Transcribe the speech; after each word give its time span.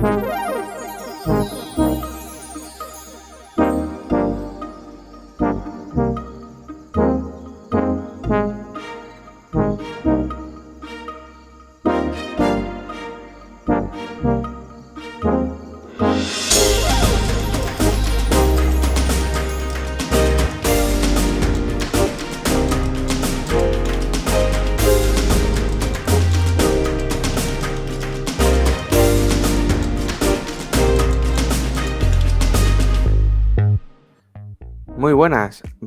Muy 0.00 0.47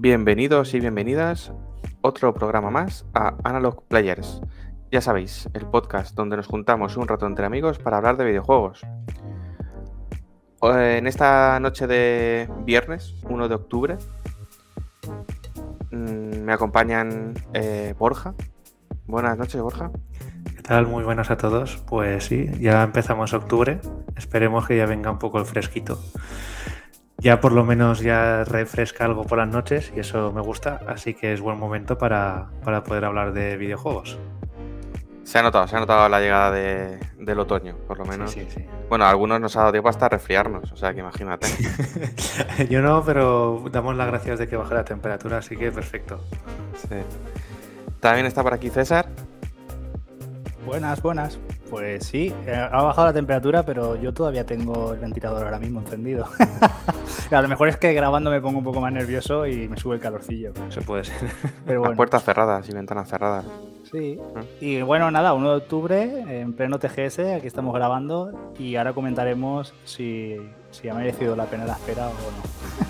bienvenidos 0.02 0.74
y 0.74 0.80
bienvenidas 0.80 1.54
otro 2.02 2.34
programa 2.34 2.72
más 2.72 3.06
a 3.14 3.36
Analog 3.44 3.88
Players. 3.88 4.42
Ya 4.92 5.00
sabéis, 5.00 5.48
el 5.54 5.68
podcast 5.68 6.16
donde 6.16 6.38
nos 6.38 6.48
juntamos 6.48 6.98
un 6.98 7.08
rato 7.08 7.28
entre 7.28 7.46
amigos 7.46 7.78
para 7.78 7.98
hablar 7.98 8.18
de 8.18 8.26
videojuegos. 8.26 8.82
En 10.64 11.06
esta 11.06 11.60
noche 11.60 11.86
de 11.86 12.50
viernes, 12.66 13.14
1 13.30 13.48
de 13.48 13.54
octubre, 13.54 13.98
mm, 15.92 16.46
me 16.46 16.54
acompañan 16.54 17.36
eh, 17.54 17.94
Borja. 17.96 18.34
Buenas 19.06 19.38
noches, 19.38 19.62
Borja. 19.62 19.92
¿Qué 20.56 20.64
tal? 20.64 20.88
Muy 20.88 21.04
buenas 21.04 21.30
a 21.30 21.38
todos. 21.38 21.78
Pues 21.86 22.26
sí, 22.26 22.50
ya 22.60 22.82
empezamos 22.82 23.34
octubre. 23.34 23.80
Esperemos 24.16 24.66
que 24.66 24.78
ya 24.78 24.88
venga 24.88 25.12
un 25.12 25.20
poco 25.20 25.38
el 25.38 25.46
fresquito 25.46 26.00
ya 27.22 27.40
por 27.40 27.52
lo 27.52 27.64
menos 27.64 28.00
ya 28.00 28.44
refresca 28.44 29.06
algo 29.06 29.24
por 29.24 29.38
las 29.38 29.48
noches 29.48 29.94
y 29.96 30.00
eso 30.00 30.32
me 30.34 30.42
gusta, 30.42 30.82
así 30.88 31.14
que 31.14 31.34
es 31.34 31.40
buen 31.40 31.58
momento 31.58 31.98
para, 31.98 32.50
poder 32.84 33.06
hablar 33.06 33.32
de 33.32 33.58
videojuegos. 33.58 34.18
Se 35.24 35.38
ha 35.38 35.44
notado, 35.44 35.68
se 35.68 35.78
ha 35.78 35.80
notado 35.80 36.10
la 36.10 36.20
llegada 36.20 36.52
del 36.52 37.40
otoño, 37.40 37.78
por 37.88 38.00
lo 38.00 38.06
menos. 38.06 38.32
Sí, 38.32 38.48
sí, 38.50 38.66
Bueno, 38.90 39.06
a 39.06 39.12
algunos 39.12 39.40
nos 39.40 39.56
ha 39.56 39.60
dado 39.60 39.72
tiempo 39.72 39.88
hasta 39.88 40.10
resfriarnos, 40.10 40.72
o 40.72 40.76
sea 40.76 40.94
que 40.94 41.02
imagínate. 41.02 41.48
Yo 42.70 42.82
no, 42.82 43.04
pero 43.06 43.64
damos 43.72 43.96
las 43.96 44.08
gracias 44.08 44.40
de 44.40 44.48
que 44.48 44.58
baje 44.58 44.74
la 44.74 44.84
temperatura, 44.84 45.38
así 45.38 45.56
que 45.56 45.72
perfecto. 45.72 46.20
Sí. 46.76 46.96
También 48.00 48.26
está 48.26 48.42
por 48.42 48.56
aquí 48.56 48.72
César. 48.72 49.08
Buenas, 50.66 51.02
buenas. 51.04 51.40
Pues 51.72 52.06
sí, 52.06 52.36
eh, 52.46 52.54
ha 52.54 52.84
bajado 52.84 53.08
la 53.08 53.14
temperatura, 53.14 53.64
pero 53.64 53.96
yo 53.96 54.14
todavía 54.14 54.46
tengo 54.46 54.92
el 54.92 55.00
ventilador 55.00 55.46
ahora 55.46 55.58
mismo 55.58 55.80
encendido. 55.80 56.28
a 57.32 57.42
lo 57.42 57.48
mejor 57.48 57.70
es 57.70 57.78
que 57.78 57.94
grabando 57.94 58.30
me 58.30 58.42
pongo 58.42 58.58
un 58.58 58.66
poco 58.66 58.82
más 58.82 58.92
nervioso 58.92 59.48
y 59.48 59.70
me 59.70 59.78
sube 59.78 59.96
el 59.96 60.02
calorcillo. 60.02 60.52
Se 60.68 60.82
puede 60.82 61.06
ser. 61.06 61.32
Pero 61.66 61.80
bueno. 61.80 61.96
puertas 61.96 62.26
cerradas 62.26 62.68
y 62.68 62.74
ventanas 62.74 63.08
cerradas. 63.08 63.46
Sí. 63.90 64.20
Ah. 64.36 64.42
Y 64.60 64.82
bueno, 64.82 65.10
nada, 65.12 65.34
1 65.34 65.50
de 65.50 65.56
octubre, 65.56 66.42
en 66.42 66.52
pleno 66.52 66.78
TGS, 66.78 67.20
aquí 67.38 67.48
estamos 67.48 67.74
grabando 67.74 68.52
y 68.60 68.76
ahora 68.76 68.92
comentaremos 68.92 69.74
si, 69.86 70.36
si 70.72 70.90
ha 70.90 70.94
merecido 70.94 71.38
la 71.38 71.46
pena 71.46 71.66
la 71.66 71.74
espera 71.74 72.10
o 72.10 72.12
no. 72.12 72.88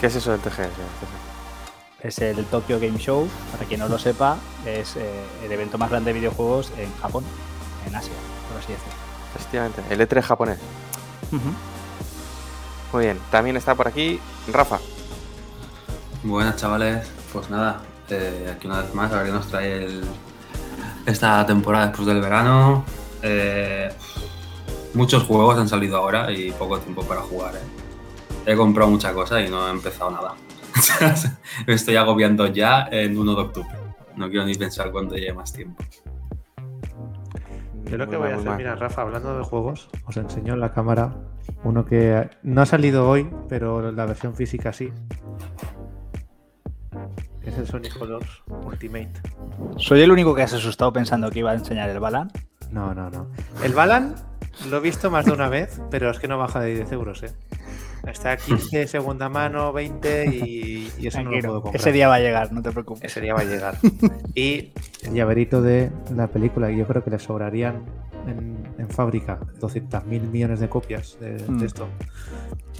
¿Qué 0.00 0.06
es 0.06 0.16
eso 0.16 0.30
del 0.30 0.40
TGS? 0.40 0.70
Es 2.00 2.18
el 2.20 2.42
Tokyo 2.46 2.80
Game 2.80 2.96
Show, 2.96 3.28
para 3.52 3.66
quien 3.66 3.80
no 3.80 3.88
lo 3.88 3.98
sepa, 3.98 4.38
es 4.64 4.96
eh, 4.96 5.02
el 5.44 5.52
evento 5.52 5.76
más 5.76 5.90
grande 5.90 6.14
de 6.14 6.20
videojuegos 6.20 6.72
en 6.78 6.90
Japón 7.02 7.24
en 7.88 7.96
Asia, 7.96 8.12
por 8.48 8.58
así 8.58 8.72
decirlo. 8.72 8.94
Efectivamente, 9.34 9.82
el 9.90 10.00
E3 10.00 10.22
japonés. 10.22 10.58
Muy 12.92 13.04
bien, 13.04 13.18
también 13.30 13.56
está 13.56 13.74
por 13.74 13.88
aquí 13.88 14.18
Rafa. 14.52 14.78
Buenas 16.22 16.56
chavales, 16.56 17.06
pues 17.32 17.50
nada, 17.50 17.82
eh, 18.08 18.52
aquí 18.54 18.66
una 18.66 18.82
vez 18.82 18.94
más, 18.94 19.12
a 19.12 19.16
ver 19.16 19.26
qué 19.26 19.32
nos 19.32 19.48
trae 19.48 20.00
esta 21.06 21.44
temporada 21.46 21.88
después 21.88 22.06
del 22.06 22.20
verano. 22.20 22.84
Eh, 23.22 23.90
muchos 24.94 25.24
juegos 25.24 25.58
han 25.58 25.68
salido 25.68 25.96
ahora 25.98 26.30
y 26.32 26.50
poco 26.52 26.78
tiempo 26.78 27.02
para 27.02 27.20
jugar. 27.20 27.56
Eh. 27.56 28.52
He 28.52 28.56
comprado 28.56 28.90
mucha 28.90 29.12
cosa 29.12 29.40
y 29.40 29.48
no 29.48 29.66
he 29.68 29.70
empezado 29.70 30.10
nada. 30.10 30.34
Me 31.66 31.74
estoy 31.74 31.96
agobiando 31.96 32.46
ya 32.46 32.88
en 32.90 33.18
1 33.18 33.34
de 33.34 33.40
octubre. 33.40 33.68
No 34.16 34.28
quiero 34.28 34.46
ni 34.46 34.54
pensar 34.54 34.90
cuándo 34.90 35.14
llegue 35.14 35.32
más 35.32 35.52
tiempo. 35.52 35.84
Yo 37.88 37.96
lo 37.96 38.08
que 38.08 38.16
voy 38.16 38.30
a 38.30 38.36
hacer, 38.36 38.56
mira, 38.56 38.74
Rafa, 38.74 39.02
hablando 39.02 39.36
de 39.36 39.44
juegos, 39.44 39.88
os 40.06 40.16
enseño 40.16 40.54
en 40.54 40.60
la 40.60 40.72
cámara 40.72 41.14
uno 41.64 41.84
que 41.84 42.28
no 42.42 42.60
ha 42.60 42.66
salido 42.66 43.08
hoy, 43.08 43.30
pero 43.48 43.90
la 43.90 44.06
versión 44.06 44.34
física 44.34 44.72
sí. 44.72 44.92
Es 47.42 47.56
el 47.56 47.66
Sonic 47.66 47.98
Colors 47.98 48.42
Ultimate. 48.46 49.12
¿Soy 49.76 50.02
el 50.02 50.10
único 50.10 50.34
que 50.34 50.42
has 50.42 50.52
asustado 50.52 50.92
pensando 50.92 51.30
que 51.30 51.38
iba 51.38 51.50
a 51.50 51.54
enseñar 51.54 51.88
el 51.88 51.98
Balan? 51.98 52.30
No, 52.70 52.94
no, 52.94 53.08
no. 53.08 53.28
El 53.64 53.72
Balan 53.72 54.14
lo 54.70 54.76
he 54.76 54.80
visto 54.80 55.10
más 55.10 55.24
de 55.24 55.32
una 55.32 55.48
vez, 55.48 55.80
pero 55.90 56.10
es 56.10 56.18
que 56.18 56.28
no 56.28 56.36
baja 56.36 56.60
de 56.60 56.74
10 56.74 56.92
euros, 56.92 57.22
¿eh? 57.22 57.30
Está 58.06 58.36
15 58.36 58.86
segunda 58.86 59.28
mano, 59.28 59.72
20 59.72 60.26
y, 60.26 60.92
eso 61.02 61.22
no 61.22 61.30
lo 61.30 61.40
puedo 61.40 61.62
comprar. 61.62 61.80
Ese 61.80 61.92
día 61.92 62.08
va 62.08 62.16
a 62.16 62.20
llegar, 62.20 62.52
no 62.52 62.62
te 62.62 62.70
preocupes. 62.70 63.04
Ese 63.04 63.20
día 63.20 63.34
va 63.34 63.40
a 63.40 63.44
llegar. 63.44 63.76
y 64.34 64.72
el 65.02 65.14
llaverito 65.14 65.62
de 65.62 65.90
la 66.14 66.28
película, 66.28 66.70
yo 66.70 66.86
creo 66.86 67.02
que 67.02 67.10
le 67.10 67.18
sobrarían 67.18 67.84
en, 68.26 68.58
fábrica 68.90 69.38
200 69.60 70.06
mil 70.06 70.22
millones 70.22 70.60
de 70.60 70.68
copias 70.68 71.18
de, 71.20 71.44
mm. 71.46 71.62
esto. 71.62 71.88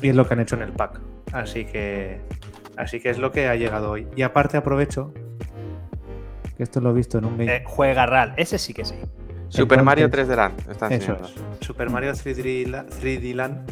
Y 0.00 0.08
es 0.08 0.16
lo 0.16 0.26
que 0.26 0.34
han 0.34 0.40
hecho 0.40 0.56
en 0.56 0.62
el 0.62 0.72
pack. 0.72 1.00
Así 1.32 1.66
que, 1.66 2.20
así 2.76 2.98
que 2.98 3.10
es 3.10 3.18
lo 3.18 3.30
que 3.30 3.46
ha 3.46 3.54
llegado 3.56 3.90
hoy. 3.90 4.06
Y 4.16 4.22
aparte 4.22 4.56
aprovecho 4.56 5.12
que 6.56 6.62
esto 6.62 6.80
lo 6.80 6.90
he 6.90 6.94
visto 6.94 7.18
en 7.18 7.26
un 7.26 7.40
eh, 7.42 7.62
juega 7.66 8.06
RAL, 8.06 8.34
ese 8.36 8.58
sí 8.58 8.72
que 8.72 8.84
sí. 8.84 8.94
Super 9.48 9.82
Mario 9.82 10.10
3D 10.10 10.34
Land. 10.34 10.92
eso 10.92 11.12
es. 11.12 11.66
Super 11.66 11.90
Mario 11.90 12.12
3D 12.12 13.34
Land 13.34 13.70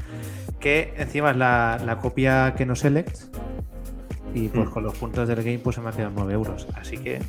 que 0.61 0.95
encima 0.97 1.31
es 1.31 1.37
la, 1.37 1.99
copia 2.01 2.55
que 2.57 2.67
no 2.67 2.77
select 2.77 3.17
y 4.35 4.49
pues 4.49 4.69
mm. 4.69 4.73
con 4.73 4.83
los 4.85 4.97
puntos 4.97 5.29
del 5.29 5.43
game 5.43 5.59
pues 5.59 5.77
se 5.77 5.83
me 5.83 5.91
ha 5.91 5.93
quedado 5.93 6.13
9 6.15 6.33
euros. 6.35 6.67
Así 6.75 6.99
que 6.99 7.21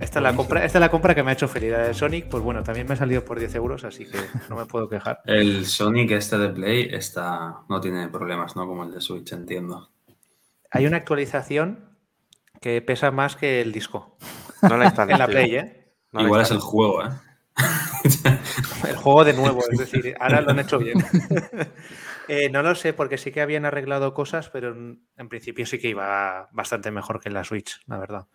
esta 0.00 0.18
es, 0.18 0.22
la 0.22 0.34
compra, 0.34 0.64
esta 0.64 0.78
es 0.78 0.80
la 0.80 0.90
compra 0.90 1.14
que 1.14 1.22
me 1.22 1.30
ha 1.30 1.34
hecho 1.34 1.48
feliz. 1.48 1.72
La 1.72 1.78
de 1.78 1.94
Sonic, 1.94 2.28
pues 2.28 2.42
bueno, 2.42 2.62
también 2.62 2.86
me 2.86 2.94
ha 2.94 2.96
salido 2.96 3.24
por 3.24 3.38
10 3.38 3.54
euros, 3.54 3.84
así 3.84 4.04
que 4.04 4.18
no 4.48 4.56
me 4.56 4.66
puedo 4.66 4.88
quejar. 4.88 5.20
El 5.26 5.66
Sonic 5.66 6.10
este 6.12 6.38
de 6.38 6.50
Play 6.50 6.88
está, 6.90 7.60
no 7.68 7.80
tiene 7.80 8.08
problemas, 8.08 8.56
¿no? 8.56 8.66
Como 8.66 8.84
el 8.84 8.92
de 8.92 9.00
Switch, 9.00 9.32
entiendo. 9.32 9.90
Hay 10.70 10.86
una 10.86 10.98
actualización 10.98 11.96
que 12.60 12.82
pesa 12.82 13.10
más 13.10 13.36
que 13.36 13.60
el 13.60 13.72
disco. 13.72 14.16
No 14.62 14.76
la 14.76 14.88
está 14.88 15.02
en 15.08 15.18
la 15.18 15.26
Play, 15.26 15.56
¿eh? 15.56 15.94
Igual 16.12 16.42
es 16.42 16.50
el 16.50 16.60
juego, 16.60 17.04
¿eh? 17.04 17.10
el 18.88 18.96
juego 18.96 19.24
de 19.24 19.32
nuevo, 19.32 19.60
es 19.70 19.78
decir, 19.78 20.14
ahora 20.20 20.40
lo 20.40 20.50
han 20.50 20.58
hecho 20.58 20.78
bien. 20.78 20.98
Eh, 22.28 22.48
no 22.50 22.62
lo 22.62 22.74
sé, 22.74 22.94
porque 22.94 23.18
sí 23.18 23.32
que 23.32 23.42
habían 23.42 23.66
arreglado 23.66 24.14
cosas, 24.14 24.48
pero 24.48 24.70
en, 24.70 25.28
principio 25.28 25.66
sí 25.66 25.78
que 25.78 25.88
iba 25.88 26.48
bastante 26.52 26.90
mejor 26.90 27.20
que 27.20 27.28
en 27.28 27.34
la 27.34 27.44
Switch, 27.44 27.80
la 27.86 27.98
verdad. 27.98 28.26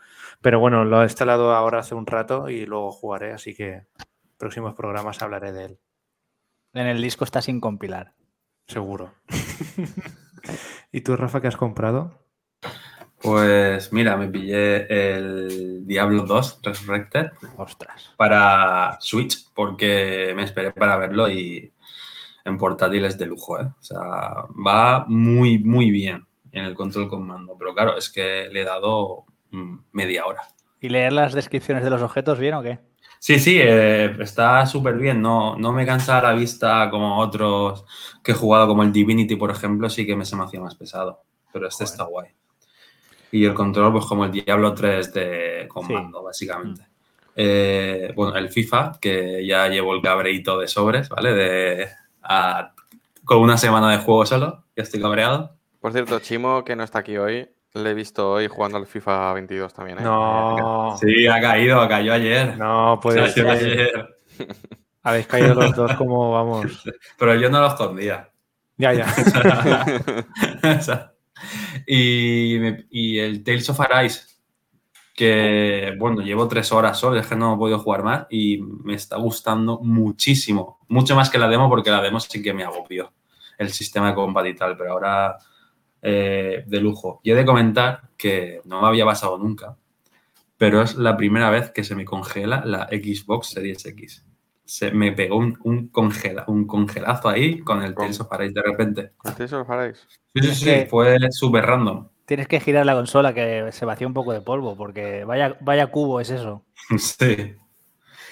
Pero 0.42 0.60
bueno, 0.60 0.86
lo 0.86 1.02
he 1.02 1.06
instalado 1.06 1.54
ahora 1.54 1.80
hace 1.80 1.96
un 1.96 2.06
rato 2.06 2.50
y 2.50 2.66
luego 2.66 2.92
jugaré, 2.92 3.34
así 3.34 3.56
que 3.56 3.88
próximos 4.38 4.76
programas 4.76 5.22
hablaré 5.22 5.52
de 5.52 5.66
él. 5.66 5.80
En 6.74 6.88
el 6.88 7.02
disco 7.02 7.24
está 7.24 7.42
sin 7.42 7.60
compilar. 7.60 8.14
Seguro. 8.68 9.14
¿Y 10.92 11.02
tú, 11.02 11.16
Rafa, 11.16 11.42
qué 11.42 11.48
has 11.48 11.58
comprado? 11.58 12.30
Pues 13.22 13.92
mira, 13.92 14.16
me 14.16 14.30
pillé 14.30 14.86
el 14.88 15.86
Diablo 15.86 16.24
2 16.24 16.62
Resurrected. 16.64 17.32
Ostras. 17.58 18.14
Para 18.16 18.98
Switch, 19.02 19.52
porque 19.54 20.32
me 20.36 20.44
esperé 20.44 20.72
para 20.72 20.96
verlo 20.98 21.30
y 21.30 21.74
en 22.50 22.58
portátiles 22.58 23.18
de 23.18 23.26
lujo, 23.26 23.60
¿eh? 23.60 23.66
O 23.66 23.84
sea, 23.84 24.00
va 24.66 25.06
muy, 25.08 25.60
muy 25.60 25.92
bien 25.92 26.26
en 26.52 26.66
el 26.66 26.76
control 26.76 27.08
con 27.08 27.26
mando. 27.26 27.56
Pero 27.58 27.74
claro, 27.74 27.98
es 27.98 28.10
que 28.10 28.50
le 28.52 28.62
he 28.62 28.66
dado 28.66 29.26
mm, 29.52 29.78
media 29.94 30.26
hora. 30.26 30.42
¿Y 30.82 30.90
leer 30.90 31.14
las 31.14 31.34
descripciones 31.34 31.84
de 31.84 31.90
los 31.90 32.02
objetos 32.02 32.40
bien 32.40 32.54
o 32.56 32.64
qué? 32.64 32.80
Sí, 33.20 33.38
sí, 33.38 33.60
eh, 33.62 34.16
está 34.20 34.66
súper 34.66 34.98
bien. 34.98 35.22
No, 35.22 35.58
no 35.58 35.74
me 35.74 35.86
cansa 35.86 36.22
la 36.22 36.34
vista 36.34 36.90
como 36.90 37.20
otros 37.20 37.86
que 38.24 38.32
he 38.32 38.36
jugado, 38.36 38.68
como 38.68 38.84
el 38.84 38.94
Divinity, 38.94 39.36
por 39.36 39.52
ejemplo, 39.52 39.90
sí 39.90 40.06
que 40.06 40.16
me 40.16 40.26
se 40.26 40.36
me 40.36 40.44
hacía 40.44 40.62
más 40.62 40.76
pesado. 40.76 41.22
Pero 41.52 41.68
este 41.68 41.84
está 41.84 42.06
guay. 42.06 42.30
Y 43.32 43.46
el 43.46 43.54
control, 43.54 43.92
pues 43.92 44.06
como 44.06 44.26
el 44.26 44.32
Diablo 44.32 44.74
3 44.74 45.14
de 45.14 45.66
comando, 45.68 46.24
básicamente. 46.24 46.88
Eh, 47.36 48.12
bueno, 48.16 48.36
el 48.36 48.50
FIFA, 48.50 48.94
que 49.00 49.46
ya 49.46 49.68
llevo 49.68 49.94
el 49.94 50.02
cabreito 50.02 50.58
de 50.60 50.68
sobres, 50.68 51.10
¿vale? 51.10 51.34
De, 51.34 51.90
con 53.26 53.40
una 53.40 53.58
semana 53.58 53.92
de 53.92 53.98
juego 53.98 54.26
solo, 54.26 54.66
ya 54.76 54.84
estoy 54.84 55.02
cabreado. 55.02 55.56
Por 55.80 55.94
cierto, 55.94 56.20
Chimo, 56.20 56.64
que 56.64 56.76
no 56.76 56.84
está 56.84 57.00
aquí 57.00 57.18
hoy, 57.18 57.50
le 57.74 57.92
he 57.92 57.94
visto 57.94 58.32
hoy 58.32 58.48
jugando 58.48 58.78
al 58.78 58.88
FIFA 58.88 59.34
22 59.34 59.74
también. 59.74 60.00
¿eh? 60.00 60.02
No. 60.02 60.98
Sí, 61.00 61.28
ha 61.28 61.40
caído, 61.40 61.88
cayó 61.88 62.14
ayer. 62.14 62.58
No, 62.58 63.00
puede 63.02 63.30
ser. 63.30 63.48
Ayer. 63.48 64.18
Habéis 65.04 65.28
caído 65.28 65.54
los 65.54 65.76
dos 65.76 65.94
como 65.98 66.32
vamos. 66.32 66.84
Pero 67.18 67.36
yo 67.36 67.50
no 67.50 67.62
lo 67.62 67.68
escondía. 67.68 68.30
Ya, 68.78 68.94
ya. 68.94 71.14
Y, 71.88 72.58
y 72.90 73.20
el 73.20 73.46
Tales 73.46 73.70
of 73.70 73.80
Arise, 73.80 74.24
que 75.20 75.96
bueno, 75.98 76.22
llevo 76.22 76.48
tres 76.48 76.72
horas 76.72 76.98
solo, 76.98 77.20
es 77.20 77.28
que 77.28 77.36
no 77.36 77.54
he 77.54 77.58
podido 77.58 77.80
jugar 77.80 78.04
más 78.04 78.28
y 78.30 78.62
me 78.62 78.94
está 78.94 79.18
gustando 79.18 79.82
muchísimo. 79.82 80.80
Mucho 80.88 81.14
más 81.14 81.30
que 81.30 81.38
la 81.38 81.50
demo, 81.50 81.68
porque 81.68 81.92
la 81.92 82.02
demo 82.02 82.22
sí 82.22 82.42
que 82.42 82.54
me 82.54 82.64
agobió 82.64 83.12
el 83.58 83.70
sistema 83.70 84.08
de 84.08 84.16
combate 84.16 84.48
y 84.48 84.56
tal, 84.56 84.78
pero 84.78 84.94
ahora 84.94 85.38
eh, 86.02 86.64
de 86.66 86.80
lujo. 86.80 87.20
Y 87.22 87.32
he 87.32 87.36
de 87.36 87.44
comentar 87.44 88.12
que 88.16 88.62
no 88.64 88.82
me 88.82 88.88
había 88.88 89.04
pasado 89.04 89.38
nunca, 89.38 89.76
pero 90.56 90.82
es 90.82 90.96
la 90.96 91.18
primera 91.18 91.50
vez 91.50 91.72
que 91.72 91.84
se 91.84 91.96
me 91.96 92.06
congela 92.06 92.64
la 92.64 92.88
Xbox 92.88 93.48
Series 93.48 93.86
X. 93.88 94.26
Se 94.64 94.92
me 94.92 95.12
pegó 95.12 95.36
un, 95.36 95.60
un, 95.66 95.90
congela, 95.90 96.46
un 96.48 96.66
congelazo 96.66 97.28
ahí 97.28 97.60
con 97.60 97.84
el 97.84 97.94
Tales 97.94 98.22
of 98.22 98.32
Arise 98.32 98.54
de 98.54 98.62
repente. 98.62 99.10
¿Hacéis 99.26 99.52
os 99.52 99.70
haréis? 99.70 100.08
Sí, 100.34 100.44
sí, 100.44 100.56
sí, 100.56 100.86
fue 100.90 101.18
súper 101.30 101.66
random. 101.66 102.08
Tienes 102.30 102.48
que 102.48 102.60
girar 102.60 102.86
la 102.86 102.94
consola 102.94 103.34
que 103.34 103.72
se 103.72 103.86
vacía 103.86 104.06
un 104.06 104.14
poco 104.14 104.32
de 104.34 104.42
polvo, 104.42 104.78
porque 104.78 105.24
vaya, 105.26 105.58
vaya 105.62 105.88
cubo 105.88 106.20
es 106.22 106.30
eso. 106.30 106.64
Sí, 107.00 107.56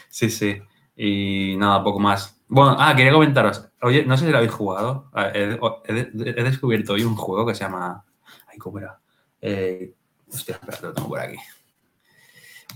sí, 0.09 0.29
sí. 0.29 0.61
Y 0.95 1.55
nada, 1.57 1.83
poco 1.83 1.99
más. 1.99 2.39
Bueno, 2.47 2.75
ah, 2.77 2.95
quería 2.95 3.11
comentaros. 3.11 3.67
Oye, 3.81 4.05
no 4.05 4.15
sé 4.15 4.25
si 4.25 4.31
lo 4.31 4.37
habéis 4.37 4.53
jugado. 4.53 5.09
Ah, 5.13 5.31
He, 5.33 5.59
he- 5.87 6.11
he 6.13 6.43
descubierto 6.43 6.93
hoy 6.93 7.03
un 7.03 7.15
juego 7.15 7.47
que 7.47 7.55
se 7.55 7.63
llama. 7.63 8.05
Ay, 8.47 8.59
¿cómo 8.59 8.77
era? 8.77 8.99
Eh, 9.41 9.93
hostia, 10.31 10.55
espera, 10.55 10.77
lo 10.81 10.93
tengo 10.93 11.09
por 11.09 11.19
aquí. 11.19 11.37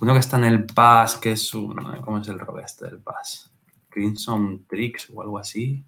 Uno 0.01 0.13
que 0.13 0.19
está 0.19 0.37
en 0.37 0.45
el 0.45 0.65
Pass, 0.65 1.17
que 1.17 1.33
es 1.33 1.53
un. 1.53 1.75
¿Cómo 2.01 2.17
es 2.17 2.27
el 2.27 2.39
robo 2.39 2.59
este 2.59 2.85
del 2.85 2.99
Pass? 2.99 3.51
Crimson 3.89 4.65
Tricks 4.67 5.07
o 5.13 5.21
algo 5.21 5.37
así. 5.37 5.83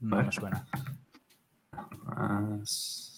No 0.00 0.16
me 0.22 0.30
suena. 0.32 0.66
Más- 2.04 3.11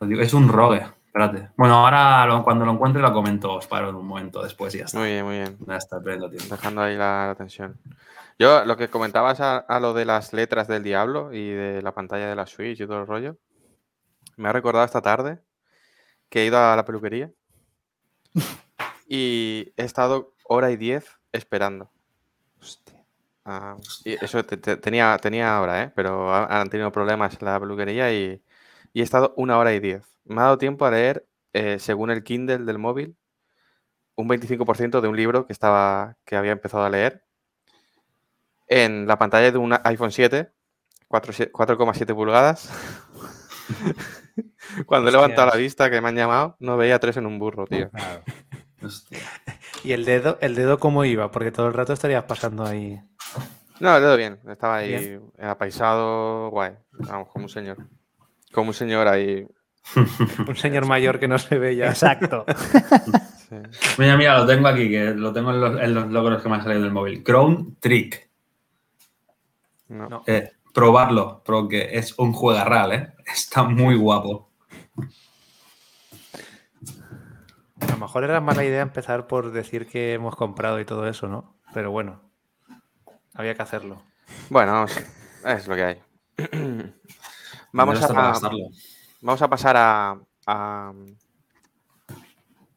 Es 0.00 0.34
un 0.34 0.48
rogue. 0.48 0.86
Espérate. 1.06 1.50
Bueno, 1.56 1.74
ahora 1.84 2.26
lo- 2.26 2.44
cuando 2.44 2.64
lo 2.64 2.72
encuentre 2.72 3.02
lo 3.02 3.12
comento. 3.12 3.54
Os 3.54 3.66
paro 3.66 3.88
en 3.90 3.96
un 3.96 4.06
momento 4.06 4.42
después 4.42 4.74
y 4.74 4.78
ya 4.78 4.84
está. 4.84 4.98
Muy 4.98 5.08
bien, 5.08 5.24
muy 5.24 5.36
bien. 5.38 5.56
Ya 5.66 5.76
está 5.76 5.98
perdiendo 6.00 6.30
tiempo. 6.30 6.54
Dejando 6.54 6.82
ahí 6.82 6.96
la, 6.96 7.26
la 7.28 7.34
tensión. 7.34 7.76
Yo, 8.38 8.64
lo 8.64 8.76
que 8.76 8.88
comentabas 8.88 9.40
a, 9.40 9.56
a 9.58 9.80
lo 9.80 9.94
de 9.94 10.04
las 10.04 10.32
letras 10.32 10.68
del 10.68 10.84
diablo 10.84 11.32
y 11.32 11.48
de 11.50 11.82
la 11.82 11.92
pantalla 11.92 12.28
de 12.28 12.36
la 12.36 12.46
Switch 12.46 12.80
y 12.80 12.86
todo 12.86 13.00
el 13.00 13.06
rollo, 13.08 13.36
me 14.36 14.48
ha 14.48 14.52
recordado 14.52 14.84
esta 14.84 15.02
tarde 15.02 15.40
que 16.28 16.42
he 16.42 16.46
ido 16.46 16.58
a 16.58 16.76
la 16.76 16.84
peluquería 16.84 17.32
y 19.08 19.72
he 19.76 19.82
estado 19.84 20.34
hora 20.44 20.70
y 20.70 20.76
diez 20.76 21.18
esperando. 21.32 21.90
Ah, 23.44 23.76
y 24.04 24.12
eso 24.24 24.44
te- 24.44 24.58
te- 24.58 24.76
tenía, 24.76 25.16
tenía 25.18 25.60
hora, 25.60 25.82
¿eh? 25.82 25.92
pero 25.94 26.32
ha- 26.32 26.60
han 26.60 26.68
tenido 26.68 26.92
problemas 26.92 27.36
en 27.40 27.46
la 27.46 27.58
peluquería 27.58 28.12
y, 28.12 28.40
y 28.92 29.00
he 29.00 29.04
estado 29.04 29.34
una 29.36 29.58
hora 29.58 29.72
y 29.74 29.80
diez. 29.80 30.04
Me 30.24 30.40
ha 30.40 30.44
dado 30.44 30.58
tiempo 30.58 30.84
a 30.86 30.90
leer, 30.90 31.26
eh, 31.52 31.78
según 31.78 32.10
el 32.10 32.22
Kindle 32.22 32.58
del 32.58 32.78
móvil, 32.78 33.16
un 34.16 34.28
25% 34.28 35.00
de 35.00 35.08
un 35.08 35.16
libro 35.16 35.46
que, 35.46 35.52
estaba, 35.52 36.16
que 36.24 36.36
había 36.36 36.52
empezado 36.52 36.84
a 36.84 36.90
leer 36.90 37.24
en 38.66 39.06
la 39.06 39.18
pantalla 39.18 39.50
de 39.50 39.58
un 39.58 39.74
iPhone 39.84 40.10
7, 40.12 40.50
4 41.08 41.32
se- 41.32 41.50
4,7 41.52 42.14
pulgadas. 42.14 42.70
Cuando 44.86 45.08
he 45.08 45.12
levantado 45.12 45.48
la 45.50 45.56
vista 45.56 45.90
que 45.90 46.00
me 46.00 46.08
han 46.08 46.16
llamado, 46.16 46.56
no 46.58 46.76
veía 46.76 46.98
tres 46.98 47.16
en 47.16 47.26
un 47.26 47.38
burro, 47.38 47.66
tío. 47.66 47.90
¿Y 49.84 49.92
el 49.92 50.04
dedo, 50.04 50.38
el 50.40 50.54
dedo 50.54 50.78
cómo 50.78 51.04
iba? 51.04 51.30
Porque 51.30 51.50
todo 51.52 51.66
el 51.68 51.74
rato 51.74 51.92
estarías 51.92 52.24
pasando 52.24 52.64
ahí. 52.64 53.00
No, 53.80 53.98
le 53.98 54.06
doy 54.06 54.16
bien. 54.18 54.40
Estaba 54.48 54.76
ahí 54.76 54.88
Bien. 54.90 55.32
apaisado, 55.40 56.50
guay. 56.50 56.72
Vamos, 56.92 57.28
como 57.28 57.44
un 57.44 57.48
señor. 57.48 57.76
Como 58.58 58.70
un 58.70 58.74
señor 58.74 59.06
ahí. 59.06 59.46
Un 60.48 60.56
señor 60.56 60.84
mayor 60.84 61.20
que 61.20 61.28
no 61.28 61.38
se 61.38 61.60
ve 61.60 61.76
ya. 61.76 61.90
Exacto. 61.90 62.44
sí. 63.48 63.54
Mira, 63.98 64.16
mira, 64.16 64.36
lo 64.36 64.46
tengo 64.46 64.66
aquí, 64.66 64.90
que 64.90 65.14
lo 65.14 65.32
tengo 65.32 65.52
en 65.52 65.60
los, 65.60 65.80
en 65.80 65.94
los 65.94 66.08
logros 66.08 66.42
que 66.42 66.48
me 66.48 66.56
han 66.56 66.64
salido 66.64 66.82
del 66.82 66.90
móvil. 66.90 67.22
Crown 67.22 67.76
Trick. 67.78 68.28
No. 69.86 70.24
Eh, 70.26 70.50
probarlo, 70.74 71.40
porque 71.44 71.90
es 71.92 72.18
un 72.18 72.32
juegarral, 72.32 72.92
¿eh? 72.92 73.14
Está 73.32 73.62
muy 73.62 73.94
guapo. 73.94 74.50
A 77.80 77.86
lo 77.86 77.96
mejor 77.96 78.24
era 78.24 78.40
mala 78.40 78.64
idea 78.64 78.82
empezar 78.82 79.28
por 79.28 79.52
decir 79.52 79.86
que 79.86 80.14
hemos 80.14 80.34
comprado 80.34 80.80
y 80.80 80.84
todo 80.84 81.06
eso, 81.06 81.28
¿no? 81.28 81.54
Pero 81.72 81.92
bueno, 81.92 82.22
había 83.34 83.54
que 83.54 83.62
hacerlo. 83.62 84.02
Bueno, 84.50 84.84
es 85.44 85.68
lo 85.68 85.76
que 85.76 85.84
hay. 85.84 86.02
vamos, 87.72 88.02
a, 88.02 88.40
vamos 89.20 89.42
a 89.42 89.48
pasar 89.48 89.76
a, 89.76 90.20
a, 90.46 90.92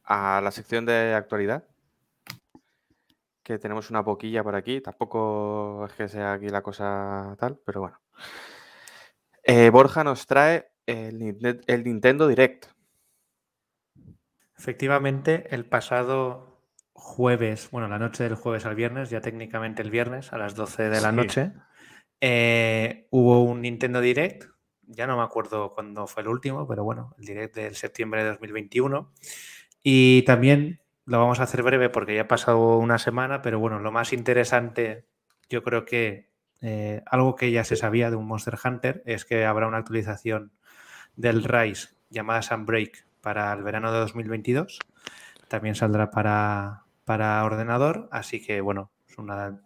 a 0.06 0.42
la 0.42 0.52
sección 0.52 0.86
de 0.86 1.14
actualidad. 1.14 1.64
Que 3.44 3.58
tenemos 3.58 3.90
una 3.90 4.04
poquilla 4.04 4.44
por 4.44 4.56
aquí. 4.56 4.82
Tampoco 4.82 5.86
es 5.88 5.94
que 5.94 6.08
sea 6.08 6.34
aquí 6.34 6.50
la 6.50 6.62
cosa 6.62 7.36
tal, 7.40 7.60
pero 7.66 7.82
bueno. 7.82 8.00
Eh, 9.44 9.70
Borja 9.72 10.04
nos 10.04 10.28
trae 10.28 10.72
el, 10.86 11.20
Ninte- 11.20 11.62
el 11.68 11.84
Nintendo 11.84 12.28
Direct. 12.28 12.68
Efectivamente, 14.58 15.48
el 15.54 15.66
pasado 15.66 16.62
jueves, 16.94 17.70
bueno, 17.72 17.88
la 17.88 17.98
noche 17.98 18.24
del 18.24 18.36
jueves 18.36 18.66
al 18.66 18.76
viernes, 18.76 19.10
ya 19.10 19.22
técnicamente 19.22 19.82
el 19.82 19.90
viernes 19.90 20.32
a 20.34 20.38
las 20.38 20.54
12 20.56 20.84
de 20.90 21.02
la 21.02 21.10
Sí. 21.10 21.16
noche, 21.16 21.52
eh, 22.22 23.08
hubo 23.10 23.44
un 23.44 23.62
Nintendo 23.62 24.02
Direct. 24.02 24.46
Ya 24.94 25.08
no 25.08 25.18
me 25.18 25.24
acuerdo 25.24 25.74
cuándo 25.74 26.08
fue 26.08 26.24
el 26.24 26.30
último, 26.30 26.68
pero 26.68 26.84
bueno, 26.84 27.16
el 27.18 27.26
Direct 27.26 27.56
del 27.56 27.76
septiembre 27.76 28.24
de 28.24 28.30
2021. 28.30 29.12
Y 29.84 30.24
también 30.24 30.82
lo 31.06 31.20
vamos 31.20 31.40
a 31.40 31.44
hacer 31.44 31.64
breve 31.64 31.90
porque 31.90 32.16
ya 32.16 32.22
ha 32.24 32.28
pasado 32.28 32.78
una 32.78 32.98
semana, 32.98 33.42
pero 33.42 33.60
bueno, 33.60 33.80
lo 33.80 33.92
más 33.92 34.14
interesante, 34.14 35.06
yo 35.50 35.64
creo 35.64 35.86
que 35.86 36.30
eh, 36.62 37.02
algo 37.08 37.36
que 37.36 37.52
ya 37.52 37.64
se 37.64 37.76
sabía 37.76 38.10
de 38.10 38.16
un 38.16 38.28
Monster 38.28 38.58
Hunter 38.64 39.02
es 39.06 39.26
que 39.26 39.46
habrá 39.46 39.68
una 39.68 39.78
actualización 39.78 40.52
del 41.16 41.44
Rise 41.44 41.90
llamada 42.10 42.42
Sunbreak 42.42 43.06
para 43.22 43.52
el 43.54 43.64
verano 43.64 43.92
de 43.92 44.00
2022. 44.00 44.80
También 45.48 45.76
saldrá 45.76 46.12
para, 46.12 46.84
para 47.06 47.44
ordenador, 47.44 48.08
así 48.12 48.44
que 48.46 48.62
bueno, 48.62 48.92
es 49.08 49.18
una, 49.18 49.62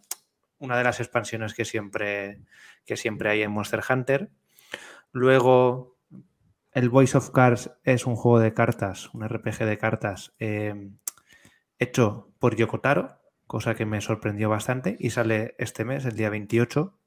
una 0.60 0.78
de 0.78 0.84
las 0.84 1.00
expansiones 1.00 1.54
que 1.54 1.66
siempre, 1.66 2.40
que 2.86 2.98
siempre 2.98 3.30
hay 3.30 3.44
en 3.44 3.52
Monster 3.52 3.82
Hunter. 3.88 4.30
Luego, 5.16 5.96
el 6.74 6.90
Voice 6.90 7.18
of 7.18 7.30
Cards 7.30 7.72
es 7.86 8.06
un 8.06 8.18
juego 8.18 8.40
de 8.42 8.54
cartas, 8.54 9.14
un 9.14 9.24
RPG 9.24 9.60
de 9.66 9.78
cartas 9.78 10.34
eh, 10.40 10.90
hecho 11.80 12.34
por 12.38 12.58
Yokotaro, 12.58 13.22
cosa 13.48 13.76
que 13.76 13.86
me 13.86 14.02
sorprendió 14.02 14.50
bastante 14.50 14.98
y 15.00 15.12
sale 15.12 15.56
este 15.58 15.86
mes, 15.86 16.04
el 16.04 16.18
día 16.18 16.30
28. 16.30 17.00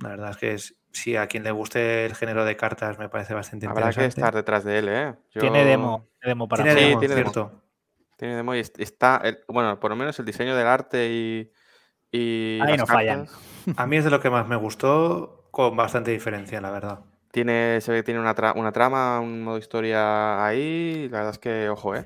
La 0.00 0.10
verdad 0.10 0.30
es 0.30 0.36
que 0.36 0.54
es, 0.54 0.76
si 0.92 1.16
a 1.16 1.26
quien 1.26 1.42
le 1.42 1.50
guste 1.50 2.06
el 2.06 2.14
género 2.14 2.44
de 2.44 2.56
cartas 2.56 3.00
me 3.00 3.08
parece 3.08 3.34
bastante 3.34 3.66
Habrá 3.66 3.86
que 3.86 3.88
interesante. 3.90 4.20
estar 4.20 4.32
detrás 4.36 4.62
de 4.62 4.78
él, 4.78 4.88
¿eh? 4.88 5.14
Tiene 5.32 5.64
demo, 5.64 6.08
demo 6.22 6.46
para 6.46 6.62
Tiene 6.62 6.80
Sí, 6.80 6.86
demo, 6.86 6.98
tiene 7.00 7.14
demo. 7.16 7.32
cierto. 7.32 7.62
Tiene 8.16 8.36
demo 8.36 8.54
y 8.54 8.60
est- 8.60 8.78
está, 8.78 9.20
el- 9.24 9.40
bueno, 9.48 9.80
por 9.80 9.90
lo 9.90 9.96
menos 9.96 10.16
el 10.20 10.24
diseño 10.24 10.54
del 10.54 10.68
arte 10.68 11.10
y, 11.10 11.50
y 12.12 12.60
Ahí 12.62 12.70
las 12.70 12.78
no 12.78 12.86
fallan. 12.86 13.26
A 13.76 13.86
mí 13.88 13.96
es 13.96 14.04
de 14.04 14.10
lo 14.10 14.20
que 14.20 14.30
más 14.30 14.46
me 14.46 14.54
gustó, 14.54 15.48
con 15.50 15.76
bastante 15.76 16.12
diferencia, 16.12 16.60
la 16.60 16.70
verdad. 16.70 17.00
Tiene, 17.34 17.80
se 17.80 17.90
ve 17.90 17.98
que 17.98 18.02
tiene 18.04 18.20
una, 18.20 18.32
tra- 18.36 18.54
una 18.54 18.70
trama, 18.70 19.18
un 19.18 19.42
modo 19.42 19.58
historia 19.58 20.46
ahí. 20.46 21.08
La 21.10 21.18
verdad 21.18 21.32
es 21.32 21.38
que, 21.40 21.68
ojo, 21.68 21.96
¿eh? 21.96 22.04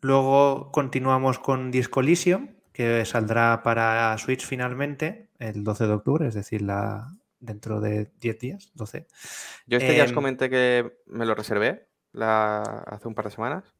Luego 0.00 0.72
continuamos 0.72 1.38
con 1.38 1.70
Disco 1.70 2.00
Elysium, 2.00 2.48
que 2.72 3.04
saldrá 3.04 3.62
para 3.62 4.18
Switch 4.18 4.44
finalmente 4.44 5.28
el 5.38 5.62
12 5.62 5.86
de 5.86 5.92
octubre, 5.92 6.26
es 6.26 6.34
decir, 6.34 6.62
la, 6.62 7.06
dentro 7.38 7.80
de 7.80 8.10
10 8.18 8.38
días, 8.40 8.70
12. 8.74 9.06
Yo 9.66 9.78
este 9.78 9.94
ya 9.94 10.02
os 10.04 10.10
Em, 10.10 10.14
comenté 10.16 10.50
que 10.50 10.98
me 11.06 11.24
lo 11.24 11.36
reservé 11.36 11.86
la- 12.12 12.62
hace 12.86 13.06
un 13.06 13.14
par 13.14 13.26
de 13.26 13.30
semanas. 13.30 13.74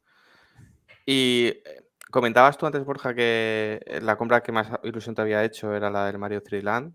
Y 1.05 1.47
eh, 1.47 1.61
comentabas 2.09 2.57
tú 2.57 2.67
antes, 2.67 2.85
Borja, 2.85 3.13
que 3.13 3.81
eh, 3.85 3.99
la 4.01 4.15
compra 4.15 4.41
que 4.43 4.51
más 4.53 4.69
ilusión 4.83 5.13
te 5.15 5.23
había 5.23 5.43
hecho 5.43 5.75
era 5.75 5.89
la 5.89 6.05
del 6.05 6.19
Mario 6.19 6.41
3 6.41 6.63
Land. 6.63 6.93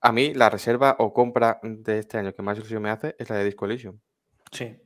A 0.00 0.12
mí, 0.12 0.32
la 0.34 0.48
reserva 0.50 0.96
o 0.98 1.12
compra 1.12 1.58
de 1.62 1.98
este 1.98 2.18
año 2.18 2.32
que 2.32 2.42
más 2.42 2.56
ilusión 2.58 2.82
me 2.82 2.90
hace 2.90 3.16
es 3.18 3.28
la 3.30 3.36
de 3.36 3.44
Disco 3.44 3.64
Elysium. 3.66 3.98
Sí. 4.52 4.76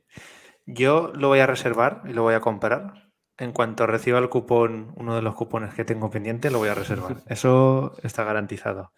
Yo 0.65 1.11
lo 1.15 1.27
voy 1.27 1.39
a 1.39 1.45
reservar 1.47 2.01
y 2.05 2.13
lo 2.13 2.23
voy 2.23 2.33
a 2.33 2.39
comprar. 2.39 3.11
En 3.37 3.51
cuanto 3.51 3.85
reciba 3.87 4.19
el 4.19 4.29
cupón, 4.29 4.93
uno 4.95 5.15
de 5.15 5.21
los 5.21 5.35
cupones 5.35 5.73
que 5.73 5.85
tengo 5.85 6.09
pendiente, 6.09 6.49
lo 6.51 6.59
voy 6.59 6.69
a 6.69 6.75
reservar. 6.75 7.17
Eso 7.27 7.95
está 8.03 8.23
garantizado. 8.23 8.91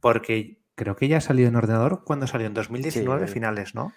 Porque 0.00 0.60
creo 0.74 0.94
que 0.96 1.08
ya 1.08 1.16
ha 1.18 1.20
salido 1.22 1.48
en 1.48 1.56
ordenador. 1.56 2.04
¿Cuándo 2.04 2.26
salió? 2.26 2.46
En 2.46 2.54
2019, 2.54 3.26
Sí. 3.26 3.32
finales, 3.32 3.74
¿no? 3.74 3.92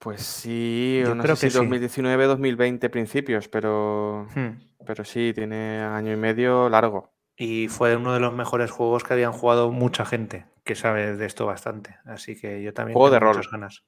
Pues 0.00 0.22
sí, 0.22 1.00
Yo 1.04 1.14
no 1.16 1.22
creo 1.24 1.34
sé 1.34 1.46
que 1.46 1.50
si 1.50 1.54
sí. 1.56 1.58
2019, 1.58 2.26
2020 2.26 2.88
principios, 2.88 3.48
pero, 3.48 4.28
Hmm. 4.36 4.60
pero 4.86 5.04
sí, 5.04 5.32
tiene 5.34 5.80
año 5.80 6.12
y 6.12 6.16
medio 6.16 6.68
largo. 6.68 7.12
Y 7.40 7.68
fue 7.68 7.94
uno 7.96 8.12
de 8.12 8.20
los 8.20 8.34
mejores 8.34 8.70
juegos 8.70 9.04
que 9.04 9.12
habían 9.14 9.32
jugado 9.32 9.70
mucha 9.70 10.04
gente 10.04 10.46
que 10.64 10.74
sabe 10.74 11.16
de 11.16 11.24
esto 11.24 11.46
bastante. 11.46 11.96
Así 12.04 12.38
que 12.38 12.62
yo 12.62 12.74
también 12.74 12.94
Juego 12.98 13.10
de 13.10 13.18
tengo 13.20 13.32
rol. 13.32 13.36
muchas 13.36 13.52
ganas. 13.52 13.84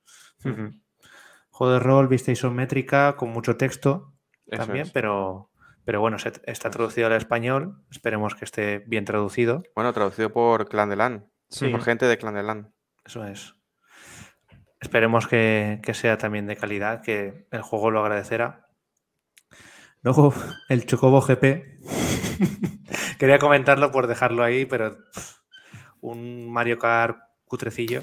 Juego 1.50 1.73
de 1.75 1.80
rol, 1.80 2.09
vista 2.09 2.30
isométrica, 2.30 3.16
con 3.16 3.30
mucho 3.30 3.57
texto 3.57 4.14
Eso 4.47 4.62
también, 4.64 4.87
es. 4.87 4.92
pero, 4.92 5.50
pero 5.85 6.00
bueno, 6.00 6.19
se- 6.19 6.40
está 6.45 6.71
traducido 6.71 7.09
al 7.09 7.14
español. 7.14 7.85
Esperemos 7.90 8.35
que 8.37 8.45
esté 8.45 8.78
bien 8.87 9.04
traducido. 9.04 9.62
Bueno, 9.75 9.92
traducido 9.92 10.33
por 10.33 10.69
Clan 10.69 10.88
de 10.88 10.97
Lan, 10.97 11.30
Sí. 11.49 11.69
por 11.69 11.83
gente 11.83 12.07
de 12.07 12.16
Clan 12.19 12.35
de 12.35 12.45
Lan. 12.45 12.73
Eso 13.04 13.26
es. 13.26 13.54
Esperemos 14.80 15.26
que, 15.26 15.80
que 15.83 15.92
sea 15.92 16.16
también 16.16 16.47
de 16.47 16.57
calidad, 16.57 17.02
que 17.02 17.47
el 17.50 17.62
juego 17.62 17.90
lo 17.90 18.00
agradecerá. 18.00 18.69
Luego, 20.02 20.33
el 20.71 20.87
Chocobo 20.87 21.21
GP. 21.21 21.78
Quería 23.19 23.39
comentarlo 23.39 23.91
por 23.93 24.07
dejarlo 24.07 24.43
ahí, 24.43 24.67
pero 24.67 24.97
un 26.01 26.51
Mario 26.51 26.79
Kart 26.79 27.19
cutrecillo. 27.45 28.03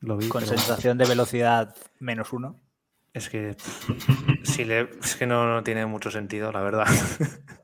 Lo 0.00 0.16
vi. 0.16 0.28
Con 0.28 0.44
pero 0.44 0.56
sensación 0.56 0.98
de 0.98 1.06
velocidad 1.06 1.74
menos 1.98 2.32
uno. 2.32 2.60
Es 3.12 3.30
que, 3.30 3.56
si 4.42 4.64
le- 4.64 4.90
es 5.02 5.16
que 5.16 5.26
no, 5.26 5.46
no 5.50 5.62
tiene 5.64 5.86
mucho 5.86 6.10
sentido, 6.10 6.52
la 6.52 6.60
verdad. 6.60 6.86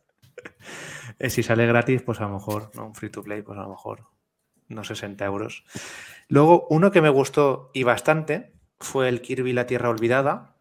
Eh, 1.18 1.30
si 1.30 1.42
sale 1.44 1.66
gratis, 1.66 2.02
pues 2.02 2.18
a 2.20 2.24
lo 2.24 2.30
mejor, 2.30 2.70
¿no? 2.74 2.86
Un 2.86 2.94
free 2.96 3.10
to 3.10 3.22
play, 3.22 3.42
pues 3.42 3.56
a 3.56 3.62
lo 3.62 3.68
mejor 3.68 4.06
unos 4.68 4.88
60 4.88 5.24
euros. 5.24 5.64
Luego, 6.28 6.66
uno 6.70 6.90
que 6.90 7.00
me 7.02 7.10
gustó 7.10 7.70
y 7.74 7.84
bastante 7.84 8.52
fue 8.80 9.08
el 9.08 9.20
Kirby 9.20 9.52
La 9.52 9.66
Tierra 9.66 9.90
Olvidada. 9.90 10.56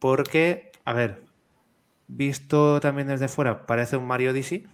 Porque, 0.00 0.70
a 0.84 0.92
ver, 0.92 1.22
visto 2.08 2.80
también 2.80 3.08
desde 3.08 3.28
fuera, 3.28 3.66
parece 3.66 3.96
un 3.96 4.06
Mario 4.06 4.30
Odyssey, 4.32 4.66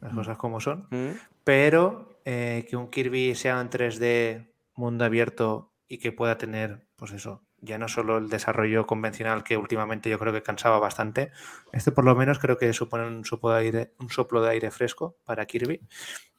las 0.00 0.12
cosas 0.14 0.36
como 0.36 0.60
son 0.60 0.88
¿Mm? 0.90 1.10
pero 1.44 2.18
eh, 2.24 2.66
que 2.68 2.76
un 2.76 2.88
Kirby 2.90 3.34
sea 3.34 3.60
en 3.60 3.70
3D, 3.70 4.52
mundo 4.74 5.04
abierto 5.04 5.72
y 5.88 5.98
que 5.98 6.12
pueda 6.12 6.36
tener, 6.38 6.86
pues 6.96 7.12
eso, 7.12 7.42
ya 7.60 7.78
no 7.78 7.86
solo 7.88 8.18
el 8.18 8.28
desarrollo 8.28 8.86
convencional 8.86 9.44
que 9.44 9.56
últimamente 9.56 10.10
yo 10.10 10.18
creo 10.18 10.32
que 10.32 10.42
cansaba 10.42 10.78
bastante, 10.80 11.30
este 11.72 11.92
por 11.92 12.04
lo 12.04 12.14
menos 12.16 12.38
creo 12.38 12.58
que 12.58 12.72
supone 12.72 13.06
un 13.06 13.24
soplo 13.24 13.50
de 13.50 13.58
aire, 13.60 13.92
un 14.00 14.10
soplo 14.10 14.42
de 14.42 14.50
aire 14.50 14.70
fresco 14.70 15.16
para 15.24 15.46
Kirby 15.46 15.80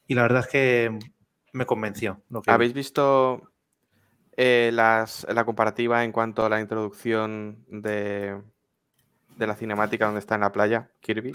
y 0.07 0.15
la 0.15 0.23
verdad 0.23 0.41
es 0.41 0.47
que 0.47 0.99
me 1.53 1.65
convenció. 1.65 2.21
Lo 2.29 2.41
que. 2.41 2.51
¿Habéis 2.51 2.73
visto 2.73 3.51
eh, 4.35 4.71
las- 4.73 5.25
la 5.33 5.45
comparativa 5.45 6.03
en 6.03 6.11
cuanto 6.11 6.43
a 6.45 6.49
la 6.49 6.59
introducción 6.59 7.63
de, 7.67 8.41
de 9.37 9.47
la 9.47 9.55
cinemática 9.55 10.05
donde 10.05 10.19
está 10.19 10.35
en 10.35 10.41
la 10.41 10.51
playa, 10.51 10.89
Kirby? 11.01 11.33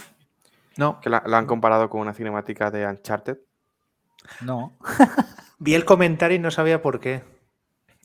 No, 0.76 1.00
Que 1.00 1.10
la, 1.10 1.22
la 1.26 1.38
han 1.38 1.46
comparado 1.46 1.88
con 1.90 2.00
una 2.00 2.14
cinemática 2.14 2.70
de 2.70 2.86
Uncharted. 2.86 3.38
No. 4.42 4.76
vi 5.58 5.74
el 5.74 5.84
comentario 5.84 6.36
y 6.36 6.40
no 6.40 6.50
sabía 6.50 6.82
por 6.82 7.00
qué. 7.00 7.24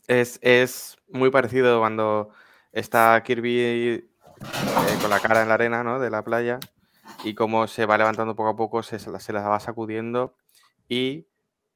Es, 0.08 0.40
es 0.42 0.98
muy 1.10 1.30
parecido 1.30 1.80
cuando 1.80 2.30
está 2.72 3.22
Kirby 3.24 3.60
eh, 3.62 4.08
con 5.02 5.10
la 5.10 5.20
cara 5.20 5.42
en 5.44 5.48
la 5.50 5.54
arena 5.54 5.84
¿no? 5.84 6.00
de 6.00 6.10
la 6.10 6.24
playa 6.24 6.60
y 7.24 7.36
cómo 7.36 7.68
se 7.68 7.86
va 7.86 7.98
levantando 7.98 8.36
poco 8.36 8.50
a 8.50 8.56
poco, 8.56 8.84
se, 8.84 9.00
se 9.00 9.12
la, 9.12 9.20
se 9.20 9.32
la 9.34 9.48
va 9.48 9.60
sacudiendo 9.60 10.36
y 10.90 11.28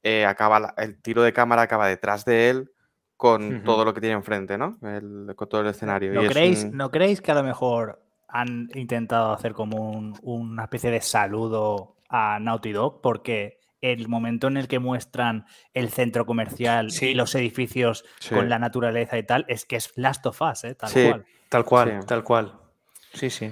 eh, 0.02 0.26
acaba 0.26 0.60
la- 0.60 0.74
el 0.78 1.00
tiro 1.00 1.22
de 1.22 1.32
cámara 1.32 1.62
acaba 1.62 1.86
detrás 1.86 2.24
de 2.24 2.50
él 2.50 2.72
con 3.16 3.64
todo 3.64 3.84
lo 3.84 3.94
que 3.94 4.00
tiene 4.00 4.14
enfrente, 4.14 4.58
¿no? 4.58 4.78
El- 4.82 5.32
con 5.36 5.48
todo 5.48 5.60
el 5.62 5.68
escenario. 5.68 6.12
¿No 6.12 6.22
y 6.22 6.26
es 6.26 6.30
creéis, 6.32 6.64
un- 6.64 6.76
¿No 6.76 6.90
creéis 6.90 7.20
que 7.20 7.30
a 7.32 7.34
lo 7.34 7.42
mejor 7.42 8.00
han 8.28 8.68
intentado 8.74 9.32
hacer 9.32 9.52
como 9.54 9.90
un- 9.90 10.18
una 10.22 10.64
especie 10.64 10.90
de 10.90 11.00
saludo 11.00 11.96
a 12.08 12.38
Naughty 12.40 12.72
Dog? 12.72 13.00
Porque 13.00 13.58
el 13.80 14.08
momento 14.08 14.48
en 14.48 14.56
el 14.56 14.66
que 14.68 14.78
muestran 14.80 15.46
el 15.72 15.88
centro 15.90 16.26
comercial 16.26 16.90
Sí. 16.90 17.06
y 17.10 17.14
los 17.14 17.34
edificios 17.34 18.04
Sí. 18.18 18.34
con 18.34 18.48
la 18.48 18.58
naturaleza 18.58 19.16
y 19.18 19.22
tal, 19.22 19.44
es 19.48 19.64
que 19.64 19.76
es 19.76 19.92
Last 19.96 20.26
of 20.26 20.40
Us, 20.42 20.64
¿eh? 20.64 20.74
Tal 20.74 20.90
Sí. 20.90 21.06
cual. 21.08 21.24
Tal 21.48 21.64
cual, 21.64 21.98
Sí. 22.00 22.06
tal 22.06 22.24
cual. 22.24 22.52
Sí, 23.14 23.30
sí. 23.30 23.50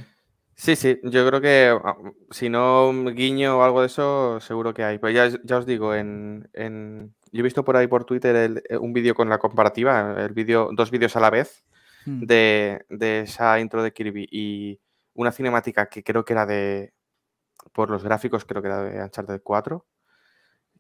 Sí, 0.59 0.75
sí, 0.75 0.99
yo 1.05 1.27
creo 1.29 1.41
que 1.41 1.79
ah, 1.85 1.97
si 2.31 2.49
no 2.49 2.89
un 2.89 3.15
guiño 3.15 3.59
o 3.59 3.63
algo 3.63 3.83
de 3.83 3.87
eso, 3.89 4.41
seguro 4.41 4.73
que 4.75 4.85
hay. 4.85 4.99
Pero 4.99 5.11
ya, 5.13 5.39
ya 5.45 5.59
os 5.59 5.67
digo, 5.67 5.95
en, 5.95 6.49
en- 6.55 7.15
yo 7.31 7.41
he 7.41 7.43
visto 7.43 7.63
por 7.65 7.77
ahí 7.77 7.87
por 7.87 8.05
Twitter 8.05 8.35
el- 8.35 8.63
eh, 8.69 8.77
un 8.79 8.93
vídeo 8.95 9.15
con 9.15 9.29
la 9.29 9.39
comparativa, 9.39 10.17
el 10.19 10.33
vídeo, 10.33 10.71
dos 10.73 10.91
vídeos 10.91 11.15
a 11.15 11.21
la 11.21 11.29
vez 11.31 11.63
Mm. 12.07 12.23
de, 12.25 12.87
de 12.89 13.21
esa 13.21 13.59
intro 13.61 13.83
de 13.83 13.93
Kirby 13.93 14.29
y 14.31 14.81
una 15.15 15.33
cinemática 15.33 15.89
que 15.89 16.05
creo 16.05 16.25
que 16.25 16.33
era 16.33 16.47
de, 16.47 16.95
por 17.73 17.91
los 17.91 18.05
gráficos, 18.05 18.45
creo 18.45 18.63
que 18.63 18.69
era 18.69 18.83
de 18.83 19.03
Uncharted 19.03 19.41
4, 19.43 19.87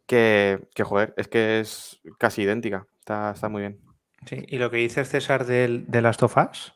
que, 0.06 0.68
que 0.74 0.84
joder, 0.84 1.14
es 1.16 1.28
que 1.28 1.60
es 1.60 2.00
casi 2.18 2.42
idéntica, 2.42 2.86
está, 2.98 3.32
está 3.32 3.48
muy 3.48 3.62
bien. 3.62 3.80
Sí, 4.26 4.44
y 4.46 4.58
lo 4.58 4.70
que 4.70 4.78
dice 4.78 5.04
César 5.04 5.46
del, 5.46 5.86
de 5.88 6.02
Last 6.02 6.22
of 6.22 6.36
Us 6.36 6.74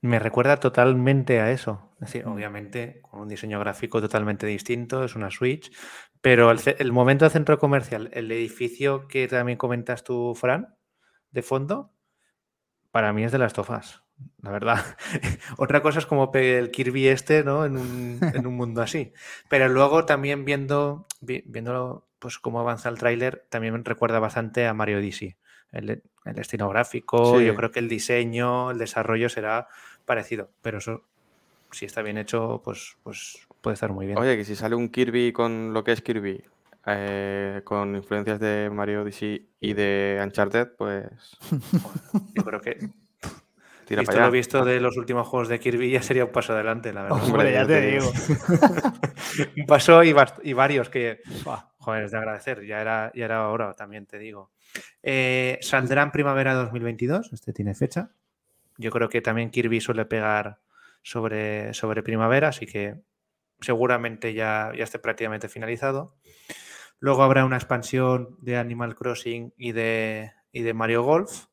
me 0.00 0.18
recuerda 0.18 0.58
totalmente 0.58 1.40
a 1.40 1.50
eso. 1.50 1.90
Es 1.94 2.12
decir, 2.12 2.26
obviamente 2.26 3.00
con 3.02 3.20
un 3.20 3.28
diseño 3.28 3.58
gráfico 3.58 4.02
totalmente 4.02 4.46
distinto, 4.46 5.04
es 5.04 5.14
una 5.14 5.30
Switch, 5.30 5.72
pero 6.20 6.50
el, 6.50 6.60
el 6.78 6.92
momento 6.92 7.24
de 7.24 7.30
centro 7.30 7.58
comercial, 7.58 8.10
el 8.12 8.30
edificio 8.30 9.08
que 9.08 9.28
también 9.28 9.56
comentas 9.56 10.04
tú, 10.04 10.34
Fran, 10.34 10.74
de 11.30 11.42
fondo, 11.42 11.93
para 12.94 13.12
mí 13.12 13.24
es 13.24 13.32
de 13.32 13.38
Last 13.38 13.58
of 13.58 13.70
Us, 13.70 14.04
la 14.40 14.52
verdad. 14.52 14.76
Otra 15.58 15.82
cosa 15.82 15.98
es 15.98 16.06
como 16.06 16.30
el 16.32 16.70
Kirby 16.70 17.08
este, 17.08 17.42
¿no? 17.42 17.64
En 17.64 17.76
un, 17.76 18.20
en 18.32 18.46
un 18.46 18.54
mundo 18.56 18.82
así. 18.82 19.12
Pero 19.48 19.68
luego 19.68 20.06
también 20.06 20.44
viendo, 20.44 21.08
vi- 21.20 21.42
viendo 21.44 22.06
pues 22.20 22.38
cómo 22.38 22.60
avanza 22.60 22.88
el 22.88 22.98
tráiler, 22.98 23.46
también 23.50 23.74
me 23.74 23.80
recuerda 23.82 24.20
bastante 24.20 24.68
a 24.68 24.74
Mario 24.74 24.98
Odyssey. 24.98 25.34
El, 25.72 26.04
el 26.24 26.38
estilo 26.38 26.68
gráfico, 26.68 27.40
Sí. 27.40 27.46
yo 27.46 27.56
creo 27.56 27.72
que 27.72 27.80
el 27.80 27.88
diseño, 27.88 28.70
el 28.70 28.78
desarrollo 28.78 29.28
será 29.28 29.66
parecido, 30.04 30.52
pero 30.62 30.78
eso, 30.78 31.02
si 31.72 31.84
está 31.84 32.00
bien 32.02 32.16
hecho, 32.16 32.62
pues, 32.64 32.96
pues 33.02 33.44
puede 33.60 33.74
estar 33.74 33.90
muy 33.90 34.06
bien. 34.06 34.18
Oye, 34.18 34.36
que 34.36 34.44
si 34.44 34.54
sale 34.54 34.76
un 34.76 34.88
Kirby 34.88 35.32
con 35.32 35.74
lo 35.74 35.82
que 35.82 35.90
es 35.90 36.00
Kirby, 36.00 36.44
eh, 36.86 37.62
con 37.64 37.94
influencias 37.96 38.38
de 38.40 38.70
Mario 38.70 39.02
Odyssey 39.02 39.50
y 39.60 39.72
de 39.72 40.20
Uncharted, 40.22 40.68
pues 40.76 41.06
Yo 42.34 42.44
creo 42.44 42.60
que, 42.60 42.78
tira 43.86 44.00
visto 44.00 44.12
para 44.12 44.18
lo 44.18 44.24
allá. 44.24 44.30
visto 44.30 44.64
de 44.64 44.80
los 44.80 44.96
últimos 44.96 45.26
juegos 45.26 45.48
de 45.48 45.60
Kirby, 45.60 45.90
ya 45.90 46.02
sería 46.02 46.24
un 46.24 46.32
paso 46.32 46.52
adelante, 46.52 46.92
la 46.92 47.04
verdad. 47.04 47.24
Hombre, 47.24 47.52
ya 47.52 47.66
te 47.66 47.80
digo. 47.80 48.10
un 49.56 49.66
paso 49.66 50.04
y, 50.04 50.14
y 50.42 50.52
varios 50.52 50.88
que, 50.90 51.20
joder, 51.78 52.04
es 52.04 52.10
de 52.10 52.18
agradecer. 52.18 52.66
Ya 52.66 52.80
era, 52.80 53.12
ya 53.14 53.24
era 53.24 53.48
hora, 53.48 53.72
también 53.74 54.06
te 54.06 54.18
digo. 54.18 54.50
Eh, 55.02 55.58
saldrá 55.62 56.02
en 56.02 56.10
primavera 56.10 56.54
2022. 56.54 57.32
Este 57.32 57.52
tiene 57.52 57.74
fecha. 57.74 58.10
Yo 58.76 58.90
creo 58.90 59.08
que 59.08 59.20
también 59.20 59.50
Kirby 59.50 59.80
suele 59.80 60.04
pegar 60.04 60.58
sobre, 61.02 61.72
sobre 61.74 62.02
primavera, 62.02 62.48
así 62.48 62.66
que 62.66 62.96
seguramente 63.60 64.34
ya, 64.34 64.72
ya 64.76 64.84
esté 64.84 64.98
prácticamente 64.98 65.48
finalizado. 65.48 66.16
Luego 67.04 67.22
habrá 67.22 67.44
una 67.44 67.56
expansión 67.56 68.38
de 68.40 68.56
Animal 68.56 68.94
Crossing 68.94 69.52
y 69.58 69.72
de, 69.72 70.32
y 70.52 70.62
de 70.62 70.72
Mario 70.72 71.02
Golf. 71.02 71.48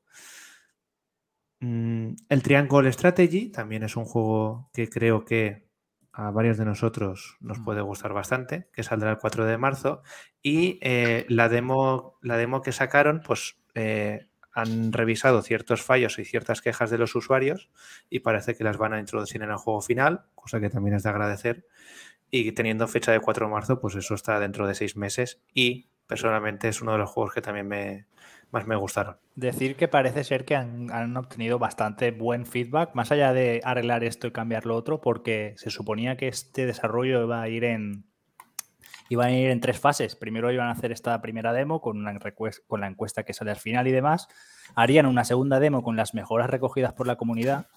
Mm, 1.60 2.14
El 2.30 2.42
Triangle 2.42 2.90
Strategy 2.94 3.52
también 3.52 3.84
es 3.84 3.98
un 3.98 4.06
juego 4.06 4.70
que 4.74 4.90
creo 4.90 5.26
que 5.26 5.68
a 6.14 6.32
varios 6.32 6.58
de 6.58 6.64
nosotros 6.64 7.36
nos 7.42 7.60
Mm. 7.60 7.66
puede 7.66 7.82
gustar 7.82 8.14
bastante, 8.14 8.70
que 8.72 8.84
saldrá 8.84 9.12
el 9.12 9.18
4 9.18 9.46
de 9.46 9.58
marzo. 9.58 10.04
Y 10.42 10.80
eh, 10.82 11.26
la, 11.28 11.50
demo, 11.50 12.18
la 12.22 12.38
demo 12.38 12.62
que 12.62 12.72
sacaron, 12.72 13.22
pues 13.22 13.58
eh, 13.76 14.30
han 14.54 14.94
revisado 14.94 15.42
ciertos 15.42 15.82
fallos 15.82 16.18
y 16.18 16.24
ciertas 16.24 16.62
quejas 16.62 16.90
de 16.92 16.98
los 16.98 17.14
usuarios 17.14 17.70
y 18.10 18.20
parece 18.20 18.56
que 18.56 18.64
las 18.64 18.78
van 18.78 18.94
a 18.94 19.00
introducir 19.02 19.44
en 19.44 19.50
el 19.50 19.58
juego 19.58 19.82
final, 19.82 20.28
cosa 20.34 20.62
que 20.62 20.70
también 20.70 20.96
es 20.96 21.04
de 21.04 21.10
agradecer. 21.10 21.66
Y 22.32 22.54
teniendo 22.54 22.88
fecha 22.88 23.12
de 23.12 23.20
4 23.20 23.46
de 23.46 23.52
marzo, 23.52 23.80
pues 23.80 23.96
eso 23.96 24.16
está 24.16 24.40
dentro 24.40 24.66
de 24.66 24.74
seis 24.74 24.96
meses 24.96 25.42
y 25.54 25.90
personalmente 26.08 26.70
es 26.70 26.82
uno 26.82 26.94
de 26.94 26.98
los 26.98 27.10
juegos 27.10 27.34
que 27.34 27.42
también 27.42 27.68
me, 27.68 28.06
más 28.52 28.66
me 28.68 28.76
gustaron. 28.78 29.18
Decir 29.36 29.76
que 29.76 29.88
parece 29.90 30.24
ser 30.24 30.46
que 30.46 30.56
han, 30.56 30.90
han 30.92 31.16
obtenido 31.18 31.60
bastante 31.60 32.12
buen 32.12 32.46
feedback, 32.46 32.96
más 32.96 33.12
allá 33.12 33.34
de 33.34 33.60
arreglar 33.64 34.04
esto 34.06 34.28
y 34.28 34.32
cambiar 34.32 34.66
lo 34.66 34.76
otro, 34.76 35.02
porque 35.02 35.54
se 35.58 35.70
suponía 35.70 36.16
que 36.18 36.30
este 36.30 36.66
desarrollo 36.66 37.22
iba 37.24 37.42
a 37.42 37.50
ir 37.50 37.66
en 37.66 38.06
iban 39.10 39.28
a 39.28 39.34
ir 39.34 39.50
en 39.50 39.60
tres 39.60 39.78
fases. 39.78 40.16
Primero 40.16 40.52
iban 40.54 40.70
a 40.70 40.72
hacer 40.72 40.94
esta 40.94 41.22
primera 41.22 41.52
demo 41.52 41.82
con, 41.82 41.98
una 41.98 42.14
recues- 42.14 42.62
con 42.66 42.80
la 42.80 42.88
encuesta 42.88 43.24
que 43.24 43.34
sale 43.34 43.52
al 43.52 43.58
final 43.58 43.86
y 43.88 43.92
demás. 43.92 44.30
Harían 44.74 45.06
una 45.06 45.26
segunda 45.26 45.60
demo 45.60 45.84
con 45.84 45.98
las 45.98 46.14
mejoras 46.14 46.50
recogidas 46.50 46.94
por 46.94 47.08
la 47.08 47.18
comunidad 47.18 47.68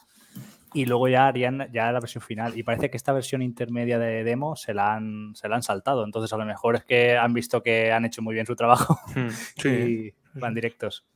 y 0.74 0.86
luego 0.86 1.08
ya 1.08 1.28
harían 1.28 1.70
ya 1.72 1.90
la 1.92 2.00
versión 2.00 2.22
final. 2.22 2.58
Y 2.58 2.64
parece 2.64 2.90
que 2.90 2.96
esta 2.96 3.12
versión 3.12 3.40
intermedia 3.40 3.98
de 3.98 4.24
demo 4.24 4.56
se 4.56 4.74
la 4.74 4.94
han, 4.94 5.34
se 5.34 5.48
la 5.48 5.56
han 5.56 5.62
saltado. 5.62 6.04
Entonces 6.04 6.32
a 6.32 6.36
lo 6.36 6.44
mejor 6.44 6.76
es 6.76 6.84
que 6.84 7.16
han 7.16 7.32
visto 7.32 7.62
que 7.62 7.92
han 7.92 8.04
hecho 8.04 8.20
muy 8.20 8.34
bien 8.34 8.44
su 8.44 8.56
trabajo 8.56 8.98
y 9.64 10.12
van 10.34 10.54
directos. 10.54 11.06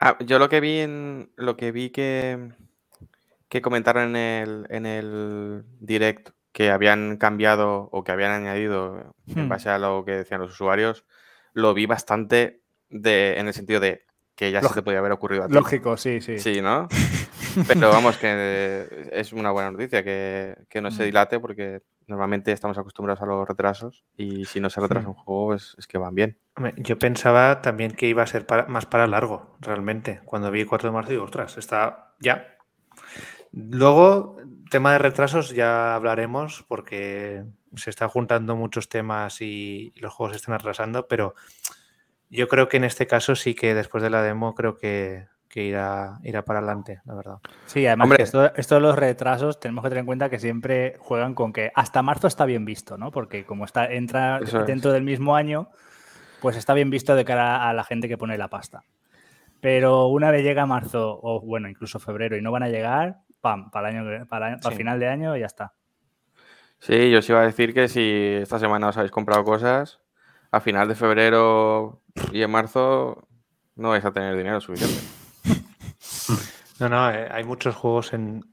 Ah, 0.00 0.16
yo 0.24 0.38
lo 0.38 0.48
que 0.48 0.60
vi 0.60 0.78
en. 0.80 1.30
Lo 1.36 1.56
que 1.56 1.70
vi 1.70 1.90
que. 1.90 2.50
que 3.48 3.62
comentaron 3.62 4.16
en 4.16 4.16
el, 4.16 4.66
en 4.70 4.86
el 4.86 5.64
direct 5.80 6.30
que 6.52 6.70
habían 6.70 7.16
cambiado 7.16 7.88
o 7.92 8.04
que 8.04 8.12
habían 8.12 8.30
añadido 8.32 9.14
en 9.26 9.46
Hmm. 9.46 9.48
base 9.48 9.68
a 9.70 9.78
lo 9.78 10.04
que 10.04 10.12
decían 10.12 10.40
los 10.40 10.52
usuarios, 10.52 11.04
lo 11.52 11.74
vi 11.74 11.86
bastante 11.86 12.60
de, 12.90 13.38
en 13.38 13.48
el 13.48 13.54
sentido 13.54 13.80
de 13.80 14.04
que 14.34 14.50
ya 14.50 14.62
se 14.62 14.74
te 14.74 14.82
podía 14.82 14.98
haber 14.98 15.12
ocurrido 15.12 15.44
a 15.44 15.48
ti. 15.48 15.54
Lógico, 15.54 15.96
sí, 15.96 16.20
sí. 16.20 16.38
Sí, 16.38 16.60
¿no? 16.60 16.88
Pero 17.68 17.90
vamos, 17.90 18.16
que 18.18 19.08
es 19.12 19.32
una 19.32 19.52
buena 19.52 19.70
noticia 19.70 20.02
que, 20.02 20.56
que 20.68 20.80
no 20.80 20.90
se 20.90 21.02
Mm. 21.02 21.06
dilate 21.06 21.40
porque 21.40 21.82
normalmente 22.08 22.50
estamos 22.52 22.76
acostumbrados 22.76 23.22
a 23.22 23.26
los 23.26 23.46
retrasos 23.48 24.04
y 24.16 24.44
si 24.44 24.58
no 24.60 24.68
se 24.70 24.80
retrasa 24.80 25.08
un 25.08 25.14
juego 25.14 25.54
es, 25.54 25.74
es 25.78 25.86
que 25.86 25.96
van 25.98 26.14
bien. 26.14 26.36
Yo 26.76 26.98
pensaba 26.98 27.62
también 27.62 27.92
que 27.92 28.06
iba 28.08 28.22
a 28.22 28.26
ser 28.26 28.44
para- 28.44 28.66
más 28.66 28.86
para 28.86 29.06
largo, 29.06 29.56
realmente. 29.60 30.20
Cuando 30.24 30.50
vi 30.50 30.64
4 30.64 30.88
de 30.88 30.94
marzo 30.94 31.10
digo, 31.12 31.24
ostras, 31.24 31.56
está 31.56 32.14
ya. 32.20 32.44
Luego, 33.52 34.36
tema 34.70 34.92
de 34.92 34.98
retrasos 34.98 35.50
ya 35.50 35.94
hablaremos 35.94 36.64
porque 36.66 37.44
se 37.76 37.90
están 37.90 38.08
juntando 38.08 38.56
muchos 38.56 38.88
temas 38.88 39.40
y 39.40 39.92
los 39.96 40.12
juegos 40.12 40.32
se 40.34 40.38
están 40.38 40.54
atrasando, 40.54 41.06
pero 41.06 41.34
yo 42.34 42.48
creo 42.48 42.68
que 42.68 42.76
en 42.76 42.84
este 42.84 43.06
caso 43.06 43.34
sí 43.36 43.54
que 43.54 43.74
después 43.74 44.02
de 44.02 44.10
la 44.10 44.22
demo 44.22 44.54
creo 44.54 44.76
que, 44.76 45.26
que 45.48 45.62
irá, 45.64 46.18
irá 46.22 46.44
para 46.44 46.58
adelante, 46.60 47.00
la 47.04 47.14
verdad. 47.14 47.36
Sí, 47.66 47.86
además 47.86 48.04
Hombre. 48.06 48.16
que 48.18 48.22
esto, 48.24 48.54
esto 48.56 48.74
de 48.76 48.80
los 48.80 48.96
retrasos 48.96 49.60
tenemos 49.60 49.82
que 49.84 49.90
tener 49.90 50.00
en 50.00 50.06
cuenta 50.06 50.28
que 50.30 50.38
siempre 50.38 50.96
juegan 50.98 51.34
con 51.34 51.52
que 51.52 51.70
hasta 51.74 52.02
marzo 52.02 52.26
está 52.26 52.44
bien 52.44 52.64
visto, 52.64 52.98
¿no? 52.98 53.10
Porque 53.10 53.44
como 53.44 53.64
está 53.64 53.86
entra 53.86 54.38
Eso 54.42 54.60
es. 54.60 54.66
dentro 54.66 54.92
del 54.92 55.02
mismo 55.04 55.36
año, 55.36 55.70
pues 56.40 56.56
está 56.56 56.74
bien 56.74 56.90
visto 56.90 57.14
de 57.14 57.24
cara 57.24 57.68
a 57.68 57.72
la 57.72 57.84
gente 57.84 58.08
que 58.08 58.18
pone 58.18 58.36
la 58.36 58.48
pasta. 58.48 58.84
Pero 59.60 60.08
una 60.08 60.30
vez 60.30 60.42
llega 60.42 60.66
marzo 60.66 61.18
o 61.22 61.40
bueno, 61.40 61.68
incluso 61.68 61.98
febrero 61.98 62.36
y 62.36 62.42
no 62.42 62.52
van 62.52 62.64
a 62.64 62.68
llegar, 62.68 63.18
pam, 63.40 63.70
para 63.70 63.88
el 63.90 63.96
año 63.96 64.10
que- 64.10 64.26
para, 64.26 64.58
para 64.58 64.72
Sí. 64.72 64.76
final 64.76 65.00
de 65.00 65.08
año 65.08 65.36
ya 65.36 65.46
está. 65.46 65.72
Sí, 66.80 67.10
yo 67.10 67.20
os 67.20 67.28
iba 67.30 67.40
a 67.40 67.44
decir 67.46 67.72
que 67.72 67.88
si 67.88 68.38
esta 68.42 68.58
semana 68.58 68.88
os 68.88 68.96
habéis 68.98 69.10
comprado 69.12 69.42
cosas, 69.44 70.00
a 70.54 70.60
final 70.60 70.86
de 70.86 70.94
febrero 70.94 72.02
y 72.32 72.42
en 72.42 72.50
marzo 72.50 73.26
no 73.74 73.88
vais 73.90 74.04
a 74.04 74.12
tener 74.12 74.36
dinero 74.36 74.60
suficiente. 74.60 75.00
No, 76.80 76.88
no, 76.88 77.08
eh, 77.08 77.28
hay 77.30 77.44
muchos 77.44 77.76
juegos 77.76 78.12
en 78.14 78.44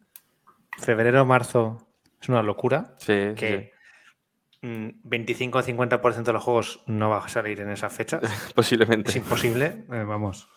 febrero, 0.78 1.26
marzo, 1.26 1.88
es 2.22 2.30
una 2.30 2.44
locura. 2.44 2.94
Sí, 3.00 3.30
sí, 3.30 3.36
que 3.36 3.72
mm, 4.62 4.90
25 5.04 5.58
o 5.58 5.64
50% 5.64 6.22
de 6.22 6.34
los 6.34 6.44
juegos 6.44 6.84
no 6.86 7.10
va 7.10 7.26
a 7.26 7.28
salir 7.30 7.62
en 7.62 7.72
esa 7.72 7.90
fecha. 7.90 8.20
sí, 8.22 8.52
posiblemente. 8.56 9.10
Es 9.10 9.16
imposible, 9.16 9.86
eh, 9.92 10.04
vamos. 10.04 10.48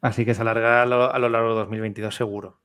Así 0.00 0.24
que 0.24 0.34
se 0.34 0.42
alargará 0.42 0.82
a 0.82 0.86
lo, 0.86 1.12
a 1.12 1.18
lo 1.18 1.28
largo 1.28 1.48
de 1.50 1.54
2022 1.56 2.14
seguro. 2.14 2.60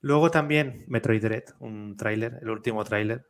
Luego 0.00 0.30
también 0.30 0.84
Metroid 0.86 1.20
Dread, 1.20 1.44
un 1.58 1.96
tráiler, 1.96 2.38
el 2.42 2.48
último 2.48 2.84
tráiler, 2.84 3.26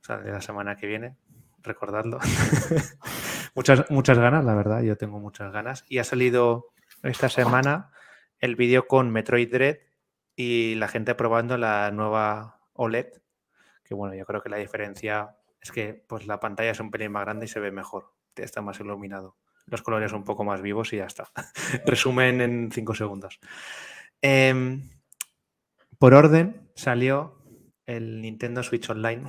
o 0.00 0.04
sea, 0.04 0.18
de 0.18 0.30
la 0.30 0.40
semana 0.40 0.76
que 0.76 0.86
viene, 0.86 1.16
recordadlo. 1.62 2.18
muchas, 3.54 3.90
muchas 3.90 4.18
ganas, 4.18 4.44
la 4.44 4.54
verdad, 4.54 4.82
yo 4.82 4.96
tengo 4.96 5.18
muchas 5.18 5.52
ganas. 5.52 5.84
Y 5.88 5.98
ha 5.98 6.04
salido 6.04 6.66
esta 7.02 7.28
semana 7.28 7.90
el 8.38 8.56
vídeo 8.56 8.86
con 8.86 9.10
Metroid 9.10 9.50
Dread 9.50 9.78
y 10.36 10.76
la 10.76 10.88
gente 10.88 11.14
probando 11.14 11.58
la 11.58 11.90
nueva 11.90 12.60
OLED, 12.74 13.08
que 13.84 13.94
bueno, 13.94 14.14
yo 14.14 14.24
creo 14.24 14.42
que 14.42 14.48
la 14.48 14.58
diferencia 14.58 15.36
es 15.60 15.72
que 15.72 16.04
pues 16.08 16.26
la 16.26 16.38
pantalla 16.38 16.70
es 16.70 16.80
un 16.80 16.90
pelín 16.90 17.12
más 17.12 17.24
grande 17.24 17.46
y 17.46 17.48
se 17.48 17.60
ve 17.60 17.72
mejor, 17.72 18.12
está 18.36 18.62
más 18.62 18.78
iluminado. 18.80 19.36
Los 19.66 19.82
colores 19.82 20.12
un 20.12 20.24
poco 20.24 20.44
más 20.44 20.62
vivos 20.62 20.92
y 20.92 20.98
ya 20.98 21.06
está. 21.06 21.30
Resumen 21.84 22.40
en 22.40 22.70
5 22.72 22.94
segundos. 22.94 23.38
Em, 24.22 24.88
por 25.98 26.14
orden 26.14 26.70
salió 26.74 27.42
el 27.84 28.22
Nintendo 28.22 28.62
Switch 28.62 28.88
Online 28.88 29.24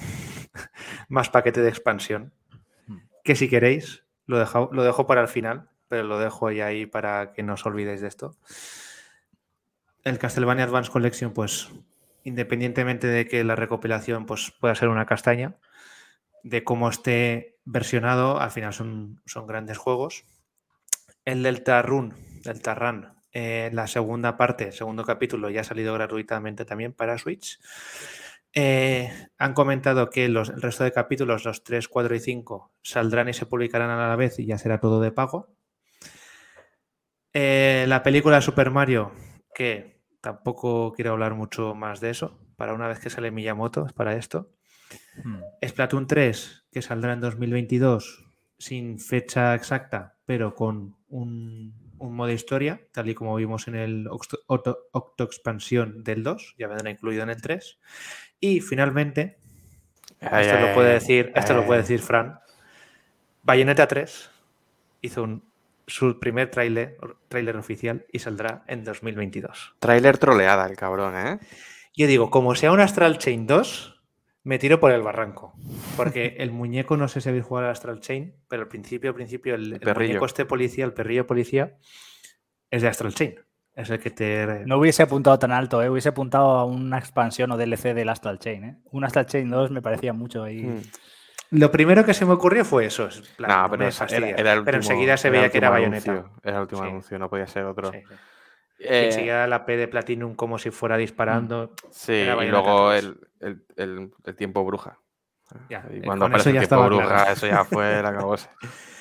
más 1.10 1.30
paquete 1.30 1.62
de 1.62 1.70
expansión. 1.70 2.34
Que 3.24 3.36
si 3.36 3.50
queréis, 3.50 4.04
lo 4.26 4.40
dejo, 4.40 4.70
lo 4.72 4.84
dejo 4.84 5.06
para 5.06 5.22
el 5.22 5.28
final, 5.28 5.70
pero 5.88 6.04
lo 6.04 6.20
dejo 6.20 6.52
ya 6.52 6.68
ahí 6.68 6.86
para 6.86 7.34
que 7.34 7.44
no 7.44 7.54
os 7.54 7.66
olvidéis 7.66 8.02
de 8.02 8.08
esto. 8.08 8.36
El 10.04 10.18
Castlevania 10.18 10.64
Advance 10.64 10.92
Collection, 10.92 11.34
pues 11.34 11.70
independientemente 12.24 13.08
de 13.08 13.28
que 13.28 13.44
la 13.44 13.56
recopilación 13.56 14.26
pues, 14.26 14.54
pueda 14.60 14.76
ser 14.76 14.90
una 14.90 15.06
castaña, 15.06 15.58
de 16.44 16.64
cómo 16.64 16.90
esté 16.90 17.58
versionado, 17.66 18.40
al 18.40 18.52
final 18.52 18.74
son, 18.74 19.22
son 19.26 19.48
grandes 19.48 19.78
juegos. 19.78 20.26
El 21.26 21.44
Delta 21.44 21.82
Run, 21.82 22.14
Delta 22.44 22.76
Run, 22.76 23.10
eh, 23.32 23.70
la 23.74 23.88
segunda 23.88 24.38
parte, 24.38 24.72
segundo 24.72 25.04
capítulo, 25.04 25.50
ya 25.50 25.62
ha 25.62 25.66
salido 25.66 25.94
gratuitamente 25.94 26.66
también 26.66 26.94
para 26.94 27.18
Switch. 27.18 27.60
Eh, 28.54 29.12
han 29.38 29.54
comentado 29.54 30.10
que 30.10 30.28
los, 30.28 30.50
el 30.50 30.62
resto 30.62 30.84
de 30.84 30.92
capítulos, 30.92 31.46
los 31.46 31.64
3, 31.64 31.88
4 31.88 32.16
y 32.16 32.20
5, 32.20 32.74
saldrán 32.82 33.30
y 33.30 33.34
se 33.34 33.46
publicarán 33.46 33.90
a 33.90 34.08
la 34.08 34.16
vez 34.16 34.40
y 34.40 34.46
ya 34.46 34.58
será 34.58 34.80
todo 34.80 35.00
de 35.02 35.12
pago. 35.12 35.50
Eh, 37.34 37.86
la 37.88 38.02
película 38.04 38.42
Super 38.42 38.72
Mario, 38.72 39.12
que 39.54 40.02
tampoco 40.22 40.92
quiero 40.94 41.12
hablar 41.12 41.36
mucho 41.36 41.76
más 41.76 42.00
de 42.00 42.10
eso, 42.10 42.40
para 42.56 42.74
una 42.74 42.88
vez 42.88 43.00
que 43.00 43.10
sale 43.10 43.32
Miyamoto, 43.32 43.86
es 43.86 43.94
para 43.94 44.16
esto. 44.16 44.52
Hmm. 45.24 45.40
Splatoon 45.66 46.08
3, 46.08 46.66
que 46.72 46.82
saldrá 46.82 47.14
en 47.14 47.22
2022, 47.22 48.26
sin 48.58 49.00
fecha 49.00 49.54
exacta, 49.56 50.18
pero 50.26 50.56
con 50.56 50.98
un, 51.08 51.94
un 52.00 52.16
modo 52.16 52.32
historia, 52.32 52.82
tal 52.92 53.10
y 53.10 53.16
como 53.16 53.36
vimos 53.36 53.68
en 53.68 53.76
el 53.76 54.08
Octo, 54.08 54.40
Octo- 54.48 54.80
Octo 54.92 55.24
Expansión 55.24 56.04
del 56.04 56.24
2, 56.24 56.56
ya 56.58 56.68
vendrá 56.68 56.90
incluido 56.90 57.24
en 57.24 57.30
el 57.30 57.42
3. 57.42 57.80
Y 58.40 58.62
finalmente, 58.62 59.38
Ay, 60.22 60.46
esto 60.46 60.58
ay, 60.58 60.68
lo 60.70 60.74
puede 60.74 60.88
ay, 60.90 60.94
decir, 60.96 61.32
esto 61.36 61.54
lo 61.54 61.66
puede 61.66 61.82
decir 61.82 62.00
Fran, 62.02 62.40
Bayonetta 63.44 63.88
3 63.88 64.30
hizo 65.02 65.24
un- 65.24 65.44
su 65.88 66.20
primer 66.20 66.52
tráiler 66.52 66.98
tráiler 67.30 67.58
oficial 67.58 68.06
y 68.12 68.20
saldrá 68.20 68.64
en 68.68 68.84
2022. 68.84 69.76
Trailer 69.80 70.18
troleada 70.18 70.68
el 70.68 70.76
cabrón, 70.76 71.16
¿eh? 71.18 71.40
Yo 71.96 72.06
digo, 72.08 72.30
como 72.30 72.54
sea 72.56 72.72
un 72.72 72.80
Astral 72.80 73.18
Chain 73.18 73.48
2, 73.48 74.00
me 74.44 74.60
tiro 74.60 74.80
por 74.80 74.92
el 74.92 75.02
barranco. 75.02 75.54
Porque 75.98 76.36
el 76.40 76.52
muñeco, 76.52 76.96
no 76.96 77.08
sé 77.08 77.22
si 77.22 77.30
habéis 77.30 77.46
jugado 77.46 77.68
al 77.68 77.72
Astral 77.72 78.00
Chain, 78.02 78.36
pero 78.48 78.64
al 78.64 78.68
principio, 78.68 79.10
al 79.10 79.16
principio, 79.16 79.56
el, 79.56 79.74
el 79.74 79.80
perrillo. 79.80 80.10
muñeco 80.10 80.26
este 80.26 80.46
policía, 80.46 80.86
el 80.86 80.94
perrillo 80.94 81.26
policía, 81.26 81.78
es 82.70 82.82
de 82.84 82.88
Astral 82.88 83.14
Chain. 83.16 83.36
Es 83.80 83.90
el 83.90 84.00
que 84.00 84.10
te. 84.12 84.64
No 84.66 84.78
hubiese 84.78 85.04
apuntado 85.04 85.40
tan 85.40 85.52
alto, 85.52 85.82
¿eh? 85.82 85.90
hubiese 85.90 86.10
apuntado 86.10 86.50
a 86.58 86.66
una 86.66 86.98
expansión 86.98 87.52
o 87.52 87.58
DLC 87.58 87.94
del 87.94 88.10
Astral 88.10 88.38
Chain. 88.40 88.64
¿eh? 88.66 88.78
Un 88.92 89.04
Astral 89.06 89.26
Chain 89.26 89.50
2 89.50 89.72
me 89.72 89.82
parecía 89.82 90.12
mucho 90.14 90.44
ahí. 90.44 90.64
Mm. 90.64 90.82
Lo 91.52 91.72
primero 91.72 92.04
que 92.06 92.14
se 92.14 92.26
me 92.26 92.34
ocurrió 92.34 92.64
fue 92.66 92.86
eso. 92.86 93.08
es 93.08 93.22
plan, 93.38 93.50
No, 93.64 93.70
pero 93.72 93.86
era, 93.88 94.06
era 94.30 94.54
el 94.54 94.64
pero 94.64 94.78
último- 94.78 94.94
enseguida 94.94 95.18
se 95.18 95.30
veía 95.30 95.50
que 95.50 95.58
era 95.60 95.74
anuncio, 95.76 96.30
Era 96.44 96.58
el 96.58 96.62
último 96.62 96.82
Sí. 96.84 96.88
anuncio, 96.90 97.18
no 97.20 97.30
podía 97.30 97.48
ser 97.48 97.64
otro. 97.64 97.92
Sí, 97.92 97.98
Eh, 98.82 99.06
enseguida 99.08 99.48
la 99.48 99.66
P 99.66 99.76
de 99.78 99.88
Platinum 99.88 100.36
como 100.36 100.58
si 100.60 100.70
fuera 100.72 100.96
disparando. 100.98 101.72
sí, 101.90 102.14
y 102.14 102.28
Bayonetta 102.28 102.52
luego 102.52 102.90
3. 102.92 103.04
el, 103.04 103.18
el- 103.40 103.64
el- 103.78 104.12
el 104.26 104.36
tiempo 104.36 104.64
bruja. 104.66 105.00
Ya, 105.70 105.84
y 105.92 105.98
eh, 105.98 106.02
cuando 106.06 106.26
aparece 106.26 106.50
el 106.50 106.56
ya 106.56 106.60
tiempo 106.62 106.76
estaba 106.76 106.86
bruja, 106.88 107.08
claro. 107.08 107.32
eso 107.32 107.48
ya 107.48 107.64
fue 107.64 108.04
la 108.04 108.14
cabose. 108.14 108.50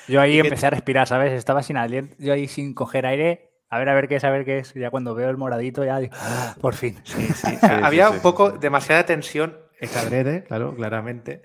Yo 0.07 0.19
ahí 0.19 0.39
empecé 0.39 0.65
a 0.65 0.69
respirar, 0.71 1.05
¿sabes? 1.07 1.33
Estaba 1.33 1.61
sin 1.61 1.77
aliento, 1.77 2.15
yo 2.17 2.33
ahí 2.33 2.47
sin 2.47 2.73
coger 2.73 3.05
aire. 3.05 3.48
A 3.69 3.77
ver, 3.77 3.89
a 3.89 3.93
ver 3.93 4.07
qué 4.07 4.15
es, 4.15 4.23
a 4.23 4.31
ver 4.31 4.45
qué 4.45 4.59
es. 4.59 4.73
Ya 4.73 4.89
cuando 4.89 5.13
veo 5.13 5.29
el 5.29 5.37
moradito, 5.37 5.83
ya 5.83 5.99
digo, 5.99 6.13
"Ah, 6.17 6.55
por 6.59 6.73
fin. 6.73 6.99
Sí, 7.03 7.27
sí. 7.33 7.55
sí, 7.61 7.67
Había 7.83 8.07
sí. 8.09 8.15
un 8.15 8.21
poco 8.21 8.51
demasiada 8.51 9.05
tensión. 9.05 9.57
Es 9.79 9.95
adrede, 9.95 10.43
claro, 10.43 10.75
claramente. 10.75 11.43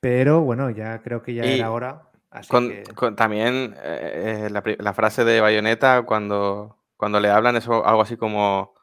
Pero 0.00 0.42
bueno, 0.42 0.70
ya 0.70 1.00
creo 1.02 1.22
que 1.22 1.34
ya 1.34 1.44
Y 1.46 1.60
era 1.60 1.70
hora. 1.70 2.02
Así 2.30 2.50
Con, 2.50 2.68
que. 2.68 2.82
con- 2.94 3.16
también 3.16 3.74
eh, 3.82 4.48
eh, 4.48 4.76
la, 4.78 4.92
frase 4.92 5.24
de 5.24 5.40
Bayonetta 5.40 6.02
cuando, 6.02 6.76
cuando 6.96 7.20
le 7.20 7.30
hablan 7.30 7.56
es 7.56 7.66
algo 7.68 8.02
así 8.02 8.16
como 8.16 8.74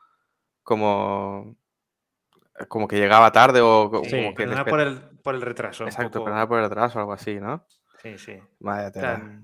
como 0.64 1.56
como 2.68 2.88
que 2.88 2.98
llegaba 2.98 3.32
tarde 3.32 3.62
o 3.62 3.90
como 3.90 4.04
que 4.36 4.44
Perdona 4.46 4.66
por 4.66 4.80
el, 4.80 5.00
por 5.24 5.36
el 5.36 5.42
retraso. 5.42 5.86
Exacto, 5.86 6.20
poco. 6.20 6.26
perdona 6.26 6.48
por 6.48 6.60
el 6.60 6.66
atraso 6.66 6.98
o 6.98 7.02
algo 7.02 7.14
así, 7.14 7.40
¿no? 7.40 7.66
Sí, 8.02 8.18
sí. 8.18 8.38
Vaya 8.60 8.92
tela. 8.92 9.42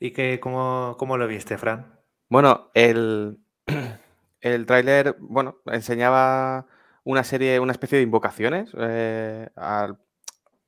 ¿Y 0.00 0.12
que, 0.12 0.38
cómo, 0.40 0.96
cómo 0.98 1.16
lo 1.16 1.26
viste, 1.26 1.58
Fran? 1.58 1.97
Bueno, 2.28 2.70
el, 2.74 3.38
el 4.40 4.66
tráiler, 4.66 5.16
bueno, 5.20 5.58
enseñaba 5.66 6.66
una 7.04 7.24
serie, 7.24 7.58
una 7.60 7.72
especie 7.72 7.98
de 7.98 8.04
invocaciones 8.04 8.70
eh, 8.78 9.48
al 9.56 9.98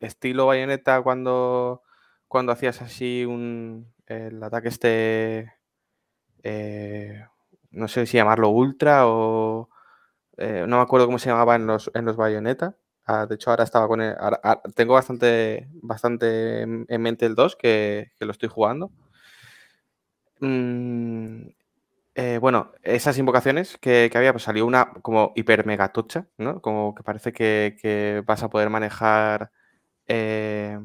estilo 0.01 0.47
bayoneta 0.47 1.03
cuando, 1.03 1.83
cuando 2.29 2.53
hacías 2.53 2.83
así 2.83 3.25
un, 3.27 3.93
el 4.07 4.43
ataque 4.43 4.69
este, 4.69 5.55
eh, 6.45 7.25
no 7.73 7.89
sé 7.89 8.07
si 8.07 8.17
llamarlo 8.19 8.51
ultra 8.51 9.07
o 9.09 9.71
eh, 10.39 10.65
no 10.69 10.77
me 10.79 10.83
acuerdo 10.83 11.07
cómo 11.07 11.19
se 11.19 11.31
llamaba 11.31 11.57
en 11.57 11.67
los, 11.67 11.91
en 11.95 12.05
los 12.07 12.17
bayoneta. 12.17 12.77
Ah, 13.07 13.27
de 13.27 13.37
hecho, 13.37 13.51
ahora 13.51 13.65
estaba 13.65 13.89
con 13.89 14.01
el, 14.03 14.15
ahora- 14.19 14.41
ah, 14.45 14.63
tengo 14.77 14.95
bastante, 14.95 15.69
bastante 15.83 16.63
en 16.63 16.87
en 16.89 17.03
mente 17.03 17.27
el 17.27 17.35
2 17.37 17.57
que, 17.57 18.13
que 18.19 18.25
lo 18.27 18.33
estoy 18.33 18.49
jugando. 18.51 18.93
Mm, 20.41 21.49
eh, 22.15 22.39
bueno, 22.39 22.73
esas 22.83 23.19
invocaciones 23.19 23.79
que, 23.79 24.11
había, 24.15 24.33
pues 24.33 24.45
salió 24.45 24.67
una 24.67 24.93
como 25.03 25.33
hiper 25.37 25.67
mega 25.67 25.93
tocha, 25.93 26.29
¿no? 26.39 26.61
Como 26.61 26.95
que 26.95 27.03
parece 27.03 27.33
que, 27.33 28.23
vas 28.27 28.43
a 28.43 28.51
poder 28.51 28.71
manejar 28.71 29.53
eh, 30.09 30.79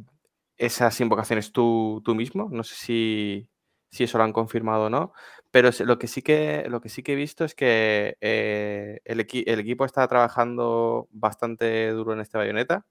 esas 0.58 1.00
invocaciones 1.02 1.52
tú, 1.52 2.02
tú, 2.06 2.16
mismo. 2.16 2.50
No 2.52 2.64
sé 2.64 2.76
si, 2.76 3.50
eso 3.92 4.18
lo 4.18 4.24
han 4.26 4.34
confirmado 4.34 4.86
o 4.86 4.90
no. 4.90 5.14
Pero 5.52 5.70
lo 5.86 6.00
que 6.00 6.08
sí 6.08 6.22
que, 6.22 6.66
lo 6.70 6.82
que, 6.82 6.90
sí 6.90 7.04
que 7.04 7.14
he 7.14 7.16
visto 7.16 7.46
es 7.46 7.56
que 7.56 8.18
eh, 8.22 9.02
el, 9.06 9.20
equipo 9.22 9.86
está 9.86 10.08
trabajando 10.08 11.08
bastante 11.12 11.90
duro 11.92 12.14
en 12.14 12.22
este 12.22 12.38
bayoneta. 12.38 12.86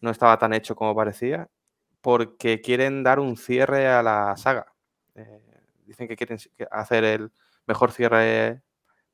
No 0.00 0.10
estaba 0.10 0.38
tan 0.38 0.54
hecho 0.54 0.76
como 0.76 0.94
parecía. 0.96 1.48
Porque 2.02 2.60
quieren 2.62 3.02
dar 3.04 3.20
un 3.20 3.36
cierre 3.36 3.88
a 3.88 4.02
la 4.02 4.36
saga. 4.36 4.74
Dicen 5.88 6.06
que 6.06 6.16
quieren 6.16 6.38
hacer 6.70 7.04
el 7.04 7.32
mejor 7.66 7.92
cierre 7.92 8.62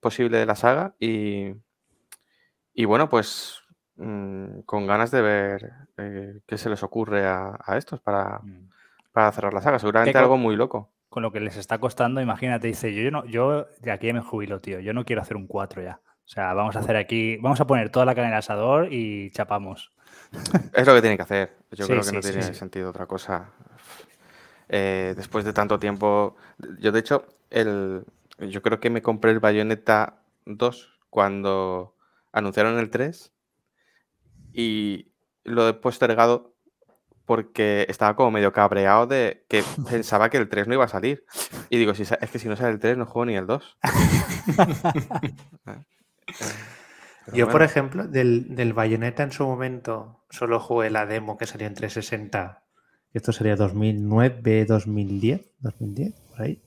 posible 0.01 0.39
de 0.39 0.47
la 0.47 0.57
saga 0.57 0.95
y, 0.99 1.55
y 2.75 2.85
bueno, 2.85 3.09
pues 3.09 3.63
mm, 3.97 4.61
con 4.67 4.87
ganas 4.87 5.11
de 5.11 5.23
ver 5.23 5.73
eh, 5.97 6.41
qué 6.47 6.59
se 6.59 6.69
les 6.69 6.83
ocurre 6.83 7.27
a, 7.27 7.57
estos 7.77 8.01
para, 8.01 8.41
mm. 8.43 8.71
para, 9.13 9.33
cerrar 9.33 9.55
la 9.55 9.63
saga. 9.63 9.79
Seguramente 9.79 10.19
algo 10.19 10.37
muy 10.37 10.57
loco. 10.57 10.91
Con 11.09 11.23
lo 11.23 11.33
que 11.33 11.41
les 11.41 11.57
está 11.57 11.79
costando, 11.79 12.21
imagínate, 12.21 12.67
dice, 12.67 12.93
yo, 12.93 13.11
no, 13.11 13.25
yo 13.25 13.67
de 13.81 13.93
aquí 13.93 14.13
me 14.13 14.21
jubilo, 14.21 14.61
tío, 14.61 14.81
yo 14.81 14.93
no 14.93 15.05
quiero 15.05 15.23
hacer 15.23 15.37
un 15.37 15.47
4 15.47 15.83
ya. 15.83 16.01
O 16.25 16.29
sea, 16.29 16.55
vamos 16.55 16.75
a 16.75 16.81
hacer 16.81 16.97
aquí, 16.97 17.37
vamos 17.37 17.61
a 17.61 17.67
poner 17.67 17.91
toda 17.91 18.05
la 18.07 18.15
cadena 18.15 18.29
en 18.29 18.35
el 18.35 18.39
asador 18.39 18.93
y 18.93 19.31
chapamos. 19.31 19.93
Es 20.73 20.87
lo 20.87 20.95
que 20.95 21.01
tienen 21.01 21.17
que 21.17 21.23
hacer. 21.23 21.57
Yo 21.71 21.87
creo 21.87 22.03
que 22.03 22.13
no 22.13 22.21
tiene 22.21 22.43
sentido 22.55 22.91
otra 22.91 23.07
cosa. 23.07 23.51
Eh, 24.77 25.15
después 25.17 25.45
de 25.45 25.53
tanto 25.53 25.79
tiempo, 25.79 26.35
yo 26.81 26.91
de 26.91 26.99
hecho, 26.99 27.29
el, 27.51 28.05
yo 28.41 28.61
creo 28.61 28.81
que 28.81 28.91
me 28.91 29.03
compré 29.03 29.31
el 29.31 29.39
Bayonetta 29.39 30.25
2 30.47 30.99
cuando 31.11 31.95
anunciaron 32.33 32.77
el 32.81 32.91
3 32.91 33.33
y 34.53 35.13
lo 35.45 35.69
he 35.69 35.75
postergado 35.75 36.57
porque 37.25 37.87
estaba 37.89 38.17
como 38.17 38.33
medio 38.33 38.53
cabreado 38.53 39.07
de 39.07 39.47
que 39.49 39.63
pensaba 39.89 40.29
que 40.29 40.39
el 40.39 40.49
3 40.49 40.67
no 40.67 40.75
iba 40.75 40.87
a 40.87 40.89
salir. 40.89 41.25
Y 41.71 41.79
digo, 41.79 41.95
si, 41.95 42.03
es 42.03 42.31
que 42.33 42.41
si 42.41 42.49
no 42.49 42.57
sale 42.57 42.73
el 42.73 42.81
3 42.81 42.97
no 42.97 43.07
juego 43.07 43.27
ni 43.27 43.37
el 43.37 43.47
2. 43.47 43.79
Yo, 47.33 47.49
por 47.49 47.63
ejemplo, 47.63 48.09
del, 48.09 48.57
del 48.57 48.73
Bayonetta 48.73 49.23
en 49.23 49.31
su 49.31 49.47
momento 49.47 50.25
solo 50.31 50.59
jugué 50.59 50.91
la 50.91 51.07
demo 51.07 51.39
que 51.39 51.47
salió 51.47 51.69
en 51.69 51.75
360. 51.75 52.64
Esto 53.15 53.33
sería 53.33 53.55
2009, 53.55 54.67
2010, 54.67 55.55
2010, 55.61 56.15
por 56.31 56.43
ahí. 56.43 56.61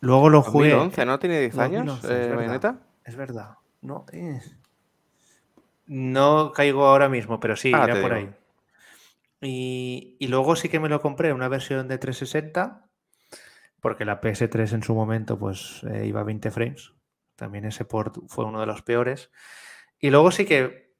Luego 0.00 0.28
lo 0.28 0.42
jugué. 0.42 0.70
2011, 0.70 1.06
¿no? 1.06 1.18
¿Tiene 1.20 1.40
10 1.40 1.58
años, 1.58 2.04
eh, 2.04 2.32
Bayonetta? 2.34 2.80
Es 3.04 3.14
verdad. 3.14 3.54
No, 3.80 4.04
eh. 4.12 4.40
no 5.86 6.52
caigo 6.52 6.86
ahora 6.86 7.08
mismo, 7.08 7.38
pero 7.38 7.54
sí, 7.54 7.72
ah, 7.72 7.86
por 8.02 8.12
ahí. 8.12 8.30
Y, 9.40 10.26
luego 10.26 10.56
sí 10.56 10.68
que 10.68 10.80
me 10.80 10.88
lo 10.88 11.00
compré, 11.00 11.32
una 11.32 11.48
versión 11.48 11.86
de 11.86 11.98
360, 11.98 12.88
porque 13.80 14.04
la 14.04 14.20
PS3 14.20 14.74
en 14.74 14.82
su 14.82 14.94
momento 14.94 15.38
pues 15.38 15.82
eh, 15.84 16.04
iba 16.06 16.20
a 16.20 16.24
20 16.24 16.50
frames. 16.50 16.94
También 17.36 17.64
ese 17.64 17.84
port 17.84 18.18
fue 18.26 18.44
uno 18.44 18.58
de 18.58 18.66
los 18.66 18.82
peores. 18.82 19.30
Y 20.00 20.10
luego 20.10 20.32
sí 20.32 20.46
que 20.46 20.96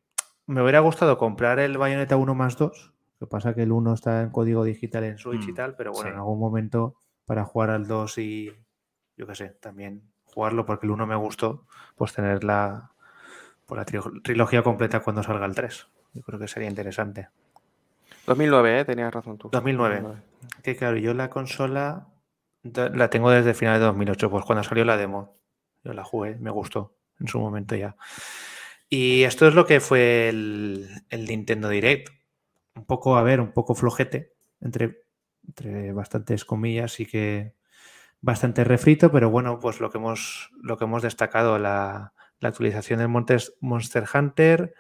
me 0.47 0.63
hubiera 0.63 0.79
gustado 0.79 1.19
comprar 1.19 1.59
el 1.59 1.77
Bayonetta 1.77 2.17
1 2.17 2.35
más 2.37 2.57
2. 2.57 2.92
Lo 3.23 3.29
que 3.29 3.31
pasa 3.31 3.55
que 3.55 3.63
el 3.63 3.71
1 3.71 3.95
está 3.95 4.23
en 4.23 4.31
código 4.31 4.65
digital 4.65 5.05
en 5.05 5.17
Switch 5.17 5.47
y 5.47 5.53
mm, 5.53 5.55
tal, 5.55 5.77
pero 5.77 5.93
bueno, 5.93 6.11
en 6.11 6.17
algún 6.17 6.41
momento 6.41 6.97
para 7.25 7.45
jugar 7.45 7.71
al 7.71 7.87
2 7.87 8.19
y, 8.19 8.53
yo 9.17 9.29
qué 9.29 9.37
sé, 9.37 9.51
también 9.61 10.03
jugarlo 10.25 10.67
porque 10.67 10.87
el 10.87 10.91
1 10.91 11.07
me 11.07 11.15
gustó, 11.15 11.65
pues 11.95 12.13
tener 12.13 12.43
la, 12.43 12.91
por 13.65 13.79
la 13.79 13.85
trilogía 13.85 14.65
completa 14.65 14.99
cuando 15.05 15.23
salga 15.23 15.47
el 15.47 15.55
3. 15.55 15.87
Yo 16.15 16.23
creo 16.23 16.41
que 16.41 16.49
sería 16.49 16.69
interesante. 16.69 17.29
2009, 18.27 18.81
¿eh? 18.81 18.85
tenías 18.87 19.15
razón 19.15 19.39
tú. 19.39 19.51
2009. 19.53 20.03
Que 20.65 20.75
claro, 20.75 20.97
yo 20.97 21.15
la 21.15 21.31
consola 21.31 22.09
la 22.65 23.09
tengo 23.09 23.31
desde 23.31 23.55
final 23.55 23.79
de 23.79 23.87
2008, 23.87 24.31
pues 24.31 24.45
cuando 24.45 24.65
salió 24.65 24.85
la 24.85 24.97
demo. 24.97 25.39
Yo 25.85 25.93
la 25.93 26.03
jugué, 26.03 26.35
me 26.41 26.51
gustó 26.51 26.97
en 27.21 27.29
su 27.29 27.39
momento 27.39 27.77
ya. 27.77 27.95
Y 28.89 29.23
esto 29.23 29.47
es 29.47 29.55
lo 29.55 29.65
que 29.65 29.79
fue 29.79 30.29
el, 30.29 30.89
el 31.09 31.27
Nintendo 31.27 31.69
Direct. 31.69 32.22
Un 32.75 32.87
poco, 32.87 33.17
a 33.17 33.23
ver, 33.23 33.41
un 33.41 33.53
poco 33.53 33.75
flojete, 33.75 34.33
entre, 34.61 35.03
entre 35.47 35.93
bastantes 35.93 36.45
comillas, 36.45 37.01
y 37.01 37.07
que 37.07 37.55
bastante 38.23 38.65
refrito, 38.65 39.11
pero 39.13 39.31
bueno, 39.31 39.59
pues 39.59 39.81
lo 39.81 39.91
que 39.91 39.99
hemos, 39.99 40.51
lo 40.63 40.79
que 40.79 40.85
hemos 40.85 41.03
destacado, 41.03 41.59
la, 41.59 42.15
actualización 42.41 42.99
del 42.99 43.09
Monster 43.61 44.05
Hunter, 44.13 44.75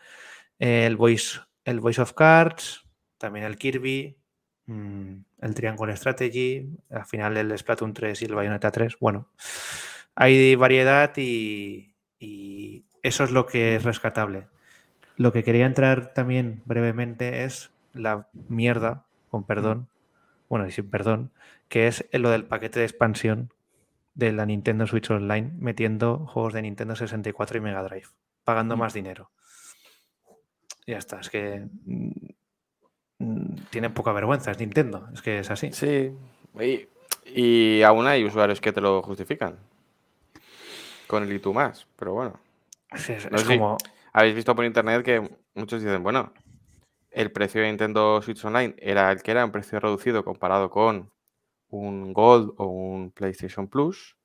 el 0.58 0.96
Voice, 0.96 1.40
el 1.64 1.80
Voice 1.80 2.00
of 2.00 2.12
Cards, 2.12 2.88
también 3.18 3.44
el 3.44 3.56
Kirby, 3.56 4.16
mm, 4.66 5.14
el 5.42 5.54
Triangle 5.54 5.96
Strategy, 5.96 6.68
al 6.90 7.04
final 7.04 7.36
el 7.36 7.56
Splatoon 7.56 7.92
3 7.92 8.22
y 8.22 8.24
el 8.24 8.34
Bayonetta 8.34 8.72
3. 8.72 8.96
Bueno, 8.98 9.28
hay 10.16 10.56
variedad 10.56 11.12
y, 11.16 11.94
y 12.18 12.84
eso 13.02 13.24
es 13.24 13.30
lo 13.30 13.46
que 13.46 13.76
es 13.76 13.84
rescatable. 13.84 14.48
Lo 15.16 15.32
que 15.32 15.44
quería 15.44 15.66
entrar 15.66 16.14
también 16.14 16.62
brevemente 16.64 17.44
es 17.44 17.71
la 17.92 18.28
mierda, 18.48 19.04
con 19.30 19.44
perdón, 19.44 19.88
bueno, 20.48 20.66
y 20.66 20.70
sin 20.70 20.90
perdón, 20.90 21.30
que 21.68 21.86
es 21.86 22.06
lo 22.12 22.30
del 22.30 22.44
paquete 22.44 22.80
de 22.80 22.84
expansión 22.84 23.52
de 24.14 24.32
la 24.32 24.44
Nintendo 24.44 24.86
Switch 24.86 25.10
Online 25.10 25.52
metiendo 25.58 26.26
juegos 26.26 26.52
de 26.52 26.62
Nintendo 26.62 26.94
64 26.96 27.58
y 27.58 27.60
Mega 27.60 27.82
Drive, 27.82 28.08
pagando 28.44 28.76
mm. 28.76 28.78
más 28.78 28.92
dinero. 28.92 29.30
Ya 30.86 30.98
está, 30.98 31.20
es 31.20 31.30
que 31.30 31.66
mm, 31.86 33.54
tiene 33.70 33.90
poca 33.90 34.12
vergüenza, 34.12 34.50
es 34.50 34.58
Nintendo, 34.58 35.08
es 35.14 35.22
que 35.22 35.38
es 35.38 35.50
así. 35.50 35.72
Sí, 35.72 36.12
y, 37.24 37.82
aún 37.82 38.06
hay 38.06 38.24
usuarios 38.24 38.60
que 38.60 38.72
te 38.72 38.80
lo 38.80 39.02
justifican 39.02 39.56
con 41.06 41.22
el 41.22 41.32
y 41.32 41.38
tú 41.38 41.54
más, 41.54 41.86
pero 41.96 42.14
bueno. 42.14 42.40
es, 42.92 43.26
como... 43.46 43.78
habéis 44.12 44.34
visto 44.34 44.54
por 44.54 44.64
internet 44.64 45.02
que 45.02 45.30
muchos 45.54 45.82
dicen, 45.82 46.02
bueno, 46.02 46.32
el 47.12 47.32
precio 47.32 47.60
de 47.60 47.68
Nintendo 47.68 48.20
Switch 48.22 48.44
Online 48.44 48.74
era 48.78 49.10
el 49.12 49.22
que 49.22 49.30
era 49.30 49.44
un 49.44 49.52
precio 49.52 49.78
reducido 49.80 50.24
comparado 50.24 50.70
con 50.70 51.12
un 51.68 52.12
Gold 52.12 52.54
o 52.56 52.66
un 52.66 53.10
PlayStation 53.12 53.68
Plus. 53.68 54.16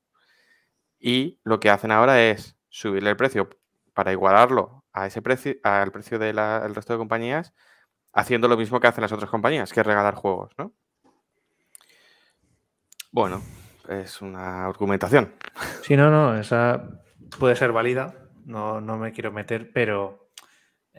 Y 0.99 1.39
lo 1.43 1.59
que 1.59 1.69
hacen 1.69 1.91
ahora 1.91 2.21
es 2.23 2.57
subirle 2.69 3.11
el 3.11 3.17
precio 3.17 3.49
para 3.93 4.11
igualarlo 4.11 4.85
a 4.93 5.07
ese 5.07 5.21
precio, 5.21 5.55
al 5.63 5.91
precio 5.91 6.19
del 6.19 6.75
resto 6.75 6.93
de 6.93 6.99
compañías, 6.99 7.53
haciendo 8.13 8.47
lo 8.47 8.57
mismo 8.57 8.79
que 8.79 8.87
hacen 8.87 9.01
las 9.01 9.11
otras 9.11 9.29
compañías, 9.29 9.71
que 9.71 9.79
es 9.79 9.85
regalar 9.85 10.15
juegos, 10.15 10.53
¿no? 10.57 10.73
Bueno, 13.11 13.41
es 13.89 14.21
una 14.21 14.65
argumentación. 14.65 15.33
Sí, 15.81 15.95
no, 15.95 16.09
no, 16.09 16.37
esa 16.37 17.01
puede 17.39 17.55
ser 17.55 17.71
válida. 17.71 18.15
No, 18.45 18.81
no 18.81 18.97
me 18.97 19.11
quiero 19.11 19.31
meter, 19.31 19.71
pero 19.71 20.26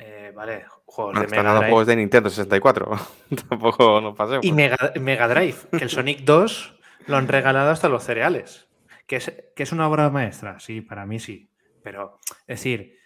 eh, 0.01 0.33
vale, 0.35 0.65
juegos 0.85 1.21
de 1.21 1.27
Mega 1.27 1.55
Drive. 1.55 1.71
juegos 1.71 1.87
de 1.89 1.97
Nintendo 1.97 2.31
64. 2.31 2.91
Tampoco 3.49 4.01
nos 4.01 4.17
pasemos. 4.17 4.45
Y 4.45 4.53
Mega, 4.53 5.29
Drive, 5.29 5.57
que 5.73 5.85
el 5.85 5.91
Sonic 5.91 6.21
2 6.21 6.79
lo 7.07 7.17
han 7.17 7.27
regalado 7.27 7.71
hasta 7.71 7.89
los 7.89 8.05
cereales. 8.05 8.69
¿Que 9.07 9.17
es, 9.17 9.33
que 9.57 9.63
es 9.63 9.73
una 9.73 9.89
obra 9.89 10.09
maestra? 10.11 10.61
Sí, 10.61 10.83
para 10.83 11.05
mí 11.05 11.19
sí. 11.19 11.51
Pero, 11.83 12.21
es 12.47 12.59
decir, 12.59 12.97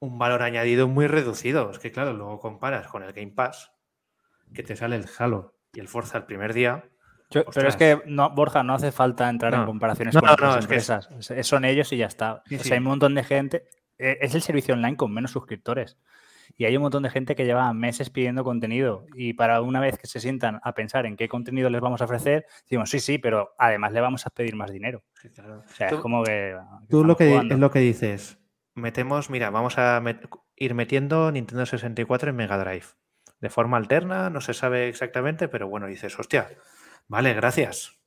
un 0.00 0.18
valor 0.18 0.42
añadido 0.42 0.86
muy 0.86 1.06
reducido. 1.06 1.70
Es 1.70 1.78
que, 1.78 1.92
claro, 1.92 2.12
luego 2.12 2.38
comparas 2.40 2.88
con 2.88 3.02
el 3.02 3.12
Game 3.14 3.32
Pass, 3.32 3.72
que 4.52 4.62
te 4.62 4.76
sale 4.76 4.96
el 4.96 5.06
Halo 5.18 5.54
y 5.72 5.80
el 5.80 5.88
Forza 5.88 6.18
el 6.18 6.24
primer 6.24 6.52
día. 6.52 6.84
pero 7.30 7.68
es 7.68 7.76
que, 7.76 8.02
no, 8.04 8.30
Borja, 8.30 8.62
no 8.62 8.74
hace 8.74 8.92
falta 8.92 9.30
entrar 9.30 9.54
en 9.54 9.64
comparaciones 9.64 10.14
con 10.14 10.28
otras 10.28 10.62
empresas. 10.62 11.08
Son 11.42 11.64
ellos 11.64 11.90
y 11.92 11.96
ya 11.96 12.06
está. 12.06 12.42
o 12.44 12.58
sea, 12.58 12.74
hay 12.74 12.78
un 12.80 12.84
montón 12.84 13.14
de 13.14 13.24
gente. 13.24 13.64
Eh, 13.96 14.18
es 14.20 14.34
el 14.34 14.42
servicio 14.42 14.74
online 14.74 14.96
con 14.96 15.14
menos 15.14 15.30
suscriptores. 15.30 15.96
Y 16.56 16.64
hay 16.64 16.76
un 16.76 16.82
montón 16.82 17.02
de 17.02 17.10
gente 17.10 17.34
que 17.34 17.44
lleva 17.44 17.72
meses 17.72 18.10
pidiendo 18.10 18.44
contenido 18.44 19.06
y 19.14 19.34
para 19.34 19.60
una 19.60 19.80
vez 19.80 19.98
que 19.98 20.06
se 20.06 20.20
sientan 20.20 20.60
a 20.62 20.74
pensar 20.74 21.06
en 21.06 21.16
qué 21.16 21.28
contenido 21.28 21.70
les 21.70 21.80
vamos 21.80 22.00
a 22.00 22.04
ofrecer, 22.04 22.46
decimos, 22.62 22.90
sí, 22.90 23.00
sí, 23.00 23.18
pero 23.18 23.54
además 23.58 23.92
le 23.92 24.00
vamos 24.00 24.26
a 24.26 24.30
pedir 24.30 24.56
más 24.56 24.70
dinero. 24.70 25.02
O 25.24 25.68
sea, 25.74 25.88
es 25.88 25.94
como 25.94 26.22
que... 26.22 26.56
Tú 26.88 27.04
lo 27.04 27.16
que, 27.16 27.36
es 27.36 27.58
lo 27.58 27.70
que 27.70 27.80
dices, 27.80 28.38
metemos, 28.74 29.30
mira, 29.30 29.50
vamos 29.50 29.78
a 29.78 30.02
ir 30.56 30.74
metiendo 30.74 31.30
Nintendo 31.32 31.66
64 31.66 32.30
en 32.30 32.36
Mega 32.36 32.58
Drive. 32.58 32.86
De 33.40 33.50
forma 33.50 33.76
alterna, 33.76 34.30
no 34.30 34.40
se 34.40 34.54
sabe 34.54 34.88
exactamente, 34.88 35.48
pero 35.48 35.68
bueno, 35.68 35.86
dices, 35.86 36.18
hostia, 36.18 36.48
vale, 37.08 37.34
gracias. 37.34 38.00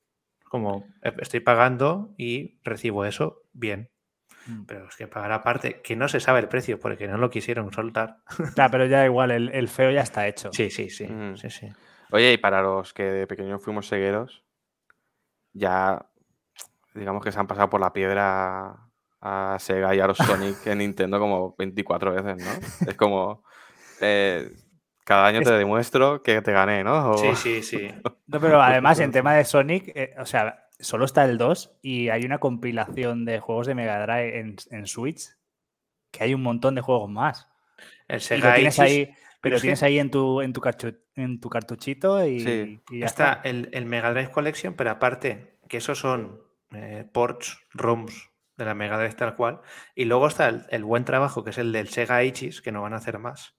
Como 0.49 0.85
eh, 1.03 1.13
estoy 1.19 1.41
pagando 1.41 2.13
y 2.17 2.59
recibo 2.63 3.05
eso, 3.05 3.43
bien. 3.53 3.89
Mm. 4.47 4.63
Pero 4.65 4.87
es 4.87 4.95
que 4.95 5.07
pagar 5.07 5.31
aparte, 5.31 5.81
que 5.81 5.95
no 5.95 6.07
se 6.07 6.19
sabe 6.19 6.39
el 6.39 6.47
precio 6.47 6.79
porque 6.79 7.07
no 7.07 7.17
lo 7.17 7.29
quisieron 7.29 7.71
soltar. 7.71 8.17
Claro, 8.55 8.71
pero 8.71 8.85
ya 8.85 9.05
igual, 9.05 9.31
el, 9.31 9.67
feo 9.67 9.91
ya 9.91 10.01
está 10.01 10.27
hecho. 10.27 10.51
Sí, 10.53 10.69
sí, 10.69 10.89
sí, 10.89 11.07
mm. 11.07 11.37
sí, 11.37 11.49
sí. 11.49 11.69
Oye, 12.11 12.33
y 12.33 12.37
para 12.37 12.61
los 12.61 12.93
que 12.93 13.03
de 13.03 13.27
pequeños 13.27 13.61
fuimos 13.61 13.89
cegueros, 13.89 14.43
ya 15.53 16.05
digamos 16.93 17.23
que 17.23 17.31
se 17.31 17.39
han 17.39 17.47
pasado 17.47 17.69
por 17.69 17.81
la 17.81 17.93
piedra 17.93 18.77
a 19.21 19.57
Sega 19.59 19.93
y 19.95 19.99
a 19.99 20.07
los 20.07 20.17
Sonic 20.17 20.55
en 20.67 20.79
Nintendo 20.79 21.19
como 21.19 21.55
24 21.57 22.13
veces, 22.13 22.37
¿no? 22.37 22.51
Es 22.85 22.95
como. 22.95 23.43
eh, 24.01 24.51
cada 25.03 25.27
año 25.27 25.41
te 25.41 25.51
demuestro 25.51 26.21
que 26.21 26.41
te 26.41 26.51
gané, 26.51 26.83
¿no? 26.83 27.11
O- 27.11 27.17
Sí, 27.17 27.35
sí, 27.35 27.63
sí. 27.63 27.89
No, 28.27 28.41
pero 28.41 28.61
además 28.61 28.99
en 28.99 29.11
tema 29.11 29.35
de 29.35 29.45
Sonic, 29.45 29.91
eh, 29.95 30.13
o 30.19 30.25
sea, 30.25 30.66
solo 30.79 31.05
está 31.05 31.25
el 31.25 31.37
2 31.37 31.77
y 31.81 32.09
hay 32.09 32.23
una 32.25 32.39
compilación 32.39 33.25
de 33.25 33.39
juegos 33.39 33.67
de 33.67 33.75
Mega 33.75 34.01
Drive 34.05 34.39
en, 34.39 34.55
en 34.71 34.87
Switch, 34.87 35.21
que 36.11 36.23
hay 36.23 36.33
un 36.33 36.43
montón 36.43 36.75
de 36.75 36.81
juegos 36.81 37.09
más. 37.09 37.47
El 38.07 38.15
Y 38.17 38.19
lo 38.19 38.19
Sega 38.21 38.55
tienes 38.55 38.79
ahí, 38.79 39.05
pero 39.05 39.17
pero 39.41 39.55
es 39.57 39.61
que- 39.61 39.65
tienes 39.67 39.83
ahí 39.83 39.99
en 39.99 40.11
tu, 40.11 40.41
en 40.41 40.53
tu, 40.53 40.61
carchu- 40.61 40.99
en 41.15 41.39
tu 41.39 41.49
cartuchito 41.49 42.25
y, 42.25 42.39
Sí. 42.39 42.81
y 42.91 42.99
ya 42.99 43.05
Está 43.05 43.33
está. 43.33 43.49
el, 43.49 43.69
el 43.73 43.85
Mega 43.85 44.11
Drive 44.11 44.31
Collection, 44.31 44.73
pero 44.75 44.91
aparte, 44.91 45.57
que 45.67 45.77
esos 45.77 45.99
son 45.99 46.41
eh, 46.73 47.05
ports, 47.11 47.59
ROMs 47.73 48.29
de 48.57 48.65
la 48.65 48.73
Mega 48.73 48.97
Drive 48.97 49.13
tal 49.15 49.35
cual. 49.35 49.61
Y 49.95 50.05
luego 50.05 50.27
está 50.27 50.47
el, 50.49 50.65
el 50.69 50.83
buen 50.83 51.05
trabajo, 51.05 51.43
que 51.43 51.51
es 51.51 51.57
el 51.57 51.71
del 51.71 51.89
Sega 51.89 52.17
Ages, 52.17 52.61
que 52.61 52.71
no 52.71 52.81
van 52.81 52.93
a 52.93 52.97
hacer 52.97 53.19
más. 53.19 53.55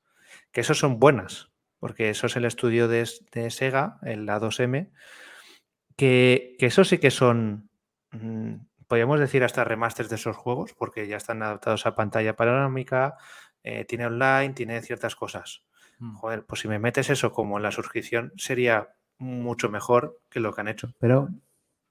Que 0.52 0.60
esos 0.62 0.78
son 0.78 0.98
buenas, 0.98 1.50
porque 1.78 2.10
eso 2.10 2.26
es 2.26 2.36
el 2.36 2.44
estudio 2.44 2.88
de, 2.88 3.08
de 3.32 3.50
Sega, 3.50 3.98
el 4.02 4.26
A2M, 4.28 4.90
que, 5.98 6.54
que 6.58 6.66
esos 6.66 6.88
sí 6.88 6.98
que 6.98 7.10
son, 7.10 7.68
mm, 8.12 8.54
podríamos 8.86 9.18
decir, 9.20 9.42
hasta 9.42 9.64
remasters 9.64 10.08
de 10.08 10.14
esos 10.14 10.36
juegos, 10.36 10.72
porque 10.72 11.06
ya 11.08 11.16
están 11.16 11.42
adaptados 11.42 11.84
a 11.86 11.94
pantalla 11.96 12.36
panorámica, 12.36 13.16
eh, 13.64 13.84
tiene 13.84 14.06
online, 14.06 14.54
tiene 14.54 14.80
ciertas 14.80 15.16
cosas. 15.16 15.64
Mm. 15.98 16.14
Joder, 16.14 16.44
pues 16.46 16.60
si 16.60 16.68
me 16.68 16.78
metes 16.78 17.10
eso 17.10 17.32
como 17.32 17.56
en 17.56 17.64
la 17.64 17.72
suscripción, 17.72 18.32
sería 18.36 18.90
mucho 19.18 19.68
mejor 19.68 20.20
que 20.30 20.38
lo 20.40 20.52
que 20.54 20.60
han 20.60 20.68
hecho. 20.68 20.94
Pero 21.00 21.28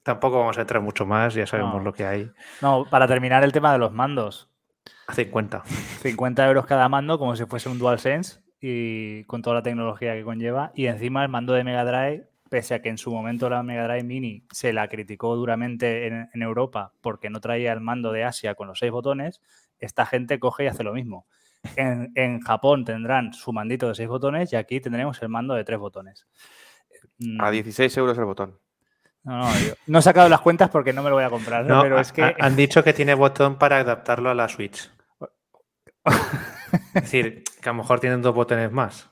Tampoco 0.03 0.39
vamos 0.39 0.57
a 0.57 0.61
entrar 0.61 0.81
mucho 0.81 1.05
más, 1.05 1.33
ya 1.33 1.45
sabemos 1.45 1.73
No. 1.75 1.81
lo 1.83 1.91
que 1.91 2.05
hay. 2.05 2.31
No, 2.61 2.85
para 2.89 3.07
terminar 3.09 3.43
el 3.43 3.51
tema 3.51 3.73
de 3.73 3.77
los 3.77 3.91
mandos. 3.91 4.49
A 5.05 5.13
50. 5.13 5.65
50 5.65 6.45
euros 6.47 6.65
cada 6.65 6.87
mando, 6.87 7.19
como 7.19 7.35
si 7.35 7.43
fuese 7.45 7.67
un 7.67 7.77
DualSense 7.77 8.39
y 8.61 9.25
con 9.25 9.41
toda 9.41 9.57
la 9.57 9.63
tecnología 9.63 10.13
que 10.13 10.23
conlleva. 10.23 10.71
Y 10.75 10.85
encima 10.87 11.23
el 11.23 11.29
mando 11.29 11.51
de 11.51 11.65
Mega 11.65 11.83
Drive, 11.83 12.29
pese 12.49 12.73
a 12.75 12.81
que 12.81 12.89
en 12.89 12.97
su 12.97 13.11
momento 13.11 13.49
la 13.49 13.63
Mega 13.63 13.83
Drive 13.87 14.03
Mini 14.03 14.43
se 14.51 14.73
la 14.73 14.87
criticó 14.87 15.35
duramente 15.35 16.07
en, 16.07 16.29
en 16.33 16.41
Europa 16.41 16.91
porque 17.01 17.29
no 17.29 17.39
traía 17.41 17.73
el 17.73 17.81
mando 17.81 18.11
de 18.11 18.23
Asia 18.23 18.55
con 18.55 18.67
los 18.67 18.79
seis 18.79 18.91
botones, 18.91 19.41
esta 19.79 20.05
gente 20.05 20.39
coge 20.39 20.63
y 20.65 20.67
hace 20.67 20.83
lo 20.83 20.93
mismo. 20.93 21.25
En, 21.75 22.11
en 22.15 22.39
Japón 22.41 22.85
tendrán 22.85 23.33
su 23.33 23.51
mandito 23.51 23.87
de 23.89 23.95
seis 23.95 24.07
botones 24.07 24.53
y 24.53 24.55
aquí 24.55 24.79
tendremos 24.79 25.21
el 25.21 25.29
mando 25.29 25.53
de 25.55 25.63
tres 25.63 25.79
botones. 25.79 26.27
Mm, 27.19 27.41
A 27.41 27.51
16 27.51 27.95
euros 27.97 28.17
el 28.17 28.25
botón. 28.25 28.59
No, 29.23 29.39
no, 29.39 29.59
yo 29.59 29.73
no 29.87 29.99
he 29.99 30.01
sacado 30.01 30.29
las 30.29 30.39
cuentas 30.41 30.69
porque 30.69 30.93
no 30.93 31.03
me 31.03 31.09
lo 31.09 31.15
voy 31.17 31.25
a 31.25 31.29
comprar, 31.29 31.65
No, 31.65 31.81
pero 31.81 31.99
es 31.99 32.13
que... 32.13 32.23
ha- 32.23 32.35
han 32.39 32.55
dicho 32.55 32.83
que 32.83 32.93
tiene 32.93 33.13
botón 33.13 33.57
para 33.57 33.77
adaptarlo 33.79 34.29
a 34.29 34.33
la 34.35 34.47
Switch. 34.47 34.89
Es 36.93 37.03
decir, 37.03 37.43
que 37.61 37.69
a 37.69 37.71
lo 37.71 37.77
mejor 37.79 37.99
tienen 37.99 38.21
dos 38.21 38.33
botones 38.35 38.71
más. 38.71 39.09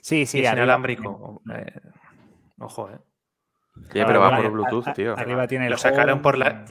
Sí, 0.00 0.24
sí, 0.26 0.38
y 0.38 0.46
es 0.46 0.52
inalámbrico. 0.52 1.42
Eh, 1.54 1.80
ojo, 2.60 2.88
eh. 2.90 2.98
Oye, 3.92 4.04
pero 4.06 4.20
va 4.20 4.36
por 4.36 4.50
Bluetooth, 4.50 4.86
a- 4.86 4.90
a- 4.90 4.94
tío. 4.94 5.18
Arriba 5.18 5.46
tiene 5.46 5.66
el 5.66 5.72
Lo 5.72 5.78
sacaron 5.78 6.14
home, 6.14 6.22
por 6.22 6.38
la- 6.38 6.64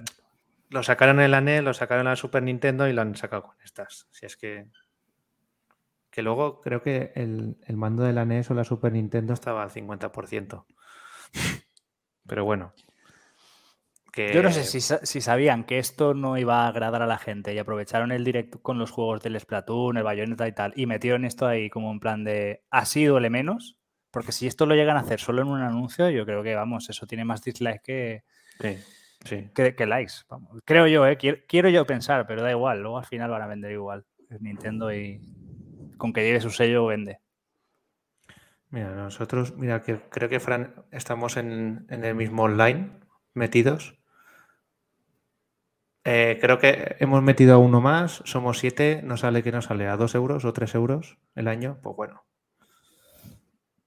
Lo 0.69 0.83
sacaron 0.83 1.19
en 1.19 1.31
la 1.31 1.41
NES, 1.41 1.63
lo 1.63 1.73
sacaron 1.73 2.05
en 2.05 2.11
la 2.11 2.15
Super 2.15 2.43
Nintendo 2.43 2.87
y 2.87 2.93
lo 2.93 3.01
han 3.01 3.15
sacado 3.15 3.43
con 3.43 3.55
estas. 3.63 4.07
Si 4.11 4.25
es 4.25 4.37
que. 4.37 4.67
Que 6.11 6.21
luego 6.21 6.61
creo 6.61 6.81
que 6.81 7.11
el, 7.15 7.57
el 7.65 7.77
mando 7.77 8.03
de 8.03 8.13
la 8.13 8.25
NES 8.25 8.51
o 8.51 8.53
la 8.53 8.63
Super 8.63 8.91
Nintendo 8.93 9.33
estaba 9.33 9.63
al 9.63 9.69
50%. 9.71 10.65
Pero 12.27 12.45
bueno. 12.45 12.73
Que... 14.11 14.33
Yo 14.33 14.41
no 14.43 14.51
sé 14.51 14.63
si, 14.63 14.81
si 14.81 15.21
sabían 15.21 15.63
que 15.63 15.77
esto 15.79 16.13
no 16.15 16.37
iba 16.37 16.65
a 16.65 16.67
agradar 16.67 17.01
a 17.03 17.07
la 17.07 17.19
gente 17.19 17.53
y 17.53 17.59
aprovecharon 17.59 18.11
el 18.11 18.23
directo 18.23 18.59
con 18.61 18.77
los 18.79 18.89
juegos 18.91 19.21
del 19.21 19.39
Splatoon, 19.39 19.97
el 19.97 20.03
Bayonetta 20.03 20.47
y 20.47 20.51
tal, 20.51 20.73
y 20.75 20.87
metieron 20.87 21.25
esto 21.25 21.47
ahí 21.47 21.69
como 21.69 21.91
en 21.91 21.99
plan 21.99 22.23
de 22.23 22.63
así 22.71 23.05
duele 23.05 23.29
menos, 23.29 23.78
porque 24.11 24.31
si 24.31 24.47
esto 24.47 24.65
lo 24.65 24.75
llegan 24.75 24.97
a 24.97 25.01
hacer 25.01 25.19
solo 25.19 25.41
en 25.41 25.47
un 25.47 25.61
anuncio, 25.61 26.09
yo 26.09 26.25
creo 26.25 26.43
que, 26.43 26.55
vamos, 26.55 26.89
eso 26.89 27.05
tiene 27.07 27.25
más 27.25 27.43
dislikes 27.43 27.81
que, 27.83 28.23
Sí, 28.59 28.77
sí. 29.25 29.49
que, 29.53 29.75
que 29.75 29.85
likes. 29.85 30.13
Vamos. 30.29 30.61
Creo 30.65 30.87
yo, 30.87 31.05
¿eh? 31.07 31.17
Quiero, 31.17 31.37
quiero 31.47 31.69
yo 31.69 31.85
pensar, 31.85 32.25
pero 32.27 32.41
da 32.41 32.51
igual, 32.51 32.81
luego 32.81 32.97
al 32.97 33.05
final 33.05 33.29
van 33.29 33.41
a 33.41 33.47
vender 33.47 33.71
igual. 33.71 34.05
Es 34.29 34.41
Nintendo 34.41 34.93
y 34.93 35.21
con 35.97 36.13
que 36.13 36.23
lleve 36.23 36.41
su 36.41 36.49
sello 36.49 36.85
vende. 36.85 37.19
Mira, 38.69 38.93
nosotros, 38.93 39.55
mira, 39.57 39.81
que 39.81 39.99
creo 40.09 40.29
que 40.29 40.39
Fran, 40.39 40.75
estamos 40.91 41.37
en, 41.37 41.87
en 41.89 42.05
el 42.05 42.13
mismo 42.13 42.43
online, 42.43 42.91
metidos. 43.33 43.99
Eh, 46.03 46.37
creo 46.39 46.59
que 46.59 46.95
hemos 46.99 47.21
metido 47.21 47.55
a 47.55 47.57
uno 47.57 47.81
más, 47.81 48.21
somos 48.25 48.59
siete, 48.59 49.01
nos 49.03 49.21
sale 49.21 49.43
que 49.43 49.51
nos 49.51 49.65
sale 49.65 49.87
a 49.87 49.97
dos 49.97 50.15
euros 50.15 50.45
o 50.45 50.53
tres 50.53 50.73
euros 50.75 51.17
el 51.35 51.47
año, 51.47 51.79
pues 51.81 51.95
bueno. 51.95 52.28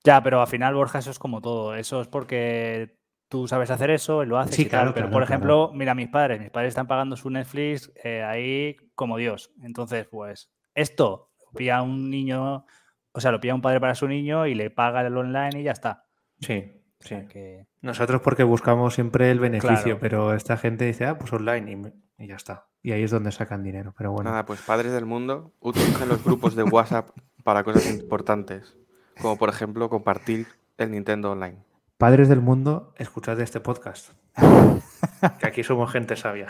Ya, 0.05 0.23
pero 0.23 0.41
al 0.41 0.47
final, 0.49 0.75
Borja, 0.75 0.99
eso 0.99 1.11
es 1.11 1.19
como 1.19 1.41
todo. 1.41 1.75
Eso 1.77 2.01
es 2.01 2.09
porque 2.09 2.99
tú 3.29 3.47
sabes 3.49 3.71
hacer 3.71 3.91
eso 3.91 4.23
y 4.23 4.27
lo 4.27 4.38
haces. 4.38 4.57
Sí, 4.57 4.62
y 4.62 4.65
tal, 4.67 4.71
claro, 4.81 4.95
pero, 4.95 5.07
claro, 5.07 5.12
por 5.12 5.23
claro. 5.23 5.33
ejemplo, 5.35 5.71
mira, 5.75 5.95
mis 5.95 6.09
padres, 6.09 6.41
mis 6.41 6.51
padres 6.51 6.69
están 6.71 6.87
pagando 6.87 7.17
su 7.17 7.31
Netflix 7.31 7.93
eh, 8.03 8.23
ahí 8.23 8.77
como 8.95 9.17
Dios. 9.17 9.53
Entonces, 9.62 10.07
pues, 10.11 10.51
esto 10.75 11.31
lo 11.47 11.53
pilla 11.59 11.83
un 11.83 12.11
niño, 12.11 12.65
o 13.12 13.21
sea, 13.21 13.31
lo 13.31 13.41
pilla 13.41 13.55
un 13.55 13.62
padre 13.62 13.81
para 13.81 13.95
su 13.95 14.09
niño 14.09 14.47
y 14.47 14.55
le 14.55 14.71
paga 14.71 15.01
el 15.07 15.17
online 15.17 15.61
y 15.61 15.62
ya 15.62 15.73
está. 15.73 16.07
Sí, 16.41 16.73
O 17.01 17.05
sea 17.05 17.21
sí. 17.23 17.29
que- 17.29 17.67
Nosotros 17.81 18.21
porque 18.23 18.43
buscamos 18.43 18.95
siempre 18.95 19.31
el 19.31 19.38
beneficio, 19.41 19.83
Claro. 19.85 19.99
pero 20.01 20.35
esta 20.35 20.57
gente 20.57 20.85
dice, 20.85 21.07
ah, 21.07 21.17
pues 21.19 21.33
online 21.33 21.93
y, 22.19 22.27
ya 22.27 22.37
está. 22.37 22.67
Y 22.83 22.93
ahí 22.93 23.03
es 23.05 23.11
donde 23.12 23.33
sacan 23.33 23.62
dinero, 23.62 23.95
pero 23.97 24.12
bueno. 24.12 24.31
Nada, 24.31 24.45
pues 24.45 24.61
padres 24.62 24.93
del 24.93 25.07
mundo 25.07 25.55
utilizan 25.61 26.09
los 26.09 26.23
grupos 26.25 26.55
de 26.57 26.62
WhatsApp 26.65 27.11
para 27.45 27.65
cosas 27.65 27.88
importantes. 27.93 28.77
Como 29.20 29.37
por 29.38 29.48
ejemplo 29.48 29.88
compartir 29.88 30.46
el 30.79 30.90
Nintendo 30.90 31.33
Online. 31.33 31.59
Padres 31.98 32.29
del 32.29 32.40
mundo, 32.40 32.94
Escuchad 32.98 33.40
este 33.40 33.61
podcast. 33.61 34.11
que 35.40 35.46
aquí 35.46 35.62
somos 35.62 35.90
gente 35.92 36.16
sabia. 36.16 36.48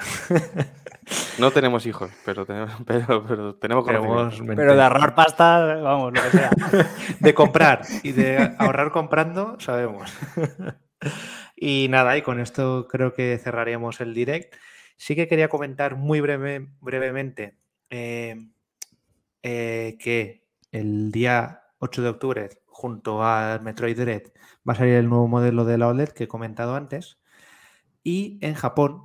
No 1.39 1.51
tenemos 1.51 1.85
hijos, 1.87 2.11
pero 2.25 2.47
tenemos, 2.47 2.71
pero, 2.87 3.25
pero 3.27 3.55
tenemos 3.57 3.85
conocimiento. 3.85 4.57
Pero 4.57 4.75
de 4.77 4.83
ahorrar 4.83 5.15
pasta, 5.15 5.75
vamos, 5.77 6.13
lo 6.15 6.23
que 6.23 6.31
sea. 6.31 6.51
de 7.21 7.35
comprar 7.35 7.83
y 8.03 8.13
de 8.13 8.55
ahorrar 8.59 8.91
comprando, 8.93 9.59
sabemos. 9.61 10.11
y 11.57 11.89
nada, 11.91 12.17
y 12.17 12.23
con 12.23 12.41
esto 12.41 12.87
creo 12.89 13.13
que 13.13 13.39
cerraríamos 13.39 14.01
el 14.01 14.15
direct. 14.15 14.55
Sí 14.97 15.17
que 15.17 15.27
quería 15.29 15.49
comentar 15.49 15.97
muy 15.97 16.21
breve- 16.21 16.69
brevemente 16.81 17.59
eh, 17.91 18.37
eh, 19.43 19.97
que 19.99 20.47
el 20.71 21.11
día 21.11 21.62
8 21.83 22.03
de 22.03 22.09
octubre, 22.09 22.49
junto 22.67 23.25
al 23.25 23.63
Metroid 23.63 23.99
Dread, 23.99 24.23
va 24.69 24.73
a 24.73 24.77
salir 24.77 24.95
el 24.95 25.09
nuevo 25.09 25.29
modelo 25.29 25.65
de 25.65 25.79
la 25.79 25.89
OLED 25.89 26.11
que 26.11 26.25
he 26.25 26.29
comentado 26.29 26.75
antes. 26.75 27.19
Y 28.03 28.39
en 28.41 28.55
Japón, 28.55 29.05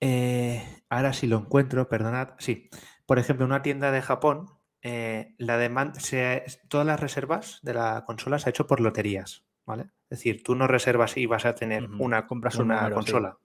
eh, 0.00 0.82
ahora 0.88 1.12
sí 1.12 1.26
lo 1.26 1.38
encuentro, 1.38 1.88
perdonad, 1.88 2.30
sí. 2.38 2.70
Por 3.06 3.18
ejemplo, 3.18 3.46
una 3.46 3.62
tienda 3.62 3.90
de 3.90 4.02
Japón 4.02 4.50
eh, 4.82 5.34
la 5.38 5.58
demanda, 5.58 5.98
se, 6.00 6.44
todas 6.68 6.86
las 6.86 7.00
reservas 7.00 7.58
de 7.62 7.74
la 7.74 8.04
consola 8.06 8.38
se 8.38 8.48
ha 8.48 8.50
hecho 8.50 8.66
por 8.66 8.80
loterías, 8.80 9.44
¿vale? 9.64 9.90
Es 10.08 10.18
decir, 10.18 10.42
tú 10.44 10.54
no 10.54 10.66
reservas 10.68 11.16
y 11.16 11.26
vas 11.26 11.44
a 11.44 11.54
tener 11.54 11.90
una, 11.90 12.26
compras 12.26 12.56
un 12.56 12.66
una 12.66 12.76
número, 12.76 12.96
sí. 13.02 13.12
consola. 13.12 13.38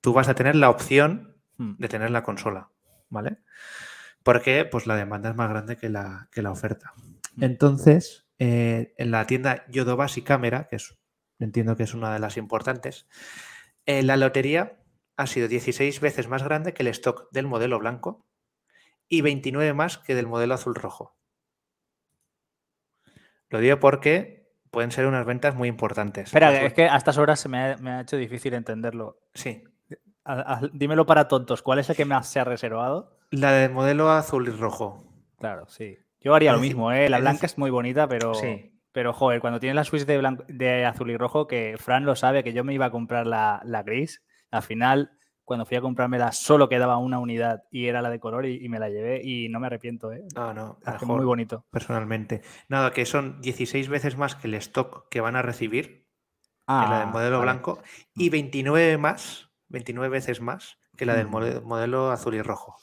Tú 0.00 0.12
vas 0.12 0.28
a 0.28 0.34
tener 0.34 0.54
la 0.54 0.70
opción 0.70 1.34
Mm. 1.56 1.76
de 1.78 1.88
tener 1.88 2.10
la 2.10 2.22
consola, 2.22 2.68
¿vale? 3.10 3.38
Porque 4.22 4.64
pues 4.64 4.86
la 4.86 4.96
demanda 4.96 5.30
es 5.30 5.36
más 5.36 5.48
grande 5.48 5.76
que 5.76 5.88
la, 5.88 6.28
que 6.32 6.42
la 6.42 6.50
oferta. 6.50 6.92
Entonces, 7.40 8.26
eh, 8.38 8.94
en 8.98 9.10
la 9.10 9.26
tienda 9.26 9.64
Yodobashi 9.68 10.22
Camera, 10.22 10.68
que 10.68 10.76
es, 10.76 10.96
entiendo 11.38 11.76
que 11.76 11.82
es 11.84 11.94
una 11.94 12.12
de 12.12 12.18
las 12.20 12.36
importantes, 12.36 13.06
eh, 13.86 14.02
la 14.02 14.16
lotería 14.16 14.78
ha 15.16 15.26
sido 15.26 15.48
16 15.48 16.00
veces 16.00 16.28
más 16.28 16.42
grande 16.42 16.74
que 16.74 16.82
el 16.82 16.88
stock 16.88 17.28
del 17.32 17.46
modelo 17.46 17.78
blanco 17.78 18.26
y 19.08 19.20
29 19.20 19.74
más 19.74 19.98
que 19.98 20.14
del 20.14 20.26
modelo 20.26 20.54
azul 20.54 20.74
rojo. 20.74 21.16
Lo 23.50 23.60
digo 23.60 23.78
porque 23.78 24.50
pueden 24.70 24.90
ser 24.90 25.06
unas 25.06 25.24
ventas 25.26 25.54
muy 25.54 25.68
importantes. 25.68 26.26
Espera, 26.28 26.62
es 26.64 26.72
que 26.72 26.84
a 26.88 26.96
estas 26.96 27.18
horas 27.18 27.38
se 27.38 27.48
me 27.48 27.58
ha, 27.72 27.76
me 27.76 27.90
ha 27.90 28.00
hecho 28.00 28.16
difícil 28.16 28.54
entenderlo. 28.54 29.20
Sí. 29.34 29.62
A- 30.24 30.54
a- 30.54 30.60
dímelo 30.72 31.06
para 31.06 31.28
tontos, 31.28 31.62
¿cuál 31.62 31.78
es 31.78 31.90
el 31.90 31.96
que 31.96 32.04
más 32.04 32.28
se 32.28 32.40
ha 32.40 32.44
reservado? 32.44 33.18
La 33.30 33.52
del 33.52 33.70
modelo 33.70 34.10
azul 34.10 34.48
y 34.48 34.50
rojo. 34.50 35.04
Claro, 35.38 35.68
sí. 35.68 35.98
Yo 36.24 36.34
haría 36.34 36.50
Es 36.50 36.56
lo 36.56 36.62
mismo, 36.62 36.90
¿eh? 36.90 37.08
La 37.08 37.18
es 37.18 37.22
blanca 37.22 37.46
es 37.46 37.58
muy 37.58 37.70
bonita, 37.70 38.08
pero, 38.08 38.34
Sí. 38.34 38.72
pero 38.92 39.12
joder, 39.12 39.40
cuando 39.40 39.60
tienes 39.60 39.76
la 39.76 39.84
Switch 39.84 40.04
de, 40.06 40.18
blanco- 40.18 40.44
de 40.48 40.84
azul 40.86 41.10
y 41.10 41.16
rojo, 41.16 41.46
que 41.46 41.76
Fran 41.78 42.04
lo 42.06 42.16
sabe, 42.16 42.42
que 42.42 42.52
yo 42.52 42.64
me 42.64 42.72
iba 42.74 42.86
a 42.86 42.90
comprar 42.90 43.26
la, 43.26 43.60
la 43.64 43.82
gris, 43.82 44.22
al 44.50 44.62
final, 44.62 45.12
cuando 45.44 45.66
fui 45.66 45.76
a 45.76 45.82
comprármela, 45.82 46.32
solo 46.32 46.68
quedaba 46.70 46.96
una 46.96 47.18
unidad 47.18 47.64
y 47.70 47.86
era 47.88 48.00
la 48.00 48.08
de 48.08 48.18
color 48.20 48.46
y, 48.46 48.64
y 48.64 48.68
me 48.70 48.78
la 48.78 48.88
llevé 48.88 49.20
y 49.22 49.50
no 49.50 49.60
me 49.60 49.66
arrepiento, 49.66 50.10
¿eh? 50.12 50.22
No, 50.34 50.54
no, 50.54 50.78
Hace 50.86 51.04
mejor, 51.04 51.16
muy 51.18 51.26
bonito. 51.26 51.66
personalmente. 51.70 52.40
Nada, 52.68 52.92
que 52.92 53.04
son 53.04 53.42
16 53.42 53.88
veces 53.90 54.16
más 54.16 54.34
que 54.34 54.46
el 54.48 54.54
stock 54.54 55.08
que 55.10 55.20
van 55.20 55.36
a 55.36 55.42
recibir 55.42 56.06
Ah, 56.66 56.84
en 56.84 56.90
la 56.90 56.98
del 57.00 57.08
modelo 57.08 57.40
vale. 57.40 57.50
blanco 57.52 57.82
y 58.14 58.30
29 58.30 58.96
más 58.96 59.50
29 59.68 60.08
veces 60.08 60.40
más 60.40 60.78
que 60.96 61.04
la 61.04 61.14
del 61.14 61.26
Mm. 61.26 61.30
mode- 61.30 61.60
modelo 61.62 62.10
azul 62.10 62.34
y 62.34 62.40
rojo. 62.40 62.76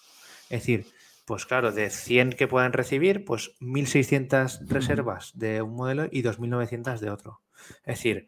Es 0.51 0.59
decir, 0.59 0.85
pues 1.25 1.45
claro, 1.45 1.71
de 1.71 1.89
100 1.89 2.31
que 2.31 2.47
puedan 2.47 2.73
recibir, 2.73 3.23
pues 3.25 3.55
1.600 3.59 4.59
reservas 4.67 5.31
de 5.37 5.61
un 5.61 5.75
modelo 5.75 6.07
y 6.11 6.21
2.900 6.23 6.99
de 6.99 7.09
otro. 7.09 7.41
Es 7.83 7.97
decir, 7.97 8.27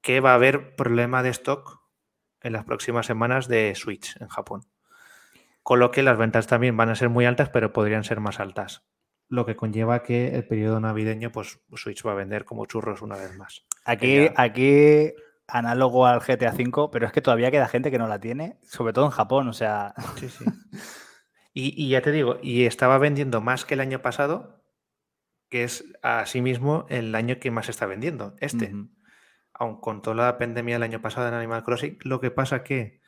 que 0.00 0.20
va 0.20 0.32
a 0.32 0.34
haber 0.34 0.76
problema 0.76 1.22
de 1.22 1.30
stock 1.30 1.80
en 2.42 2.52
las 2.52 2.64
próximas 2.64 3.06
semanas 3.06 3.48
de 3.48 3.74
Switch 3.74 4.16
en 4.20 4.28
Japón. 4.28 4.62
Con 5.62 5.80
lo 5.80 5.90
que 5.90 6.02
las 6.02 6.16
ventas 6.18 6.46
también 6.46 6.76
van 6.76 6.90
a 6.90 6.94
ser 6.94 7.08
muy 7.08 7.24
altas, 7.24 7.48
pero 7.48 7.72
podrían 7.72 8.04
ser 8.04 8.20
más 8.20 8.38
altas. 8.38 8.84
Lo 9.28 9.44
que 9.46 9.56
conlleva 9.56 10.02
que 10.04 10.28
el 10.36 10.46
periodo 10.46 10.78
navideño, 10.78 11.32
pues 11.32 11.58
Switch 11.74 12.06
va 12.06 12.12
a 12.12 12.16
vender 12.16 12.44
como 12.44 12.66
churros 12.66 13.02
una 13.02 13.16
vez 13.16 13.36
más. 13.36 13.64
Aquí, 13.84 14.16
ya- 14.26 14.32
aquí 14.36 15.12
análogo 15.48 16.06
al 16.06 16.20
GTA 16.20 16.52
V, 16.52 16.88
pero 16.92 17.06
es 17.06 17.12
que 17.12 17.20
todavía 17.22 17.50
queda 17.50 17.66
gente 17.66 17.90
que 17.90 17.98
no 17.98 18.06
la 18.06 18.20
tiene, 18.20 18.58
sobre 18.62 18.92
todo 18.92 19.06
en 19.06 19.10
Japón, 19.10 19.48
o 19.48 19.52
sea, 19.52 19.94
Sí, 20.16 20.28
sí. 20.28 20.44
Y, 21.58 21.72
y 21.82 21.88
ya 21.88 22.02
te 22.02 22.12
digo, 22.12 22.38
y 22.42 22.66
estaba 22.66 22.98
vendiendo 22.98 23.40
más 23.40 23.64
que 23.64 23.72
el 23.72 23.80
año 23.80 24.02
pasado, 24.02 24.62
que 25.48 25.64
es 25.64 25.86
asimismo 26.02 26.84
el 26.90 27.14
año 27.14 27.38
que 27.40 27.50
más 27.50 27.70
está 27.70 27.86
vendiendo, 27.86 28.36
este. 28.40 28.74
ujú. 28.74 28.90
Aun 29.58 29.80
con 29.80 30.02
toda 30.02 30.16
la 30.16 30.36
pandemia 30.36 30.74
del 30.74 30.82
año 30.82 31.00
pasado 31.00 31.28
en 31.28 31.32
Animal 31.32 31.64
Crossing, 31.64 31.96
lo 32.02 32.20
que 32.20 32.30
pasa 32.30 32.62
que 32.62 33.00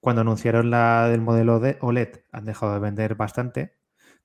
cuando 0.00 0.22
anunciaron 0.22 0.70
la 0.70 1.08
del 1.08 1.20
modelo 1.20 1.60
de 1.60 1.78
OLED 1.80 2.22
han 2.32 2.44
dejado 2.44 2.74
de 2.74 2.80
vender 2.80 3.14
bastante, 3.14 3.78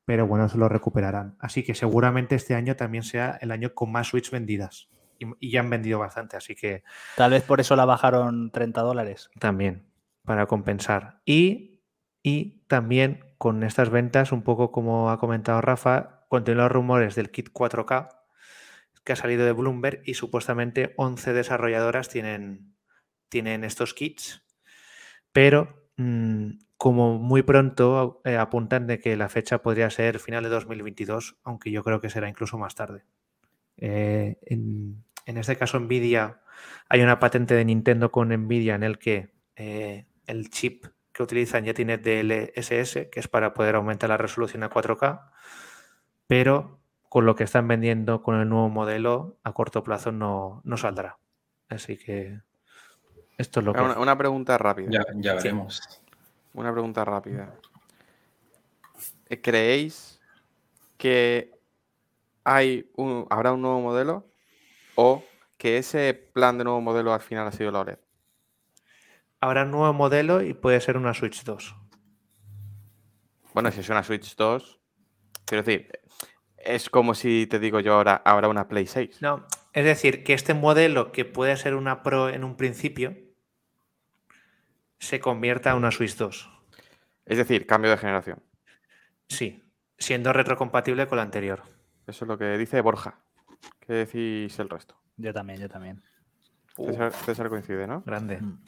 pero 0.04 0.26
bueno, 0.26 0.50
se 0.50 0.58
lo 0.58 0.68
recuperarán. 0.68 1.38
Así 1.40 1.62
que 1.62 1.76
seguramente 1.76 2.34
este 2.34 2.56
año 2.56 2.76
también 2.76 3.04
sea 3.04 3.38
el 3.40 3.52
año 3.52 3.76
con 3.76 3.92
más 3.92 4.08
Switch 4.08 4.32
vendidas. 4.32 4.90
Y, 5.20 5.28
y 5.40 5.52
ya 5.52 5.60
han 5.60 5.70
vendido 5.70 6.00
bastante, 6.00 6.38
así 6.38 6.56
que 6.56 6.84
tal 7.16 7.30
vez 7.30 7.44
por 7.44 7.60
eso 7.60 7.76
la 7.76 7.86
bajaron 7.86 8.50
30 8.50 8.82
dólares. 8.82 9.30
también 9.38 9.86
para 10.26 10.48
compensar. 10.48 11.22
Y, 11.26 11.79
y 12.24 12.62
también 12.68 13.26
con 13.38 13.64
estas 13.64 13.90
ventas, 13.90 14.32
un 14.32 14.44
poco 14.44 14.72
como 14.72 15.12
ha 15.12 15.20
comentado 15.20 15.62
Rafa, 15.62 16.26
continúan 16.28 16.66
los 16.66 16.72
rumores 16.72 17.16
del 17.16 17.32
kit 17.32 17.50
4K 17.52 18.10
que 19.04 19.14
ha 19.14 19.16
salido 19.16 19.46
de 19.46 19.54
Bloomberg 19.54 20.02
y 20.06 20.14
supuestamente 20.14 20.94
11 20.98 21.34
desarrolladoras 21.34 22.10
tienen, 22.10 22.76
tienen 23.30 23.64
estos 23.64 23.94
kits, 23.94 24.44
pero 25.32 25.90
mm, 25.98 26.52
como 26.78 27.18
muy 27.18 27.42
pronto 27.42 28.22
eh, 28.24 28.38
apuntan 28.38 28.88
de 28.88 29.00
que 29.00 29.16
la 29.18 29.30
fecha 29.30 29.62
podría 29.62 29.90
ser 29.90 30.20
final 30.20 30.44
de 30.44 30.50
2022, 30.50 31.38
aunque 31.44 31.72
yo 31.72 31.84
creo 31.84 32.02
que 32.02 32.10
será 32.10 32.30
incluso 32.30 32.58
más 32.58 32.76
tarde. 32.76 33.04
Eh, 33.78 34.38
en, 34.44 35.04
en 35.26 35.38
este 35.38 35.58
caso, 35.58 35.80
Nvidia, 35.80 36.42
hay 36.88 37.02
una 37.02 37.20
patente 37.20 37.54
de 37.56 37.66
Nintendo 37.66 38.12
con 38.12 38.30
Nvidia 38.30 38.76
en 38.76 38.84
el 38.84 39.00
que 39.00 39.34
eh, 39.56 40.06
el 40.28 40.50
chip 40.50 40.86
que 41.20 41.24
utilizan 41.24 41.66
ya 41.66 41.74
tiene 41.74 41.98
DLSS, 41.98 43.10
que 43.12 43.20
es 43.20 43.28
para 43.28 43.54
poder 43.54 43.76
aumentar 43.76 44.10
la 44.10 44.16
resolución 44.16 44.64
a 44.64 44.70
4K, 44.70 45.30
pero 46.28 46.80
con 47.10 47.26
lo 47.26 47.36
que 47.36 47.44
están 47.44 47.68
vendiendo 47.68 48.24
con 48.24 48.40
el 48.40 48.48
nuevo 48.48 48.70
modelo, 48.70 49.38
a 49.44 49.52
corto 49.52 49.84
plazo 49.84 50.14
no, 50.14 50.62
no 50.64 50.78
saldrá. 50.78 51.20
Así 51.68 51.98
que 51.98 52.40
esto 53.38 53.60
es 53.60 53.66
lo 53.66 53.74
que... 53.74 53.82
Una, 53.82 54.00
una 54.00 54.18
pregunta 54.18 54.58
rápida. 54.58 54.88
Ya, 54.92 55.04
ya 55.16 55.34
veremos. 55.34 55.82
Una 56.54 56.72
pregunta 56.72 57.04
rápida. 57.04 57.54
¿Creéis 59.42 60.22
que 60.98 61.52
hay 62.46 62.90
un, 62.96 63.28
habrá 63.30 63.52
un 63.52 63.62
nuevo 63.62 63.82
modelo 63.82 64.26
o 64.96 65.22
que 65.58 65.80
ese 65.80 66.14
plan 66.14 66.58
de 66.58 66.64
nuevo 66.64 66.80
modelo 66.80 67.14
al 67.14 67.20
final 67.20 67.46
ha 67.46 67.52
sido 67.52 67.72
la 67.72 67.82
OLED? 67.82 68.00
Habrá 69.42 69.64
un 69.64 69.72
nuevo 69.72 69.94
modelo 69.94 70.42
y 70.42 70.54
puede 70.54 70.82
ser 70.82 70.98
una 70.98 71.14
Switch 71.14 71.44
2. 71.44 71.76
Bueno, 73.54 73.72
si 73.72 73.80
es 73.80 73.90
una 73.90 74.04
Switch 74.04 74.36
2, 74.36 74.80
quiero 75.46 75.64
decir, 75.64 75.92
es 76.58 76.90
como 76.90 77.14
si 77.14 77.48
te 77.48 77.60
digo 77.60 77.80
yo 77.80 77.94
ahora, 77.94 78.22
habrá 78.26 78.48
una 78.48 78.68
Play 78.68 78.86
6. 78.86 79.22
No, 79.22 79.46
es 79.74 79.86
decir, 79.86 80.24
que 80.24 80.34
este 80.34 80.54
modelo 80.54 81.12
que 81.12 81.26
puede 81.26 81.56
ser 81.58 81.76
una 81.76 82.04
Pro 82.04 82.30
en 82.30 82.44
un 82.44 82.58
principio 82.58 83.16
se 85.00 85.20
convierta 85.20 85.72
en 85.72 85.78
una 85.78 85.92
Switch 85.92 86.16
2. 86.16 86.50
Es 87.26 87.38
decir, 87.38 87.66
cambio 87.66 87.92
de 87.92 87.98
generación. 87.98 88.44
Sí, 89.28 89.64
siendo 89.98 90.34
retrocompatible 90.34 91.08
con 91.08 91.18
la 91.18 91.24
anterior. 91.24 91.64
Eso 92.08 92.26
es 92.26 92.28
lo 92.30 92.38
que 92.38 92.58
dice 92.58 92.82
Borja. 92.82 93.20
¿Qué 93.80 93.94
decís 93.94 94.58
el 94.60 94.70
resto? 94.70 95.00
Yo 95.18 95.34
también, 95.34 95.60
yo 95.60 95.70
también. 95.70 96.04
César, 96.76 97.14
César 97.14 97.50
coincide, 97.50 97.88
¿no? 97.88 98.04
Grande. 98.06 98.40
Mm. 98.42 98.60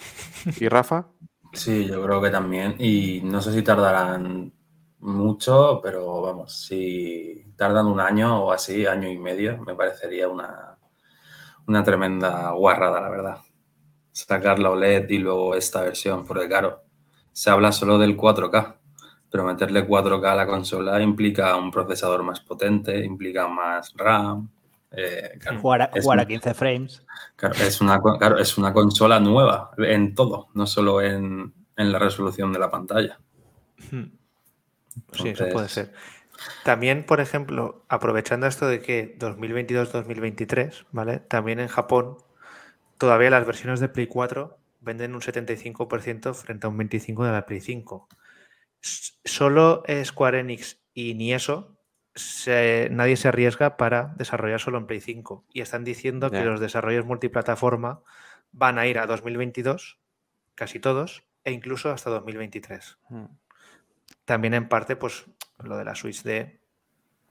¿Y 0.59 0.67
Rafa? 0.67 1.07
Sí, 1.53 1.87
yo 1.87 2.03
creo 2.03 2.21
que 2.21 2.29
también. 2.29 2.75
Y 2.79 3.21
no 3.23 3.41
sé 3.41 3.53
si 3.53 3.61
tardarán 3.61 4.53
mucho, 4.99 5.79
pero 5.83 6.21
vamos, 6.21 6.65
si 6.65 7.53
tardan 7.55 7.87
un 7.87 7.99
año 7.99 8.45
o 8.45 8.51
así, 8.51 8.85
año 8.85 9.09
y 9.09 9.17
medio, 9.17 9.57
me 9.65 9.75
parecería 9.75 10.27
una, 10.27 10.77
una 11.67 11.83
tremenda 11.83 12.51
guarrada, 12.51 13.01
la 13.01 13.09
verdad. 13.09 13.37
Sacar 14.11 14.59
la 14.59 14.69
OLED 14.69 15.09
y 15.09 15.17
luego 15.17 15.55
esta 15.55 15.81
versión, 15.81 16.25
porque 16.25 16.47
claro, 16.47 16.83
se 17.31 17.49
habla 17.49 17.71
solo 17.71 17.97
del 17.97 18.17
4K, 18.17 18.75
pero 19.29 19.45
meterle 19.45 19.87
4K 19.87 20.25
a 20.25 20.35
la 20.35 20.47
consola 20.47 21.01
implica 21.01 21.55
un 21.55 21.71
procesador 21.71 22.23
más 22.23 22.41
potente, 22.41 23.03
implica 23.03 23.47
más 23.47 23.93
RAM. 23.95 24.49
Eh, 24.91 25.37
claro, 25.39 25.59
Jugar, 25.59 25.81
a, 25.81 25.85
es 25.85 26.03
jugar 26.03 26.19
a 26.19 26.21
un- 26.23 26.27
15 26.27 26.53
frames. 26.53 27.05
Claro, 27.35 27.55
es 27.55 27.81
una, 27.81 27.99
co- 27.99 28.17
claro, 28.17 28.37
es 28.37 28.57
una 28.57 28.73
consola 28.73 29.19
nueva 29.19 29.71
en 29.77 30.13
todo, 30.15 30.49
no 30.53 30.67
solo 30.67 31.01
en, 31.01 31.53
en 31.77 31.91
la 31.91 31.99
resolución 31.99 32.53
de 32.53 32.59
la 32.59 32.69
pantalla. 32.69 33.19
Hmm. 33.91 34.03
Sí, 35.13 35.29
eso 35.29 35.47
puede 35.49 35.69
ser. 35.69 35.93
También, 36.63 37.05
por 37.05 37.19
ejemplo, 37.21 37.85
aprovechando 37.87 38.47
esto 38.47 38.67
de 38.67 38.81
que 38.81 39.15
2022-2023, 39.19 40.85
¿vale? 40.91 41.19
También 41.19 41.59
en 41.59 41.67
Japón 41.67 42.17
todavía 42.97 43.29
las 43.29 43.45
versiones 43.45 43.79
de 43.79 43.89
Play 43.89 44.07
4 44.07 44.57
venden 44.81 45.15
un 45.15 45.21
75% 45.21 46.33
frente 46.33 46.67
a 46.67 46.69
un 46.69 46.77
25% 46.77 47.23
de 47.25 47.31
la 47.31 47.45
Play 47.45 47.61
5. 47.61 48.07
S- 48.81 49.13
Solo 49.25 49.83
Square 50.05 50.39
Enix 50.39 50.81
y 50.93 51.13
ni 51.13 51.33
eso, 51.33 51.70
se- 52.15 52.89
nadie 52.91 53.15
se 53.17 53.27
arriesga 53.27 53.77
para 53.77 54.13
desarrollar 54.17 54.59
solo 54.59 54.77
en 54.77 54.87
Play 54.87 55.01
5. 55.01 55.45
Y 55.53 55.61
están 55.61 55.83
diciendo 55.83 56.29
que 56.29 56.43
los 56.45 56.59
desarrollos 56.59 57.05
multiplataforma 57.05 58.01
van 58.51 58.77
a 58.79 58.87
ir 58.87 58.99
a 58.99 59.05
2022, 59.07 59.99
casi 60.55 60.79
todos, 60.79 61.23
e 61.43 61.51
incluso 61.51 61.89
hasta 61.91 62.09
2023 62.09 62.97
Hmm. 63.09 63.25
también 64.25 64.53
en 64.53 64.67
parte, 64.69 64.95
pues 64.95 65.25
lo 65.63 65.77
de 65.77 65.85
la 65.85 65.95
Switch 65.95 66.23
D, 66.23 66.59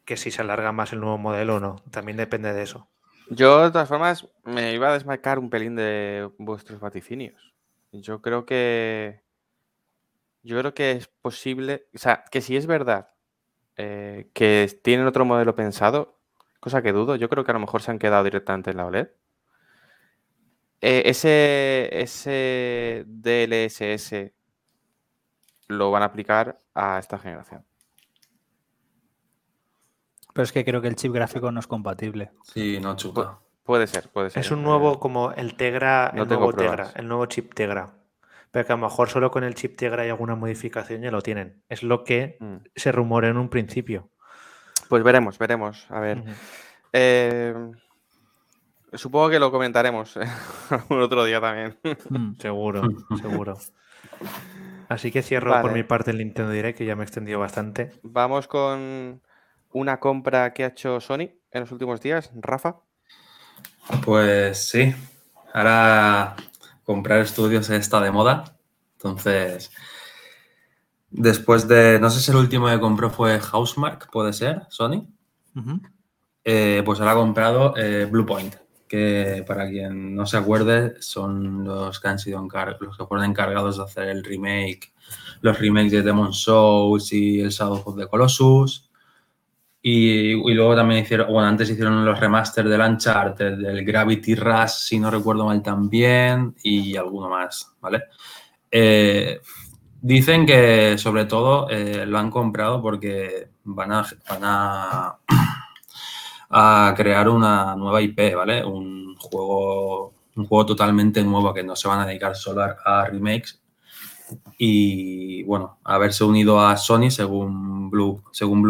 que 0.04 0.16
si 0.16 0.30
se 0.30 0.40
alarga 0.42 0.72
más 0.72 0.92
el 0.92 1.00
nuevo 1.00 1.18
modelo 1.18 1.56
o 1.56 1.60
no, 1.60 1.76
también 1.90 2.16
depende 2.16 2.52
de 2.52 2.62
eso. 2.62 2.88
Yo, 3.28 3.62
de 3.62 3.70
todas 3.70 3.88
formas, 3.88 4.26
me 4.44 4.72
iba 4.74 4.88
a 4.88 4.92
desmarcar 4.94 5.38
un 5.38 5.50
pelín 5.50 5.76
de 5.76 6.28
vuestros 6.38 6.80
vaticinios. 6.80 7.54
Yo 7.92 8.20
creo 8.22 8.44
que. 8.44 9.22
Yo 10.42 10.58
creo 10.58 10.74
que 10.74 10.92
es 10.92 11.06
posible. 11.06 11.86
O 11.94 11.98
sea, 11.98 12.24
que 12.30 12.40
si 12.40 12.56
es 12.56 12.66
verdad 12.66 13.10
eh, 13.82 14.30
que 14.34 14.68
tienen 14.82 15.06
otro 15.06 15.24
modelo 15.24 15.54
pensado, 15.54 16.18
cosa 16.60 16.82
que 16.82 16.92
dudo, 16.92 17.16
yo 17.16 17.28
creo 17.30 17.44
que 17.44 17.50
a 17.52 17.54
lo 17.54 17.60
mejor 17.60 17.82
se 17.82 17.90
han 17.90 17.98
quedado 17.98 18.24
directamente 18.24 18.70
en 18.70 18.76
la 18.76 18.86
OLED. 18.86 19.08
eh, 20.82 21.02
ese, 21.06 21.88
ese 21.92 23.04
DLSS 23.06 24.32
lo 25.68 25.90
van 25.90 26.02
a 26.02 26.06
aplicar 26.06 26.58
a 26.74 26.98
esta 26.98 27.18
generación. 27.18 27.64
Pero 30.32 30.44
es 30.44 30.52
que 30.52 30.64
creo 30.64 30.80
que 30.80 30.88
el 30.88 30.96
chip 30.96 31.12
gráfico 31.12 31.50
no 31.50 31.60
es 31.60 31.66
compatible. 31.66 32.32
Sí, 32.42 32.78
no 32.80 32.96
chupa. 32.96 33.40
Puede 33.64 33.86
ser, 33.86 34.08
puede 34.08 34.30
ser. 34.30 34.40
Es 34.40 34.50
un 34.50 34.62
nuevo, 34.62 34.98
como 34.98 35.32
el 35.32 35.56
Tegra, 35.56 36.12
no 36.14 36.22
el 36.22 36.28
tengo 36.28 36.42
nuevo 36.42 36.56
Tegra, 36.56 36.90
el 36.96 37.08
nuevo 37.08 37.26
chip 37.26 37.54
Tegra. 37.54 37.99
Pero 38.50 38.66
que 38.66 38.72
a 38.72 38.76
lo 38.76 38.82
mejor 38.82 39.08
solo 39.08 39.30
con 39.30 39.44
el 39.44 39.54
chip 39.54 39.76
Tegra 39.76 40.02
hay 40.02 40.10
alguna 40.10 40.34
modificación 40.34 41.02
ya 41.02 41.10
lo 41.10 41.22
tienen. 41.22 41.62
Es 41.68 41.82
lo 41.82 42.02
que 42.04 42.36
mm. 42.40 42.56
se 42.74 42.92
rumora 42.92 43.28
en 43.28 43.36
un 43.36 43.48
principio. 43.48 44.10
Pues 44.88 45.04
veremos, 45.04 45.38
veremos. 45.38 45.86
A 45.88 46.00
ver. 46.00 46.24
Eh, 46.92 47.54
supongo 48.92 49.30
que 49.30 49.38
lo 49.38 49.52
comentaremos 49.52 50.16
algún 50.70 51.00
otro 51.00 51.24
día 51.24 51.40
también. 51.40 51.78
Mm. 52.08 52.32
Seguro, 52.40 52.82
seguro. 53.22 53.56
Así 54.88 55.12
que 55.12 55.22
cierro 55.22 55.62
por 55.62 55.72
mi 55.72 55.84
parte 55.84 56.10
el 56.10 56.18
Nintendo 56.18 56.50
Direct, 56.50 56.76
que 56.76 56.84
ya 56.84 56.96
me 56.96 57.02
he 57.02 57.04
extendido 57.04 57.38
bastante. 57.38 57.92
Vamos 58.02 58.48
con 58.48 59.22
una 59.72 60.00
compra 60.00 60.52
que 60.52 60.64
ha 60.64 60.68
hecho 60.68 61.00
Sony 61.00 61.30
en 61.52 61.60
los 61.60 61.70
últimos 61.70 62.00
días. 62.00 62.32
Rafa. 62.34 62.80
Pues 64.04 64.68
sí, 64.68 64.92
ahora 65.54 66.34
comprar 66.90 67.20
estudios 67.20 67.70
está 67.70 68.00
de 68.00 68.10
moda. 68.10 68.58
Entonces, 68.94 69.70
después 71.08 71.68
de, 71.68 72.00
no 72.00 72.10
sé 72.10 72.20
si 72.20 72.32
el 72.32 72.36
último 72.36 72.66
que 72.66 72.80
compró 72.80 73.10
fue 73.10 73.38
Housemark, 73.38 74.10
puede 74.10 74.32
ser, 74.32 74.62
Sony. 74.70 75.06
Eh, 76.42 76.82
pues 76.84 76.98
ahora 76.98 77.12
ha 77.12 77.14
comprado 77.14 77.76
eh, 77.76 78.08
Bluepoint. 78.10 78.56
que 78.88 79.44
para 79.46 79.68
quien 79.68 80.16
no 80.16 80.26
se 80.26 80.36
acuerde, 80.36 81.00
son 81.00 81.62
los 81.62 82.00
que 82.00 82.08
han 82.08 82.18
sido 82.18 82.44
los 82.80 82.96
que 82.98 83.06
fueron 83.06 83.24
encargados 83.24 83.76
de 83.76 83.84
hacer 83.84 84.08
el 84.08 84.24
remake, 84.24 84.92
los 85.42 85.60
remakes 85.60 85.92
de 85.92 86.02
Demon 86.02 86.32
Souls 86.32 87.12
y 87.12 87.40
el 87.40 87.50
Shadow 87.50 87.84
of 87.84 87.96
the 87.96 88.08
Colossus. 88.08 88.89
Y, 89.82 90.34
luego 90.52 90.76
también 90.76 91.02
hicieron, 91.02 91.32
bueno, 91.32 91.48
antes 91.48 91.70
hicieron 91.70 92.04
los 92.04 92.20
remasters 92.20 92.68
del 92.68 92.80
Uncharted, 92.80 93.56
del 93.56 93.84
Gravity 93.84 94.34
Rush, 94.34 94.68
si 94.68 95.00
no 95.00 95.10
recuerdo 95.10 95.46
mal 95.46 95.62
también, 95.62 96.54
y 96.62 96.96
alguno 96.96 97.30
más, 97.30 97.74
¿vale? 97.80 98.04
Eh, 98.70 99.40
dicen 100.02 100.46
que 100.46 100.96
sobre 100.98 101.24
todo 101.24 101.68
eh, 101.70 102.04
lo 102.06 102.18
han 102.18 102.30
comprado 102.30 102.80
porque 102.82 103.48
van 103.64 103.92
a, 103.92 104.06
van 104.28 104.40
a 104.42 105.18
a 106.50 106.94
crear 106.96 107.28
una 107.28 107.76
nueva 107.76 108.02
IP, 108.02 108.34
¿vale? 108.34 108.64
Un 108.64 109.14
juego, 109.16 110.14
un 110.36 110.46
juego 110.46 110.66
totalmente 110.66 111.22
nuevo 111.22 111.54
que 111.54 111.62
no 111.62 111.76
se 111.76 111.88
van 111.88 112.00
a 112.00 112.06
dedicar 112.06 112.34
solo 112.36 112.62
a, 112.84 113.06
remakes. 113.06 113.60
Y 114.62 115.42
bueno, 115.44 115.78
haberse 115.84 116.22
unido 116.22 116.60
a 116.60 116.76
Sony 116.76 117.10
según 117.10 117.88
Blue, 117.88 118.22
según 118.30 118.62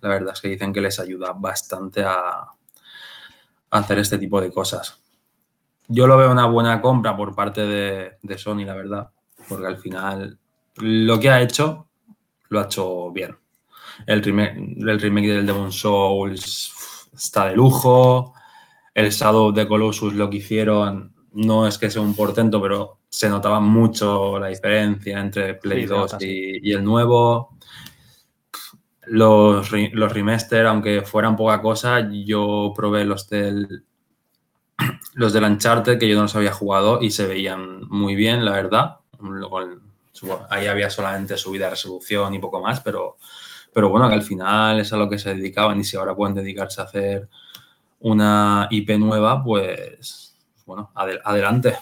la 0.00 0.08
verdad 0.08 0.32
es 0.34 0.40
que 0.40 0.48
dicen 0.48 0.72
que 0.72 0.80
les 0.80 0.98
ayuda 0.98 1.34
bastante 1.34 2.02
a, 2.02 2.48
hacer 3.70 4.00
este 4.00 4.18
tipo 4.18 4.40
de 4.40 4.50
cosas. 4.50 5.00
Yo 5.86 6.08
lo 6.08 6.16
veo 6.16 6.32
una 6.32 6.46
buena 6.46 6.82
compra 6.82 7.16
por 7.16 7.36
parte 7.36 7.64
de, 7.64 8.38
Sony, 8.38 8.64
la 8.64 8.74
verdad, 8.74 9.10
porque 9.48 9.68
al 9.68 9.76
final 9.76 10.36
lo 10.78 11.20
que 11.20 11.30
ha 11.30 11.40
hecho 11.40 11.86
lo 12.48 12.58
ha 12.58 12.64
hecho 12.64 13.12
bien. 13.12 13.38
El 14.04 14.24
remake, 14.24 14.56
el 14.56 15.00
remake 15.00 15.28
del 15.28 15.46
Demon 15.46 15.70
Souls 15.70 17.08
está 17.14 17.46
de 17.46 17.54
lujo. 17.54 18.34
El 18.92 19.10
Shadow 19.10 19.52
de 19.52 19.68
Colossus 19.68 20.12
lo 20.12 20.28
que 20.28 20.38
hicieron 20.38 21.14
no 21.36 21.66
es 21.66 21.78
que 21.78 21.90
sea 21.90 22.02
un 22.02 22.14
portento, 22.14 22.60
pero 22.60 22.98
se 23.08 23.28
notaba 23.28 23.60
mucho 23.60 24.38
la 24.38 24.48
diferencia 24.48 25.20
entre 25.20 25.54
Play 25.54 25.86
2 25.86 26.16
y, 26.20 26.72
el 26.72 26.82
nuevo. 26.82 27.56
Los, 29.06 29.70
los 29.70 30.12
remaster, 30.12 30.66
aunque 30.66 31.02
fueran 31.02 31.36
poca 31.36 31.60
cosa, 31.60 32.08
yo 32.10 32.72
probé 32.74 33.04
los 33.04 33.28
del 33.28 33.84
los 35.14 35.32
del 35.32 35.44
Uncharted 35.44 35.98
que 35.98 36.08
yo 36.08 36.16
no 36.16 36.22
los 36.22 36.36
había 36.36 36.52
jugado 36.52 37.00
y 37.00 37.10
se 37.10 37.26
veían 37.26 37.86
muy 37.88 38.14
bien, 38.14 38.44
la 38.44 38.52
verdad. 38.52 38.96
Ahí 40.50 40.66
había 40.66 40.90
solamente 40.90 41.36
subida 41.36 41.66
de 41.66 41.70
resolución 41.70 42.34
y 42.34 42.38
poco 42.38 42.60
más, 42.60 42.80
pero 42.80 43.16
pero 43.76 43.90
bueno, 43.90 44.08
que 44.08 44.14
al 44.14 44.22
final 44.22 44.80
es 44.80 44.90
a 44.94 44.96
lo 44.96 45.06
que 45.06 45.18
se 45.18 45.34
dedicaban 45.34 45.78
y 45.78 45.84
si 45.84 45.98
ahora 45.98 46.16
pueden 46.16 46.34
dedicarse 46.34 46.80
a 46.80 46.84
hacer 46.84 47.28
una 48.00 48.68
IP 48.70 48.96
nueva, 48.98 49.44
pues 49.44 50.25
bueno, 50.66 50.90
adelante. 50.94 51.78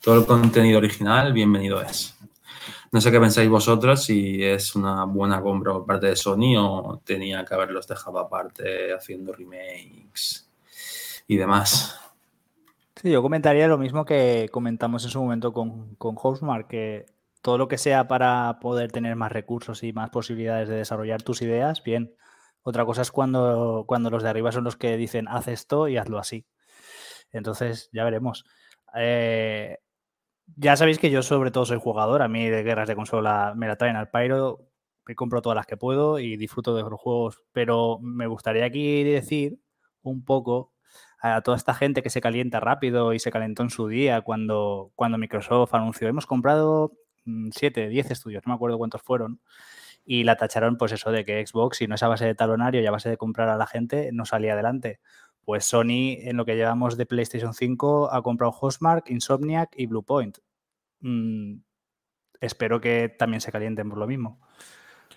Todo 0.00 0.20
el 0.20 0.26
contenido 0.26 0.78
original, 0.78 1.32
bienvenido 1.32 1.80
es. 1.82 2.16
No 2.92 3.00
sé 3.00 3.10
qué 3.10 3.18
pensáis 3.18 3.48
vosotros, 3.48 4.04
si 4.04 4.44
es 4.44 4.74
una 4.74 5.04
buena 5.04 5.40
compra 5.40 5.72
por 5.72 5.86
parte 5.86 6.08
de 6.08 6.16
Sony 6.16 6.56
o 6.58 7.00
tenía 7.04 7.44
que 7.44 7.54
haberlos 7.54 7.88
dejado 7.88 8.18
aparte 8.18 8.92
haciendo 8.92 9.32
remakes 9.32 10.50
y 11.26 11.36
demás. 11.36 11.98
Sí, 12.96 13.10
yo 13.10 13.22
comentaría 13.22 13.68
lo 13.68 13.78
mismo 13.78 14.04
que 14.04 14.48
comentamos 14.52 15.04
en 15.04 15.10
su 15.10 15.20
momento 15.22 15.52
con, 15.54 15.94
con 15.94 16.16
que 16.68 17.06
todo 17.40 17.56
lo 17.56 17.68
que 17.68 17.78
sea 17.78 18.06
para 18.06 18.58
poder 18.60 18.92
tener 18.92 19.16
más 19.16 19.32
recursos 19.32 19.82
y 19.82 19.94
más 19.94 20.10
posibilidades 20.10 20.68
de 20.68 20.76
desarrollar 20.76 21.22
tus 21.22 21.40
ideas, 21.40 21.82
bien. 21.82 22.14
Otra 22.62 22.84
cosa 22.84 23.00
es 23.00 23.10
cuando, 23.10 23.84
cuando 23.86 24.10
los 24.10 24.22
de 24.22 24.28
arriba 24.28 24.52
son 24.52 24.64
los 24.64 24.76
que 24.76 24.98
dicen 24.98 25.26
haz 25.28 25.48
esto 25.48 25.88
y 25.88 25.96
hazlo 25.96 26.18
así. 26.18 26.44
Entonces, 27.32 27.90
ya 27.92 28.04
veremos. 28.04 28.44
Eh, 28.94 29.78
ya 30.56 30.76
sabéis 30.76 30.98
que 30.98 31.10
yo 31.10 31.22
sobre 31.22 31.50
todo 31.50 31.64
soy 31.66 31.78
jugador, 31.78 32.22
a 32.22 32.28
mí 32.28 32.48
de 32.48 32.62
guerras 32.62 32.88
de 32.88 32.96
consola 32.96 33.54
me 33.56 33.68
la 33.68 33.76
traen 33.76 33.96
al 33.96 34.10
Pyro, 34.10 34.68
me 35.06 35.14
compro 35.14 35.42
todas 35.42 35.56
las 35.56 35.66
que 35.66 35.76
puedo 35.76 36.18
y 36.18 36.36
disfruto 36.36 36.74
de 36.74 36.82
los 36.82 37.00
juegos, 37.00 37.42
pero 37.52 37.98
me 38.00 38.26
gustaría 38.26 38.64
aquí 38.64 39.04
decir 39.04 39.58
un 40.02 40.24
poco 40.24 40.72
a 41.20 41.42
toda 41.42 41.56
esta 41.56 41.74
gente 41.74 42.02
que 42.02 42.10
se 42.10 42.20
calienta 42.20 42.60
rápido 42.60 43.12
y 43.12 43.18
se 43.18 43.30
calentó 43.30 43.62
en 43.62 43.70
su 43.70 43.88
día 43.88 44.22
cuando, 44.22 44.92
cuando 44.94 45.18
Microsoft 45.18 45.74
anunció, 45.74 46.08
hemos 46.08 46.26
comprado 46.26 46.92
7, 47.52 47.86
mm, 47.86 47.90
10 47.90 48.10
estudios, 48.10 48.42
no 48.46 48.52
me 48.52 48.56
acuerdo 48.56 48.78
cuántos 48.78 49.02
fueron, 49.02 49.40
y 50.04 50.24
la 50.24 50.36
tacharon 50.36 50.76
pues 50.76 50.92
eso 50.92 51.12
de 51.12 51.24
que 51.24 51.46
Xbox, 51.46 51.78
si 51.78 51.86
no 51.86 51.94
es 51.94 52.02
a 52.02 52.08
base 52.08 52.24
de 52.24 52.34
talonario 52.34 52.80
y 52.80 52.86
a 52.86 52.90
base 52.90 53.10
de 53.10 53.16
comprar 53.16 53.48
a 53.48 53.56
la 53.56 53.66
gente, 53.66 54.10
no 54.12 54.24
salía 54.24 54.54
adelante. 54.54 55.00
Pues 55.44 55.64
Sony, 55.64 56.18
en 56.20 56.36
lo 56.36 56.44
que 56.44 56.56
llevamos 56.56 56.96
de 56.96 57.06
PlayStation 57.06 57.54
5, 57.54 58.12
ha 58.12 58.22
comprado 58.22 58.54
Hostmark, 58.60 59.10
Insomniac 59.10 59.70
y 59.76 59.86
Bluepoint. 59.86 60.38
Mm, 61.00 61.56
espero 62.40 62.80
que 62.80 63.08
también 63.08 63.40
se 63.40 63.52
calienten 63.52 63.88
por 63.88 63.98
lo 63.98 64.06
mismo. 64.06 64.40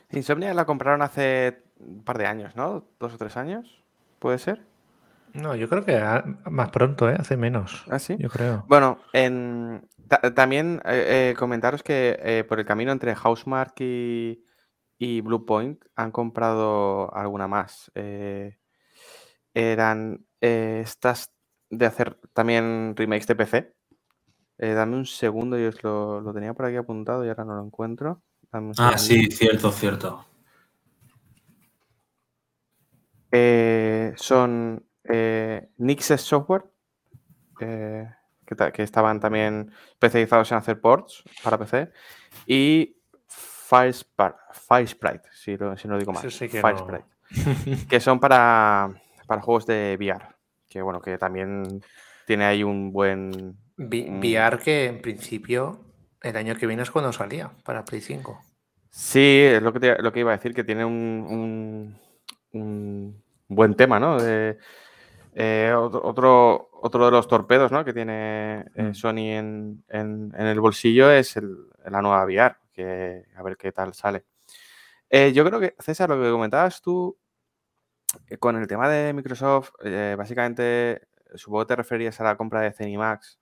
Insomniac 0.10 0.56
la 0.56 0.66
compraron 0.66 1.02
hace 1.02 1.64
un 1.80 2.04
par 2.04 2.18
de 2.18 2.26
años, 2.26 2.56
¿no? 2.56 2.86
¿Dos 3.00 3.14
o 3.14 3.18
tres 3.18 3.38
años? 3.38 3.84
¿Puede 4.20 4.38
ser? 4.38 4.66
No, 5.34 5.56
yo 5.56 5.68
creo 5.68 5.84
que 5.84 6.00
más 6.50 6.70
pronto, 6.70 7.10
¿eh? 7.10 7.16
hace 7.18 7.38
menos. 7.38 7.84
¿Ah, 7.90 7.98
sí? 7.98 8.16
Yo 8.20 8.30
creo. 8.30 8.66
Bueno, 8.68 9.00
en, 9.14 9.88
también 10.36 10.80
eh, 10.86 11.32
eh, 11.32 11.36
comentaros 11.38 11.82
que 11.82 12.20
eh, 12.22 12.44
por 12.44 12.60
el 12.60 12.66
camino 12.66 12.92
entre 12.92 13.16
Housemark 13.16 13.74
y, 13.80 14.46
y 15.00 15.22
Bluepoint 15.22 15.84
han 15.96 16.12
comprado 16.12 17.14
alguna 17.16 17.48
más. 17.48 17.92
Eran 19.54 20.26
estas 20.40 21.32
de 21.70 21.86
hacer 21.86 22.20
también 22.34 22.94
remakes 22.96 23.28
de 23.28 23.36
PC. 23.36 23.74
dame 24.58 24.96
un 24.96 25.06
segundo, 25.06 25.58
yo 25.58 25.70
lo, 25.82 26.22
lo, 26.22 26.34
tenía 26.34 26.54
por 26.54 26.66
aquí 26.66 26.76
apuntado 26.76 27.26
y 27.26 27.30
ahora 27.30 27.46
no 27.46 27.56
lo 27.56 27.66
encuentro. 27.66 28.22
ah, 28.78 28.98
sí, 28.98 29.28
cierto, 29.32 29.72
cierto. 29.72 30.26
son 34.16 34.86
Nixes 35.78 36.22
Software 36.22 36.66
que, 38.46 38.84
estaban 38.84 39.20
también 39.20 39.72
especializados 39.92 40.52
en 40.52 40.58
hacer 40.58 40.80
ports 40.80 41.24
para 41.44 41.58
PC, 41.58 41.92
y 42.46 42.98
Firesprite, 43.28 45.30
si, 45.34 45.58
si 45.78 45.88
no 45.88 45.98
digo 45.98 46.12
mal, 46.12 46.24
que, 46.24 47.06
que 47.90 48.00
son 48.00 48.20
para, 48.20 48.94
para 49.26 49.42
juegos 49.42 49.66
de 49.66 49.96
VR, 50.00 50.36
que 50.70 50.82
bueno, 50.82 51.02
que 51.02 51.18
también 51.18 51.82
tiene 52.26 52.46
ahí 52.46 52.64
un 52.64 52.92
buen... 52.92 53.58
VR 53.78 54.60
que 54.60 54.86
en 54.86 55.02
principio 55.02 55.86
el 56.22 56.38
año 56.38 56.56
que 56.56 56.68
viene 56.68 56.84
es 56.84 56.92
cuando 56.92 57.12
salía 57.12 57.52
para 57.64 57.84
Play 57.84 58.02
5. 58.02 58.40
Sí, 58.90 59.42
es 59.42 59.62
lo 59.62 59.74
que, 59.74 59.98
lo 60.00 60.14
que 60.14 60.20
iba 60.20 60.32
a 60.32 60.38
decir, 60.38 60.54
que 60.54 60.64
tiene 60.64 60.86
un, 60.86 61.98
un, 62.52 63.24
buen 63.48 63.76
tema, 63.76 64.00
¿no? 64.00 64.22
De, 64.22 64.58
eh, 65.34 65.74
otro, 65.76 66.70
otro 66.74 67.06
de 67.06 67.12
los 67.12 67.28
torpedos 67.28 67.72
que 67.84 67.94
tiene 67.94 68.66
eh, 68.76 68.84
mm. 68.84 68.94
Sony 68.94 69.32
en, 69.36 69.84
el 70.38 70.60
bolsillo 70.60 71.10
es 71.10 71.40
la 71.86 72.02
nueva 72.02 72.24
VR, 72.26 72.56
que 72.72 73.26
a 73.36 73.42
ver 73.42 73.58
qué 73.58 73.72
tal 73.72 73.94
sale. 73.94 74.26
Eh, 75.10 75.34
yo 75.34 75.44
creo 75.44 75.60
que, 75.60 75.76
César, 75.80 76.10
lo 76.10 76.22
que 76.22 76.32
comentabas 76.32 76.82
tú 76.82 77.18
con 78.40 78.56
el 78.58 78.68
tema 78.68 78.90
de 78.90 79.14
Microsoft, 79.14 79.72
básicamente, 80.18 81.02
supongo 81.36 81.64
que 81.64 81.70
te 81.70 81.76
referías 81.76 82.20
a 82.20 82.24
la 82.24 82.38
compra 82.38 82.62
de 82.62 82.72
Cenimax. 82.72 83.40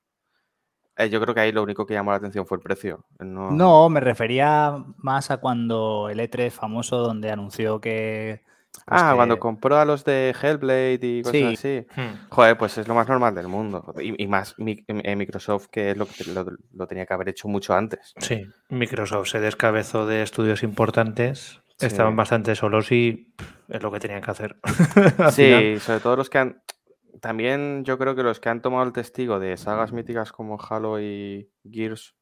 yo 1.09 1.21
creo 1.21 1.33
que 1.33 1.41
ahí 1.41 1.51
lo 1.51 1.63
único 1.63 1.85
que 1.85 1.93
llamó 1.93 2.11
la 2.11 2.17
atención 2.17 2.45
fue 2.45 2.57
el 2.57 2.63
precio. 2.63 3.05
No... 3.19 3.51
no, 3.51 3.89
me 3.89 3.99
refería 3.99 4.83
más 4.97 5.31
a 5.31 5.37
cuando 5.37 6.09
el 6.09 6.19
E3 6.19 6.51
famoso, 6.51 6.97
donde 6.97 7.31
anunció 7.31 7.79
que 7.81 8.43
Ah, 8.87 9.13
cuando 9.15 9.39
compró 9.39 9.77
a 9.77 9.85
los 9.85 10.03
de 10.05 10.33
Hellblade 10.41 10.99
y 11.01 11.21
cosas 11.21 11.53
así. 11.53 11.85
Hmm. 11.95 12.27
Joder, 12.29 12.57
pues 12.57 12.77
es 12.77 12.87
lo 12.87 12.95
más 12.95 13.07
normal 13.07 13.35
del 13.35 13.47
mundo. 13.47 13.93
Y, 14.01 14.27
más 14.27 14.55
en 14.57 15.17
Microsoft, 15.17 15.67
que 15.67 15.91
es 15.91 15.97
lo 15.97 16.05
que 16.05 16.25
lo, 16.25 16.87
tenía 16.87 17.05
que 17.05 17.13
haber 17.13 17.29
hecho 17.29 17.47
mucho 17.47 17.73
antes. 17.73 18.13
Sí, 18.17 18.45
Microsoft 18.69 19.29
se 19.29 19.39
descabezó 19.39 20.05
de 20.05 20.23
estudios 20.23 20.63
importantes. 20.63 21.61
Estaban 21.81 22.15
bastante 22.15 22.55
solos 22.55 22.91
y 22.91 23.33
es 23.67 23.81
lo 23.81 23.91
que 23.91 23.99
tenían 23.99 24.21
que 24.21 24.31
hacer. 24.31 24.57
sí, 25.31 25.79
sobre 25.79 25.99
todo 25.99 26.15
los 26.15 26.29
que 26.29 26.37
han. 26.37 26.61
También 27.19 27.83
yo 27.83 27.97
creo 27.97 28.15
que 28.15 28.23
los 28.23 28.39
que 28.39 28.49
han 28.49 28.61
tomado 28.61 28.83
el 28.83 28.93
testigo 28.93 29.39
de 29.39 29.57
sagas 29.57 29.91
míticas 29.91 30.31
como 30.31 30.59
Halo 30.59 30.99
y 30.99 31.49
Gears, 31.69 32.15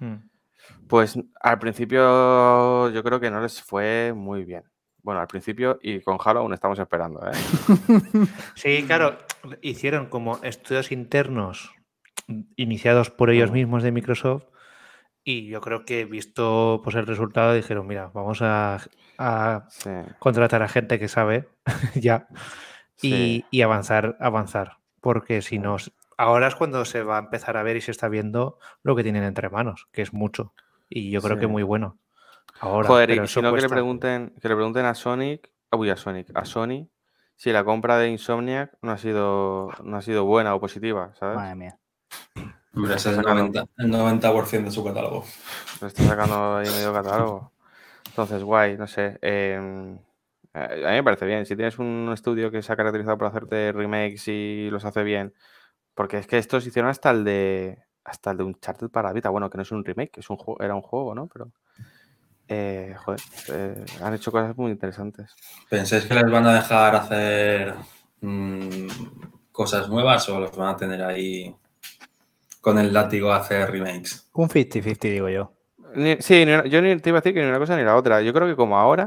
hmm. 0.00 0.16
pues 0.88 1.18
al 1.40 1.58
principio 1.58 2.90
yo 2.90 3.02
creo 3.04 3.20
que 3.20 3.30
no 3.30 3.40
les 3.40 3.62
fue 3.62 4.12
muy 4.14 4.44
bien. 4.44 4.64
Bueno, 5.02 5.20
al 5.20 5.28
principio 5.28 5.78
y 5.82 6.00
con 6.00 6.18
Halo 6.22 6.40
aún 6.40 6.52
estamos 6.52 6.78
esperando. 6.78 7.20
¿eh? 7.26 7.32
sí, 8.54 8.84
claro, 8.86 9.18
hicieron 9.62 10.06
como 10.06 10.38
estudios 10.42 10.92
internos 10.92 11.72
iniciados 12.56 13.10
por 13.10 13.30
ellos 13.30 13.50
mismos 13.50 13.82
de 13.82 13.92
Microsoft 13.92 14.44
y 15.24 15.48
yo 15.48 15.60
creo 15.60 15.84
que 15.84 16.04
visto 16.04 16.80
pues, 16.82 16.96
el 16.96 17.06
resultado 17.06 17.54
dijeron, 17.54 17.86
mira, 17.86 18.10
vamos 18.12 18.40
a, 18.42 18.80
contratar 20.18 20.62
a 20.62 20.68
gente 20.68 20.98
que 20.98 21.08
sabe 21.08 21.48
ya 21.94 22.28
y, 23.02 23.62
avanzar, 23.62 24.16
avanzar. 24.20 24.78
porque 25.00 25.42
si 25.42 25.58
no, 25.58 25.76
ahora 26.16 26.48
es 26.48 26.54
cuando 26.54 26.84
se 26.84 27.02
va 27.02 27.16
a 27.16 27.20
empezar 27.20 27.56
a 27.56 27.62
ver 27.62 27.76
y 27.76 27.80
se 27.80 27.90
está 27.90 28.08
viendo 28.08 28.58
lo 28.82 28.96
que 28.96 29.02
tienen 29.02 29.24
entre 29.24 29.48
manos, 29.50 29.88
que 29.92 30.02
es 30.02 30.12
mucho. 30.12 30.54
Y 30.88 31.10
yo 31.10 31.22
creo 31.22 31.36
que 31.36 31.46
Sí. 31.46 31.52
muy 31.52 31.62
bueno. 31.62 31.98
Ahora, 32.60 32.88
Joder, 32.88 33.10
y 33.10 33.28
si 33.28 33.40
no 33.40 33.54
que 33.54 33.62
le 33.62 33.68
pregunten, 33.68 34.34
que 34.40 34.48
le 34.48 34.54
pregunten 34.54 34.84
a 34.84 34.94
Sonic, 34.94 35.50
uy, 35.72 35.88
a 35.88 35.96
Sonic, 35.96 36.30
a 36.34 36.44
Sony, 36.44 36.88
si 37.36 37.52
la 37.52 37.64
compra 37.64 37.96
de 37.96 38.10
Insomniac 38.10 38.76
no 38.82 38.92
ha 38.92 38.98
sido, 38.98 39.70
no 39.82 39.96
ha 39.96 40.02
sido 40.02 40.26
buena 40.26 40.54
o 40.54 40.60
positiva, 40.60 41.14
¿sabes? 41.14 41.36
Madre 41.36 41.54
mía. 41.54 41.78
Hombre, 42.74 42.94
ese 42.94 43.10
es 43.10 43.18
el 43.18 43.24
sacando. 43.24 43.52
90%, 43.52 43.68
el 43.78 43.90
90 43.90 44.32
de 44.58 44.70
su 44.70 44.84
catálogo. 44.84 45.24
Lo 45.80 45.86
está 45.86 46.04
sacando 46.04 46.56
ahí 46.56 46.68
medio 46.68 46.92
catálogo. 46.92 47.52
Entonces, 48.06 48.42
guay, 48.42 48.76
no 48.76 48.86
sé. 48.86 49.18
eh, 49.22 49.96
a 50.52 50.68
mí 50.68 50.94
me 50.96 51.04
parece 51.04 51.26
bien. 51.26 51.46
Si 51.46 51.56
tienes 51.56 51.78
un 51.78 52.10
estudio 52.12 52.50
que 52.50 52.62
se 52.62 52.72
ha 52.72 52.76
caracterizado 52.76 53.18
por 53.18 53.28
hacerte 53.28 53.72
remakes 53.72 54.28
y 54.28 54.68
los 54.70 54.84
hace 54.84 55.02
bien. 55.02 55.34
Porque 55.94 56.18
es 56.18 56.26
que 56.26 56.38
estos 56.38 56.66
hicieron 56.66 56.90
hasta 56.90 57.10
el 57.10 57.24
de. 57.24 57.78
Hasta 58.04 58.30
el 58.30 58.38
de 58.38 58.44
Uncharted 58.44 58.88
para 58.88 59.12
Vita. 59.12 59.28
Bueno, 59.30 59.50
que 59.50 59.58
no 59.58 59.62
es 59.62 59.70
un 59.72 59.84
remake, 59.84 60.18
es 60.18 60.30
un 60.30 60.36
juego, 60.36 60.62
era 60.62 60.74
un 60.74 60.82
juego, 60.82 61.14
¿no? 61.14 61.28
Pero. 61.28 61.50
eh, 62.48 62.94
joder, 62.98 63.20
eh, 63.52 63.84
han 64.02 64.14
hecho 64.14 64.32
cosas 64.32 64.56
muy 64.56 64.72
interesantes. 64.72 65.34
¿Pensáis 65.68 66.04
que 66.06 66.14
les 66.14 66.30
van 66.30 66.46
a 66.46 66.54
dejar 66.54 66.96
hacer 66.96 67.74
mm, 68.20 68.86
cosas 69.52 69.88
nuevas 69.88 70.28
o 70.28 70.40
los 70.40 70.56
van 70.56 70.74
a 70.74 70.76
tener 70.76 71.02
ahí 71.02 71.54
con 72.60 72.78
el 72.78 72.92
látigo 72.92 73.32
a 73.32 73.36
hacer 73.36 73.70
remakes? 73.70 74.28
Un 74.32 74.48
50-50, 74.48 74.98
digo 75.10 75.28
yo. 75.28 75.52
Ni- 75.94 76.16
sí, 76.20 76.44
ni 76.46 76.70
yo 76.70 76.80
ni, 76.82 76.96
te 76.98 77.10
iba 77.10 77.18
a 77.18 77.20
decir 77.20 77.34
que 77.34 77.42
ni 77.42 77.48
una 77.48 77.58
cosa 77.58 77.76
ni 77.76 77.82
la 77.82 77.96
otra. 77.96 78.20
Yo 78.22 78.32
creo 78.32 78.46
que 78.46 78.56
como 78.56 78.78
ahora, 78.78 79.06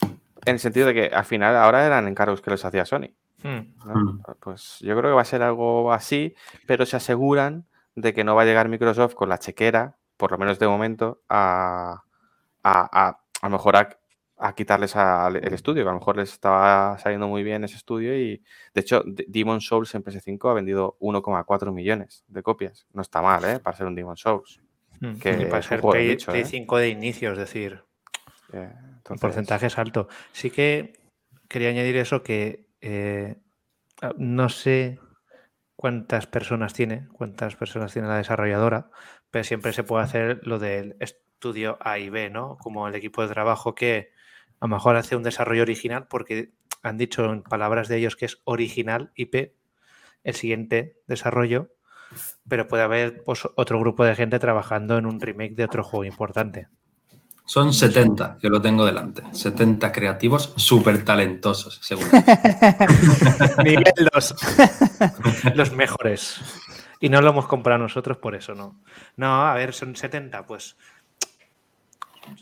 en 0.00 0.54
el 0.54 0.58
sentido 0.58 0.86
de 0.88 0.94
que 0.94 1.06
al 1.14 1.24
final 1.24 1.56
ahora 1.56 1.86
eran 1.86 2.08
encargos 2.08 2.40
que 2.40 2.50
los 2.50 2.64
hacía 2.64 2.84
Sony. 2.84 3.10
Mm. 3.42 3.86
¿no? 3.86 3.94
Mm. 3.94 4.22
Pues 4.40 4.78
yo 4.80 4.96
creo 4.96 5.10
que 5.10 5.14
va 5.16 5.22
a 5.22 5.26
ser 5.26 5.42
algo 5.42 5.92
así, 5.92 6.34
pero 6.66 6.84
se 6.86 6.96
aseguran 6.96 7.66
de 7.94 8.12
que 8.14 8.24
no 8.24 8.34
va 8.34 8.42
a 8.42 8.44
llegar 8.44 8.68
Microsoft 8.68 9.14
con 9.14 9.28
la 9.28 9.38
chequera, 9.38 9.96
por 10.16 10.30
lo 10.32 10.38
menos 10.38 10.58
de 10.58 10.68
momento, 10.68 11.22
a 11.28 12.02
a, 12.62 13.06
a, 13.08 13.08
a 13.40 13.48
lo 13.48 13.50
mejor 13.50 13.76
a, 14.40 14.48
a 14.48 14.54
quitarles 14.54 14.96
al- 14.96 15.36
el 15.36 15.52
estudio, 15.54 15.82
que 15.84 15.88
a 15.88 15.92
lo 15.92 15.98
mejor 15.98 16.16
les 16.16 16.32
estaba 16.32 16.98
saliendo 16.98 17.28
muy 17.28 17.42
bien 17.42 17.62
ese 17.64 17.76
estudio 17.76 18.16
y 18.18 18.42
de 18.74 18.80
hecho 18.80 19.02
Demon 19.04 19.60
Souls 19.60 19.94
en 19.94 20.02
PS5 20.02 20.50
ha 20.50 20.54
vendido 20.54 20.96
1,4 21.00 21.72
millones 21.72 22.24
de 22.28 22.42
copias. 22.42 22.86
No 22.92 23.02
está 23.02 23.22
mal, 23.22 23.44
¿eh? 23.44 23.58
Para 23.60 23.76
ser 23.76 23.86
un 23.86 23.94
Demon 23.94 24.16
Souls. 24.16 24.60
Mm. 25.00 25.14
Que 25.18 25.42
Y 25.42 25.44
para 25.46 25.62
ser 25.62 25.80
Play, 25.80 26.08
nicho, 26.08 26.30
Play 26.30 26.42
¿eh? 26.42 26.46
5 26.46 26.78
de 26.78 26.88
inicio, 26.88 27.32
es 27.32 27.38
decir, 27.38 27.84
Eh, 28.52 28.70
el 28.74 28.86
entonces, 28.96 29.20
porcentaje 29.20 29.66
es 29.66 29.78
alto. 29.78 30.08
Sí 30.32 30.50
que 30.50 31.00
quería 31.48 31.68
añadir 31.70 31.96
eso 31.96 32.22
que 32.22 32.66
eh, 32.80 33.36
ah, 34.02 34.12
no 34.16 34.48
sé 34.48 34.98
cuántas 35.76 36.26
personas 36.26 36.74
tiene, 36.74 37.08
cuántas 37.12 37.56
personas 37.56 37.92
tiene 37.92 38.08
la 38.08 38.16
desarrolladora, 38.18 38.90
pero 39.30 39.44
siempre 39.44 39.72
se 39.72 39.84
puede 39.84 40.04
hacer 40.04 40.40
lo 40.46 40.58
del 40.58 40.96
estudio 41.00 41.78
A 41.80 41.98
y 41.98 42.10
B, 42.10 42.28
¿no? 42.30 42.58
Como 42.58 42.86
el 42.88 42.94
equipo 42.94 43.22
de 43.22 43.32
trabajo 43.32 43.74
que 43.74 44.10
a 44.60 44.66
lo 44.66 44.68
mejor 44.68 44.96
hace 44.96 45.16
un 45.16 45.22
desarrollo 45.22 45.62
original 45.62 46.06
porque 46.08 46.52
han 46.82 46.98
dicho 46.98 47.24
en 47.24 47.42
palabras 47.42 47.88
de 47.88 47.96
ellos 47.96 48.16
que 48.16 48.26
es 48.26 48.40
original 48.44 49.10
IP, 49.14 49.54
el 50.22 50.34
siguiente 50.34 50.96
desarrollo, 51.06 51.70
pero 52.48 52.68
puede 52.68 52.82
haber 52.82 53.24
pues, 53.24 53.48
otro 53.56 53.80
grupo 53.80 54.04
de 54.04 54.14
gente 54.14 54.38
trabajando 54.38 54.98
en 54.98 55.06
un 55.06 55.20
remake 55.20 55.54
de 55.54 55.64
otro 55.64 55.82
juego 55.82 56.04
importante. 56.04 56.68
Son 57.46 57.72
70, 57.72 58.38
que 58.40 58.48
lo 58.48 58.60
tengo 58.60 58.84
delante. 58.84 59.24
70 59.32 59.90
creativos 59.90 60.52
súper 60.56 61.04
talentosos, 61.04 61.80
seguro. 61.82 62.06
Nivel 63.64 63.92
2. 64.12 64.34
Los 65.56 65.72
mejores. 65.72 66.40
Y 67.00 67.08
no 67.08 67.20
lo 67.20 67.30
hemos 67.30 67.48
comprado 67.48 67.80
nosotros 67.80 68.18
por 68.18 68.36
eso, 68.36 68.54
¿no? 68.54 68.80
No, 69.16 69.46
a 69.46 69.54
ver, 69.54 69.72
son 69.72 69.96
70, 69.96 70.46
pues. 70.46 70.76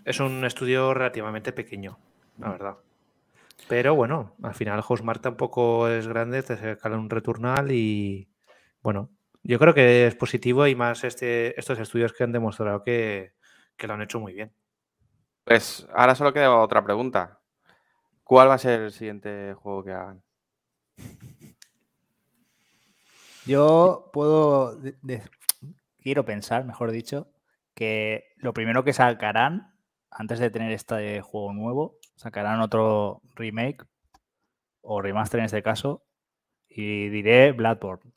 Es 0.04 0.20
un 0.20 0.44
estudio 0.44 0.94
relativamente 0.94 1.52
pequeño, 1.52 1.98
la 2.38 2.50
verdad. 2.50 2.76
Pero 3.68 3.94
bueno, 3.94 4.34
al 4.42 4.54
final 4.54 4.80
Housemarque 4.82 5.22
tampoco 5.22 5.88
es 5.88 6.06
grande, 6.08 6.42
te 6.42 6.56
saca 6.56 6.88
un 6.90 7.10
returnal 7.10 7.70
y. 7.72 8.28
Bueno, 8.82 9.10
yo 9.42 9.58
creo 9.58 9.74
que 9.74 10.06
es 10.06 10.14
positivo 10.14 10.66
y 10.66 10.74
más 10.74 11.04
este, 11.04 11.58
estos 11.58 11.78
estudios 11.78 12.12
que 12.12 12.24
han 12.24 12.32
demostrado 12.32 12.82
que, 12.82 13.32
que 13.76 13.86
lo 13.86 13.94
han 13.94 14.02
hecho 14.02 14.20
muy 14.20 14.32
bien. 14.32 14.52
pues 15.44 15.86
ahora 15.94 16.14
solo 16.14 16.32
queda 16.32 16.54
otra 16.56 16.84
pregunta. 16.84 17.40
¿Cuál 18.24 18.48
va 18.50 18.54
a 18.54 18.58
ser 18.58 18.82
el 18.82 18.92
siguiente 18.92 19.54
juego 19.54 19.84
que 19.84 19.92
hagan? 19.92 20.22
Yo 23.46 24.10
puedo. 24.12 24.76
de- 24.76 24.96
de- 25.02 25.22
quiero 26.02 26.24
pensar, 26.24 26.64
mejor 26.64 26.90
dicho, 26.90 27.28
que 27.74 28.24
lo 28.36 28.52
primero 28.52 28.84
que 28.84 28.92
sacarán, 28.92 29.74
antes 30.10 30.38
de 30.38 30.50
tener 30.50 30.72
este 30.72 31.20
juego 31.20 31.52
nuevo, 31.52 31.96
sacarán 32.16 32.60
otro 32.60 33.20
remake 33.34 33.84
o 34.82 35.02
remaster 35.02 35.40
en 35.40 35.46
este 35.46 35.62
caso, 35.62 36.02
y 36.68 37.08
diré 37.08 37.52
Bloodborne. 37.52 38.12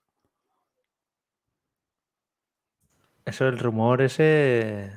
Eso, 3.25 3.47
el 3.47 3.59
rumor 3.59 4.01
ese 4.01 4.91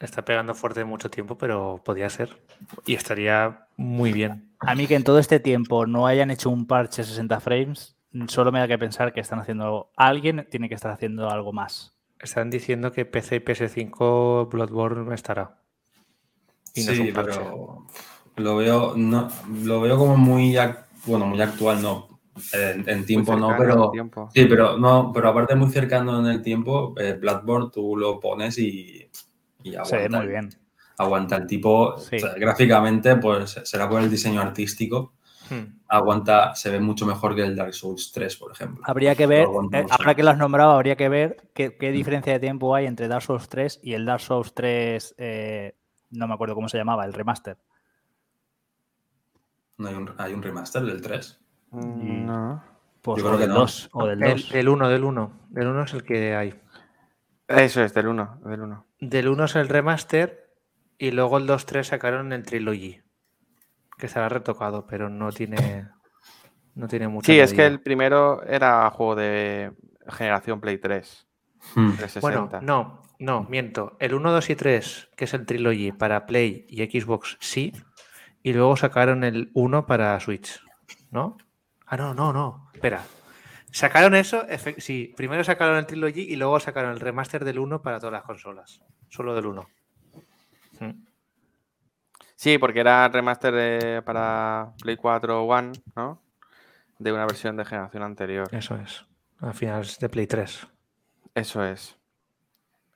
está 0.00 0.24
pegando 0.24 0.54
fuerte 0.54 0.84
mucho 0.84 1.10
tiempo, 1.10 1.38
pero 1.38 1.80
podía 1.84 2.08
ser. 2.10 2.36
Y 2.84 2.94
estaría 2.94 3.66
muy 3.76 4.12
bien. 4.12 4.52
A 4.60 4.74
mí 4.74 4.86
que 4.86 4.94
en 4.94 5.04
todo 5.04 5.18
este 5.18 5.40
tiempo 5.40 5.86
no 5.86 6.06
hayan 6.06 6.30
hecho 6.30 6.50
un 6.50 6.66
parche 6.66 7.04
60 7.04 7.40
frames, 7.40 7.96
solo 8.28 8.52
me 8.52 8.58
da 8.58 8.68
que 8.68 8.78
pensar 8.78 9.12
que 9.12 9.20
están 9.20 9.38
haciendo. 9.38 9.90
Alguien 9.96 10.46
tiene 10.50 10.68
que 10.68 10.74
estar 10.74 10.90
haciendo 10.90 11.30
algo 11.30 11.52
más. 11.52 11.94
Están 12.18 12.50
diciendo 12.50 12.92
que 12.92 13.04
PC 13.04 13.36
y 13.36 13.40
PS5 13.40 14.48
Bloodborne 14.48 15.14
estará. 15.14 15.58
Y 16.76 16.84
no 16.84 16.92
es 16.92 16.98
sí, 16.98 17.10
pero 17.14 17.86
lo 18.36 18.56
veo, 18.56 18.94
no, 18.96 19.28
lo 19.64 19.80
veo 19.80 19.96
como 19.98 20.16
muy, 20.16 20.56
bueno, 21.06 21.26
muy 21.26 21.40
actual, 21.40 21.82
no. 21.82 22.08
En, 22.52 22.86
en 22.86 23.06
tiempo 23.06 23.34
no, 23.34 23.54
pero 23.56 23.90
tiempo. 23.90 24.28
sí, 24.34 24.44
pero 24.44 24.76
no, 24.76 25.10
pero 25.14 25.30
aparte 25.30 25.54
muy 25.54 25.70
cercano 25.70 26.20
en 26.20 26.26
el 26.26 26.42
tiempo, 26.42 26.94
eh, 26.98 27.14
Bloodborne 27.18 27.70
tú 27.72 27.96
lo 27.96 28.20
pones 28.20 28.58
y, 28.58 29.08
y 29.62 29.70
aguanta. 29.74 29.84
Se 29.88 29.96
ve 30.02 30.08
muy 30.10 30.20
el- 30.20 30.28
bien. 30.28 30.50
Aguanta 30.98 31.36
el 31.36 31.46
tipo, 31.46 31.98
Sí. 31.98 32.16
o 32.16 32.18
sea, 32.20 32.34
gráficamente, 32.34 33.16
pues 33.16 33.58
será 33.64 33.88
por 33.88 34.02
el 34.02 34.10
diseño 34.10 34.40
artístico, 34.42 35.14
Hmm. 35.48 35.78
aguanta, 35.88 36.54
se 36.56 36.70
ve 36.70 36.80
mucho 36.80 37.06
mejor 37.06 37.36
que 37.36 37.42
el 37.42 37.54
Dark 37.54 37.72
Souls 37.72 38.10
3, 38.12 38.36
por 38.36 38.50
ejemplo. 38.50 38.82
Habría 38.84 39.14
que 39.14 39.26
ver, 39.28 39.46
eh, 39.72 39.86
ahora 39.90 40.14
que 40.16 40.24
lo 40.24 40.30
has 40.30 40.38
nombrado, 40.38 40.72
habría 40.72 40.96
que 40.96 41.08
ver 41.08 41.36
qué, 41.54 41.76
qué 41.78 41.92
diferencia 41.92 42.32
de 42.32 42.40
tiempo 42.40 42.74
hay 42.74 42.86
entre 42.86 43.06
Dark 43.06 43.22
Souls 43.22 43.48
3 43.48 43.78
y 43.82 43.92
el 43.94 44.04
Dark 44.04 44.20
Souls 44.20 44.52
3, 44.54 45.14
eh, 45.18 45.76
no 46.10 46.28
me 46.28 46.34
acuerdo 46.34 46.54
cómo 46.54 46.68
se 46.68 46.78
llamaba, 46.78 47.04
el 47.04 47.12
remaster. 47.12 47.58
No 49.78 49.88
hay 49.88 49.94
un, 49.94 50.14
hay 50.18 50.32
un 50.32 50.42
remaster 50.42 50.82
del 50.82 51.02
3. 51.02 51.40
Mm, 51.70 52.26
no. 52.26 52.64
Pues, 53.02 53.22
Yo 53.22 53.26
o 53.26 53.28
creo 53.28 53.38
que 53.38 53.46
del 53.46 53.54
no. 53.54 53.60
2 53.60 53.90
o 53.92 54.06
del 54.06 54.22
El, 54.22 54.30
2. 54.32 54.52
del 54.52 54.68
1, 54.68 54.88
del 54.88 55.04
1. 55.04 55.32
Del 55.50 55.66
1 55.68 55.82
es 55.84 55.94
el 55.94 56.02
que 56.02 56.34
hay. 56.34 56.60
Eso 57.48 57.82
es, 57.82 57.94
del 57.94 58.08
1, 58.08 58.40
del 58.44 58.60
1. 58.62 58.86
Del 59.00 59.28
1 59.28 59.44
es 59.44 59.56
el 59.56 59.68
remaster 59.68 60.52
y 60.98 61.10
luego 61.10 61.38
el 61.38 61.46
2-3 61.46 61.84
sacaron 61.84 62.32
el 62.32 62.44
Trilogy. 62.44 63.00
Que 63.98 64.08
será 64.08 64.28
retocado, 64.28 64.86
pero 64.86 65.08
no 65.08 65.30
tiene. 65.32 65.88
No 66.74 66.88
tiene 66.88 67.08
mucho. 67.08 67.32
Sí, 67.32 67.38
es 67.38 67.54
que 67.54 67.64
el 67.64 67.80
primero 67.80 68.42
era 68.42 68.90
juego 68.90 69.14
de 69.14 69.72
generación 70.08 70.60
Play 70.60 70.78
3. 70.78 71.26
Hmm. 71.74 71.96
360. 71.96 72.20
Bueno, 72.20 72.48
no, 72.62 73.02
no, 73.18 73.44
miento. 73.44 73.96
El 74.00 74.14
1, 74.14 74.30
2 74.32 74.50
y 74.50 74.56
3, 74.56 75.08
que 75.16 75.24
es 75.24 75.34
el 75.34 75.46
Trilogy 75.46 75.92
para 75.92 76.26
Play 76.26 76.66
y 76.68 76.84
Xbox, 76.84 77.36
sí. 77.40 77.72
Y 78.42 78.52
luego 78.52 78.76
sacaron 78.76 79.24
el 79.24 79.50
1 79.54 79.86
para 79.86 80.18
Switch, 80.20 80.60
¿no? 81.10 81.36
Ah, 81.86 81.96
no, 81.96 82.14
no, 82.14 82.32
no. 82.32 82.70
Espera. 82.74 83.04
Sacaron 83.70 84.14
eso, 84.14 84.44
sí. 84.78 85.12
Primero 85.16 85.44
sacaron 85.44 85.76
el 85.76 85.86
Trilogy 85.86 86.22
y 86.22 86.36
luego 86.36 86.58
sacaron 86.60 86.92
el 86.92 87.00
remaster 87.00 87.44
del 87.44 87.58
1 87.58 87.82
para 87.82 87.98
todas 87.98 88.12
las 88.12 88.22
consolas. 88.22 88.82
Solo 89.08 89.34
del 89.34 89.46
1. 89.46 89.68
Mm. 90.80 90.90
Sí, 92.36 92.58
porque 92.58 92.80
era 92.80 93.08
remaster 93.08 93.52
de- 93.54 94.02
para 94.02 94.72
Play 94.82 94.96
4 94.96 95.42
One, 95.44 95.72
¿no? 95.94 96.22
De 96.98 97.12
una 97.12 97.26
versión 97.26 97.56
de 97.56 97.64
generación 97.64 98.02
anterior. 98.02 98.48
Eso 98.52 98.76
es. 98.76 99.04
Al 99.40 99.54
final 99.54 99.82
es 99.82 99.98
de 99.98 100.08
Play 100.08 100.26
3. 100.26 100.66
Eso 101.34 101.64
es. 101.64 101.98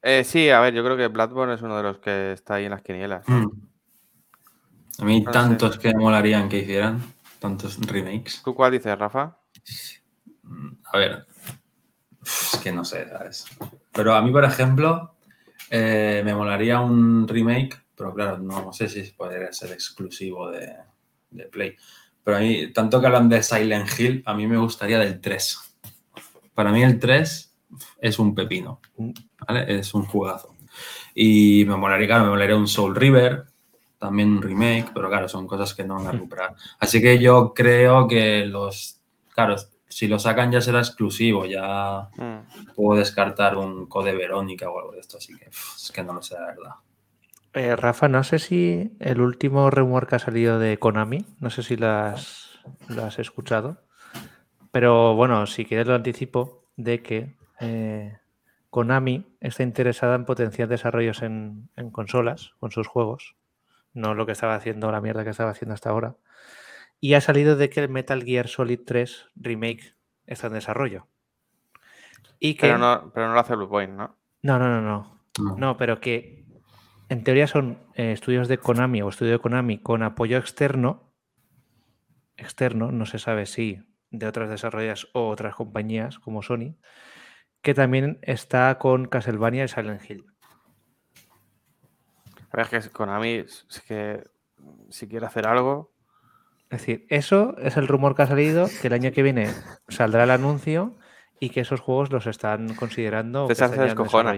Eh, 0.02 0.24
sí, 0.24 0.48
a 0.50 0.60
ver, 0.60 0.74
yo 0.74 0.82
creo 0.82 0.96
que 0.96 1.08
Bloodborne 1.08 1.54
es 1.54 1.62
uno 1.62 1.76
de 1.76 1.82
los 1.82 1.98
que 1.98 2.32
está 2.32 2.54
ahí 2.54 2.64
en 2.64 2.70
las 2.70 2.82
quinielas. 2.82 3.26
Hmm. 3.28 3.46
A 4.98 5.04
mí 5.04 5.20
No 5.20 5.32
sé. 5.32 5.38
tantos 5.38 5.78
que 5.78 5.94
molarían 5.94 6.48
que 6.48 6.58
hicieran, 6.58 7.02
tantos 7.38 7.78
remakes. 7.86 8.42
¿Tú 8.44 8.54
cuál 8.54 8.72
dices, 8.72 8.98
Rafa? 8.98 9.38
A 10.92 10.98
ver, 10.98 11.26
es 12.22 12.60
que 12.62 12.72
no 12.72 12.84
sé, 12.84 13.08
¿sabes? 13.08 13.44
Pero 13.92 14.14
a 14.14 14.22
mí, 14.22 14.30
por 14.30 14.44
ejemplo, 14.44 15.14
eh, 15.70 16.22
me 16.24 16.34
molaría 16.34 16.80
un 16.80 17.26
remake, 17.28 17.80
pero 17.96 18.14
claro, 18.14 18.38
no 18.38 18.72
sé 18.72 18.88
si 18.88 19.02
podría 19.12 19.52
ser 19.52 19.72
exclusivo 19.72 20.50
de, 20.50 20.74
de 21.30 21.44
Play. 21.44 21.76
Pero 22.24 22.36
a 22.36 22.40
mí, 22.40 22.72
tanto 22.72 23.00
que 23.00 23.06
hablan 23.06 23.28
de 23.28 23.42
Silent 23.42 23.88
Hill, 23.98 24.22
a 24.26 24.34
mí 24.34 24.46
me 24.46 24.56
gustaría 24.58 24.98
del 24.98 25.20
3. 25.20 25.76
Para 26.54 26.72
mí 26.72 26.82
el 26.82 26.98
3 26.98 27.56
es 28.00 28.18
un 28.18 28.34
pepino. 28.34 28.80
¿Vale? 29.46 29.78
Es 29.78 29.94
un 29.94 30.04
juegazo. 30.06 30.54
Y 31.14 31.64
me 31.66 31.76
molaría, 31.76 32.06
claro, 32.06 32.24
me 32.24 32.30
molaría 32.30 32.56
un 32.56 32.68
Soul 32.68 32.94
River, 32.94 33.44
también 33.98 34.30
un 34.32 34.42
remake, 34.42 34.90
pero 34.94 35.08
claro, 35.08 35.28
son 35.28 35.46
cosas 35.46 35.74
que 35.74 35.84
no 35.84 35.96
van 35.96 36.06
a 36.06 36.12
recuperar. 36.12 36.54
Así 36.78 37.00
que 37.02 37.18
yo 37.18 37.52
creo 37.54 38.06
que 38.08 38.46
los, 38.46 39.00
claro, 39.34 39.56
si 39.88 40.06
lo 40.06 40.18
sacan 40.18 40.52
ya 40.52 40.60
será 40.60 40.78
exclusivo, 40.78 41.44
ya 41.46 42.08
Mm. 42.16 42.72
puedo 42.76 42.98
descartar 42.98 43.56
un 43.56 43.86
Code 43.86 44.14
Verónica 44.14 44.70
o 44.70 44.78
algo 44.78 44.92
de 44.92 45.00
esto, 45.00 45.18
así 45.18 45.36
que 45.36 45.46
es 45.50 45.90
que 45.92 46.02
no 46.02 46.12
lo 46.14 46.22
sé, 46.22 46.34
la 46.34 46.46
verdad. 46.46 46.70
Eh, 47.52 47.74
Rafa, 47.74 48.06
no 48.06 48.22
sé 48.22 48.38
si 48.38 48.92
el 49.00 49.20
último 49.20 49.68
rumor 49.70 50.06
que 50.06 50.14
ha 50.14 50.18
salido 50.20 50.60
de 50.60 50.78
Konami, 50.78 51.26
no 51.40 51.50
sé 51.50 51.64
si 51.64 51.76
lo 51.76 51.88
has, 51.90 52.60
lo 52.88 53.04
has 53.04 53.18
escuchado, 53.18 53.82
pero 54.70 55.16
bueno, 55.16 55.44
si 55.46 55.64
quieres 55.64 55.88
lo 55.88 55.94
anticipo 55.96 56.62
de 56.76 57.02
que 57.02 57.34
eh, 57.60 58.16
Konami 58.70 59.26
está 59.40 59.62
interesada 59.62 60.14
en 60.14 60.24
potenciar 60.24 60.68
desarrollos 60.68 61.22
en, 61.22 61.68
en 61.76 61.90
consolas 61.90 62.52
con 62.60 62.70
sus 62.70 62.86
juegos, 62.86 63.36
no 63.92 64.14
lo 64.14 64.26
que 64.26 64.32
estaba 64.32 64.54
haciendo, 64.54 64.90
la 64.92 65.00
mierda 65.00 65.24
que 65.24 65.30
estaba 65.30 65.50
haciendo 65.50 65.74
hasta 65.74 65.90
ahora, 65.90 66.16
y 67.00 67.14
ha 67.14 67.20
salido 67.20 67.56
de 67.56 67.70
que 67.70 67.80
el 67.80 67.88
Metal 67.88 68.22
Gear 68.22 68.48
Solid 68.48 68.80
3 68.86 69.30
Remake 69.34 69.94
está 70.26 70.46
en 70.46 70.52
desarrollo. 70.54 71.06
Y 72.38 72.54
que... 72.54 72.68
Pero 72.68 72.78
no, 72.78 73.10
pero 73.12 73.28
no 73.28 73.34
lo 73.34 73.40
hace 73.40 73.56
Blue 73.56 73.68
Point, 73.68 73.92
¿no? 73.92 74.16
no, 74.42 74.58
no, 74.58 74.68
no, 74.68 74.80
no. 74.80 75.20
No. 75.38 75.56
No, 75.56 75.76
pero 75.76 76.00
que 76.00 76.44
en 77.08 77.24
teoría 77.24 77.46
son 77.46 77.78
eh, 77.94 78.12
estudios 78.12 78.48
de 78.48 78.58
Konami 78.58 79.02
o 79.02 79.08
estudio 79.08 79.32
de 79.32 79.38
Konami 79.38 79.78
con 79.78 80.02
apoyo 80.02 80.38
externo. 80.38 81.12
Externo, 82.36 82.92
no 82.92 83.06
se 83.06 83.18
sabe 83.18 83.46
si 83.46 83.82
de 84.10 84.26
otras 84.26 84.50
desarrollas 84.50 85.08
o 85.12 85.28
otras 85.28 85.54
compañías 85.54 86.18
como 86.18 86.42
Sony, 86.42 86.76
que 87.62 87.74
también 87.74 88.18
está 88.22 88.78
con 88.78 89.06
Castlevania 89.06 89.64
y 89.64 89.68
Silent 89.68 90.08
Hill. 90.08 90.24
A 92.52 92.56
ver, 92.56 92.66
es 92.72 92.86
que 92.88 92.90
Konami, 92.90 93.34
es 93.34 93.66
que 93.86 94.22
si 94.88 95.06
quiere 95.08 95.26
hacer 95.26 95.46
algo, 95.46 95.92
Es 96.70 96.80
decir, 96.80 97.06
eso 97.08 97.56
es 97.58 97.76
el 97.76 97.88
rumor 97.88 98.14
que 98.14 98.22
ha 98.22 98.26
salido, 98.26 98.68
que 98.80 98.88
el 98.88 98.92
año 98.92 99.12
que 99.12 99.22
viene 99.22 99.48
saldrá 99.88 100.24
el 100.24 100.30
anuncio 100.30 100.96
y 101.38 101.50
que 101.50 101.60
esos 101.60 101.80
juegos 101.80 102.12
los 102.12 102.26
están 102.26 102.74
considerando. 102.74 103.48
en 103.48 103.70
descojona. 103.80 104.34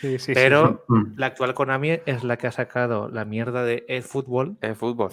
Sí, 0.00 0.18
sí, 0.18 0.32
Pero 0.34 0.84
la 1.16 1.26
actual 1.26 1.54
Konami 1.54 2.00
es 2.04 2.24
la 2.24 2.36
que 2.36 2.46
ha 2.46 2.52
sacado 2.52 3.08
la 3.08 3.24
mierda 3.24 3.64
de 3.64 3.84
eFootball. 3.88 4.58
fútbol. 4.76 5.10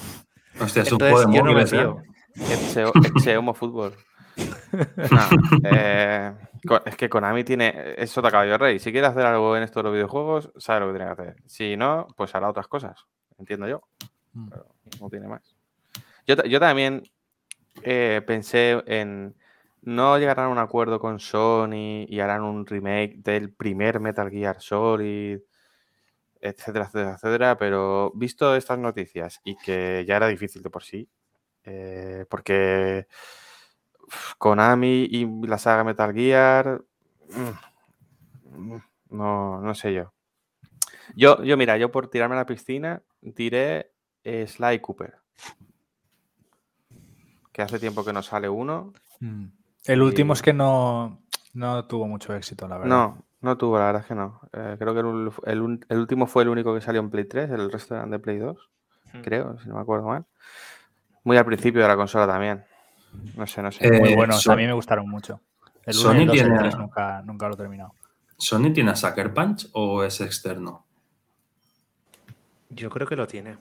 Hostia, 0.59 0.83
es 0.83 0.91
un 0.91 1.01
Entonces 1.01 1.13
juego 1.13 1.31
de 1.31 1.37
yo 1.37 1.43
no 1.43 1.53
me 1.53 1.65
fío. 1.65 2.01
Exeomo 3.15 3.53
Fútbol. 3.53 3.93
No, 5.11 5.59
eh, 5.63 6.33
es 6.85 6.95
que 6.95 7.09
Konami 7.09 7.43
tiene. 7.43 7.95
Es 7.97 8.11
sota 8.11 8.29
caballo 8.31 8.57
rey. 8.57 8.79
Si 8.79 8.91
quiere 8.91 9.07
hacer 9.07 9.25
algo 9.25 9.55
en 9.57 9.63
esto 9.63 9.79
de 9.79 9.83
los 9.83 9.93
videojuegos, 9.93 10.51
sabe 10.57 10.81
lo 10.81 10.87
que 10.87 10.97
tiene 10.99 11.15
que 11.15 11.21
hacer. 11.21 11.35
Si 11.45 11.77
no, 11.77 12.07
pues 12.15 12.35
hará 12.35 12.49
otras 12.49 12.67
cosas. 12.67 13.05
Entiendo 13.37 13.67
yo. 13.67 13.81
Mm. 14.33 14.49
Pero 14.49 14.65
no 14.99 15.09
tiene 15.09 15.27
más. 15.27 15.55
Yo, 16.27 16.35
ta- 16.37 16.45
yo 16.45 16.59
también 16.59 17.03
eh, 17.83 18.21
pensé 18.25 18.83
en. 18.85 19.35
No 19.81 20.17
llegarán 20.19 20.45
a 20.47 20.49
un 20.49 20.57
acuerdo 20.57 20.99
con 20.99 21.19
Sony 21.21 22.05
y 22.07 22.19
harán 22.19 22.43
un 22.43 22.65
remake 22.65 23.15
del 23.23 23.53
primer 23.53 24.01
Metal 24.01 24.29
Gear 24.29 24.61
Solid, 24.61 25.39
etcétera, 26.41 26.85
etcétera, 26.85 27.13
etcétera. 27.15 27.57
Pero 27.57 28.11
visto 28.13 28.55
estas 28.55 28.77
noticias 28.77 29.39
y 29.45 29.55
que 29.55 30.03
ya 30.05 30.17
era 30.17 30.27
difícil 30.27 30.61
de 30.61 30.69
por 30.69 30.83
sí, 30.83 31.07
eh, 31.63 32.25
porque 32.29 33.07
Konami 34.37 35.07
y 35.09 35.25
la 35.47 35.57
saga 35.57 35.83
Metal 35.83 36.13
Gear, 36.13 36.81
mm, 37.29 38.57
mm, 38.57 38.81
no, 39.11 39.61
no 39.61 39.75
sé 39.75 39.93
yo. 39.93 40.13
Yo, 41.15 41.43
yo, 41.43 41.57
mira, 41.57 41.77
yo 41.77 41.91
por 41.91 42.09
tirarme 42.09 42.35
a 42.35 42.39
la 42.39 42.45
piscina 42.45 43.01
diré 43.21 43.91
eh, 44.23 44.45
Sly 44.47 44.79
Cooper. 44.79 45.15
Que 47.51 47.61
hace 47.61 47.79
tiempo 47.79 48.05
que 48.05 48.13
no 48.13 48.21
sale 48.21 48.47
uno. 48.47 48.93
Mm. 49.19 49.45
El 49.85 50.01
último 50.01 50.33
es 50.33 50.41
que 50.41 50.53
no, 50.53 51.19
no 51.53 51.85
tuvo 51.85 52.07
mucho 52.07 52.33
éxito, 52.35 52.67
la 52.67 52.77
verdad. 52.77 52.89
No, 52.89 53.23
no 53.41 53.57
tuvo, 53.57 53.79
la 53.79 53.85
verdad 53.85 54.01
es 54.03 54.07
que 54.07 54.15
no. 54.15 54.41
Eh, 54.53 54.75
creo 54.77 54.93
que 54.93 55.49
el, 55.51 55.97
último 55.99 56.27
fue 56.27 56.43
el 56.43 56.49
único 56.49 56.73
que 56.73 56.81
salió 56.81 57.01
en 57.01 57.09
Play 57.09 57.25
3, 57.25 57.49
el 57.49 57.71
resto 57.71 57.95
eran 57.95 58.11
de 58.11 58.19
Play 58.19 58.37
2, 58.37 58.69
Mm. 59.13 59.21
creo, 59.21 59.57
si 59.59 59.67
no 59.67 59.75
me 59.75 59.81
acuerdo 59.81 60.07
mal. 60.07 60.25
Muy 61.23 61.37
al 61.37 61.45
principio 61.45 61.81
de 61.81 61.87
la 61.87 61.95
consola 61.95 62.27
también. 62.27 62.63
No 63.35 63.47
sé, 63.47 63.61
no 63.61 63.71
sé. 63.71 63.85
Eh, 63.87 63.99
Muy 63.99 64.15
buenos, 64.15 64.41
Son- 64.41 64.53
a 64.53 64.57
mí 64.57 64.65
me 64.65 64.73
gustaron 64.73 65.09
mucho. 65.09 65.39
El 65.85 65.95
1 65.95 66.01
Sony 66.01 66.15
y 66.15 66.21
el 66.21 66.27
2 66.27 66.35
y 66.35 66.39
el 66.39 66.45
tiene- 66.45 66.59
3 66.59 66.77
nunca, 66.77 67.21
nunca 67.23 67.47
lo 67.47 67.53
he 67.53 67.57
terminado. 67.57 67.93
¿Sony 68.37 68.71
tiene 68.73 68.91
a 68.91 68.95
Sucker 68.95 69.33
Punch 69.33 69.69
o 69.73 70.03
es 70.03 70.21
externo? 70.21 70.85
Yo 72.69 72.89
creo 72.89 73.07
que 73.07 73.15
lo 73.15 73.27
tiene. 73.27 73.57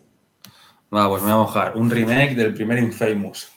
Va, 0.94 1.08
pues 1.08 1.22
me 1.22 1.32
voy 1.32 1.40
a 1.40 1.44
mojar. 1.44 1.76
Un 1.76 1.90
remake 1.90 2.34
del 2.34 2.54
primer 2.54 2.78
Infamous. 2.78 3.50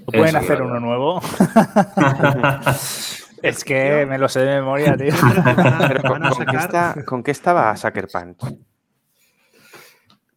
¿No 0.00 0.06
pueden 0.06 0.28
Eso, 0.28 0.38
hacer 0.38 0.62
uno 0.62 0.80
nuevo? 0.80 1.20
es 3.42 3.64
que 3.64 4.06
me 4.08 4.18
lo 4.18 4.28
sé 4.28 4.40
de 4.40 4.56
memoria, 4.56 4.96
tío. 4.96 5.12
Pero 5.88 6.02
¿con, 6.02 6.20
van 6.20 6.26
a 6.26 6.30
con 6.30 6.38
qué 6.38 6.44
sacar- 6.46 6.60
está- 6.64 7.04
con 7.04 7.22
qué 7.22 7.30
estaba 7.30 7.76
Sucker 7.76 8.08
Punch? 8.10 8.38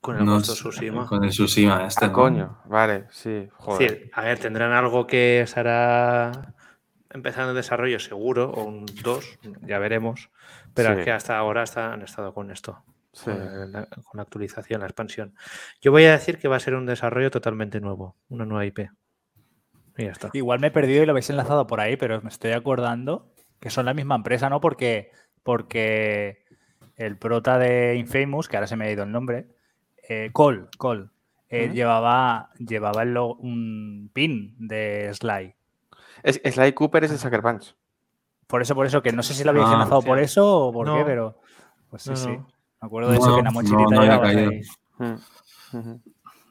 Con 0.01 0.17
el 0.17 0.25
No 0.25 0.41
Tsushima. 0.41 1.05
Con 1.05 1.23
el 1.23 1.29
Tsushima 1.29 1.85
este, 1.85 2.05
Ah, 2.05 2.07
¿no? 2.07 2.13
coño, 2.13 2.57
vale, 2.65 3.05
sí, 3.11 3.47
joder. 3.53 3.91
decir, 3.91 4.11
a 4.13 4.21
ver, 4.23 4.39
tendrán 4.39 4.71
algo 4.71 5.05
que 5.05 5.45
se 5.47 5.59
hará 5.59 6.55
empezando 7.11 7.51
el 7.51 7.55
desarrollo 7.55 7.99
seguro, 7.99 8.49
o 8.49 8.63
un 8.63 8.85
2, 9.03 9.39
ya 9.61 9.77
veremos. 9.79 10.31
Pero 10.73 10.93
Sí. 10.93 10.99
es 10.99 11.05
que 11.05 11.11
hasta 11.11 11.37
ahora 11.37 11.63
está- 11.63 11.93
han 11.93 12.01
estado 12.01 12.33
con 12.33 12.49
esto, 12.49 12.83
Sí. 13.13 13.25
con, 13.25 13.71
la, 13.71 13.85
con 13.85 14.15
la 14.15 14.21
actualización, 14.23 14.79
la 14.81 14.87
expansión. 14.87 15.35
Yo 15.81 15.91
voy 15.91 16.05
a 16.05 16.13
decir 16.13 16.39
que 16.39 16.47
va 16.47 16.55
a 16.55 16.59
ser 16.59 16.73
un 16.73 16.85
desarrollo 16.87 17.29
totalmente 17.29 17.79
nuevo, 17.79 18.15
una 18.29 18.45
nueva 18.45 18.65
IP. 18.65 18.89
Y 19.97 20.05
ya 20.05 20.11
está. 20.11 20.29
Igual 20.33 20.59
me 20.61 20.67
he 20.67 20.71
perdido 20.71 21.03
y 21.03 21.05
lo 21.05 21.11
habéis 21.11 21.29
enlazado 21.29 21.67
por 21.67 21.79
ahí, 21.79 21.95
pero 21.97 22.19
me 22.21 22.29
estoy 22.29 22.53
acordando 22.53 23.33
que 23.59 23.69
son 23.69 23.85
la 23.85 23.93
misma 23.93 24.15
empresa, 24.15 24.49
¿no? 24.49 24.61
Porque, 24.61 25.11
porque 25.43 26.43
el 26.95 27.17
prota 27.17 27.59
de 27.59 27.95
Infamous, 27.97 28.47
que 28.47 28.55
ahora 28.57 28.67
se 28.67 28.77
me 28.77 28.85
ha 28.87 28.91
ido 28.91 29.03
el 29.03 29.11
nombre, 29.11 29.47
eh, 30.11 30.29
Cole, 30.33 30.65
Cole, 30.77 31.05
eh, 31.49 31.69
llevaba, 31.73 32.49
llevaba 32.59 33.03
el 33.03 33.13
logo- 33.13 33.35
un 33.39 34.09
pin 34.13 34.55
de 34.59 35.11
Sly. 35.13 35.53
Es, 36.23 36.41
Sly 36.43 36.73
Cooper 36.73 37.03
es 37.05 37.11
de 37.11 37.17
Sucker 37.17 37.41
Punch. 37.41 37.75
Por 38.47 38.61
eso, 38.61 38.75
por 38.75 38.85
eso, 38.85 39.01
que 39.01 39.11
no 39.13 39.23
sé 39.23 39.33
si 39.33 39.43
lo 39.43 39.51
habéis 39.51 39.65
Ah, 39.67 39.73
enlazado 39.73 40.01
por 40.01 40.19
eso 40.19 40.67
o 40.67 40.73
por 40.73 40.85
No. 40.87 40.97
qué, 40.97 41.03
pero 41.05 41.39
pues 41.89 42.03
sí, 42.03 42.09
No, 42.11 42.15
sí. 42.17 42.29
Me 42.29 42.85
acuerdo 42.87 43.11
de 43.11 43.17
eso, 43.17 43.27
No, 43.27 43.33
que 43.35 43.39
en 43.39 43.45
la 43.45 43.51
no, 43.51 43.53
mochilita 43.53 43.95
no 43.95 44.01
había 44.01 44.21
caído. 44.21 44.49
ahí. 44.49 44.61
Mm. 44.99 45.95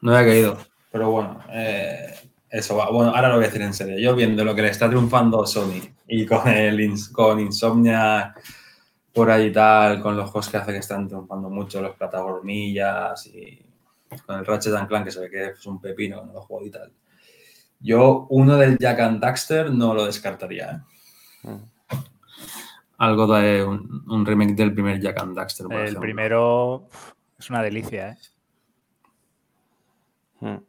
No 0.02 0.14
había 0.16 0.28
caído. 0.30 0.58
Pero 0.92 1.10
bueno, 1.10 1.40
eh, 1.52 2.14
eso 2.50 2.76
va. 2.76 2.90
Bueno, 2.90 3.14
ahora 3.14 3.28
lo 3.28 3.34
voy 3.36 3.44
a 3.44 3.46
decir 3.48 3.62
en 3.62 3.74
serio. 3.74 3.98
Yo 3.98 4.14
viendo 4.16 4.44
lo 4.44 4.54
que 4.54 4.62
le 4.62 4.68
está 4.68 4.88
triunfando 4.88 5.46
Sony 5.46 5.80
y 6.08 6.26
con 6.26 6.48
el 6.48 6.78
ins- 6.80 7.12
con 7.12 7.38
Insomnia 7.38 8.34
por 9.20 9.30
ahí 9.30 9.48
y 9.48 9.52
tal, 9.52 10.00
con 10.00 10.16
los 10.16 10.30
juegos 10.30 10.48
que 10.48 10.56
hace 10.56 10.72
que 10.72 10.78
están 10.78 11.06
triunfando 11.06 11.50
mucho, 11.50 11.82
los 11.82 11.94
plataformillas 11.94 13.26
y 13.26 13.62
con 14.24 14.38
el 14.38 14.46
Ratchet 14.46 14.74
and 14.74 14.88
Clank 14.88 15.04
que 15.04 15.10
se 15.10 15.20
ve 15.20 15.30
que 15.30 15.44
es 15.48 15.66
un 15.66 15.78
pepino, 15.78 16.24
no 16.24 16.32
lo 16.32 16.40
juego 16.40 16.64
y 16.64 16.70
tal. 16.70 16.90
Yo 17.80 18.26
uno 18.30 18.56
del 18.56 18.78
Jack 18.78 18.98
and 18.98 19.20
Daxter 19.20 19.70
no 19.74 19.92
lo 19.92 20.06
descartaría. 20.06 20.70
¿eh? 21.44 21.48
Mm. 21.50 21.96
Algo 22.96 23.26
de 23.26 23.62
un, 23.62 24.04
un 24.08 24.24
remake 24.24 24.54
del 24.54 24.72
primer 24.72 24.98
Jack 24.98 25.20
and 25.20 25.36
Daxter. 25.36 25.66
por 25.66 25.74
El 25.74 25.82
ejemplo. 25.82 26.00
primero 26.00 26.88
es 27.38 27.50
una 27.50 27.62
delicia, 27.62 28.12
¿eh? 28.12 28.18
Mm. 30.40 30.64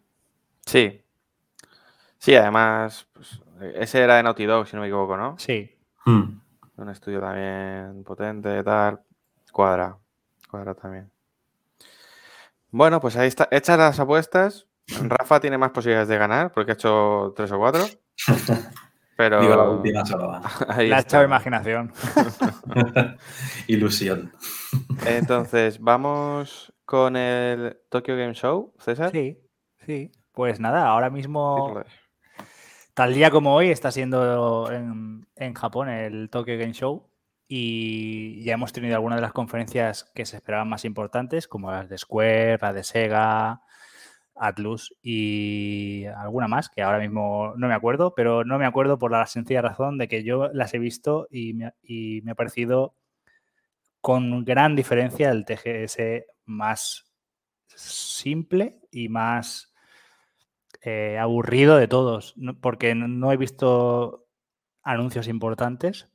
Sí. 0.66 1.02
Sí, 2.18 2.36
además, 2.36 3.08
pues, 3.14 3.42
ese 3.76 4.02
era 4.02 4.18
de 4.18 4.24
Naughty 4.24 4.44
Dog, 4.44 4.68
si 4.68 4.76
no 4.76 4.82
me 4.82 4.90
equivoco, 4.90 5.16
¿no? 5.16 5.40
Sí. 5.40 5.74
Hmm. 6.04 6.42
Un 6.82 6.90
estudio 6.90 7.20
también 7.20 8.04
potente, 8.04 8.64
tal. 8.64 9.00
Cuadra. 9.52 9.96
Cuadra 10.50 10.74
también. 10.74 11.12
Bueno, 12.72 13.00
pues 13.00 13.16
ahí 13.18 13.28
está. 13.28 13.48
Hechas 13.52 13.78
las 13.78 14.00
apuestas. 14.00 14.66
Rafa 15.04 15.40
tiene 15.40 15.60
más 15.60 15.70
posibilidades 15.70 16.08
de 16.08 16.18
ganar 16.18 16.52
porque 16.52 16.72
ha 16.72 16.74
hecho 16.74 17.34
tres 17.36 17.52
o 17.52 17.60
cuatro. 17.60 17.86
Pero 19.16 19.42
Digo 19.42 19.56
la 19.56 19.70
última 19.70 20.04
solo 20.04 20.30
va. 20.30 20.42
ahí 20.70 20.90
La 20.90 20.98
ha 20.98 21.00
echado 21.02 21.24
imaginación. 21.24 21.94
Ilusión. 23.68 24.32
Entonces, 25.06 25.80
vamos 25.80 26.74
con 26.84 27.16
el 27.16 27.78
Tokyo 27.90 28.18
Game 28.18 28.34
Show, 28.34 28.74
César. 28.80 29.12
Sí, 29.12 29.38
sí. 29.86 30.12
Pues 30.32 30.60
nada, 30.60 30.88
ahora 30.88 31.12
mismo. 31.12 31.84
Tal 33.02 33.16
día 33.16 33.32
como 33.32 33.56
hoy, 33.56 33.72
está 33.72 33.92
siendo 33.92 34.72
en, 34.72 35.54
Japón 35.56 35.90
el 35.90 36.30
Tokyo 36.30 36.56
Game 36.56 36.74
Show 36.74 37.10
y 37.48 38.44
ya 38.44 38.54
hemos 38.54 38.74
tenido 38.74 38.94
algunas 38.94 39.18
de 39.18 39.24
las 39.24 39.34
conferencias 39.34 40.12
que 40.14 40.24
se 40.24 40.36
esperaban 40.36 40.70
más 40.70 40.86
importantes, 40.86 41.48
como 41.48 41.72
las 41.72 41.90
de 41.90 41.98
Square, 41.98 42.60
la 42.62 42.74
de 42.74 42.84
Sega, 42.84 43.62
Atlus 44.36 44.96
y 45.02 46.06
alguna 46.16 46.48
más 46.48 46.70
que 46.70 46.84
ahora 46.84 47.00
mismo 47.00 47.56
no 47.58 47.68
me 47.68 47.74
acuerdo, 47.74 48.14
pero 48.14 48.44
no 48.44 48.60
me 48.60 48.68
acuerdo 48.68 49.00
por 49.00 49.10
la 49.10 49.26
sencilla 49.26 49.64
razón 49.64 49.98
de 49.98 50.08
que 50.08 50.24
yo 50.24 50.50
las 50.54 50.72
he 50.76 50.78
visto 50.78 51.28
y 51.32 51.56
me 51.56 52.32
ha 52.32 52.36
parecido 52.36 52.94
con 54.00 54.46
gran 54.46 54.76
diferencia 54.76 55.32
el 55.32 55.46
TGS 55.46 56.24
más 56.46 57.12
simple 57.66 58.80
y 58.92 59.10
más 59.10 59.71
eh, 60.82 61.18
aburrido 61.20 61.78
de 61.78 61.88
todos, 61.88 62.36
porque 62.62 62.96
no 62.96 63.32
he 63.32 63.38
visto 63.38 64.28
anuncios 64.84 65.28
importantes. 65.28 66.10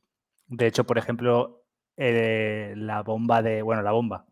De 0.48 0.66
hecho, 0.66 0.84
por 0.84 0.98
ejemplo, 0.98 1.64
eh, 1.96 2.74
la 2.76 3.02
bomba 3.02 3.42
de, 3.42 3.62
bueno, 3.62 3.82
la 3.82 3.92
bomba, 3.92 4.26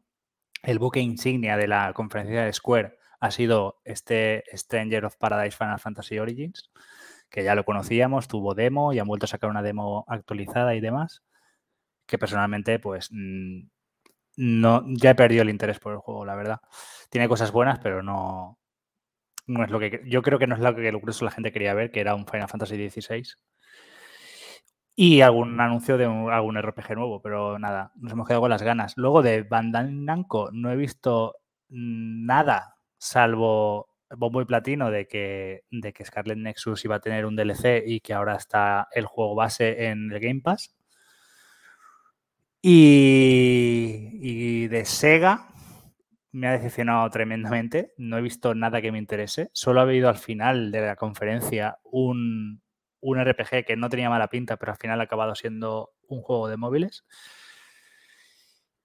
el 0.62 0.78
buque 0.78 1.00
insignia 1.00 1.56
de 1.56 1.68
la 1.68 1.92
conferencia 1.92 2.44
de 2.44 2.52
Square 2.52 2.98
ha 3.20 3.30
sido 3.30 3.80
este 3.84 4.44
Stranger 4.52 5.04
of 5.06 5.16
Paradise 5.16 5.56
Final 5.56 5.78
Fantasy 5.78 6.18
Origins, 6.18 6.70
que 7.30 7.44
ya 7.44 7.54
lo 7.54 7.64
conocíamos, 7.64 8.28
tuvo 8.28 8.54
demo 8.54 8.92
y 8.92 8.98
han 8.98 9.08
vuelto 9.08 9.26
a 9.26 9.28
sacar 9.28 9.50
una 9.50 9.62
demo 9.62 10.04
actualizada 10.08 10.74
y 10.74 10.80
demás, 10.80 11.22
que 12.06 12.18
personalmente, 12.18 12.78
pues, 12.78 13.10
no, 14.36 14.84
ya 14.88 15.10
he 15.10 15.14
perdido 15.14 15.42
el 15.42 15.50
interés 15.50 15.78
por 15.78 15.92
el 15.92 15.98
juego, 15.98 16.24
la 16.24 16.34
verdad. 16.34 16.60
Tiene 17.10 17.28
cosas 17.28 17.52
buenas, 17.52 17.78
pero 17.78 18.02
no, 18.02 18.58
no 19.46 19.64
es 19.64 19.70
lo 19.70 19.78
que 19.78 20.02
yo 20.06 20.22
creo 20.22 20.38
que 20.38 20.46
no 20.46 20.54
es 20.54 20.60
lo 20.60 20.74
que 20.74 20.92
la 21.20 21.30
gente 21.30 21.52
quería 21.52 21.74
ver, 21.74 21.90
que 21.90 22.00
era 22.00 22.14
un 22.14 22.26
Final 22.26 22.48
Fantasy 22.48 22.88
XVI. 22.88 23.22
Y 24.96 25.22
algún 25.22 25.60
anuncio 25.60 25.98
de 25.98 26.04
algún 26.04 26.60
RPG 26.60 26.94
nuevo, 26.94 27.20
pero 27.20 27.58
nada, 27.58 27.92
nos 27.96 28.12
hemos 28.12 28.26
quedado 28.26 28.42
con 28.42 28.50
las 28.50 28.62
ganas. 28.62 28.94
Luego 28.96 29.22
de 29.22 29.42
Bandai 29.42 29.92
Namco 29.92 30.50
no 30.52 30.70
he 30.70 30.76
visto 30.76 31.36
nada, 31.68 32.76
salvo 32.96 33.88
bombo 34.16 34.40
y 34.40 34.44
platino 34.44 34.90
de 34.90 35.08
que, 35.08 35.64
de 35.70 35.92
que 35.92 36.04
Scarlet 36.04 36.38
Nexus 36.38 36.84
iba 36.84 36.96
a 36.96 37.00
tener 37.00 37.26
un 37.26 37.36
DLC 37.36 37.82
y 37.84 38.00
que 38.00 38.14
ahora 38.14 38.36
está 38.36 38.88
el 38.92 39.06
juego 39.06 39.34
base 39.34 39.86
en 39.86 40.12
el 40.12 40.20
Game 40.20 40.40
Pass. 40.40 40.74
Y 42.62 44.68
de 44.68 44.84
Sega 44.84 45.48
me 46.34 46.48
ha 46.48 46.52
decepcionado 46.52 47.08
tremendamente. 47.10 47.94
No 47.96 48.18
he 48.18 48.22
visto 48.22 48.54
nada 48.54 48.82
que 48.82 48.90
me 48.90 48.98
interese. 48.98 49.50
Solo 49.52 49.80
ha 49.80 49.84
habido 49.84 50.08
al 50.08 50.18
final 50.18 50.72
de 50.72 50.80
la 50.80 50.96
conferencia 50.96 51.78
un, 51.84 52.60
un 53.00 53.24
RPG 53.24 53.64
que 53.64 53.76
no 53.76 53.88
tenía 53.88 54.10
mala 54.10 54.28
pinta, 54.28 54.56
pero 54.56 54.72
al 54.72 54.78
final 54.78 55.00
ha 55.00 55.04
acabado 55.04 55.36
siendo 55.36 55.92
un 56.08 56.22
juego 56.22 56.48
de 56.48 56.56
móviles. 56.56 57.04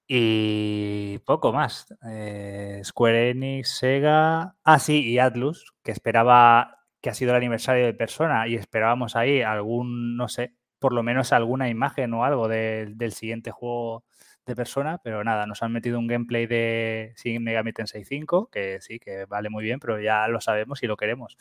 Y 0.06 1.18
poco 1.26 1.52
más. 1.52 1.92
Eh, 2.08 2.80
Square 2.84 3.30
Enix, 3.30 3.68
Sega. 3.78 4.54
Ah, 4.62 4.78
sí, 4.78 5.04
y 5.04 5.18
Atlus, 5.18 5.74
que 5.82 5.90
esperaba 5.90 6.78
que 7.00 7.10
ha 7.10 7.14
sido 7.14 7.32
el 7.32 7.38
aniversario 7.38 7.84
de 7.84 7.94
Persona 7.94 8.46
y 8.46 8.54
esperábamos 8.54 9.16
ahí 9.16 9.42
algún, 9.42 10.16
no 10.16 10.28
sé, 10.28 10.54
por 10.78 10.92
lo 10.92 11.02
menos 11.02 11.32
alguna 11.32 11.68
imagen 11.68 12.14
o 12.14 12.24
algo 12.24 12.46
del 12.46 13.12
siguiente 13.12 13.50
juego 13.50 14.04
de 14.50 14.56
Persona, 14.56 14.98
pero 15.02 15.24
nada, 15.24 15.46
nos 15.46 15.62
han 15.62 15.72
metido 15.72 15.98
un 15.98 16.06
gameplay 16.06 16.46
de 16.46 17.14
Shin 17.16 17.42
Megami 17.42 17.72
Tensei 17.72 18.04
5, 18.04 18.50
que 18.50 18.80
sí, 18.80 18.98
que 18.98 19.24
vale 19.24 19.48
muy 19.48 19.64
bien, 19.64 19.80
pero 19.80 20.00
ya 20.00 20.28
lo 20.28 20.40
sabemos 20.40 20.82
y 20.82 20.86
lo 20.86 20.96
queremos. 20.96 21.38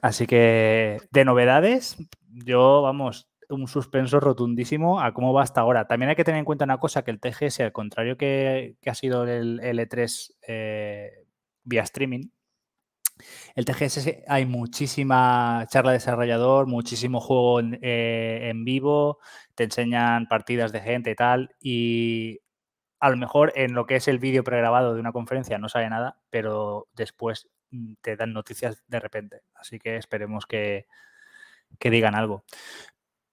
Así 0.00 0.26
que 0.26 0.98
de 1.10 1.24
novedades, 1.24 1.96
yo, 2.28 2.82
vamos, 2.82 3.28
un 3.48 3.68
suspenso 3.68 4.18
rotundísimo 4.18 5.00
a 5.00 5.12
cómo 5.12 5.32
va 5.32 5.42
hasta 5.42 5.60
ahora. 5.60 5.86
También 5.86 6.10
hay 6.10 6.16
que 6.16 6.24
tener 6.24 6.38
en 6.38 6.44
cuenta 6.44 6.64
una 6.64 6.78
cosa, 6.78 7.04
que 7.04 7.10
el 7.10 7.20
TGS, 7.20 7.60
al 7.60 7.72
contrario 7.72 8.16
que, 8.16 8.76
ha 8.84 8.94
sido 8.94 9.24
el 9.24 9.60
L3 9.60 10.34
eh, 10.48 11.26
vía 11.64 11.82
streaming, 11.82 12.30
el 13.54 13.64
TGS 13.64 14.24
hay 14.26 14.46
muchísima 14.46 15.66
charla 15.70 15.92
de 15.92 15.98
desarrollador, 15.98 16.66
muchísimo 16.66 17.20
juego 17.20 17.60
en, 17.60 17.78
eh, 17.82 18.48
en, 18.50 18.64
vivo, 18.64 19.18
te 19.54 19.64
enseñan 19.64 20.26
partidas 20.26 20.72
de 20.72 20.80
gente 20.80 21.10
y 21.10 21.14
tal, 21.14 21.54
y 21.60 22.40
a 23.00 23.10
lo 23.10 23.16
mejor 23.16 23.52
en 23.56 23.74
lo 23.74 23.86
que 23.86 23.96
es 23.96 24.08
el 24.08 24.18
vídeo 24.18 24.44
pregrabado 24.44 24.94
de 24.94 25.00
una 25.00 25.12
conferencia 25.12 25.58
no 25.58 25.68
sabe 25.68 25.90
nada, 25.90 26.20
pero 26.30 26.88
después 26.94 27.48
Mm, 27.72 27.94
te 28.02 28.16
dan 28.16 28.32
noticias 28.32 28.84
de 28.86 29.00
repente. 29.00 29.42
Así 29.54 29.78
que 29.78 29.96
esperemos 29.96 30.46
que, 30.46 30.86
digan 31.80 32.14
algo. 32.14 32.44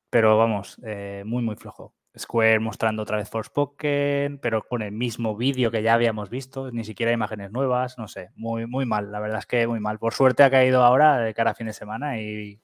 Pero 0.09 0.37
vamos, 0.37 0.77
eh, 0.83 1.23
muy, 1.25 1.43
muy 1.43 1.55
flojo. 1.55 1.93
Square 2.17 2.59
mostrando 2.59 3.03
otra 3.03 3.17
vez 3.17 3.29
Forspoken, 3.29 4.39
pero 4.39 4.63
con 4.67 4.81
el 4.81 4.91
mismo 4.91 5.35
vídeo 5.35 5.69
que 5.69 5.83
ya 5.83 5.93
habíamos 5.93 6.29
visto, 6.29 6.71
ni 6.71 6.83
siquiera 6.83 7.11
imágenes 7.11 7.51
nuevas, 7.51 7.97
no 7.97 8.07
sé, 8.07 8.31
muy, 8.35 8.65
muy 8.65 8.85
mal, 8.85 9.11
la 9.11 9.19
verdad 9.19 9.39
es 9.39 9.45
que 9.45 9.67
muy 9.67 9.79
mal. 9.79 9.99
Por 9.99 10.13
suerte 10.13 10.43
ha 10.43 10.49
caído 10.49 10.83
ahora 10.83 11.17
de 11.19 11.33
cara 11.33 11.51
a 11.51 11.55
fin 11.55 11.67
de 11.67 11.73
semana 11.73 12.19
y, 12.19 12.59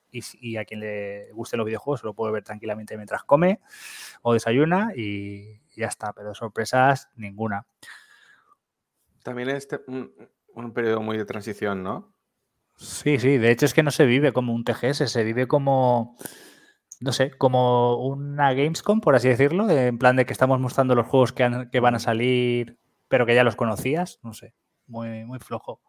a 0.57 0.65
quien 0.65 0.79
le 0.79 1.31
guste 1.33 1.57
los 1.57 1.65
videojuegos 1.65 2.03
lo 2.03 2.13
puede 2.13 2.33
ver 2.33 2.43
tranquilamente 2.43 2.95
mientras 2.95 3.23
come 3.23 3.59
o 4.21 4.33
desayuna 4.33 4.93
y 4.95 5.59
ya 5.75 5.87
está, 5.87 6.13
pero 6.13 6.33
sorpresas 6.33 7.09
ninguna. 7.15 7.67
También 9.23 9.49
este, 9.49 9.81
un 9.87 10.73
periodo 10.73 11.01
muy 11.01 11.17
de 11.17 11.25
transición, 11.25 11.83
¿no? 11.83 12.15
Sí, 12.77 13.19
sí, 13.19 13.37
de 13.37 13.51
hecho 13.51 13.65
es 13.65 13.73
que 13.73 13.83
no 13.83 13.91
se 13.91 14.05
vive 14.05 14.33
como 14.33 14.53
un 14.53 14.65
TGS, 14.65 15.09
se 15.09 15.23
vive 15.23 15.47
como, 15.47 16.17
no 17.05 17.11
sé, 17.11 17.29
como 17.29 17.97
una 17.97 18.51
Gamescom, 18.53 18.99
por 18.99 19.15
así 19.15 19.29
decirlo, 19.29 19.69
en 19.69 19.99
plan 19.99 20.15
de 20.15 20.25
que 20.25 20.33
estamos 20.33 20.59
mostrando 20.59 20.95
los 20.95 21.05
juegos 21.05 21.33
que, 21.33 21.67
que 21.71 21.79
van 21.79 21.93
a 21.93 21.99
salir, 21.99 22.79
pero 23.07 23.27
que 23.27 23.35
ya 23.35 23.43
los 23.43 23.55
conocías, 23.55 24.19
no 24.23 24.33
sé, 24.33 24.55
muy, 24.87 25.23
muy 25.23 25.37
flojo. 25.37 25.83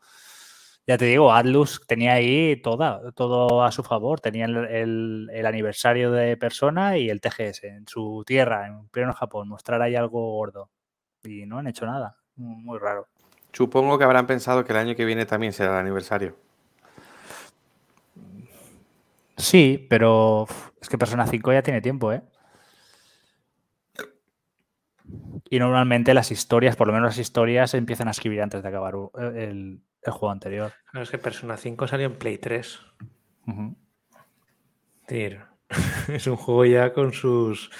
Ya 0.86 0.98
te 0.98 1.06
digo, 1.06 1.32
Atlus 1.32 1.80
tenía 1.88 2.12
ahí 2.12 2.60
toda, 2.60 3.10
todo 3.12 3.64
a 3.64 3.72
su 3.72 3.82
favor. 3.82 4.20
Tenía 4.20 4.44
el, 4.44 5.30
el, 5.32 5.46
aniversario 5.46 6.12
de 6.12 6.36
Persona 6.36 6.98
y 6.98 7.08
el 7.08 7.20
TGS 7.20 7.64
en 7.64 7.88
su 7.88 8.22
tierra, 8.24 8.68
en 8.68 8.86
pleno 8.90 9.12
Japón. 9.12 9.48
Mostrar 9.48 9.82
ahí 9.82 9.96
algo 9.96 10.20
gordo. 10.32 10.70
Y 11.24 11.44
no 11.46 11.58
han 11.58 11.66
hecho 11.66 11.86
nada. 11.86 12.18
Muy 12.36 12.78
raro. 12.78 13.08
Supongo 13.52 13.98
que 13.98 14.04
habrán 14.04 14.28
pensado 14.28 14.64
que 14.64 14.72
el 14.72 14.78
año 14.78 14.94
que 14.94 15.04
viene 15.04 15.26
también 15.26 15.52
será 15.52 15.72
el 15.72 15.78
aniversario. 15.80 16.36
Sí, 19.36 19.86
pero 19.90 20.46
es 20.80 20.88
que 20.88 20.98
Persona 20.98 21.26
5 21.26 21.52
ya 21.52 21.62
tiene 21.62 21.80
tiempo, 21.80 22.12
¿eh? 22.12 22.22
Y 25.48 25.58
normalmente 25.58 26.14
las 26.14 26.32
historias, 26.32 26.74
por 26.74 26.88
lo 26.88 26.92
menos 26.92 27.10
las 27.10 27.18
historias, 27.18 27.70
se 27.70 27.78
empiezan 27.78 28.08
a 28.08 28.12
escribir 28.12 28.42
antes 28.42 28.62
de 28.62 28.68
acabar 28.68 28.94
el, 29.34 29.80
juego 30.02 30.30
anterior. 30.30 30.72
No, 30.92 31.02
es 31.02 31.10
que 31.10 31.18
Persona 31.18 31.56
5 31.56 31.86
salió 31.86 32.06
en 32.06 32.14
Play 32.14 32.38
3. 32.38 32.80
es 36.08 36.26
un 36.26 36.36
juego 36.36 36.64
ya 36.64 36.92
con 36.92 37.12
sus, 37.12 37.70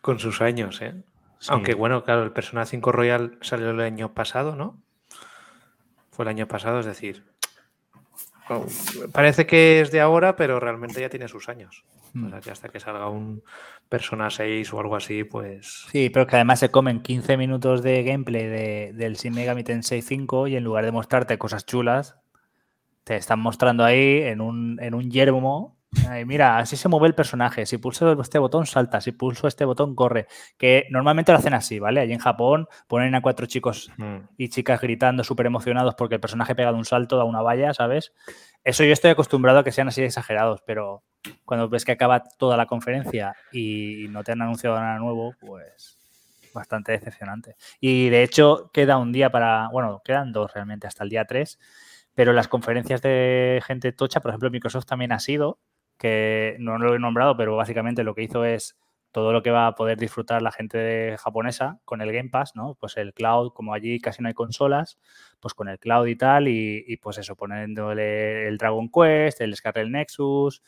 con 0.00 0.18
sus 0.18 0.40
años, 0.40 0.82
¿eh? 0.82 1.02
Aunque 1.48 1.74
bueno, 1.74 2.04
claro, 2.04 2.22
el 2.22 2.32
Persona 2.32 2.64
5 2.64 2.90
Royal 2.90 3.38
salió 3.42 3.70
el 3.70 3.80
año 3.80 4.14
pasado, 4.14 4.56
¿no? 4.56 4.82
Fue 6.10 6.24
el 6.24 6.30
año 6.30 6.48
pasado, 6.48 6.80
es 6.80 6.86
decir, 6.86 7.24
parece 9.12 9.46
que 9.46 9.80
es 9.80 9.90
de 9.90 10.00
ahora, 10.00 10.36
pero 10.36 10.60
realmente 10.60 11.00
ya 11.00 11.08
tiene 11.08 11.28
sus 11.28 11.48
años. 11.48 11.84
O 12.14 12.28
sea, 12.28 12.40
que 12.40 12.50
hasta 12.50 12.68
que 12.68 12.78
salga 12.78 13.08
un 13.08 13.42
Persona 13.88 14.30
6 14.30 14.72
o 14.72 14.80
algo 14.80 14.96
así, 14.96 15.24
pues. 15.24 15.86
Sí, 15.90 16.10
pero 16.10 16.26
que 16.26 16.36
además 16.36 16.60
se 16.60 16.70
comen 16.70 17.02
15 17.02 17.36
minutos 17.36 17.82
de 17.82 18.02
gameplay 18.02 18.46
de, 18.46 18.92
del 18.94 19.14
Shin 19.16 19.34
Megami 19.34 19.64
Tensei 19.64 20.02
5 20.02 20.46
y 20.48 20.56
en 20.56 20.64
lugar 20.64 20.84
de 20.84 20.92
mostrarte 20.92 21.38
cosas 21.38 21.66
chulas, 21.66 22.16
te 23.02 23.16
están 23.16 23.40
mostrando 23.40 23.84
ahí 23.84 24.22
en 24.22 24.40
un, 24.40 24.78
en 24.80 24.94
un 24.94 25.10
yermo 25.10 25.73
mira, 26.26 26.58
así 26.58 26.76
se 26.76 26.88
mueve 26.88 27.06
el 27.08 27.14
personaje. 27.14 27.66
Si 27.66 27.78
pulso 27.78 28.20
este 28.20 28.38
botón, 28.38 28.66
salta. 28.66 29.00
Si 29.00 29.12
pulso 29.12 29.48
este 29.48 29.64
botón, 29.64 29.94
corre. 29.94 30.26
Que 30.56 30.86
normalmente 30.90 31.32
lo 31.32 31.38
hacen 31.38 31.54
así, 31.54 31.78
¿vale? 31.78 32.00
Allí 32.00 32.12
en 32.12 32.18
Japón 32.18 32.68
ponen 32.88 33.14
a 33.14 33.22
cuatro 33.22 33.46
chicos 33.46 33.90
mm. 33.96 34.16
y 34.36 34.48
chicas 34.48 34.80
gritando 34.80 35.24
súper 35.24 35.46
emocionados 35.46 35.94
porque 35.94 36.16
el 36.16 36.20
personaje 36.20 36.54
pega 36.54 36.72
de 36.72 36.78
un 36.78 36.84
salto, 36.84 37.16
da 37.16 37.24
una 37.24 37.42
valla, 37.42 37.74
¿sabes? 37.74 38.12
Eso 38.62 38.84
yo 38.84 38.92
estoy 38.92 39.10
acostumbrado 39.10 39.58
a 39.58 39.64
que 39.64 39.72
sean 39.72 39.88
así 39.88 40.02
exagerados, 40.02 40.62
pero 40.66 41.04
cuando 41.44 41.68
ves 41.68 41.84
que 41.84 41.92
acaba 41.92 42.22
toda 42.38 42.56
la 42.56 42.66
conferencia 42.66 43.36
y 43.52 44.06
no 44.10 44.24
te 44.24 44.32
han 44.32 44.42
anunciado 44.42 44.80
nada 44.80 44.98
nuevo, 44.98 45.34
pues 45.40 45.98
bastante 46.54 46.92
decepcionante. 46.92 47.56
Y 47.80 48.08
de 48.08 48.22
hecho, 48.22 48.70
queda 48.72 48.96
un 48.96 49.12
día 49.12 49.30
para. 49.30 49.68
Bueno, 49.70 50.00
quedan 50.04 50.32
dos 50.32 50.52
realmente 50.54 50.86
hasta 50.86 51.04
el 51.04 51.10
día 51.10 51.26
3. 51.26 51.58
Pero 52.14 52.32
las 52.32 52.48
conferencias 52.48 53.02
de 53.02 53.60
gente 53.66 53.92
tocha, 53.92 54.20
por 54.20 54.30
ejemplo, 54.30 54.50
Microsoft 54.50 54.86
también 54.86 55.12
ha 55.12 55.18
sido, 55.18 55.58
que 55.98 56.56
no 56.58 56.78
lo 56.78 56.94
he 56.94 56.98
nombrado, 56.98 57.36
pero 57.36 57.56
básicamente 57.56 58.04
lo 58.04 58.14
que 58.14 58.22
hizo 58.22 58.44
es 58.44 58.76
todo 59.12 59.32
lo 59.32 59.42
que 59.42 59.52
va 59.52 59.68
a 59.68 59.74
poder 59.76 59.96
disfrutar 59.96 60.42
la 60.42 60.50
gente 60.50 61.16
japonesa 61.18 61.78
con 61.84 62.00
el 62.00 62.12
Game 62.12 62.30
Pass, 62.30 62.56
¿no? 62.56 62.74
Pues 62.80 62.96
el 62.96 63.14
cloud, 63.14 63.52
como 63.52 63.72
allí 63.72 64.00
casi 64.00 64.20
no 64.22 64.28
hay 64.28 64.34
consolas, 64.34 64.98
pues 65.38 65.54
con 65.54 65.68
el 65.68 65.78
cloud 65.78 66.08
y 66.08 66.16
tal, 66.16 66.48
y, 66.48 66.96
pues 67.00 67.18
eso, 67.18 67.36
poniéndole 67.36 68.48
el 68.48 68.58
Dragon 68.58 68.90
Quest, 68.90 69.40
el 69.40 69.54
Scarlet 69.54 69.88
Nexus, 69.88 70.62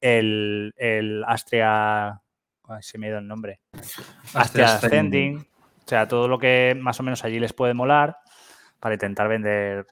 el, 0.00 0.74
el 0.76 1.22
Astria, 1.28 2.20
ay, 2.64 2.82
se 2.82 2.98
me 2.98 3.06
ha 3.06 3.10
ido 3.10 3.18
el 3.18 3.28
nombre, 3.28 3.60
Astria 4.34 4.74
Ascending, 4.74 5.38
o 5.38 5.88
sea, 5.88 6.08
todo 6.08 6.26
lo 6.26 6.40
que 6.40 6.76
más 6.76 6.98
o 6.98 7.04
menos 7.04 7.24
allí 7.24 7.38
les 7.38 7.52
puede 7.52 7.74
molar 7.74 8.16
para 8.80 8.94
intentar 8.94 9.28
vender 9.28 9.86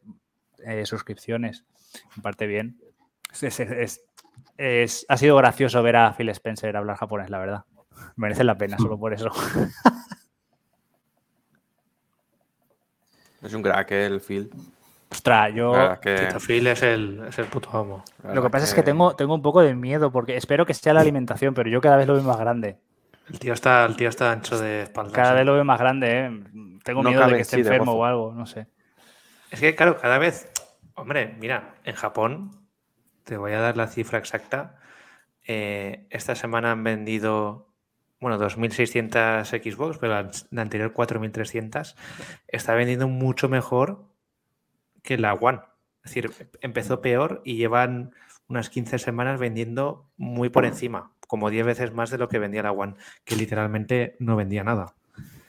eh, 0.64 0.84
suscripciones. 0.86 1.64
En 2.16 2.22
parte 2.22 2.46
bien. 2.46 2.80
Es, 3.40 4.00
ha 5.08 5.16
sido 5.16 5.36
gracioso 5.36 5.82
ver 5.82 5.96
a 5.96 6.12
Phil 6.12 6.28
Spencer 6.30 6.76
hablar 6.76 6.96
japonés, 6.96 7.30
la 7.30 7.38
verdad. 7.38 7.64
Merece 8.16 8.44
la 8.44 8.56
pena 8.56 8.78
solo 8.78 8.98
por 8.98 9.12
eso. 9.12 9.30
Es 13.42 13.54
un 13.54 13.62
crack 13.62 13.92
eh, 13.92 14.06
el 14.06 14.20
Phil. 14.20 14.50
Ostras, 15.10 15.54
yo. 15.54 15.72
Phil 16.44 16.66
es 16.66 16.82
el, 16.82 17.24
es 17.28 17.38
el 17.38 17.46
puto 17.46 17.70
amo. 17.72 18.04
Lo 18.24 18.42
que 18.42 18.50
pasa 18.50 18.64
es 18.64 18.74
que 18.74 18.82
tengo, 18.82 19.14
tengo 19.16 19.34
un 19.34 19.42
poco 19.42 19.62
de 19.62 19.74
miedo 19.74 20.10
porque 20.12 20.36
espero 20.36 20.66
que 20.66 20.74
sea 20.74 20.92
la 20.92 21.00
alimentación, 21.00 21.54
pero 21.54 21.70
yo 21.70 21.80
cada 21.80 21.96
vez 21.96 22.06
lo 22.06 22.14
veo 22.14 22.24
más 22.24 22.38
grande. 22.38 22.78
El 23.30 23.38
tío 23.38 23.52
está, 23.52 23.84
el 23.84 23.96
tío 23.96 24.08
está 24.08 24.32
ancho 24.32 24.58
de 24.58 24.82
espalda. 24.82 25.12
Cada 25.12 25.34
vez 25.34 25.46
lo 25.46 25.54
veo 25.54 25.64
más 25.64 25.78
grande, 25.78 26.18
¿eh? 26.18 26.44
Tengo 26.82 27.02
miedo 27.02 27.26
de 27.26 27.36
que 27.36 27.42
esté 27.42 27.60
enfermo 27.60 27.92
o 27.92 28.04
algo, 28.04 28.34
no 28.34 28.46
sé. 28.46 28.66
Es 29.50 29.60
que, 29.60 29.74
claro, 29.74 29.96
cada 29.98 30.18
vez. 30.18 30.50
Hombre, 30.94 31.36
mira, 31.38 31.76
en 31.84 31.94
Japón, 31.94 32.50
te 33.28 33.36
voy 33.36 33.52
a 33.52 33.60
dar 33.60 33.76
la 33.76 33.88
cifra 33.88 34.18
exacta. 34.18 34.80
Eh, 35.46 36.06
esta 36.08 36.34
semana 36.34 36.72
han 36.72 36.82
vendido, 36.82 37.68
bueno, 38.20 38.38
2.600 38.38 39.44
Xbox, 39.44 39.98
pero 39.98 40.30
la 40.50 40.62
anterior 40.62 40.94
4.300. 40.94 41.94
Está 42.46 42.74
vendiendo 42.74 43.06
mucho 43.06 43.50
mejor 43.50 44.06
que 45.02 45.18
la 45.18 45.34
One. 45.34 45.60
Es 46.04 46.14
decir, 46.14 46.48
empezó 46.62 47.02
peor 47.02 47.42
y 47.44 47.56
llevan 47.56 48.14
unas 48.48 48.70
15 48.70 48.98
semanas 48.98 49.38
vendiendo 49.38 50.08
muy 50.16 50.48
por 50.48 50.64
encima 50.64 51.12
como 51.26 51.50
10 51.50 51.66
veces 51.66 51.92
más 51.92 52.10
de 52.10 52.16
lo 52.16 52.28
que 52.28 52.38
vendía 52.38 52.62
la 52.62 52.72
One, 52.72 52.94
que 53.24 53.36
literalmente 53.36 54.16
no 54.18 54.34
vendía 54.34 54.64
nada. 54.64 54.94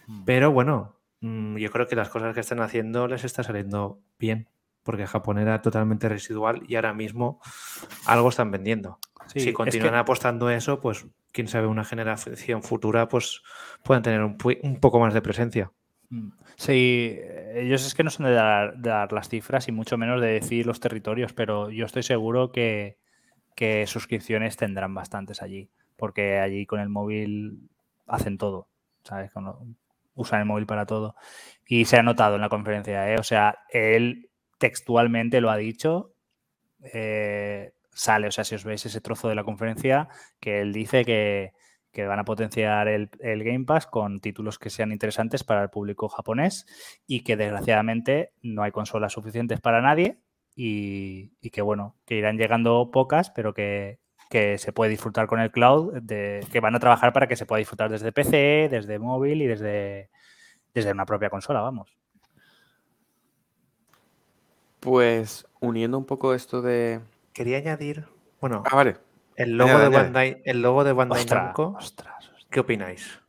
Mm. 0.08 0.26
Pero 0.26 0.52
bueno, 0.52 0.98
mm, 1.22 1.56
yo 1.56 1.72
creo 1.72 1.88
que 1.88 1.96
las 1.96 2.10
cosas 2.10 2.36
que 2.36 2.42
están 2.42 2.60
haciendo 2.60 3.08
les 3.08 3.24
está 3.24 3.44
saliendo 3.44 4.02
bien, 4.20 4.50
porque 4.90 5.06
Japón 5.06 5.38
era 5.38 5.62
totalmente 5.62 6.10
residual 6.10 6.64
y 6.68 6.74
ahora 6.74 6.96
mismo 6.96 7.40
algo 8.08 8.30
están 8.30 8.50
vendiendo. 8.50 8.98
si 9.28 9.54
continúan 9.54 9.94
apostando 9.94 10.50
eso, 10.50 10.82
pues 10.82 11.06
quién 11.32 11.48
sabe, 11.48 11.68
una 11.68 11.86
generación 11.86 12.64
futura, 12.64 13.08
pues 13.08 13.44
pueden 13.84 14.02
tener 14.02 14.24
un, 14.24 14.36
poco 14.80 15.00
más 15.00 15.14
de 15.14 15.22
presencia. 15.22 15.72
Mm. 16.10 16.30
Sí, 16.56 17.20
ellos 17.54 17.86
es 17.86 17.94
que 17.94 18.04
no 18.04 18.10
son 18.10 18.26
de 18.26 18.32
dar, 18.32 18.78
de 18.78 18.90
dar, 18.90 19.14
las 19.14 19.30
cifras 19.30 19.68
y 19.68 19.72
mucho 19.72 19.96
menos 19.96 20.22
de 20.22 20.30
decir 20.30 20.66
los 20.66 20.80
territorios, 20.80 21.34
pero 21.34 21.70
yo 21.70 21.86
estoy 21.86 22.02
seguro 22.02 22.52
que, 22.52 22.98
que 23.54 23.86
suscripciones 23.86 24.58
tendrán 24.58 24.96
bastantes 24.96 25.44
allí, 25.44 25.70
porque 25.98 26.40
allí 26.40 26.66
con 26.66 26.80
el 26.80 26.90
móvil 26.90 27.70
hacen 28.08 28.40
todo, 28.40 28.68
¿sabes? 29.04 29.32
usan 30.16 30.40
el 30.40 30.48
móvil 30.48 30.66
para 30.66 30.88
todo. 30.88 31.16
Y 31.68 31.86
se 31.86 31.98
ha 31.98 32.02
notado 32.02 32.38
en 32.38 32.42
la 32.42 32.50
conferencia, 32.50 33.08
¿eh? 33.14 33.18
O 33.20 33.24
sea, 33.24 33.60
él 33.70 34.29
textualmente 34.60 35.42
lo 35.42 35.50
ha 35.50 35.58
dicho, 35.58 36.14
eh, 36.94 37.74
sale, 37.92 38.28
o 38.28 38.32
sea, 38.32 38.44
si 38.44 38.56
os 38.56 38.64
veis 38.64 38.86
ese 38.86 39.02
trozo 39.02 39.28
de 39.28 39.36
la 39.36 39.44
conferencia, 39.44 40.10
que 40.40 40.62
él 40.62 40.72
dice 40.72 41.04
que, 41.04 41.54
van 42.08 42.20
a 42.20 42.24
potenciar 42.24 42.88
el, 42.88 43.10
Game 43.20 43.66
Pass 43.66 43.86
con 43.86 44.22
títulos 44.22 44.58
que 44.58 44.70
sean 44.70 44.94
interesantes 44.94 45.44
para 45.44 45.64
el 45.64 45.70
público 45.70 46.08
japonés 46.08 46.66
y 47.06 47.26
que 47.26 47.36
desgraciadamente 47.36 48.32
no 48.42 48.64
hay 48.64 48.72
consolas 48.72 49.12
suficientes 49.12 49.60
para 49.60 49.82
nadie 49.82 50.22
y, 50.56 51.32
que 51.52 51.62
bueno, 51.62 51.98
que 52.06 52.16
irán 52.16 52.38
llegando 52.38 52.90
pocas, 52.92 53.32
pero 53.32 53.54
que, 53.54 54.00
se 54.32 54.72
puede 54.72 54.92
disfrutar 54.92 55.28
con 55.28 55.42
el 55.42 55.52
cloud, 55.52 56.02
de, 56.02 56.46
que 56.54 56.62
van 56.62 56.76
a 56.76 56.80
trabajar 56.80 57.12
para 57.12 57.28
que 57.28 57.36
se 57.36 57.46
pueda 57.46 57.60
disfrutar 57.60 57.90
desde 57.90 58.14
PC, 58.14 58.70
desde 58.72 58.98
móvil 58.98 59.42
y 59.42 59.48
desde, 59.48 60.10
desde 60.74 60.94
una 60.94 61.06
propia 61.06 61.30
consola, 61.30 61.60
vamos. 61.60 61.99
Pues 64.80 65.46
uniendo 65.60 65.98
un 65.98 66.06
poco 66.06 66.34
esto 66.34 66.62
de... 66.62 67.02
Quería 67.34 67.58
añadir, 67.58 68.08
bueno, 68.42 68.64
ah, 68.66 68.76
vale. 68.76 68.98
el 69.36 69.58
logo 69.58 69.78
de 69.78 69.90
Bandai, 69.90 70.42
el 70.46 70.62
logo 70.62 70.84
de 70.84 70.94
Bandai 70.94 71.26
Namco, 71.26 71.78
¿qué 72.50 72.60
opináis? 72.60 73.20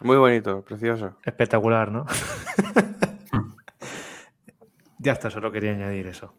Muy 0.00 0.16
bonito, 0.16 0.62
precioso. 0.62 1.16
Espectacular, 1.24 1.90
¿no? 1.90 2.06
ya 4.98 5.12
está, 5.12 5.30
solo 5.30 5.52
quería 5.52 5.72
añadir 5.72 6.06
eso. 6.06 6.34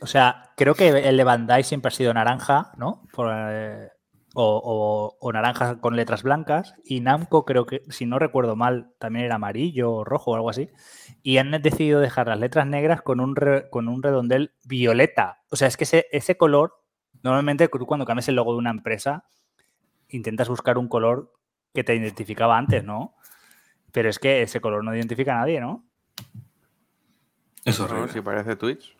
O 0.00 0.06
sea, 0.06 0.52
creo 0.56 0.74
que 0.74 0.88
el 0.88 1.16
de 1.16 1.24
Bandai 1.24 1.64
siempre 1.64 1.88
ha 1.88 1.92
sido 1.92 2.14
naranja, 2.14 2.72
¿no? 2.76 3.02
Eh, 3.18 3.88
o, 4.42 5.32
naranja 5.32 5.80
con 5.80 5.96
letras 5.96 6.22
blancas. 6.22 6.74
Y 6.84 7.00
Namco, 7.00 7.44
creo 7.44 7.66
que, 7.66 7.82
si 7.88 8.06
no 8.06 8.18
recuerdo 8.18 8.56
mal, 8.56 8.92
también 8.98 9.24
era 9.26 9.36
amarillo 9.36 9.92
o 9.92 10.04
rojo 10.04 10.32
o 10.32 10.34
algo 10.34 10.50
así. 10.50 10.70
Y 11.22 11.38
han 11.38 11.50
decidido 11.62 12.00
dejar 12.00 12.28
las 12.28 12.38
letras 12.38 12.66
negras 12.66 13.02
con 13.02 13.20
un, 13.20 13.34
con 13.70 13.88
un 13.88 14.02
redondel 14.02 14.52
violeta. 14.64 15.42
O 15.50 15.56
sea, 15.56 15.68
es 15.68 15.76
que 15.76 15.84
ese, 15.84 16.06
ese 16.12 16.36
color, 16.36 16.82
normalmente 17.22 17.68
cuando 17.68 18.06
cambias 18.06 18.28
el 18.28 18.36
logo 18.36 18.52
de 18.52 18.58
una 18.58 18.70
empresa, 18.70 19.24
intentas 20.08 20.48
buscar 20.48 20.78
un 20.78 20.88
color 20.88 21.32
que 21.72 21.84
te 21.84 21.94
identificaba 21.94 22.58
antes, 22.58 22.84
¿no? 22.84 23.14
Pero 23.92 24.08
es 24.08 24.18
que 24.18 24.42
ese 24.42 24.60
color 24.60 24.84
no 24.84 24.94
identifica 24.94 25.32
a 25.34 25.40
nadie, 25.40 25.60
¿no? 25.60 25.84
Eso 27.64 28.04
es 28.04 28.12
Si 28.12 28.20
parece 28.20 28.56
Twitch. 28.56 28.96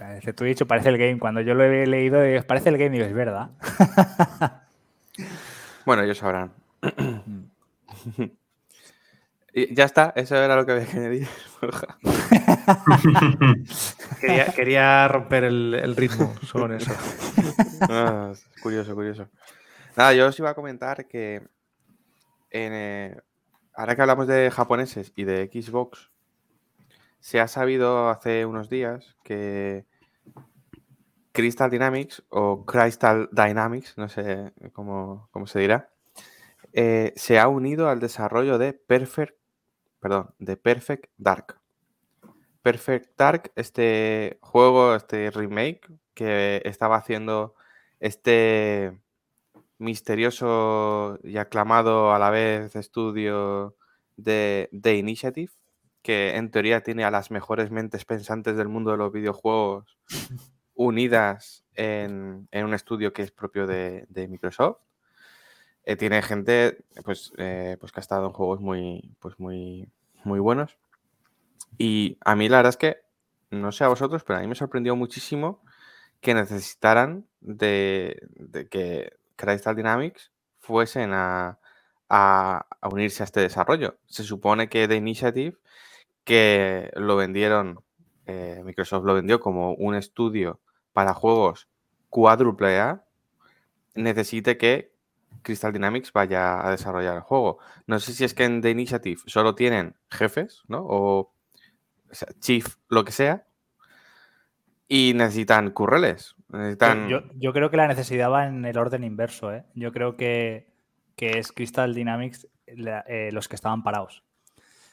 Parece 0.00 0.32
Twitch 0.32 0.62
o 0.62 0.66
parece 0.66 0.88
el 0.88 0.96
game. 0.96 1.18
Cuando 1.18 1.42
yo 1.42 1.52
lo 1.52 1.62
he 1.62 1.86
leído, 1.86 2.20
parece 2.46 2.70
el 2.70 2.78
game, 2.78 2.88
digo, 2.88 3.04
es 3.04 3.12
verdad. 3.12 3.50
bueno, 5.84 6.02
ellos 6.02 6.16
sabrán. 6.16 6.54
y 9.52 9.74
ya 9.74 9.84
está, 9.84 10.14
eso 10.16 10.36
era 10.36 10.56
lo 10.56 10.64
que 10.64 10.72
había 10.72 10.86
que 10.86 10.96
añadir. 10.96 11.28
quería, 14.56 15.06
romper 15.06 15.44
el, 15.44 15.94
ritmo 15.94 16.34
solo 16.46 16.64
en 16.64 16.80
eso. 16.80 16.92
Ah, 17.90 18.32
curioso, 18.62 18.94
curioso. 18.94 19.28
Nada, 19.96 20.14
yo 20.14 20.28
os 20.28 20.38
iba 20.38 20.48
a 20.48 20.54
comentar 20.54 21.08
que 21.08 21.42
eh, 22.50 23.20
ahora 23.74 23.96
que 23.96 24.00
hablamos 24.00 24.26
de 24.26 24.50
japoneses 24.50 25.12
y 25.14 25.24
de 25.24 25.50
Xbox, 25.52 26.10
se 27.18 27.38
ha 27.38 27.48
sabido 27.48 28.08
hace 28.08 28.46
unos 28.46 28.70
días 28.70 29.16
que 29.24 29.89
Crystal 31.32 31.70
Dynamics 31.70 32.22
o 32.28 32.64
Crystal 32.66 33.28
Dynamics, 33.32 33.96
no 33.96 34.08
sé 34.08 34.52
cómo, 34.72 35.28
se 35.46 35.60
dirá, 35.60 35.90
eh, 36.72 37.12
se 37.16 37.38
ha 37.38 37.48
unido 37.48 37.88
al 37.88 38.00
desarrollo 38.00 38.58
de 38.58 38.72
Perfect, 38.72 39.36
perdón, 40.00 40.34
de 40.38 40.56
Perfect 40.56 41.10
Dark. 41.16 41.58
Perfect 42.62 43.16
Dark, 43.16 43.52
este 43.56 44.38
juego, 44.40 44.94
este 44.94 45.30
remake 45.30 45.88
que 46.14 46.60
estaba 46.64 46.96
haciendo 46.96 47.54
este 48.00 49.00
misterioso 49.78 51.18
y 51.22 51.38
aclamado 51.38 52.12
a 52.12 52.18
la 52.18 52.30
vez 52.30 52.76
estudio 52.76 53.76
de 54.16 54.68
The 54.78 54.96
Initiative, 54.96 55.52
que 56.02 56.36
en 56.36 56.50
teoría 56.50 56.82
tiene 56.82 57.04
a 57.04 57.10
las 57.10 57.30
mejores 57.30 57.70
mentes 57.70 58.04
pensantes 58.04 58.56
del 58.56 58.68
mundo 58.68 58.90
de 58.90 58.98
los 58.98 59.12
videojuegos 59.12 59.96
unidas 60.74 61.64
en, 61.74 62.48
un 62.52 62.74
estudio 62.74 63.12
que 63.12 63.22
es 63.22 63.30
propio 63.30 63.66
de, 63.66 64.06
Microsoft. 64.28 64.78
Eh, 65.84 65.96
tiene 65.96 66.22
gente 66.22 66.84
pues, 67.04 67.32
eh, 67.38 67.76
pues 67.80 67.92
que 67.92 68.00
ha 68.00 68.02
estado 68.02 68.26
en 68.26 68.32
juegos 68.32 68.60
muy, 68.60 69.14
pues 69.18 69.38
muy, 69.38 69.88
muy 70.24 70.38
buenos. 70.38 70.78
Y 71.78 72.18
a 72.24 72.36
mí 72.36 72.48
la 72.48 72.58
verdad 72.58 72.70
es 72.70 72.76
que, 72.76 72.98
no 73.50 73.72
sé 73.72 73.84
a 73.84 73.88
vosotros, 73.88 74.22
pero 74.24 74.38
a 74.38 74.42
mí 74.42 74.48
me 74.48 74.54
sorprendió 74.54 74.94
muchísimo 74.96 75.62
que 76.20 76.34
necesitaran 76.34 77.26
de, 77.40 78.28
que 78.70 79.14
Crystal 79.36 79.74
Dynamics 79.74 80.30
fuesen 80.58 81.12
a, 81.12 81.58
a, 82.08 82.66
unirse 82.90 83.22
a 83.22 83.24
este 83.24 83.40
desarrollo. 83.40 83.98
Se 84.06 84.24
supone 84.24 84.68
que 84.68 84.86
The 84.86 84.96
Initiative 84.96 85.56
que 86.24 86.90
lo 86.94 87.16
vendieron, 87.16 87.82
eh, 88.30 88.62
Microsoft 88.64 89.04
lo 89.04 89.14
vendió 89.14 89.40
como 89.40 89.74
un 89.74 89.94
estudio 89.94 90.60
para 90.92 91.14
juegos 91.14 91.68
cuádruple 92.08 92.78
A, 92.78 93.04
necesite 93.94 94.58
que 94.58 94.92
Crystal 95.42 95.72
Dynamics 95.72 96.12
vaya 96.12 96.66
a 96.66 96.70
desarrollar 96.70 97.16
el 97.16 97.22
juego. 97.22 97.58
No 97.86 97.98
sé 98.00 98.12
si 98.12 98.24
es 98.24 98.34
que 98.34 98.44
en 98.44 98.60
The 98.60 98.70
Initiative 98.70 99.20
solo 99.26 99.54
tienen 99.54 99.96
jefes, 100.10 100.62
¿no? 100.68 100.84
O, 100.86 101.32
chief, 102.40 102.76
lo 102.88 103.04
que 103.04 103.12
sea, 103.12 103.46
y 104.88 105.14
necesitan 105.14 105.70
curreles. 105.70 106.34
Yo, 107.36 107.52
creo 107.52 107.70
que 107.70 107.76
la 107.76 107.86
necesidad 107.86 108.30
va 108.30 108.48
en 108.48 108.64
el 108.64 108.76
orden 108.76 109.04
inverso. 109.04 109.54
¿eh? 109.54 109.64
Yo 109.74 109.92
creo 109.92 110.16
que, 110.16 110.68
es 111.16 111.52
Crystal 111.52 111.94
Dynamics 111.94 112.48
eh, 112.66 113.30
los 113.32 113.46
que 113.46 113.54
estaban 113.54 113.84
parados. 113.84 114.24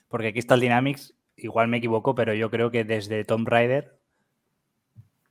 Porque 0.07 0.33
Crystal 0.33 0.59
Dynamics 0.59 1.16
igual 1.37 1.67
me 1.67 1.77
equivoco, 1.77 2.13
pero 2.15 2.33
yo 2.33 2.49
creo 2.51 2.71
que 2.71 2.83
desde 2.83 3.23
Tomb 3.23 3.47
Raider 3.47 3.97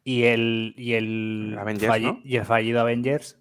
y 0.05 0.25
el, 0.25 0.75
y 0.77 0.95
el, 0.95 1.55
y 2.25 2.37
el 2.37 2.45
fallido 2.45 2.81
Avengers 2.81 3.39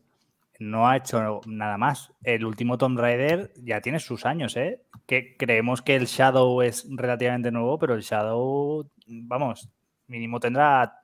no 0.60 0.88
ha 0.88 0.98
hecho 0.98 1.42
nada 1.46 1.78
más. 1.78 2.12
El 2.24 2.46
último 2.46 2.78
Tomb 2.78 2.98
Raider 3.00 3.52
ya 3.58 3.82
tiene 3.82 4.00
sus 4.00 4.26
años, 4.26 4.56
¿eh? 4.58 4.82
Que 5.06 5.36
creemos 5.38 5.82
que 5.82 5.96
el 5.96 6.06
Shadow 6.06 6.62
es 6.62 6.88
relativamente 6.90 7.52
nuevo, 7.52 7.78
pero 7.78 7.94
el 7.94 8.02
Shadow, 8.02 8.90
vamos, 9.08 9.70
mínimo 10.08 10.40
tendrá 10.40 11.02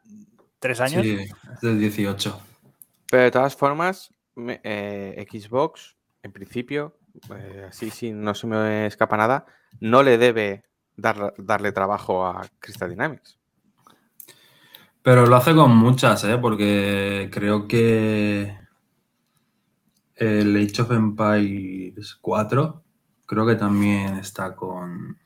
tres 0.59 0.80
años. 0.82 1.03
Sí, 1.05 1.18
del 1.62 1.80
18. 1.80 2.39
Pero 3.09 3.24
de 3.24 3.32
todas 3.32 3.55
formas, 3.55 4.14
me- 4.36 4.62
eh, 4.64 5.26
Xbox, 5.30 5.95
en 6.24 6.32
principio, 6.32 6.97
eh, 7.38 7.66
así 7.68 7.91
si 7.91 8.12
no 8.14 8.34
se 8.34 8.47
me 8.47 8.86
escapa 8.88 9.18
nada, 9.18 9.45
no 9.80 10.01
le 10.01 10.18
debe 10.18 10.64
dar- 10.96 11.34
darle 11.38 11.72
trabajo 11.72 12.26
a 12.26 12.48
Crystal 12.60 12.89
Dynamics. 12.89 13.38
Pero 15.02 15.26
lo 15.26 15.36
hace 15.36 15.56
con 15.56 15.76
muchas, 15.76 16.24
¿eh? 16.26 16.38
Porque 16.38 17.30
creo 17.32 17.68
que 17.68 18.56
el 20.16 20.56
Age 20.56 20.82
of 20.82 20.92
Empires 20.92 22.16
4 22.22 22.84
creo 23.26 23.46
que 23.46 23.56
también 23.56 24.18
está 24.18 24.56
con... 24.56 25.18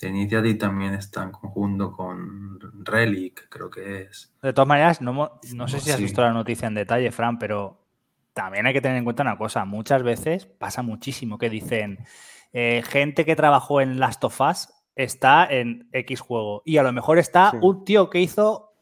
The 0.00 0.08
Initiative 0.08 0.54
también 0.54 0.94
está 0.94 1.22
en 1.22 1.30
conjunto 1.30 1.92
con 1.92 2.58
Relic, 2.84 3.48
creo 3.48 3.70
que 3.70 4.02
es. 4.02 4.34
De 4.42 4.52
todas 4.52 4.66
maneras, 4.66 5.00
no, 5.00 5.38
no 5.54 5.68
sé 5.68 5.78
si 5.78 5.90
has 5.92 5.98
Sí. 5.98 6.02
visto 6.02 6.22
la 6.22 6.32
noticia 6.32 6.66
en 6.66 6.74
detalle, 6.74 7.12
Fran, 7.12 7.38
pero 7.38 7.86
también 8.32 8.66
hay 8.66 8.72
que 8.72 8.80
tener 8.80 8.96
en 8.96 9.04
cuenta 9.04 9.22
una 9.22 9.38
cosa. 9.38 9.64
Muchas 9.64 10.02
veces 10.02 10.46
pasa 10.46 10.82
muchísimo 10.82 11.38
que 11.38 11.48
dicen 11.48 12.04
eh, 12.52 12.82
gente 12.84 13.24
que 13.24 13.36
trabajó 13.36 13.80
en 13.80 14.00
Last 14.00 14.24
of 14.24 14.40
Us 14.40 14.68
está 14.96 15.46
en 15.50 15.88
X 15.92 16.20
juego 16.20 16.62
y 16.64 16.76
a 16.78 16.82
lo 16.82 16.92
mejor 16.92 17.18
está 17.18 17.50
Sí. 17.52 17.58
un 17.62 17.84
tío 17.84 18.10
que 18.10 18.20
hizo 18.20 18.72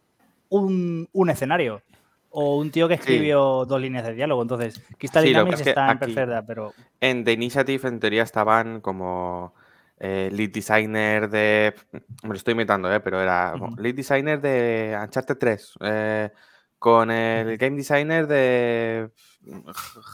un, 0.48 1.08
un 1.12 1.30
escenario 1.30 1.82
o 2.30 2.56
un 2.58 2.70
tío 2.70 2.88
que 2.88 2.94
Sí. 2.96 3.00
escribió 3.00 3.64
dos 3.64 3.80
líneas 3.80 4.04
de 4.06 4.14
diálogo. 4.14 4.42
Entonces, 4.42 4.82
Crystal 4.98 5.22
Sí, 5.22 5.28
Dynamics 5.30 5.60
está 5.60 5.84
en 5.84 5.90
aquí- 5.90 5.98
perfecta, 5.98 6.42
pero 6.46 6.72
En 7.00 7.24
The 7.24 7.32
Initiative, 7.32 7.88
en 7.88 8.00
teoría, 8.00 8.22
estaban 8.22 8.80
como 8.80 9.54
eh, 10.02 10.30
lead 10.32 10.50
designer 10.50 11.28
de. 11.28 11.74
Me 12.22 12.28
lo 12.30 12.34
estoy 12.34 12.52
inventando, 12.52 12.90
¿eh? 12.92 13.00
pero 13.00 13.20
era 13.20 13.54
lead 13.76 13.94
designer 13.94 14.40
de 14.40 14.96
Uncharted 15.02 15.36
3. 15.36 15.74
eh, 15.82 16.30
con 16.78 17.10
el 17.10 17.58
game 17.58 17.76
designer 17.76 18.26
de 18.26 19.10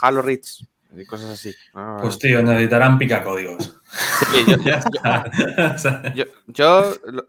Halo 0.03 0.22
Reach 0.22 0.64
y 1.01 1.07
cosas 1.07 1.30
así. 1.30 1.55
¿no? 1.74 1.99
Pues 2.01 2.18
tío, 2.18 2.42
necesitarán 2.42 2.99
picacódigos. 2.99 3.80
Sí, 4.30 4.44
yo- 4.47 4.57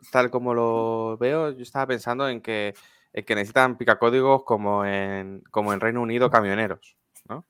tal 0.12 0.30
como 0.32 0.54
lo 0.54 1.18
veo, 1.18 1.52
yo 1.52 1.64
estaba 1.64 1.88
pensando 1.88 2.28
en 2.30 2.42
que, 2.42 2.74
en 3.14 3.26
que 3.26 3.36
necesitan 3.36 3.78
picacódigos 3.78 4.44
como 4.44 4.86
en, 4.86 5.42
como 5.52 5.74
en 5.74 5.80
Reino 5.80 6.02
Unido 6.02 6.30
camioneros, 6.30 6.98
¿no? 7.28 7.46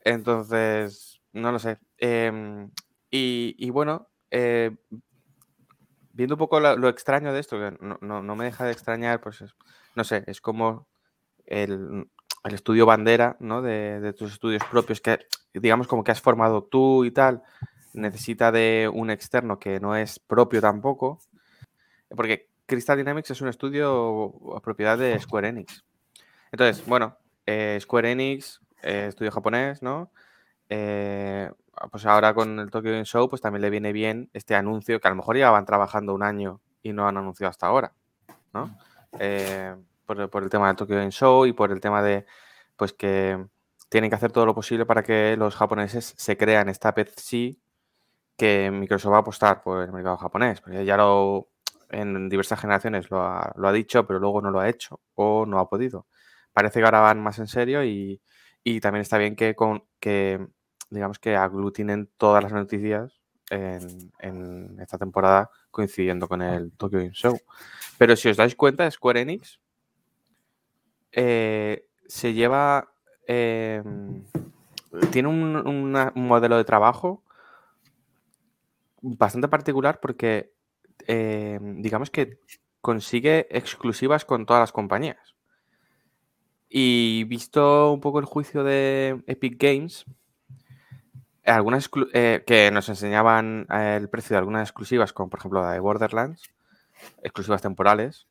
Entonces, 0.00 1.20
no 1.32 1.50
lo 1.52 1.58
sé. 1.58 1.78
Em, 1.98 2.70
y, 3.10 3.54
y 3.58 3.70
bueno, 3.70 4.08
eh, 4.30 4.76
viendo 6.12 6.34
un 6.34 6.38
poco 6.38 6.60
lo 6.60 6.88
extraño 6.88 7.32
de 7.32 7.40
esto, 7.40 7.58
que 7.58 7.76
no, 7.80 7.98
no- 8.00 8.22
no 8.22 8.36
me 8.36 8.44
deja 8.44 8.64
de 8.64 8.72
extrañar, 8.72 9.20
pues 9.20 9.40
es- 9.42 9.54
no 9.94 10.04
sé, 10.04 10.22
es 10.26 10.40
como 10.40 10.86
el, 11.46 12.08
el 12.44 12.54
estudio 12.54 12.86
bandera, 12.86 13.36
¿no? 13.40 13.62
De, 13.62 14.12
tus 14.12 14.32
estudios 14.32 14.62
propios, 14.70 15.00
que 15.00 15.26
digamos 15.54 15.86
como 15.88 16.04
que 16.04 16.12
has 16.12 16.20
formado 16.20 16.62
tú 16.64 17.04
y 17.04 17.10
tal, 17.10 17.42
necesita 17.94 18.52
de 18.52 18.90
un 18.92 19.10
externo 19.10 19.58
que 19.58 19.80
no 19.80 19.96
es 19.96 20.18
propio 20.18 20.60
tampoco, 20.60 21.20
porque 22.10 22.50
Crystal 22.66 22.98
Dynamics 22.98 23.30
es 23.30 23.40
un 23.40 23.48
estudio 23.48 24.60
propiedad 24.62 24.98
de 24.98 25.18
Square 25.18 25.48
Enix. 25.48 25.84
Entonces, 26.52 26.84
bueno, 26.86 27.16
eh, 27.46 27.78
Square 27.80 28.12
Enix, 28.12 28.60
eh, 28.82 29.06
estudio 29.08 29.32
japonés, 29.32 29.82
¿no? 29.82 30.12
Eh, 30.68 31.50
pues 31.90 32.06
ahora 32.06 32.34
con 32.34 32.58
el 32.60 32.70
Tokyo 32.70 32.90
Game 32.90 33.04
Show, 33.04 33.28
pues 33.28 33.42
también 33.42 33.62
le 33.62 33.70
viene 33.70 33.92
bien 33.92 34.30
este 34.32 34.54
anuncio 34.54 35.00
que 35.00 35.08
a 35.08 35.10
lo 35.10 35.16
mejor 35.16 35.36
ya 35.36 35.50
van 35.50 35.66
trabajando 35.66 36.14
un 36.14 36.22
año 36.22 36.60
y 36.82 36.92
no 36.92 37.08
han 37.08 37.16
anunciado 37.16 37.50
hasta 37.50 37.66
ahora, 37.66 37.92
¿no? 38.52 38.76
Por, 40.04 40.30
por 40.30 40.42
el 40.42 40.50
tema 40.50 40.68
del 40.68 40.76
Tokyo 40.76 40.96
Game 40.96 41.10
Show 41.10 41.46
y 41.46 41.52
por 41.52 41.72
el 41.72 41.80
tema 41.80 42.02
de, 42.02 42.26
pues 42.76 42.92
que 42.92 43.44
tienen 43.88 44.10
que 44.10 44.16
hacer 44.16 44.32
todo 44.32 44.46
lo 44.46 44.54
posible 44.54 44.86
para 44.86 45.02
que 45.02 45.36
los 45.36 45.54
japoneses 45.54 46.14
se 46.16 46.36
crean 46.36 46.68
esta 46.68 46.94
sí 47.16 47.60
que 48.36 48.70
Microsoft 48.70 49.12
va 49.12 49.18
a 49.18 49.20
apostar 49.20 49.62
por 49.62 49.82
el 49.84 49.92
mercado 49.92 50.16
japonés. 50.16 50.60
Porque 50.60 50.84
ya 50.84 50.96
lo 50.96 51.48
en 51.90 52.28
diversas 52.28 52.60
generaciones 52.60 53.10
lo 53.10 53.22
ha, 53.22 53.52
lo 53.56 53.68
ha 53.68 53.72
dicho, 53.72 54.06
pero 54.06 54.18
luego 54.18 54.40
no 54.40 54.50
lo 54.50 54.60
ha 54.60 54.68
hecho 54.68 55.00
o 55.14 55.46
no 55.46 55.60
ha 55.60 55.68
podido. 55.68 56.06
Parece 56.52 56.80
que 56.80 56.84
ahora 56.84 57.00
van 57.00 57.22
más 57.22 57.38
en 57.38 57.46
serio 57.46 57.84
y, 57.84 58.20
y 58.64 58.80
también 58.80 59.02
está 59.02 59.18
bien 59.18 59.36
que, 59.36 59.54
con, 59.54 59.84
que 60.00 60.44
digamos 60.90 61.18
que 61.18 61.36
aglutinen 61.36 62.10
todas 62.16 62.42
las 62.42 62.52
noticias 62.52 63.20
en, 63.50 64.12
en 64.18 64.76
esta 64.80 64.98
temporada 64.98 65.50
coincidiendo 65.70 66.26
con 66.26 66.42
el 66.42 66.72
Tokyo 66.76 66.98
Game 66.98 67.12
Show. 67.12 67.38
Pero 67.98 68.16
si 68.16 68.28
os 68.28 68.36
dais 68.36 68.56
cuenta, 68.56 68.90
Square 68.90 69.20
Enix 69.20 69.60
eh, 71.14 71.88
se 72.06 72.34
lleva. 72.34 72.92
eh, 73.26 73.82
tiene 75.10 75.28
un, 75.28 75.92
modelo 76.14 76.56
de 76.56 76.64
trabajo 76.64 77.22
bastante 79.00 79.48
particular 79.48 80.00
porque 80.00 80.52
eh, 81.06 81.58
digamos 81.60 82.10
que 82.10 82.38
consigue 82.80 83.46
exclusivas 83.50 84.24
con 84.24 84.46
todas 84.46 84.60
las 84.60 84.72
compañías. 84.72 85.34
Y 86.68 87.24
visto 87.24 87.92
un 87.92 88.00
poco 88.00 88.18
el 88.18 88.24
juicio 88.24 88.64
de 88.64 89.22
Epic 89.26 89.62
Games, 89.62 90.04
algunas 91.44 91.88
eh, 92.12 92.42
que 92.46 92.70
nos 92.70 92.88
enseñaban 92.88 93.66
eh, 93.70 93.96
el 94.00 94.08
precio 94.08 94.34
de 94.34 94.38
algunas 94.38 94.68
exclusivas, 94.68 95.12
como 95.12 95.30
por 95.30 95.40
ejemplo 95.40 95.62
la 95.62 95.72
de 95.72 95.80
Borderlands, 95.80 96.50
exclusivas 97.22 97.62
temporales, 97.62 98.26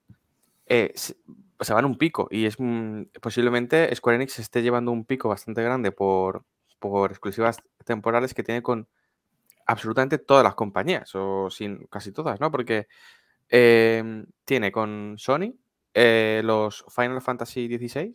se, 1.63 1.73
van 1.73 1.85
un 1.85 1.97
pico 1.97 2.27
y 2.31 2.45
es 2.45 2.55
mm, 2.59 3.03
posiblemente 3.21 3.93
Square 3.95 4.15
Enix 4.15 4.39
esté 4.39 4.61
llevando 4.61 4.91
un 4.91 5.05
pico 5.05 5.29
bastante 5.29 5.63
grande 5.63 5.91
por, 5.91 6.45
por 6.79 7.11
exclusivas 7.11 7.57
temporales 7.85 8.33
que 8.33 8.43
tiene 8.43 8.61
con 8.61 8.87
absolutamente 9.65 10.17
todas 10.17 10.43
las 10.43 10.55
compañías, 10.55 11.13
o 11.15 11.49
sin 11.49 11.87
casi 11.87 12.11
todas, 12.11 12.39
¿no? 12.39 12.51
Porque 12.51 12.87
eh, 13.49 14.25
tiene 14.45 14.71
con 14.71 15.15
Sony 15.17 15.55
eh, 15.93 16.41
los 16.43 16.83
Final 16.93 17.21
Fantasy 17.21 17.67
XVI 17.67 18.13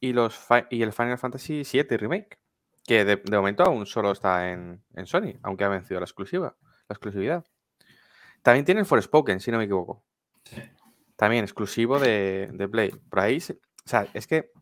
y, 0.00 0.12
los 0.12 0.38
y 0.70 0.82
el 0.82 0.92
Final 0.92 1.18
Fantasy 1.18 1.62
VII 1.62 1.96
Remake, 1.96 2.38
que 2.84 3.04
de, 3.04 3.22
momento 3.30 3.64
aún 3.64 3.86
solo 3.86 4.12
está 4.12 4.50
en, 4.50 4.82
en 4.94 5.06
Sony, 5.06 5.38
aunque 5.42 5.64
ha 5.64 5.68
vencido 5.68 6.00
la 6.00 6.04
exclusiva, 6.04 6.56
la 6.88 6.92
exclusividad. 6.92 7.44
También 8.42 8.64
tiene 8.64 8.80
el 8.80 8.86
Forspoken, 8.86 9.40
si 9.40 9.50
no 9.50 9.58
me 9.58 9.64
equivoco. 9.64 10.04
También 11.16 11.44
exclusivo 11.44 11.98
de, 11.98 12.50
de 12.52 12.68
Play. 12.68 12.90
Por 12.90 13.20
ahí, 13.20 13.38
o 13.38 13.88
sea, 13.88 14.06
es 14.14 14.26
que, 14.26 14.52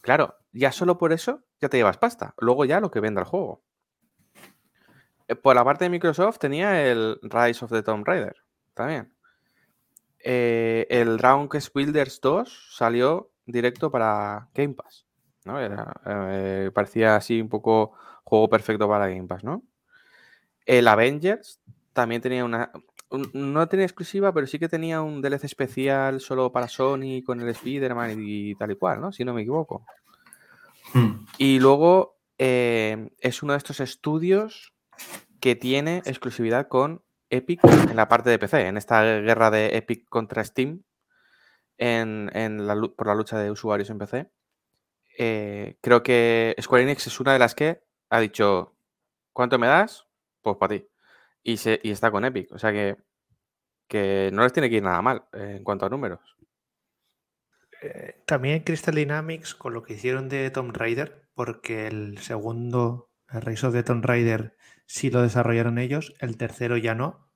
claro, 0.00 0.36
ya 0.52 0.72
solo 0.72 0.98
por 0.98 1.12
eso 1.12 1.42
ya 1.60 1.68
te 1.68 1.76
llevas 1.76 1.98
pasta. 1.98 2.34
Luego 2.38 2.64
ya 2.64 2.80
lo 2.80 2.90
que 2.90 3.00
venda 3.00 3.20
el 3.20 3.26
juego. 3.26 3.62
Eh, 5.28 5.36
Por 5.36 5.54
la 5.54 5.64
parte 5.64 5.84
de 5.84 5.90
Microsoft 5.90 6.38
tenía 6.38 6.84
el 6.90 7.18
Rise 7.22 7.64
of 7.64 7.70
the 7.70 7.82
Tomb 7.82 8.06
Raider 8.06 8.36
también. 8.74 9.12
Eh, 10.18 10.86
el 10.90 11.20
Quest 11.50 11.74
Builders 11.74 12.20
2 12.20 12.74
salió 12.76 13.30
directo 13.46 13.90
para 13.90 14.48
Game 14.54 14.74
Pass. 14.74 15.06
¿no? 15.44 15.58
Era, 15.58 15.92
eh, 16.06 16.70
parecía 16.74 17.16
así 17.16 17.40
un 17.40 17.48
poco 17.48 17.92
juego 18.24 18.48
perfecto 18.48 18.88
para 18.88 19.08
Game 19.08 19.26
Pass, 19.26 19.44
¿no? 19.44 19.62
El 20.66 20.86
Avengers 20.88 21.60
también 21.92 22.20
tenía 22.20 22.44
una. 22.44 22.70
No 23.10 23.68
tenía 23.68 23.86
exclusiva, 23.86 24.32
pero 24.32 24.46
sí 24.46 24.58
que 24.58 24.68
tenía 24.68 25.02
un 25.02 25.20
DLC 25.20 25.44
especial 25.44 26.20
solo 26.20 26.52
para 26.52 26.68
Sony 26.68 27.22
con 27.24 27.40
el 27.40 27.48
Spider-Man 27.48 28.16
y, 28.18 28.54
tal 28.54 28.70
y 28.70 28.76
cual, 28.76 29.00
¿no? 29.00 29.12
Si 29.12 29.24
no 29.24 29.34
me 29.34 29.42
equivoco. 29.42 29.84
hmm. 30.94 31.26
Y 31.38 31.58
luego 31.58 32.18
eh, 32.38 33.10
es 33.18 33.42
uno 33.42 33.52
de 33.54 33.58
estos 33.58 33.80
estudios 33.80 34.74
que 35.40 35.56
tiene 35.56 35.98
exclusividad 36.04 36.68
con 36.68 37.02
Epic 37.30 37.64
en 37.64 37.96
la 37.96 38.08
parte 38.08 38.30
de 38.30 38.38
PC, 38.38 38.66
en 38.66 38.76
esta 38.76 39.02
guerra 39.02 39.50
de 39.50 39.76
Epic 39.76 40.08
contra 40.08 40.44
Steam, 40.44 40.82
en, 41.78 42.30
en 42.34 42.66
la, 42.66 42.74
por 42.74 43.06
la 43.06 43.14
lucha 43.14 43.38
de 43.38 43.50
usuarios 43.50 43.90
en 43.90 43.98
PC. 43.98 44.30
Eh, 45.18 45.76
creo 45.80 46.02
que 46.02 46.54
Square 46.60 46.84
Enix 46.84 47.06
es 47.06 47.20
una 47.20 47.32
de 47.32 47.38
las 47.38 47.54
que 47.54 47.82
ha 48.10 48.20
dicho, 48.20 48.74
¿cuánto 49.32 49.58
me 49.58 49.66
das? 49.66 50.06
Pues 50.42 50.56
para 50.56 50.78
ti. 50.78 50.89
Y, 51.42 51.56
se, 51.56 51.80
y 51.82 51.90
está 51.90 52.10
con 52.10 52.24
Epic, 52.24 52.52
o 52.52 52.58
sea 52.58 52.72
que, 52.72 52.96
que 53.88 54.30
no 54.32 54.42
les 54.42 54.52
tiene 54.52 54.68
que 54.68 54.76
ir 54.76 54.82
nada 54.82 55.02
mal 55.02 55.24
eh, 55.32 55.56
en 55.56 55.64
cuanto 55.64 55.86
a 55.86 55.88
números. 55.88 56.36
Eh, 57.82 58.22
también 58.26 58.62
Crystal 58.62 58.94
Dynamics 58.94 59.54
con 59.54 59.72
lo 59.72 59.82
que 59.82 59.94
hicieron 59.94 60.28
de 60.28 60.50
Tomb 60.50 60.76
Raider, 60.76 61.28
porque 61.34 61.86
el 61.86 62.18
segundo, 62.18 63.10
el 63.30 63.40
Rise 63.40 63.66
of 63.66 63.72
the 63.72 63.82
Tomb 63.82 64.04
Raider, 64.04 64.56
sí 64.86 65.10
lo 65.10 65.22
desarrollaron 65.22 65.78
ellos, 65.78 66.14
el 66.20 66.36
tercero 66.36 66.76
ya 66.76 66.94
no, 66.94 67.30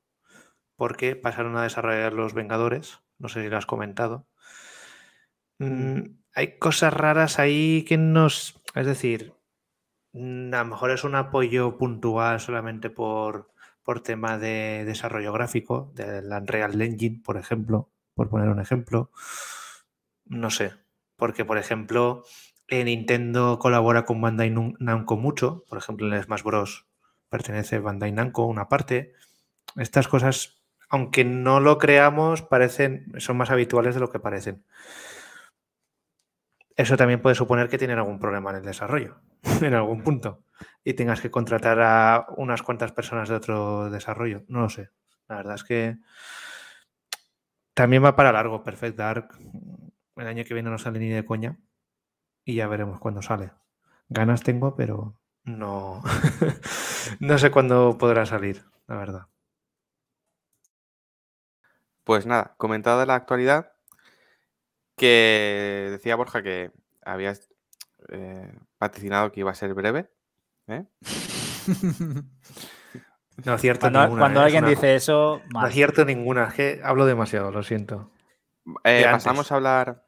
porque 0.76 1.16
pasaron 1.16 1.56
a 1.56 1.62
desarrollar 1.62 2.12
los 2.12 2.34
Vengadores, 2.34 3.00
no 3.18 3.28
sé 3.28 3.42
si 3.42 3.48
lo 3.48 3.56
has 3.56 3.66
comentado. 3.66 4.28
Mm, 5.58 6.18
hay 6.34 6.58
cosas 6.58 6.92
raras 6.92 7.38
ahí 7.38 7.84
que 7.84 7.96
nos, 7.96 8.60
es 8.74 8.86
decir, 8.86 9.34
mm, 10.12 10.52
a 10.52 10.58
lo 10.58 10.64
mejor 10.66 10.90
es 10.90 11.04
un 11.04 11.14
apoyo 11.14 11.78
puntual 11.78 12.40
solamente 12.40 12.90
por, 12.90 13.53
por 13.84 14.00
tema 14.02 14.38
de 14.38 14.84
desarrollo 14.84 15.32
gráfico, 15.32 15.92
del 15.94 16.32
Unreal 16.32 16.80
Engine, 16.80 17.20
por 17.24 17.36
ejemplo, 17.36 17.90
por 18.14 18.28
poner 18.28 18.48
un 18.48 18.60
ejemplo. 18.60 19.10
No 20.24 20.50
sé, 20.50 20.72
porque 21.16 21.44
por 21.44 21.58
ejemplo, 21.58 22.24
Nintendo 22.70 23.58
colabora 23.58 24.04
con 24.04 24.20
Bandai 24.20 24.50
Namco 24.78 25.16
mucho, 25.16 25.64
por 25.68 25.78
ejemplo, 25.78 26.06
en 26.06 26.14
el 26.14 26.22
Smash 26.22 26.42
Bros. 26.42 26.86
pertenece 27.28 27.78
Bandai 27.78 28.12
Namco 28.12 28.46
una 28.46 28.68
parte. 28.68 29.12
Estas 29.76 30.08
cosas, 30.08 30.62
aunque 30.88 31.24
no 31.24 31.60
lo 31.60 31.78
creamos, 31.78 32.42
parecen, 32.42 33.12
son 33.18 33.36
más 33.36 33.50
habituales 33.50 33.94
de 33.94 34.00
lo 34.00 34.10
que 34.10 34.18
parecen. 34.18 34.64
Eso 36.76 36.96
también 36.96 37.22
puede 37.22 37.36
suponer 37.36 37.68
que 37.68 37.78
tienen 37.78 37.98
algún 37.98 38.18
problema 38.18 38.50
en 38.50 38.56
el 38.56 38.64
desarrollo, 38.64 39.20
en 39.62 39.74
algún 39.74 40.02
punto, 40.02 40.44
y 40.82 40.94
tengas 40.94 41.20
que 41.20 41.30
contratar 41.30 41.80
a 41.80 42.26
unas 42.36 42.62
cuantas 42.62 42.92
personas 42.92 43.28
de 43.28 43.36
otro 43.36 43.90
desarrollo. 43.90 44.44
No 44.48 44.60
lo 44.60 44.68
sé. 44.68 44.90
La 45.28 45.36
verdad 45.36 45.54
es 45.54 45.64
que 45.64 45.96
también 47.74 48.04
va 48.04 48.16
para 48.16 48.32
largo 48.32 48.62
Perfect 48.62 48.96
Dark. 48.96 49.38
El 50.16 50.26
año 50.26 50.44
que 50.44 50.54
viene 50.54 50.70
no 50.70 50.78
sale 50.78 50.98
ni 50.98 51.08
de 51.08 51.24
coña 51.24 51.58
y 52.44 52.56
ya 52.56 52.68
veremos 52.68 53.00
cuándo 53.00 53.22
sale. 53.22 53.52
Ganas 54.08 54.42
tengo, 54.42 54.76
pero 54.76 55.16
no, 55.44 56.02
no 57.20 57.38
sé 57.38 57.50
cuándo 57.50 57.98
podrá 57.98 58.26
salir, 58.26 58.64
la 58.86 58.96
verdad. 58.96 59.26
Pues 62.04 62.26
nada, 62.26 62.54
comentada 62.58 63.06
la 63.06 63.14
actualidad, 63.14 63.72
que 64.96 65.88
decía 65.90 66.16
Borja 66.16 66.42
que 66.42 66.70
habías 67.04 67.48
eh, 68.08 68.52
vaticinado 68.78 69.32
que 69.32 69.40
iba 69.40 69.50
a 69.50 69.54
ser 69.54 69.74
breve. 69.74 70.10
¿eh? 70.68 70.84
No 73.44 73.52
acierto 73.52 73.80
Cuando, 73.82 74.02
ninguna. 74.02 74.20
cuando 74.20 74.40
¿eh? 74.40 74.42
Es 74.42 74.46
alguien 74.46 74.64
una- 74.64 74.70
dice 74.70 74.94
eso, 74.94 75.40
No 75.52 75.60
mal. 75.60 75.66
acierto 75.70 76.04
ninguna, 76.04 76.44
es 76.48 76.54
que 76.54 76.80
hablo 76.84 77.04
demasiado, 77.06 77.50
lo 77.50 77.62
siento. 77.62 78.10
Eh, 78.84 78.98
De 79.04 79.10
pasamos 79.10 79.50
a 79.50 79.56
hablar. 79.56 80.04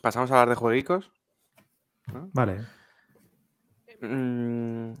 Pasamos 0.00 0.30
a 0.30 0.34
hablar 0.34 0.48
de 0.48 0.54
jueguicos. 0.54 1.10
Vale. 2.32 2.64
Mm, 4.00 4.94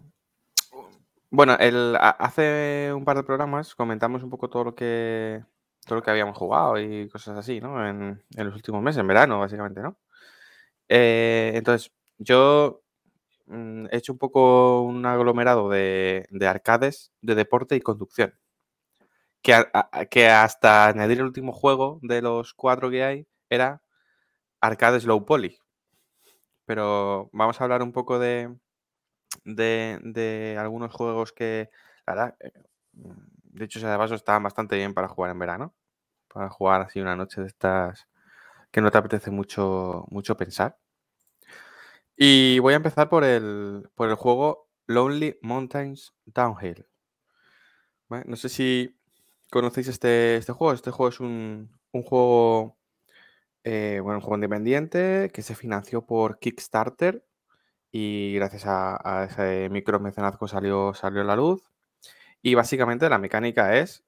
Bueno, 1.30 1.56
el, 1.58 1.96
hace 2.00 2.92
un 2.94 3.04
par 3.04 3.16
de 3.16 3.22
programas 3.22 3.74
comentamos 3.74 4.22
un 4.22 4.30
poco 4.30 4.50
todo 4.50 4.64
lo 4.64 4.74
que 4.74 5.42
todo 5.90 5.98
lo 5.98 6.02
que 6.04 6.12
habíamos 6.12 6.38
jugado 6.38 6.78
y 6.78 7.08
cosas 7.08 7.36
así, 7.36 7.60
¿no? 7.60 7.84
En, 7.84 8.22
los 8.36 8.54
últimos 8.54 8.80
meses, 8.80 9.00
en 9.00 9.08
verano, 9.08 9.40
básicamente, 9.40 9.80
¿no? 9.80 9.98
Eh, 10.88 11.50
entonces, 11.56 11.92
yo 12.18 12.84
mm, 13.46 13.86
he 13.90 13.96
hecho 13.96 14.12
un 14.12 14.18
poco 14.18 14.82
un 14.82 15.04
aglomerado 15.04 15.68
de, 15.68 16.28
de 16.30 16.46
arcades 16.46 17.12
de 17.22 17.34
deporte 17.34 17.74
y 17.74 17.80
conducción. 17.80 18.38
Que, 19.42 19.64
que 20.10 20.28
hasta 20.28 20.86
añadir 20.86 21.18
el 21.18 21.24
último 21.24 21.52
juego 21.52 21.98
de 22.02 22.22
los 22.22 22.54
cuatro 22.54 22.88
que 22.90 23.02
hay 23.02 23.26
era 23.48 23.82
arcades 24.60 25.06
low 25.06 25.24
poly. 25.24 25.58
Pero 26.66 27.30
vamos 27.32 27.60
a 27.60 27.64
hablar 27.64 27.82
un 27.82 27.92
poco 27.92 28.20
de, 28.20 28.54
de, 29.44 30.56
algunos 30.56 30.92
juegos 30.92 31.32
que, 31.32 31.70
eh, 32.06 32.52
de 32.92 33.64
hecho, 33.64 33.80
de 33.80 33.98
paso, 33.98 34.14
estaban 34.14 34.44
bastante 34.44 34.76
bien 34.76 34.94
para 34.94 35.08
jugar 35.08 35.32
en 35.32 35.38
verano. 35.40 35.74
Para 36.32 36.48
jugar 36.48 36.82
así 36.82 37.00
una 37.00 37.16
noche 37.16 37.40
de 37.40 37.48
estas 37.48 38.06
que 38.70 38.80
no 38.80 38.90
te 38.90 38.98
apetece 38.98 39.30
mucho, 39.30 40.06
mucho 40.10 40.36
pensar. 40.36 40.78
Y 42.16 42.58
voy 42.60 42.74
a 42.74 42.76
empezar 42.76 43.08
por 43.08 43.24
el, 43.24 43.88
por 43.94 44.08
el 44.08 44.14
juego 44.14 44.68
Lonely 44.86 45.38
Mountains 45.42 46.14
Downhill. 46.26 46.86
No 48.26 48.36
sé 48.36 48.48
si 48.48 48.98
conocéis 49.50 49.88
este, 49.88 50.36
este 50.36 50.52
juego. 50.52 50.72
Este 50.74 50.90
juego 50.90 51.08
es 51.08 51.20
un, 51.20 51.70
un 51.92 52.02
juego, 52.02 52.76
eh, 53.64 54.00
bueno, 54.02 54.18
un 54.18 54.22
juego 54.22 54.36
independiente 54.36 55.30
que 55.32 55.42
se 55.42 55.54
financió 55.54 56.04
por 56.06 56.38
Kickstarter 56.38 57.24
y 57.92 58.34
gracias 58.34 58.66
a, 58.66 59.00
a 59.02 59.24
ese 59.24 59.68
micromecenazgo 59.70 60.48
salió, 60.48 60.94
salió 60.94 61.22
a 61.22 61.24
la 61.24 61.36
luz. 61.36 61.62
Y 62.42 62.54
básicamente 62.54 63.08
la 63.08 63.18
mecánica 63.18 63.76
es, 63.78 64.04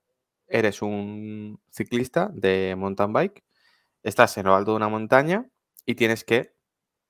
eres 0.48 0.82
un 0.82 1.60
ciclista 1.70 2.30
de 2.34 2.74
mountain 2.76 3.12
bike, 3.12 3.44
estás 4.02 4.36
en 4.38 4.46
lo 4.46 4.54
alto 4.54 4.72
de 4.72 4.76
una 4.78 4.88
montaña 4.88 5.46
y 5.86 5.94
tienes 5.94 6.24
que 6.24 6.54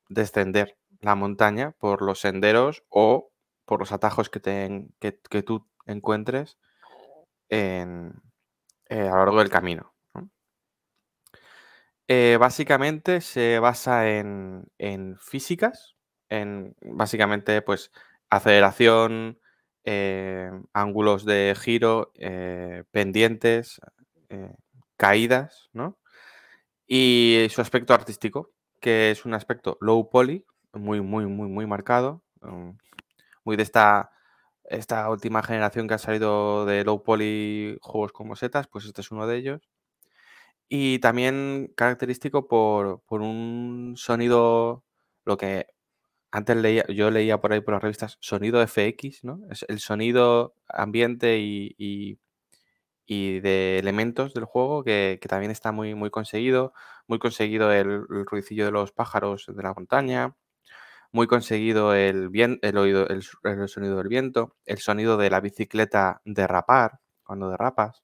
descender 0.08 0.78
la 1.00 1.14
montaña 1.14 1.72
por 1.72 2.02
los 2.02 2.20
senderos 2.20 2.84
o 2.88 3.32
por 3.64 3.80
los 3.80 3.92
atajos 3.92 4.30
que, 4.30 4.40
te 4.40 4.86
que, 5.00 5.18
que 5.30 5.42
tú 5.42 5.68
encuentres 5.86 6.58
en, 7.48 8.14
eh, 8.88 9.00
a 9.08 9.10
lo 9.10 9.18
largo 9.18 9.38
del 9.40 9.50
camino. 9.50 9.94
¿no? 10.14 10.30
Eh, 12.08 12.36
básicamente 12.38 13.20
se 13.20 13.58
basa 13.58 14.08
en, 14.08 14.66
en 14.78 15.16
físicas, 15.18 15.96
en 16.28 16.74
básicamente 16.82 17.62
pues 17.62 17.90
aceleración, 18.30 19.40
eh, 19.84 20.50
ángulos 20.72 21.24
de 21.24 21.54
giro, 21.58 22.12
eh, 22.16 22.84
pendientes, 22.90 23.80
eh, 24.28 24.54
caídas, 24.96 25.70
¿no? 25.72 25.98
Y 26.86 27.46
su 27.50 27.60
aspecto 27.62 27.94
artístico, 27.94 28.52
que 28.80 29.10
es 29.10 29.24
un 29.24 29.34
aspecto 29.34 29.78
low 29.80 30.10
poly, 30.10 30.44
muy, 30.74 31.00
muy, 31.00 31.26
muy, 31.26 31.48
muy 31.48 31.66
marcado, 31.66 32.22
um, 32.42 32.76
muy 33.44 33.56
de 33.56 33.62
esta, 33.64 34.10
esta 34.64 35.10
última 35.10 35.42
generación 35.42 35.88
que 35.88 35.94
ha 35.94 35.98
salido 35.98 36.66
de 36.66 36.84
low 36.84 37.02
poly 37.02 37.78
juegos 37.82 38.12
como 38.12 38.36
setas, 38.36 38.68
pues 38.68 38.86
este 38.86 39.02
es 39.02 39.10
uno 39.12 39.26
de 39.26 39.36
ellos. 39.38 39.70
Y 40.68 40.98
también 41.00 41.72
característico 41.76 42.48
por, 42.48 43.02
por 43.02 43.20
un 43.20 43.94
sonido, 43.96 44.84
lo 45.24 45.36
que 45.36 45.66
antes 46.32 46.56
yo 46.88 47.10
leía 47.10 47.40
por 47.40 47.52
ahí 47.52 47.60
por 47.60 47.74
las 47.74 47.82
revistas, 47.82 48.16
sonido 48.20 48.62
FX, 48.62 49.24
¿no? 49.24 49.40
Es 49.50 49.64
el 49.68 49.80
sonido 49.80 50.54
ambiente 50.68 51.38
y, 51.38 51.74
y- 51.78 52.18
de 53.40 53.78
elementos 53.78 54.34
del 54.34 54.44
juego 54.44 54.84
que, 54.84 55.18
que 55.20 55.28
también 55.28 55.50
está 55.50 55.72
muy, 55.72 55.94
muy 55.94 56.10
conseguido. 56.10 56.72
Muy 57.06 57.18
conseguido 57.18 57.72
el, 57.72 57.90
el 58.10 58.26
ruidicillo 58.26 58.64
de 58.66 58.70
los 58.72 58.92
pájaros 58.92 59.46
de 59.48 59.62
la 59.62 59.74
montaña. 59.74 60.34
Muy 61.12 61.26
conseguido 61.28 61.94
el, 61.94 62.30
vien- 62.30 62.58
el, 62.62 62.78
oído, 62.78 63.08
el, 63.08 63.22
sonido 63.68 63.96
del 63.98 64.08
viento. 64.08 64.56
El 64.66 64.78
sonido 64.78 65.16
de 65.18 65.30
la 65.30 65.40
bicicleta 65.40 66.22
derrapar, 66.24 67.00
cuando 67.24 67.50
derrapas. 67.50 68.02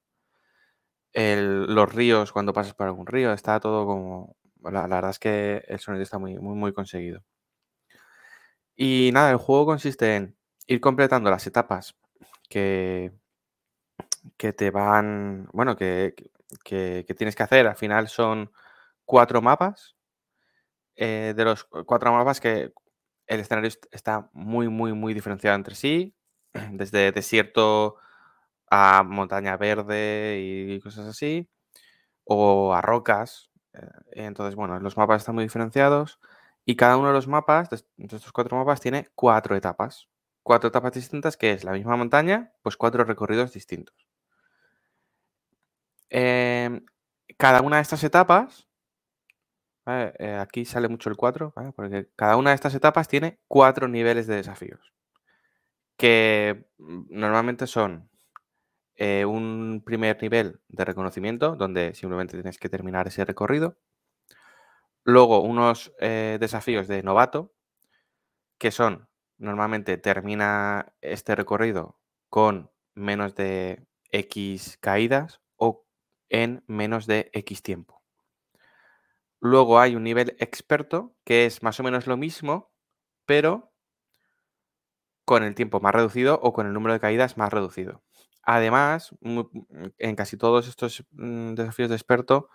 los 1.15 1.93
ríos, 1.95 2.33
cuando 2.33 2.53
pasas 2.53 2.75
por 2.75 2.87
algún 2.87 3.07
río. 3.07 3.33
Está 3.33 3.61
todo 3.61 3.87
como... 3.87 4.37
La, 4.63 4.89
la 4.89 4.97
verdad 4.97 5.11
es 5.13 5.19
que 5.19 5.63
el 5.69 5.79
sonido 5.79 6.03
está 6.03 6.19
muy, 6.19 6.37
muy, 6.39 6.57
muy 6.57 6.73
conseguido. 6.73 7.23
Y 8.79 9.11
nada, 9.13 9.31
el 9.31 9.37
juego 9.37 9.67
consiste 9.67 10.17
en 10.17 10.35
ir 10.67 10.81
completando 10.81 11.31
las 11.31 11.47
etapas 11.47 11.97
que, 12.49 13.13
que 14.37 14.53
te 14.53 14.71
van, 14.71 15.49
bueno, 15.53 15.77
que, 15.77 16.15
que- 16.65 17.05
tienes 17.17 17.37
que 17.37 17.43
hacer. 17.43 17.67
Al 17.67 17.77
final 17.77 18.09
son 18.09 18.51
cuatro 19.05 19.43
mapas. 19.43 19.97
eh, 20.97 21.35
de 21.37 21.45
los 21.45 21.65
cu- 21.65 21.85
cuatro 21.85 22.13
mapas 22.13 22.41
que 22.41 22.73
el 23.27 23.41
escenario 23.41 23.69
est- 23.69 23.87
está 23.93 24.31
muy, 24.33 24.69
muy, 24.69 24.93
muy 24.93 25.15
diferenciado 25.15 25.57
entre 25.57 25.75
sí. 25.75 26.15
Desde 26.73 27.13
desierto 27.13 27.97
a 28.71 29.03
montaña 29.05 29.57
verde 29.59 30.39
y 30.41 30.81
cosas 30.81 31.07
así. 31.09 31.49
O 32.25 32.75
a 32.75 32.83
rocas. 32.83 33.51
eh, 33.75 33.81
entonces, 34.27 34.57
bueno, 34.57 34.81
los 34.81 34.97
mapas 34.97 35.23
están 35.23 35.37
muy 35.37 35.45
diferenciados. 35.45 36.21
Y 36.69 36.77
cada 36.77 36.97
uno 36.99 37.09
de 37.09 37.15
los 37.15 37.27
mapas, 37.27 37.69
de 37.69 37.77
est- 37.77 37.89
de 37.97 38.17
estos 38.17 38.31
cuatro 38.31 38.57
mapas, 38.57 38.81
tiene 38.81 39.09
cuatro 39.17 39.57
etapas. 39.57 40.09
Cuatro 40.45 40.69
etapas 40.69 40.93
distintas, 40.93 41.37
que 41.37 41.51
es 41.53 41.65
la 41.65 41.73
misma 41.73 41.97
montaña, 41.97 42.53
pues 42.63 42.77
cuatro 42.77 43.03
recorridos 43.05 43.53
distintos. 43.53 43.97
Em, 46.11 46.85
cada 47.39 47.63
una 47.63 47.77
de 47.77 47.83
estas 47.83 48.05
etapas. 48.05 48.67
Eh, 49.87 50.37
aquí 50.41 50.65
sale 50.65 50.87
mucho 50.89 51.09
el 51.11 51.17
4, 51.17 51.53
¿vale? 51.57 51.73
porque 51.73 52.09
cada 52.15 52.37
una 52.37 52.51
de 52.51 52.55
estas 52.57 52.75
etapas 52.77 53.09
tiene 53.09 53.41
cuatro 53.49 53.89
niveles 53.89 54.27
de 54.29 54.37
desafíos, 54.37 54.93
que 55.97 56.67
mm, 56.79 57.03
normalmente 57.11 57.67
son 57.67 58.09
eh, 58.97 59.25
un 59.25 59.83
primer 59.85 60.21
nivel 60.23 60.61
de 60.69 60.85
reconocimiento, 60.87 61.57
donde 61.57 61.95
simplemente 61.95 62.35
tienes 62.37 62.59
que 62.59 62.69
terminar 62.71 63.09
ese 63.09 63.25
recorrido. 63.27 63.79
Luego 65.09 65.41
unos 65.41 65.91
eh, 66.01 66.37
desafíos 66.39 66.87
de 66.87 67.03
novato, 67.03 67.55
que 68.59 68.71
son 68.71 69.09
normalmente 69.39 69.97
termina 69.97 70.93
este 71.01 71.35
recorrido 71.35 71.99
con 72.29 72.71
menos 72.95 73.35
de 73.35 73.87
X 74.11 74.77
caídas 74.83 75.41
o 75.57 75.87
en 76.29 76.63
menos 76.67 77.07
de 77.07 77.31
X 77.33 77.63
tiempo. 77.63 78.03
Luego 79.41 79.81
hay 79.81 79.97
un 79.97 80.05
nivel 80.05 80.37
experto, 80.41 81.17
que 81.25 81.47
es 81.47 81.63
más 81.63 81.81
o 81.81 81.85
menos 81.85 82.07
lo 82.07 82.19
mismo, 82.19 82.71
pero 83.25 83.73
con 85.25 85.43
el 85.43 85.55
tiempo 85.55 85.81
más 85.81 85.95
reducido 85.95 86.39
o 86.43 86.53
con 86.53 86.67
el 86.67 86.75
número 86.75 86.93
de 86.93 87.01
caídas 87.01 87.39
más 87.39 87.51
reducido. 87.51 88.03
Además, 88.43 89.15
en 89.97 90.17
casi 90.17 90.37
todos 90.37 90.69
estos 90.69 91.03
mm, 91.13 91.55
desafíos 91.55 91.89
de 91.89 91.97
experto, 91.97 92.51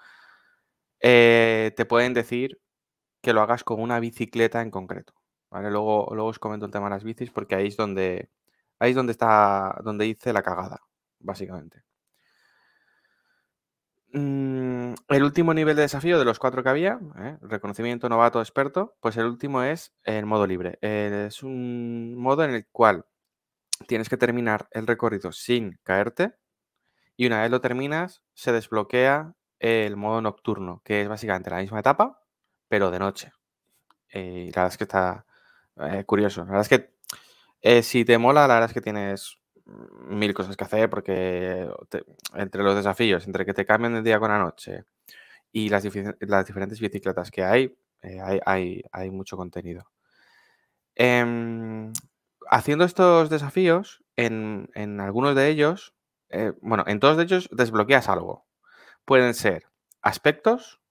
eh, 1.03 1.73
te 1.75 1.85
pueden 1.85 2.13
decir 2.13 2.59
que 3.21 3.34
lo 3.34 3.41
hagas 3.41 3.63
con 3.63 3.81
una 3.81 3.99
bicicleta 3.99 4.61
en 4.61 4.71
concreto. 4.71 5.13
luego 5.51 6.07
os 6.07 6.39
comento 6.39 6.65
el 6.65 6.71
tema 6.71 6.88
de 6.88 6.91
las 6.91 7.03
bicis 7.03 7.31
porque 7.31 7.55
ahí 7.55 7.67
es 7.67 7.77
donde, 7.77 8.30
ahí 8.80 8.91
es 8.91 8.95
donde 8.95 9.11
está, 9.11 9.80
donde 9.84 10.07
hice 10.07 10.34
la 10.34 10.43
cagada, 10.43 10.80
básicamente. 11.19 11.84
Mm, 14.13 14.93
el 15.09 15.23
último 15.23 15.53
nivel 15.53 15.75
de 15.75 15.81
desafío 15.84 16.19
de 16.19 16.25
los 16.25 16.39
cuatro 16.39 16.63
que 16.63 16.69
había, 16.69 16.99
¿eh? 17.17 17.38
reconocimiento 17.41 18.09
novato 18.09 18.39
experto, 18.39 18.95
pues 19.01 19.17
el 19.17 19.25
último 19.25 19.63
es 19.63 19.91
el 20.03 20.25
modo 20.25 20.45
libre. 20.47 20.77
Eh, 20.81 21.25
es 21.27 21.43
un 21.43 22.15
modo 22.15 22.43
en 22.43 22.51
el 22.51 22.67
cual 22.71 23.05
tienes 23.88 24.09
que 24.09 24.17
terminar 24.17 24.67
el 24.71 24.88
recorrido 24.88 25.31
sin 25.31 25.80
caerte 25.84 26.34
y 27.17 27.27
una 27.27 27.41
vez 27.41 27.51
lo 27.51 27.61
terminas 27.61 28.23
se 28.34 28.51
desbloquea 28.51 29.35
el 29.64 29.95
modo 29.95 30.22
nocturno, 30.22 30.81
que 30.84 31.02
es 31.02 31.07
básicamente 31.07 31.49
la 31.49 31.57
misma 31.57 31.80
etapa, 31.80 32.22
pero 32.68 32.91
de 32.91 32.99
noche. 32.99 33.31
Eh, 34.10 34.48
y 34.48 34.52
la 34.52 34.64
verdad 34.64 34.68
es 34.73 34.77
que 34.77 34.84
está 34.85 35.26
curioso. 36.06 36.41
La 36.45 36.52
verdad 36.52 36.68
es 36.69 36.88
que 37.61 37.84
si 37.84 38.06
te 38.06 38.18
mola, 38.18 38.48
la 38.48 38.56
verdad 38.56 38.69
es 38.69 38.73
que 38.73 38.81
tienes 38.81 39.38
mil 39.65 40.34
cosas 40.34 40.57
que 40.57 40.64
hacer 40.64 40.90
porque 40.90 41.69
entre 42.34 42.64
los 42.64 42.76
desafíos, 42.76 43.26
entre 43.26 43.45
que 43.45 43.53
te 43.53 43.65
cambien 43.65 43.94
de 43.94 44.02
día 44.02 44.19
con 44.19 44.30
la 44.30 44.40
noche 44.40 44.84
y 45.52 45.69
las, 45.69 45.84
diferentes 45.84 46.80
bicicletas 46.80 47.31
que 47.31 47.44
hay, 47.44 47.77
eh, 48.02 48.19
hay, 48.45 48.81
hay, 48.91 49.11
mucho 49.11 49.38
contenido. 49.38 49.85
Em, 50.95 51.94
haciendo 52.49 52.85
estos 52.85 53.30
desafíos, 53.30 54.03
en, 54.15 54.69
algunos 54.99 55.35
de 55.35 55.49
ellos, 55.49 55.94
eh, 56.30 56.53
bueno, 56.61 56.84
en 56.88 56.99
todos 56.99 57.18
de 57.18 57.23
ellos 57.23 57.49
desbloqueas 57.52 58.10
algo. 58.10 58.45
Pueden 59.05 59.34
ser 59.34 59.67
aspectos 60.01 60.81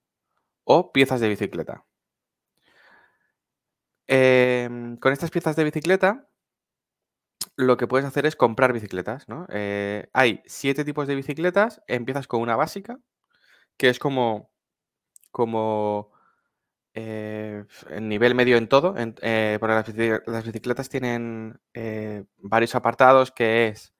o 0.63 0.91
piezas 0.91 1.19
de 1.19 1.29
bicicleta. 1.29 1.85
Em, 4.07 4.97
con 4.97 5.13
estas 5.13 5.31
piezas 5.31 5.55
de 5.55 5.63
bicicleta 5.63 6.27
lo 7.55 7.77
que 7.77 7.87
puedes 7.87 8.05
hacer 8.05 8.25
es 8.25 8.35
comprar 8.35 8.73
bicicletas, 8.73 9.29
¿no? 9.29 9.45
Eh, 9.49 10.09
hay 10.13 10.41
siete 10.45 10.83
tipos 10.85 11.07
de 11.07 11.15
bicicletas. 11.15 11.81
Empiezas 11.87 12.27
con 12.27 12.41
una 12.41 12.55
básica, 12.55 12.99
que 13.77 13.89
es 13.89 13.99
como, 13.99 14.51
como 15.31 16.11
eh, 16.93 17.65
nivel 18.01 18.35
medio 18.35 18.57
en 18.57 18.67
todo. 18.67 18.95
Eh, 18.97 19.57
porque 19.59 20.21
las, 20.27 20.45
bicicletas 20.45 20.89
tienen 20.89 21.59
varios 22.37 22.75
apartados, 22.75 23.31
que 23.31 23.67
es 23.69 23.92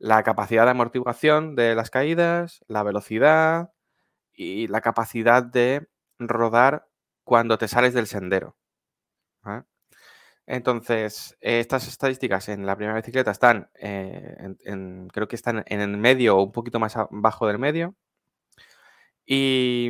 la 0.00 0.22
capacidad 0.22 0.64
de 0.64 0.70
amortiguación 0.70 1.54
de 1.54 1.74
las 1.74 1.90
caídas, 1.90 2.64
la 2.68 2.82
velocidad 2.82 3.72
y 4.32 4.66
la 4.68 4.80
capacidad 4.80 5.42
de 5.42 5.88
rodar 6.18 6.88
cuando 7.22 7.58
te 7.58 7.68
sales 7.68 7.94
del 7.94 8.06
sendero. 8.06 8.56
Entonces, 10.46 11.36
estas 11.40 11.86
estadísticas 11.86 12.48
en 12.48 12.66
la 12.66 12.76
primera 12.76 12.96
bicicleta 12.96 13.30
están, 13.30 13.70
eh, 13.74 14.56
en, 14.64 15.08
creo 15.12 15.28
que 15.28 15.36
están 15.36 15.62
en 15.66 15.80
el 15.80 15.96
medio 15.96 16.36
o 16.36 16.42
un 16.44 16.52
poquito 16.52 16.80
más 16.80 16.96
abajo 16.96 17.46
del 17.46 17.58
medio. 17.58 17.94
Y, 19.26 19.88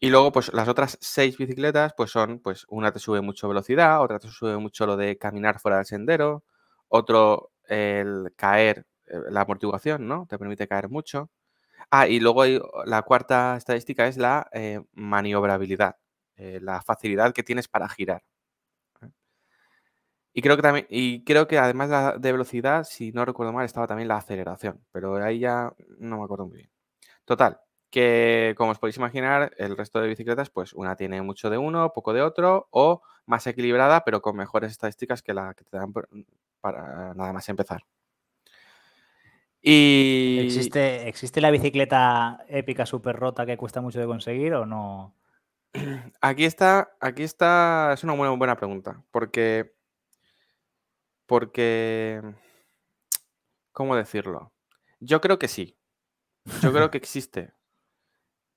luego, 0.00 0.32
pues 0.32 0.52
las 0.54 0.68
otras 0.68 0.96
seis 1.00 1.36
bicicletas, 1.36 1.92
pues 1.96 2.10
son, 2.10 2.40
pues 2.40 2.64
una 2.68 2.90
te 2.92 3.00
sube 3.00 3.20
mucho 3.20 3.48
velocidad, 3.48 4.00
otra 4.00 4.18
te 4.18 4.28
sube 4.28 4.56
mucho 4.56 4.86
lo 4.86 4.96
de 4.96 5.18
caminar 5.18 5.60
fuera 5.60 5.76
del 5.76 5.86
sendero, 5.86 6.44
otro 6.88 7.50
el 7.68 8.32
caer, 8.36 8.78
eh, 8.78 8.91
la 9.06 9.42
amortiguación, 9.42 10.06
¿no? 10.08 10.26
Te 10.28 10.38
permite 10.38 10.68
caer 10.68 10.88
mucho. 10.88 11.30
Ah, 11.90 12.08
y 12.08 12.20
luego 12.20 12.44
la 12.86 13.02
cuarta 13.02 13.56
estadística 13.56 14.06
es 14.08 14.16
la 14.18 14.48
eh, 14.52 14.80
maniobrabilidad, 14.92 15.96
la 16.36 16.82
facilidad 16.82 17.32
que 17.34 17.42
tienes 17.44 17.68
para 17.68 17.88
girar. 17.88 18.22
Y 20.34 20.40
creo 20.42 20.56
que 20.56 20.62
también, 20.62 20.86
y 20.88 21.24
creo 21.24 21.46
que 21.46 21.58
además 21.58 22.20
de 22.20 22.32
velocidad, 22.32 22.84
si 22.84 23.12
no 23.12 23.24
recuerdo 23.24 23.52
mal, 23.52 23.66
estaba 23.66 23.86
también 23.86 24.08
la 24.08 24.16
aceleración, 24.16 24.82
pero 24.90 25.16
ahí 25.22 25.40
ya 25.40 25.74
no 25.98 26.18
me 26.18 26.24
acuerdo 26.24 26.46
muy 26.46 26.56
bien. 26.58 26.70
Total, 27.26 27.60
que 27.90 28.54
como 28.58 28.72
os 28.72 28.78
podéis 28.78 28.98
imaginar, 28.98 29.52
el 29.58 29.76
resto 29.76 30.00
de 30.00 30.08
bicicletas, 30.08 30.50
pues 30.50 30.74
una 30.74 30.96
tiene 30.96 31.22
mucho 31.22 31.50
de 31.50 31.58
uno, 31.58 31.92
poco 31.94 32.12
de 32.14 32.22
otro, 32.22 32.68
o 32.70 33.02
más 33.26 33.46
equilibrada, 33.46 34.04
pero 34.04 34.22
con 34.22 34.36
mejores 34.36 34.72
estadísticas 34.72 35.22
que 35.22 35.34
la 35.34 35.54
que 35.54 35.64
te 35.64 35.78
dan 35.78 35.92
para 36.60 37.14
nada 37.14 37.32
más 37.34 37.48
empezar. 37.50 37.82
Y... 39.62 40.40
¿Existe, 40.40 41.08
¿Existe 41.08 41.40
la 41.40 41.50
bicicleta 41.50 42.44
épica 42.48 42.84
super 42.84 43.16
rota 43.16 43.46
que 43.46 43.56
cuesta 43.56 43.80
mucho 43.80 44.00
de 44.00 44.06
conseguir 44.06 44.54
o 44.54 44.66
no? 44.66 45.14
Aquí 46.20 46.44
está, 46.44 46.92
aquí 47.00 47.22
está, 47.22 47.92
es 47.94 48.04
una 48.04 48.12
buena, 48.12 48.34
buena 48.34 48.56
pregunta, 48.56 49.02
porque 49.10 49.72
porque, 51.32 52.20
¿cómo 53.72 53.96
decirlo? 53.96 54.52
Yo 55.00 55.22
creo 55.22 55.38
que 55.38 55.48
sí. 55.48 55.78
Yo 56.60 56.74
creo 56.74 56.90
que 56.90 56.98
existe. 56.98 57.54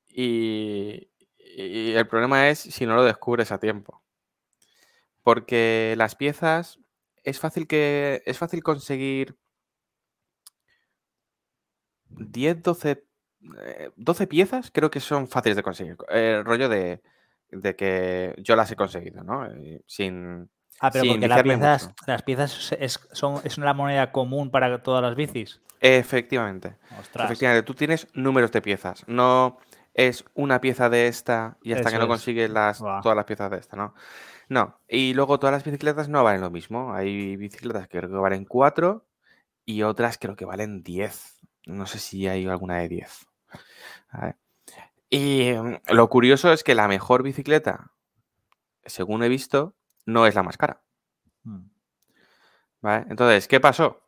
Y, 0.10 1.10
el 1.58 2.06
problema 2.10 2.50
es 2.50 2.60
si 2.60 2.86
no 2.86 2.96
lo 2.96 3.06
descubres 3.06 3.54
a 3.54 3.60
tiempo. 3.60 4.04
Porque 5.24 5.96
las 5.98 6.16
piezas 6.16 6.80
es 7.24 7.40
fácil 7.40 7.66
que 7.66 8.22
es 8.26 8.38
fácil 8.38 8.62
conseguir 8.62 9.38
10, 12.10 12.64
12, 12.64 13.04
12 13.96 14.28
piezas, 14.28 14.72
creo 14.72 14.90
que 14.90 15.00
son 15.00 15.28
fáciles 15.28 15.56
de 15.56 15.64
conseguir. 15.64 15.98
El 16.10 16.44
rollo 16.46 16.70
de, 16.70 17.02
de 17.52 17.76
que 17.76 18.36
yo 18.38 18.56
las 18.56 18.72
he 18.72 18.76
conseguido, 18.76 19.24
¿no? 19.24 19.46
Eh, 19.46 19.84
sin, 19.88 20.50
Ah, 20.80 20.92
pero 20.92 21.06
porque 21.06 21.28
las 21.28 21.44
piezas, 21.44 21.94
las 22.06 22.22
piezas 22.24 22.76
es, 22.80 23.00
son, 23.14 23.42
es 23.44 23.58
una 23.58 23.74
moneda 23.74 24.12
común 24.12 24.52
para 24.52 24.84
todas 24.84 25.02
las 25.02 25.16
bicis. 25.16 25.62
Efectivamente. 25.80 26.78
Efectivamente, 27.14 27.64
tú 27.64 27.74
tienes 27.74 28.08
números 28.14 28.52
de 28.52 28.62
piezas. 28.62 29.04
No 29.08 29.58
es 29.94 30.26
una 30.34 30.60
pieza 30.60 30.90
de 30.90 31.08
esta 31.08 31.58
y 31.62 31.74
hasta 31.74 31.92
que 31.92 31.98
no 31.98 32.08
consigues 32.08 32.50
las, 32.50 32.80
todas 32.80 33.16
las 33.16 33.26
piezas 33.26 33.50
de 33.52 33.58
esta, 33.58 33.78
¿no? 33.78 33.94
No. 34.50 34.80
Y 34.88 35.14
luego 35.14 35.40
todas 35.40 35.54
las 35.54 35.64
bicicletas 35.64 36.10
no 36.10 36.24
valen 36.24 36.42
lo 36.42 36.52
mismo. 36.52 36.94
Hay 36.94 37.38
bicicletas 37.38 37.88
que 37.88 37.98
creo 38.00 38.10
que 38.10 38.18
valen 38.18 38.46
4 38.46 39.06
y 39.66 39.84
otras 39.84 40.18
creo 40.18 40.36
que 40.36 40.46
valen 40.46 40.84
10. 40.84 41.40
No 41.66 41.86
sé 41.86 42.00
si 42.00 42.28
hay 42.28 42.46
alguna 42.46 42.78
de 42.78 42.90
10. 42.90 43.28
Y 45.10 45.52
mm, 45.54 45.94
lo 45.94 46.10
curioso 46.10 46.52
es 46.52 46.64
que 46.64 46.76
la 46.76 46.88
mejor 46.88 47.24
bicicleta, 47.24 47.92
según 48.86 49.24
he 49.24 49.30
visto, 49.30 49.76
no 50.06 50.28
es 50.28 50.36
la 50.36 50.44
más 50.44 50.58
cara. 50.58 50.82
Mm. 51.44 51.70
Entonces, 53.10 53.48
¿qué 53.48 53.60
pasó? 53.60 54.04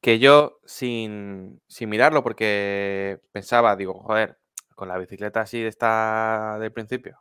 Que 0.00 0.20
yo, 0.20 0.60
sin, 0.64 1.60
mirarlo, 1.80 2.22
porque 2.22 3.20
pensaba, 3.32 3.74
digo, 3.74 4.00
joder, 4.02 4.38
con 4.76 4.88
la 4.88 4.98
bicicleta 4.98 5.40
así 5.40 5.60
de 5.60 5.68
esta 5.68 6.58
del 6.60 6.72
principio, 6.72 7.18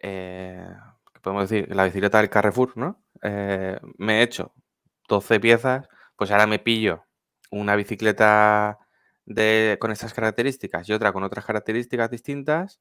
eh, 0.00 0.66
podemos 1.22 1.48
decir, 1.48 1.74
la 1.74 1.84
bicicleta 1.84 2.18
del 2.18 2.30
Carrefour, 2.30 2.76
¿no? 2.76 3.04
Eh, 3.22 3.78
me 3.98 4.20
he 4.20 4.22
hecho 4.22 4.52
12 5.08 5.38
piezas, 5.38 5.88
pues 6.16 6.30
ahora 6.32 6.46
me 6.48 6.58
pillo 6.58 7.07
una 7.50 7.76
bicicleta 7.76 8.78
de, 9.24 9.76
con 9.80 9.90
estas 9.90 10.14
características 10.14 10.88
y 10.88 10.92
otra 10.92 11.12
con 11.12 11.22
otras 11.22 11.44
características 11.44 12.10
distintas 12.10 12.80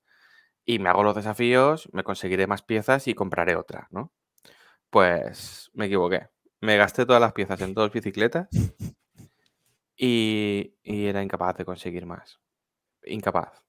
y 0.65 0.79
me 0.79 0.89
hago 0.89 1.03
los 1.03 1.15
desafíos, 1.15 1.89
me 1.93 2.03
conseguiré 2.03 2.45
más 2.45 2.61
piezas 2.61 3.07
y 3.07 3.13
compraré 3.13 3.55
otra, 3.55 3.87
¿no? 3.89 4.11
Pues 4.89 5.71
me 5.73 5.85
equivoqué. 5.85 6.27
Me 6.59 6.75
gasté 6.75 7.05
todas 7.05 7.21
las 7.21 7.33
piezas 7.33 7.61
en 7.61 7.73
dos 7.73 7.91
bicicletas 7.91 8.49
y, 9.95 10.75
era 10.83 11.23
incapaz 11.23 11.57
de 11.57 11.65
conseguir 11.65 12.05
más. 12.05 12.39
Incapaz. 13.05 13.63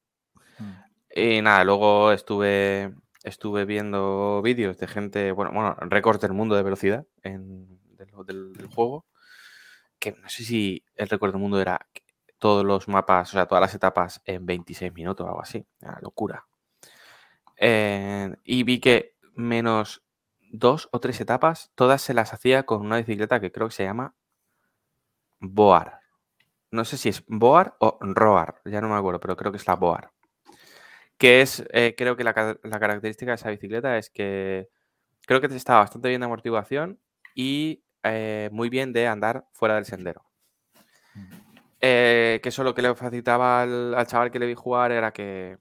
Mm. 0.59 0.73
Y 1.15 1.43
nada, 1.43 1.65
luego 1.65 2.13
estuve, 2.13 2.95
estuve 3.23 3.65
viendo 3.65 4.43
vídeos 4.43 4.79
de 4.79 4.89
gente, 4.89 5.33
bueno, 5.33 5.53
bueno, 5.53 5.77
récord 5.81 6.21
del 6.21 6.33
mundo 6.33 6.57
de 6.57 6.63
velocidad 6.63 7.07
en, 7.23 7.79
del, 8.27 8.69
juego, 8.75 9.07
que 9.99 10.13
no 10.13 10.29
sé 10.29 10.45
si 10.45 10.85
el 10.97 11.09
récord 11.09 11.33
del 11.33 11.41
mundo 11.41 11.61
era 11.61 11.89
todos 12.39 12.65
los 12.65 12.89
mapas, 12.89 13.31
o 13.31 13.33
sea, 13.33 13.47
todas 13.47 13.63
las 13.63 13.75
etapas 13.75 14.23
en 14.25 14.47
26 14.47 14.93
minutos 14.95 15.25
o 15.25 15.29
algo 15.29 15.43
así. 15.43 15.67
Una 15.83 15.99
locura. 16.01 16.47
Eh, 17.57 18.35
y 18.45 18.63
vi 18.63 18.81
que 18.81 19.17
menos 19.35 20.03
dos 20.51 20.89
o 20.93 21.01
tres 21.01 21.21
etapas, 21.21 21.73
todas 21.75 22.03
se 22.03 22.15
las 22.15 22.33
hacía 22.33 22.65
con 22.65 22.81
una 22.83 22.99
bicicleta 22.99 23.41
que 23.41 23.53
creo 23.53 23.69
que 23.69 23.75
se 23.75 23.85
llama 23.85 24.15
Boar. 25.41 26.01
No 26.71 26.85
sé 26.85 26.97
si 26.97 27.09
es 27.09 27.25
Boar 27.27 27.77
o 27.81 27.99
Roar, 28.01 28.61
ya 28.65 28.81
no 28.81 28.89
me 28.89 28.97
acuerdo, 28.97 29.21
pero 29.21 29.37
creo 29.37 29.53
que 29.53 29.59
es 29.59 29.67
la 29.67 29.77
Boar. 29.77 30.13
Que 31.17 31.43
es, 31.43 31.65
eh, 31.73 31.95
creo 31.97 32.17
que 32.17 32.25
la, 32.25 32.35
característica 32.35 33.33
de 33.33 33.35
esa 33.37 33.51
bicicleta 33.51 33.99
es 33.99 34.11
que 34.11 34.69
creo 35.27 35.41
que 35.41 35.47
está 35.49 35.77
bastante 35.79 36.09
bien 36.09 36.21
de 36.21 36.27
amortiguación 36.27 37.01
y 37.35 37.83
eh, 38.13 38.51
muy 38.53 38.69
bien 38.69 38.93
de 38.93 39.07
andar 39.07 39.47
fuera 39.53 39.75
del 39.75 39.85
sendero. 39.85 40.25
que 41.81 42.41
eso 42.45 42.65
lo 42.65 42.75
que 42.75 42.83
le 42.83 42.95
facilitaba 42.95 43.63
al, 43.63 43.95
al 43.95 44.07
chaval 44.07 44.31
que 44.31 44.39
le 44.39 44.47
vi 44.47 44.55
jugar 44.55 44.93
era 44.93 45.13
que 45.13 45.59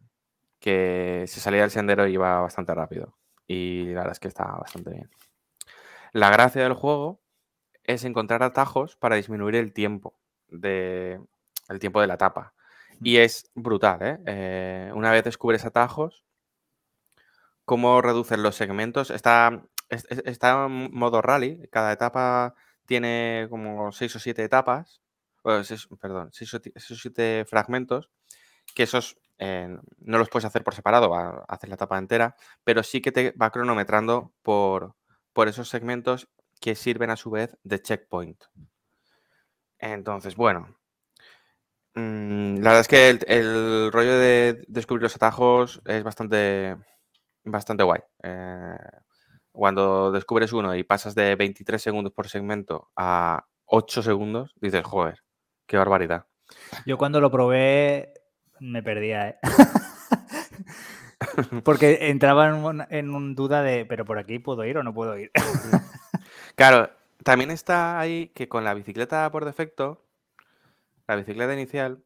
que 0.60 1.26
se 1.28 1.40
salía 1.40 1.62
del 1.62 1.72
sendero 1.72 2.08
y 2.08 2.14
iba 2.14 2.42
bastante 2.42 2.74
rápido. 2.74 3.18
Y 3.48 3.86
la 3.86 4.00
verdad 4.00 4.14
es 4.14 4.20
que 4.20 4.28
está 4.28 4.46
bastante 4.46 4.92
bien. 4.92 5.10
La 6.14 6.30
gracia 6.30 6.64
del 6.64 6.74
juego 6.74 7.22
es 7.84 8.04
encontrar 8.04 8.44
atajos 8.44 8.96
para 8.96 9.16
disminuir 9.16 9.56
el 9.56 9.74
tiempo 9.74 10.20
de, 10.50 11.22
el 11.70 11.80
tiempo 11.80 12.02
de 12.02 12.08
la 12.08 12.16
etapa. 12.16 12.54
Y 13.02 13.18
es 13.18 13.52
brutal, 13.54 14.02
¿eh? 14.02 14.20
Eh, 14.26 14.92
una 14.96 15.12
vez 15.12 15.24
descubres 15.24 15.66
atajos, 15.66 16.26
cómo 17.64 18.02
reducen 18.02 18.42
los 18.42 18.56
segmentos. 18.56 19.12
Está, 19.12 19.64
está 19.90 20.66
en 20.66 20.94
modo 20.94 21.22
rally. 21.22 21.68
Cada 21.72 21.92
etapa 21.94 22.56
tiene 22.86 23.48
como 23.50 23.92
seis 23.92 24.16
o 24.16 24.20
siete 24.20 24.44
etapas. 24.44 25.02
perdón, 25.44 26.30
seis 26.32 26.54
o, 26.54 26.60
siete 26.96 27.46
fragmentos. 27.46 28.10
Que 28.76 28.84
esos 28.84 29.18
eh, 29.40 29.78
no 30.00 30.18
los 30.18 30.30
puedes 30.30 30.46
hacer 30.46 30.64
por 30.64 30.76
separado, 30.76 31.10
va 31.10 31.46
a 31.48 31.56
hacer 31.56 31.70
la 31.70 31.76
etapa 31.76 31.98
entera. 31.98 32.36
Pero 32.64 32.84
sí 32.84 33.02
que 33.02 33.12
te 33.12 33.32
va 33.32 33.52
cronometrando 33.52 34.34
por, 34.44 34.96
por 35.34 35.48
esos 35.48 35.70
segmentos 35.70 36.28
que 36.60 36.76
sirven 36.76 37.10
a 37.12 37.16
su 37.18 37.32
vez 37.32 37.58
de 37.64 37.82
checkpoint. 37.82 38.44
Entonces, 39.80 40.36
bueno, 40.36 40.78
Mm, 41.98 42.58
la 42.58 42.74
verdad 42.74 42.82
es 42.82 42.88
que 42.88 43.10
el, 43.10 43.92
rollo 43.92 44.20
de 44.20 44.64
descubrir 44.68 45.02
los 45.02 45.16
atajos 45.16 45.82
es 45.86 46.04
bastante, 46.04 46.78
bastante 47.44 47.84
guay. 47.84 48.02
Eh, 48.24 48.78
cuando 49.58 50.12
descubres 50.12 50.54
uno 50.54 50.76
y 50.76 50.84
pasas 50.84 51.16
de 51.16 51.36
23 51.36 51.82
segundos 51.82 52.14
por 52.14 52.30
segmento 52.30 52.92
a 52.96 53.46
8 53.66 54.04
segundos, 54.04 54.54
dices, 54.62 54.86
joder, 54.86 55.24
qué 55.66 55.78
barbaridad. 55.78 56.28
Yo 56.86 56.98
cuando 56.98 57.20
lo 57.20 57.32
probé 57.32 58.14
me 58.60 58.84
perdía, 58.84 59.30
¿eh? 59.30 59.40
Porque 61.64 62.10
entraba 62.10 62.48
en 62.90 63.10
un, 63.10 63.36
duda 63.36 63.64
de, 63.64 63.86
pero 63.86 64.06
por 64.06 64.20
aquí 64.20 64.38
puedo 64.38 64.64
ir 64.64 64.78
o 64.78 64.84
no 64.84 64.94
puedo 64.94 65.18
ir. 65.18 65.32
claro, 66.56 66.92
también 67.24 67.50
está 67.50 68.00
ahí 68.00 68.28
que 68.36 68.48
con 68.48 68.64
la 68.64 68.76
bicicleta 68.76 69.30
por 69.32 69.44
defecto 69.44 70.06
la 71.08 71.16
bicicleta 71.16 71.54
inicial, 71.54 72.04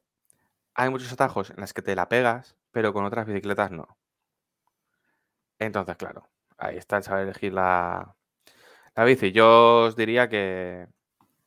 hay 0.73 0.89
muchos 0.89 1.11
atajos 1.11 1.49
en 1.49 1.57
las 1.57 1.73
que 1.73 1.81
te 1.81 1.95
la 1.95 2.07
pegas, 2.07 2.55
pero 2.71 2.93
con 2.93 3.03
otras 3.03 3.25
bicicletas 3.25 3.71
no. 3.71 3.97
Entonces, 5.59 5.97
claro, 5.97 6.29
ahí 6.61 6.77
está 6.77 6.97
el 6.97 7.03
saber 7.03 7.23
elegir 7.23 7.53
la, 7.53 8.15
la 8.95 9.03
bici. 9.03 9.31
Yo 9.31 9.85
os 9.85 9.95
diría 9.95 10.29
que, 10.29 10.87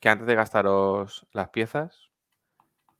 antes 0.05 0.27
de 0.27 0.35
gastaros 0.35 1.27
las 1.33 1.49
piezas, 1.49 2.11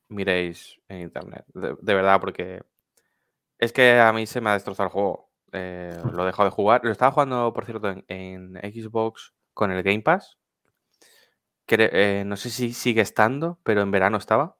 miréis 0.07 0.79
en 0.87 1.01
internet. 1.01 1.45
De, 1.53 1.93
verdad, 1.93 2.19
porque 2.19 2.63
es 3.59 3.71
que 3.73 3.99
a 3.99 4.11
mí 4.13 4.25
se 4.25 4.41
me 4.41 4.49
ha 4.49 4.53
destrozado 4.53 4.87
el 4.87 4.93
juego. 4.93 5.29
Eh, 5.51 5.97
lo 6.11 6.23
he 6.23 6.25
dejado 6.25 6.49
de 6.49 6.55
jugar. 6.55 6.81
Lo 6.83 6.91
estaba 6.91 7.11
jugando, 7.11 7.53
por 7.53 7.65
cierto, 7.65 7.95
en 8.07 8.55
Xbox 8.55 9.33
con 9.53 9.71
el 9.71 9.83
Game 9.83 10.01
Pass. 10.01 10.37
Eh, 11.67 12.23
no 12.25 12.37
sé 12.37 12.49
si 12.49 12.73
sigue 12.73 13.01
estando, 13.01 13.59
pero 13.63 13.81
en 13.81 13.91
verano 13.91 14.17
estaba. 14.17 14.57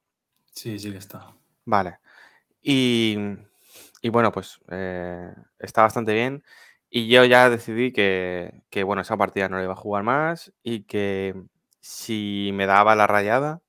Sí, 0.52 0.80
sigue 0.80 0.98
estando. 0.98 1.38
Vale. 1.66 2.00
Y, 2.62 3.16
bueno, 4.10 4.32
pues 4.32 4.60
eh, 4.70 5.32
está 5.60 5.84
bastante 5.84 6.14
bien. 6.14 6.44
Y 6.98 7.10
yo 7.10 7.26
ya 7.26 7.50
decidí 7.50 7.92
que, 7.92 8.64
bueno, 8.86 9.02
esa 9.02 9.18
partida 9.18 9.50
no 9.50 9.58
la 9.58 9.64
iba 9.66 9.74
a 9.74 9.76
jugar 9.76 10.04
más 10.04 10.54
y 10.64 10.84
que 10.84 11.36
si 11.82 12.52
me 12.54 12.68
daba 12.68 12.96
la 12.96 13.06
rayada, 13.06 13.62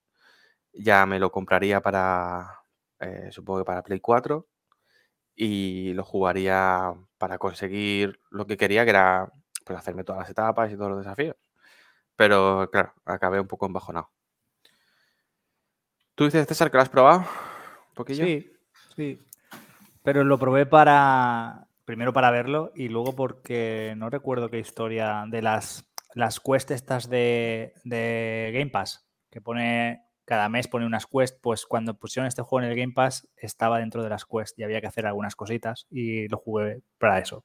ya 0.73 1.07
me 1.07 1.19
lo 1.19 1.33
compraría 1.33 1.81
para, 1.81 2.61
eh, 3.01 3.31
supongo 3.33 3.59
que 3.59 3.65
para 3.65 3.83
Play 3.83 3.99
4 3.99 4.47
y 5.35 5.93
lo 5.95 6.05
jugaría 6.05 6.95
para 7.19 7.39
conseguir 7.39 8.21
lo 8.31 8.47
que 8.47 8.57
quería, 8.57 8.85
que 8.85 8.91
era 8.91 9.29
pues, 9.65 9.77
hacerme 9.77 10.05
todas 10.05 10.21
las 10.21 10.31
etapas 10.31 10.71
y 10.71 10.77
todos 10.77 10.91
los 10.91 11.01
desafíos. 11.01 11.35
Pero 12.15 12.71
claro, 12.71 12.93
acabé 13.05 13.41
un 13.41 13.49
poco 13.49 13.67
embajonado. 13.67 14.09
¿Tú 16.15 16.27
dices, 16.27 16.47
César, 16.47 16.71
que 16.71 16.77
lo 16.77 16.83
has 16.85 16.89
probado? 16.91 17.25
Sí, 18.07 18.53
sí. 18.95 19.21
Pero 20.05 20.23
lo 20.23 20.39
probé 20.39 20.65
para. 20.65 21.66
Primero 21.87 22.13
para 22.13 22.31
verlo 22.31 22.73
y 22.75 22.89
luego 22.89 23.15
porque 23.15 23.95
no 23.97 24.11
recuerdo 24.11 24.51
qué 24.51 24.59
historia 24.59 25.25
de 25.29 25.41
las, 25.41 25.89
las 26.15 26.41
quests 26.41 26.73
estas 26.73 27.09
de, 27.09 27.73
de 27.85 28.51
Game 28.53 28.71
Pass, 28.71 29.09
que 29.31 29.41
pone. 29.41 30.03
Cada 30.25 30.49
mes 30.49 30.67
pone 30.67 30.85
unas 30.85 31.07
quests, 31.07 31.39
pues 31.41 31.65
cuando 31.67 31.95
pusieron 31.95 32.27
este 32.27 32.43
juego 32.43 32.65
en 32.65 32.73
el 32.73 32.77
Game 32.77 32.93
Pass 32.93 33.29
estaba 33.37 33.79
dentro 33.79 34.03
de 34.03 34.11
las 34.11 34.25
quests 34.25 34.59
y 34.59 34.65
había 34.65 34.81
que 34.81 34.89
hacer 34.89 35.07
algunas 35.07 35.37
cositas 35.37 35.87
y 35.89 36.27
lo 36.27 36.39
jugué 36.39 36.83
para 36.99 37.21
eso. 37.21 37.45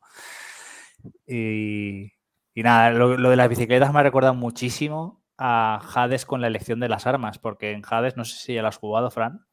Y, 1.28 2.12
y 2.56 2.64
nada, 2.64 2.90
lo, 2.90 3.30
de 3.30 3.36
las 3.36 3.50
bicicletas 3.50 3.94
me 3.94 4.00
ha 4.00 4.04
recordado 4.04 4.34
muchísimo 4.34 5.24
a 5.38 5.80
Hades 5.94 6.26
con 6.26 6.42
la 6.42 6.48
elección 6.48 6.80
de 6.80 6.90
las 6.90 7.06
armas, 7.06 7.38
porque 7.38 7.72
en 7.74 7.84
Hades, 7.88 8.18
no 8.18 8.26
sé 8.26 8.38
si 8.38 8.56
ya 8.56 8.64
lo 8.64 8.70
has 8.70 8.78
jugado, 8.78 9.12
Fran. 9.12 9.46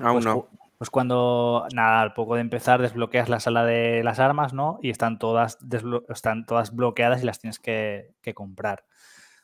Aún 0.00 0.14
pues, 0.14 0.24
no. 0.24 0.48
Pues 0.80 0.88
cuando, 0.88 1.66
nada, 1.74 2.00
al 2.00 2.14
poco 2.14 2.36
de 2.36 2.40
empezar 2.40 2.80
desbloqueas 2.80 3.28
la 3.28 3.38
sala 3.38 3.66
de 3.66 4.02
las 4.02 4.18
armas, 4.18 4.54
¿no? 4.54 4.78
Y 4.80 4.88
están 4.88 5.18
todas, 5.18 5.58
están 6.08 6.46
todas 6.46 6.74
bloqueadas 6.74 7.22
y 7.22 7.26
las 7.26 7.38
tienes 7.38 7.58
que, 7.58 8.14
comprar. 8.34 8.86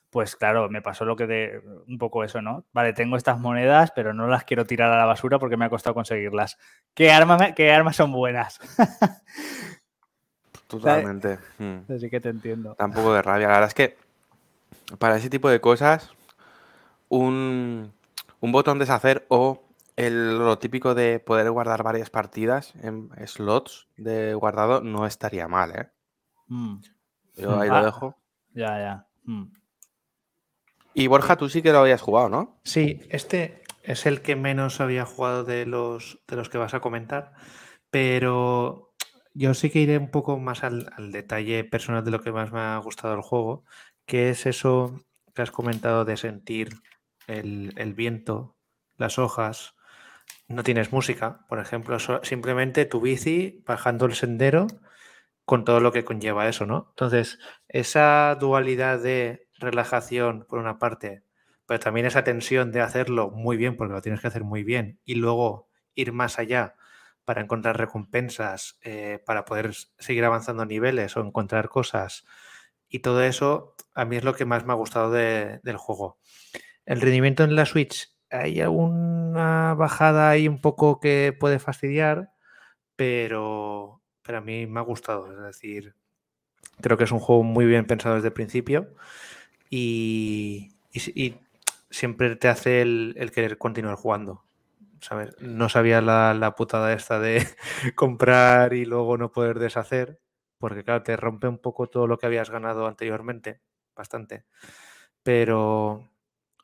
Pues 0.09 0.35
claro, 0.35 0.71
me 0.71 0.81
pasó 0.81 1.05
lo 1.05 1.15
que 1.15 1.27
de 1.27 1.61
un 1.89 1.99
poco 1.99 2.25
eso, 2.25 2.41
¿no? 2.41 2.65
Vale, 2.73 2.95
tengo 2.95 3.19
estas 3.19 3.39
monedas, 3.39 3.93
pero 3.95 4.15
no 4.15 4.29
las 4.29 4.45
quiero 4.45 4.65
tirar 4.65 4.91
a 4.91 4.97
la 4.97 5.05
basura 5.05 5.39
porque 5.39 5.59
me 5.59 5.67
ha 5.67 5.69
costado 5.69 5.93
conseguirlas. 5.93 6.57
¿Qué, 6.95 7.13
arma, 7.13 7.53
qué 7.53 7.71
armas 7.71 7.97
son 7.97 8.13
buenas? 8.13 8.59
Totalmente. 10.69 11.39
Mm. 11.59 11.93
Así 11.95 12.09
que 12.09 12.19
te 12.19 12.31
entiendo. 12.31 12.77
Tampoco 12.77 13.13
de 13.13 13.21
rabia. 13.21 13.49
La 13.49 13.61
verdad 13.61 13.69
es 13.69 13.75
que 13.75 13.99
para 14.99 15.19
ese 15.19 15.29
tipo 15.29 15.51
de 15.51 15.61
cosas, 15.61 16.15
un, 17.11 17.93
un 18.41 18.53
botón 18.53 18.79
deshacer 18.79 19.27
o 19.29 19.66
el, 19.97 20.39
lo 20.39 20.59
típico 20.59 20.95
de 20.95 21.21
poder 21.21 21.51
guardar 21.51 21.83
varias 21.83 22.11
partidas 22.11 22.75
en 22.83 23.11
slots 23.27 23.89
de 23.97 24.35
guardado 24.35 24.81
no 24.83 25.07
estaría 25.07 25.49
mal, 25.49 25.73
¿eh? 25.75 25.91
Mm. 26.49 26.77
Yo 27.37 27.61
ahí 27.61 27.69
lo 27.69 27.77
ah, 27.77 27.85
dejo. 27.85 28.17
Ya, 28.55 28.79
ya. 28.79 29.07
Mm. 29.25 29.53
Y 30.95 31.07
Borja, 31.09 31.37
tú 31.37 31.49
sí 31.49 31.61
que 31.61 31.73
lo 31.73 31.81
habías 31.81 32.01
jugado, 32.01 32.29
¿no? 32.29 32.61
Sí, 32.65 33.03
este 33.11 33.63
es 33.83 34.07
el 34.07 34.23
que 34.23 34.35
menos 34.35 34.81
había 34.81 35.05
jugado 35.05 35.45
de 35.45 35.67
los, 35.67 36.19
de 36.27 36.37
los 36.37 36.49
que 36.49 36.59
vas 36.59 36.75
a 36.75 36.81
comentar, 36.81 37.33
pero 37.91 38.87
yo 39.33 39.53
sí 39.53 39.71
que 39.71 39.81
iré 39.81 39.99
un 39.99 40.11
poco 40.11 40.39
más 40.39 40.65
al, 40.65 40.89
detalle 41.13 41.63
personal 41.65 42.05
de 42.05 42.11
lo 42.11 42.21
que 42.21 42.33
más 42.33 42.51
me 42.53 42.61
ha 42.61 42.79
gustado 42.79 43.15
el 43.15 43.21
juego, 43.21 43.65
que 44.07 44.31
es 44.31 44.47
eso 44.47 45.05
que 45.35 45.43
has 45.43 45.51
comentado 45.51 46.05
de 46.05 46.17
sentir 46.17 46.71
el, 47.27 47.95
viento, 47.95 48.57
las 48.97 49.19
hojas. 49.19 49.76
No 50.49 50.63
tienes 50.63 50.93
música, 50.93 51.45
por 51.49 51.59
ejemplo, 51.59 51.99
simplemente 52.23 52.85
tu 52.85 53.01
bici 53.01 53.63
bajando 53.67 54.07
el 54.07 54.15
sendero 54.15 54.69
con 55.45 55.65
todo 55.65 55.81
lo 55.81 55.93
que 55.93 56.05
conlleva 56.05 56.49
eso, 56.49 56.67
¿no? 56.67 56.87
Entonces, 56.91 57.39
esa 57.69 58.37
dualidad 58.39 59.01
de 59.01 59.49
relajación, 59.59 60.45
por 60.49 60.59
una 60.59 60.79
parte, 60.79 61.23
pero 61.67 61.81
también 61.81 62.07
esa 62.07 62.25
tensión 62.25 62.73
de 62.73 62.81
hacerlo 62.81 63.31
muy 63.31 63.57
bien, 63.57 63.77
porque 63.77 63.95
lo 63.95 64.03
tienes 64.03 64.21
que 64.21 64.29
hacer 64.29 64.45
muy 64.45 64.63
bien, 64.63 65.01
y 65.05 65.17
luego 65.17 65.69
ir 65.95 66.13
más 66.13 66.39
allá 66.39 66.77
para 67.25 67.41
encontrar 67.43 67.77
recompensas, 67.77 68.79
eh, 68.83 69.21
para 69.27 69.45
poder 69.45 69.75
seguir 69.99 70.25
avanzando 70.25 70.65
niveles 70.65 71.17
o 71.17 71.21
encontrar 71.21 71.69
cosas. 71.69 72.25
Y 72.89 73.01
todo 73.01 73.23
eso 73.23 73.75
a 73.95 74.05
mí 74.05 74.17
es 74.17 74.25
lo 74.25 74.35
que 74.35 74.45
más 74.45 74.65
me 74.65 74.73
ha 74.73 74.77
gustado 74.77 75.11
del 75.11 75.77
juego. 75.77 76.19
El 76.85 77.01
rendimiento 77.01 77.43
en 77.43 77.57
la 77.57 77.67
Switch, 77.67 78.16
hay 78.31 78.61
una 78.63 79.75
bajada 79.75 80.31
ahí 80.31 80.49
un 80.49 80.61
poco 80.61 81.01
que 81.01 81.37
puede 81.39 81.59
fastidiar, 81.59 82.33
pero, 82.97 84.03
pero 84.23 84.39
a 84.39 84.41
mí 84.41 84.67
me 84.67 84.81
ha 84.81 84.83
gustado. 84.83 85.33
Es 85.33 85.41
decir, 85.43 85.95
creo 86.81 86.97
que 86.97 87.05
es 87.05 87.13
un 87.13 87.21
juego 87.21 87.43
muy 87.43 87.67
bien 87.67 87.87
pensado 87.87 88.17
desde 88.17 88.29
el 88.29 88.35
principio 88.35 88.95
y, 89.71 90.73
siempre 91.91 92.37
te 92.37 92.49
hace 92.49 92.83
el 92.83 93.31
querer 93.33 93.59
continuar 93.59 93.97
jugando. 93.97 94.47
No 95.41 95.69
sabía 95.69 96.01
la, 96.01 96.55
putada 96.57 96.93
esta 96.93 97.21
de 97.21 97.47
comprar 97.95 98.73
y 98.73 98.85
luego 98.85 99.17
no 99.17 99.31
poder 99.31 99.59
deshacer, 99.59 100.21
porque 100.59 100.85
claro, 100.85 101.03
te 101.03 101.17
rompe 101.17 101.49
un 101.49 101.59
poco 101.59 101.87
todo 101.89 102.07
lo 102.07 102.19
que 102.19 102.27
habías 102.27 102.51
ganado 102.51 102.87
anteriormente, 102.87 103.61
bastante. 103.95 104.45
Pero 105.23 106.09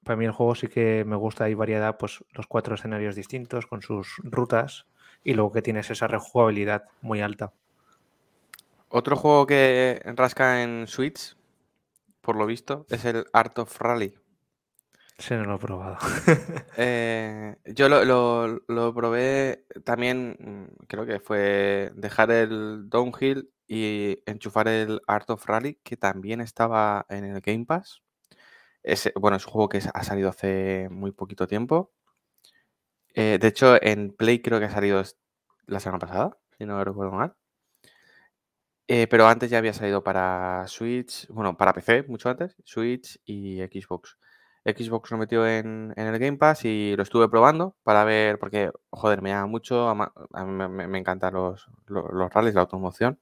para 0.04 0.16
mí 0.16 0.24
el 0.24 0.32
juego 0.32 0.54
sí 0.54 0.68
que 0.68 1.04
me 1.06 1.16
gusta, 1.16 1.44
hay 1.44 1.54
variedad, 1.54 1.96
pues 1.98 2.24
los 2.32 2.46
cuatro 2.46 2.74
escenarios 2.74 3.14
distintos 3.16 3.66
con 3.66 3.82
sus 3.82 4.16
rutas 4.24 4.86
y 5.24 5.34
luego 5.34 5.52
que 5.52 5.62
tienes 5.62 5.90
esa 5.90 6.06
rejugabilidad 6.08 6.84
muy 7.00 7.20
alta. 7.20 7.52
Otro 8.88 9.16
juego 9.16 9.46
que 9.46 10.02
rasca 10.16 10.62
en 10.62 10.86
Switch, 10.86 11.36
por 12.20 12.36
lo 12.36 12.46
visto, 12.46 12.86
es 12.90 13.04
el 13.04 13.26
Art 13.32 13.58
of 13.58 13.80
Rally. 13.80 14.14
Sí, 15.18 15.34
no 15.34 15.44
lo 15.44 15.56
he 15.56 15.58
probado. 15.58 15.98
Eh, 16.76 17.56
yo 17.66 17.88
lo, 17.88 18.04
lo- 18.04 18.62
lo 18.66 18.94
probé 18.94 19.66
también, 19.84 20.36
mm, 20.40 20.84
creo 20.86 21.06
que 21.06 21.20
fue 21.20 21.92
dejar 21.94 22.30
el 22.30 22.88
downhill 22.88 23.50
y 23.66 24.18
enchufar 24.26 24.68
el 24.68 25.00
Art 25.06 25.28
of 25.30 25.44
Rally, 25.46 25.78
que 25.82 25.96
también 25.96 26.40
estaba 26.40 27.06
en 27.08 27.24
el 27.24 27.40
Game 27.40 27.66
Pass. 27.66 28.02
Es, 28.82 29.10
bueno, 29.14 29.36
es 29.36 29.46
un 29.46 29.52
juego 29.52 29.68
que 29.68 29.80
ha 29.92 30.04
salido 30.04 30.28
hace 30.28 30.88
muy 30.90 31.12
poquito 31.12 31.46
tiempo. 31.46 31.92
Eh, 33.14 33.38
de 33.40 33.48
hecho, 33.48 33.82
en 33.82 34.12
Play 34.14 34.40
creo 34.42 34.58
que 34.58 34.66
ha 34.66 34.70
salido 34.70 35.02
la 35.66 35.80
semana 35.80 35.98
pasada, 35.98 36.38
si 36.58 36.64
no 36.66 36.82
recuerdo 36.84 37.12
mal. 37.12 37.34
Eh, 38.88 39.06
pero 39.08 39.26
antes 39.26 39.48
ya 39.50 39.58
había 39.58 39.72
salido 39.72 40.02
para 40.02 40.66
Switch, 40.66 41.26
bueno, 41.28 41.56
para 41.56 41.72
PC 41.72 42.04
mucho 42.08 42.28
antes, 42.28 42.56
Switch 42.64 43.18
y 43.24 43.60
Xbox. 43.60 44.18
Xbox 44.64 45.10
lo 45.10 45.18
metió 45.18 45.46
en, 45.46 45.92
el 45.96 46.18
Game 46.18 46.36
Pass 46.38 46.64
y 46.64 46.94
lo 46.96 47.02
estuve 47.02 47.28
probando 47.28 47.76
para 47.82 48.04
ver, 48.04 48.38
porque, 48.38 48.70
joder, 48.90 49.22
me 49.22 49.30
llama 49.30 49.46
mucho, 49.46 49.88
a 49.88 49.94
mí 50.44 50.68
me, 50.68 50.98
encantan 50.98 51.34
los, 51.34 51.68
los, 51.86 52.04
los 52.12 52.32
rallies, 52.32 52.54
la 52.54 52.62
automoción. 52.62 53.18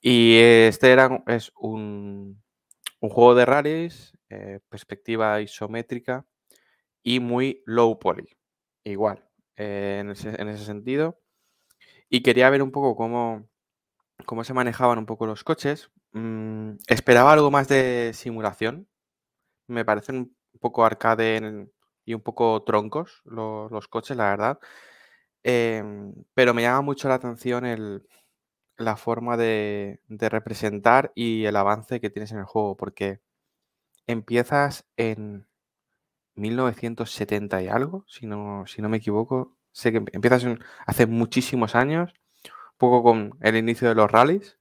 Y 0.00 0.38
este 0.38 0.92
era, 0.92 1.22
es 1.26 1.52
un, 1.56 2.42
un 3.00 3.10
juego 3.10 3.34
de 3.34 3.46
rallies, 3.46 4.12
eh, 4.30 4.60
perspectiva 4.68 5.40
isométrica 5.40 6.26
y 7.02 7.20
muy 7.20 7.62
low 7.66 7.98
poly, 7.98 8.28
igual, 8.84 9.24
eh, 9.56 9.98
en 10.02 10.10
ese, 10.10 10.30
en 10.40 10.48
ese 10.48 10.64
sentido. 10.64 11.18
Y 12.08 12.22
quería 12.22 12.50
ver 12.50 12.62
un 12.62 12.70
poco 12.72 12.96
cómo, 12.96 13.48
cómo 14.26 14.44
se 14.44 14.54
manejaban 14.54 14.98
un 14.98 15.06
poco 15.06 15.26
los 15.26 15.44
coches. 15.44 15.90
Mm, 16.12 16.72
esperaba 16.88 17.32
algo 17.32 17.50
más 17.50 17.68
de 17.68 18.12
simulación. 18.14 18.88
Me 19.68 19.84
parecen 19.84 20.16
un 20.16 20.36
poco 20.60 20.84
arcade 20.84 21.68
y 22.04 22.14
un 22.14 22.22
poco 22.22 22.62
troncos 22.64 23.22
lo- 23.24 23.68
los, 23.70 23.88
coches, 23.88 24.16
la 24.16 24.30
verdad. 24.30 24.58
Em, 25.42 26.14
pero 26.34 26.54
me 26.54 26.62
llama 26.62 26.82
mucho 26.82 27.08
la 27.08 27.14
atención 27.16 27.64
el- 27.66 28.06
la 28.80 28.96
forma 28.96 29.36
de, 29.36 30.00
representar 30.08 31.12
y 31.14 31.44
el 31.46 31.56
avance 31.56 32.00
que 32.00 32.10
tienes 32.10 32.32
en 32.32 32.38
el 32.38 32.44
juego, 32.44 32.76
porque 32.76 33.20
empiezas 34.06 34.86
en 34.96 35.46
1970 36.34 37.62
y 37.62 37.68
algo, 37.68 38.04
si 38.08 38.26
no, 38.26 38.64
si 38.66 38.82
no 38.82 38.88
me 38.88 38.98
equivoco. 38.98 39.56
Sé 39.72 39.92
que 39.92 39.98
em- 39.98 40.06
empiezas 40.12 40.46
hace 40.86 41.06
muchísimos 41.06 41.74
años, 41.76 42.12
poco 42.78 43.02
con 43.02 43.38
el 43.42 43.56
inicio 43.56 43.88
de 43.88 43.94
los 43.96 44.10
rallies, 44.10 44.58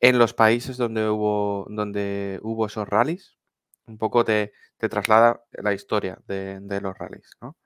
en 0.00 0.18
los 0.18 0.34
países 0.34 0.76
donde 0.78 1.08
hubo, 1.10 1.66
donde 1.70 2.40
hubo 2.42 2.66
esos 2.66 2.88
rallies, 2.88 3.38
un 3.86 3.98
poco 3.98 4.24
te, 4.24 4.52
te 4.78 4.88
traslada 4.88 5.44
la 5.52 5.74
historia 5.74 6.20
de, 6.28 6.60
de 6.60 6.80
los 6.80 6.96
rallies, 6.98 7.30
¿no? 7.42 7.56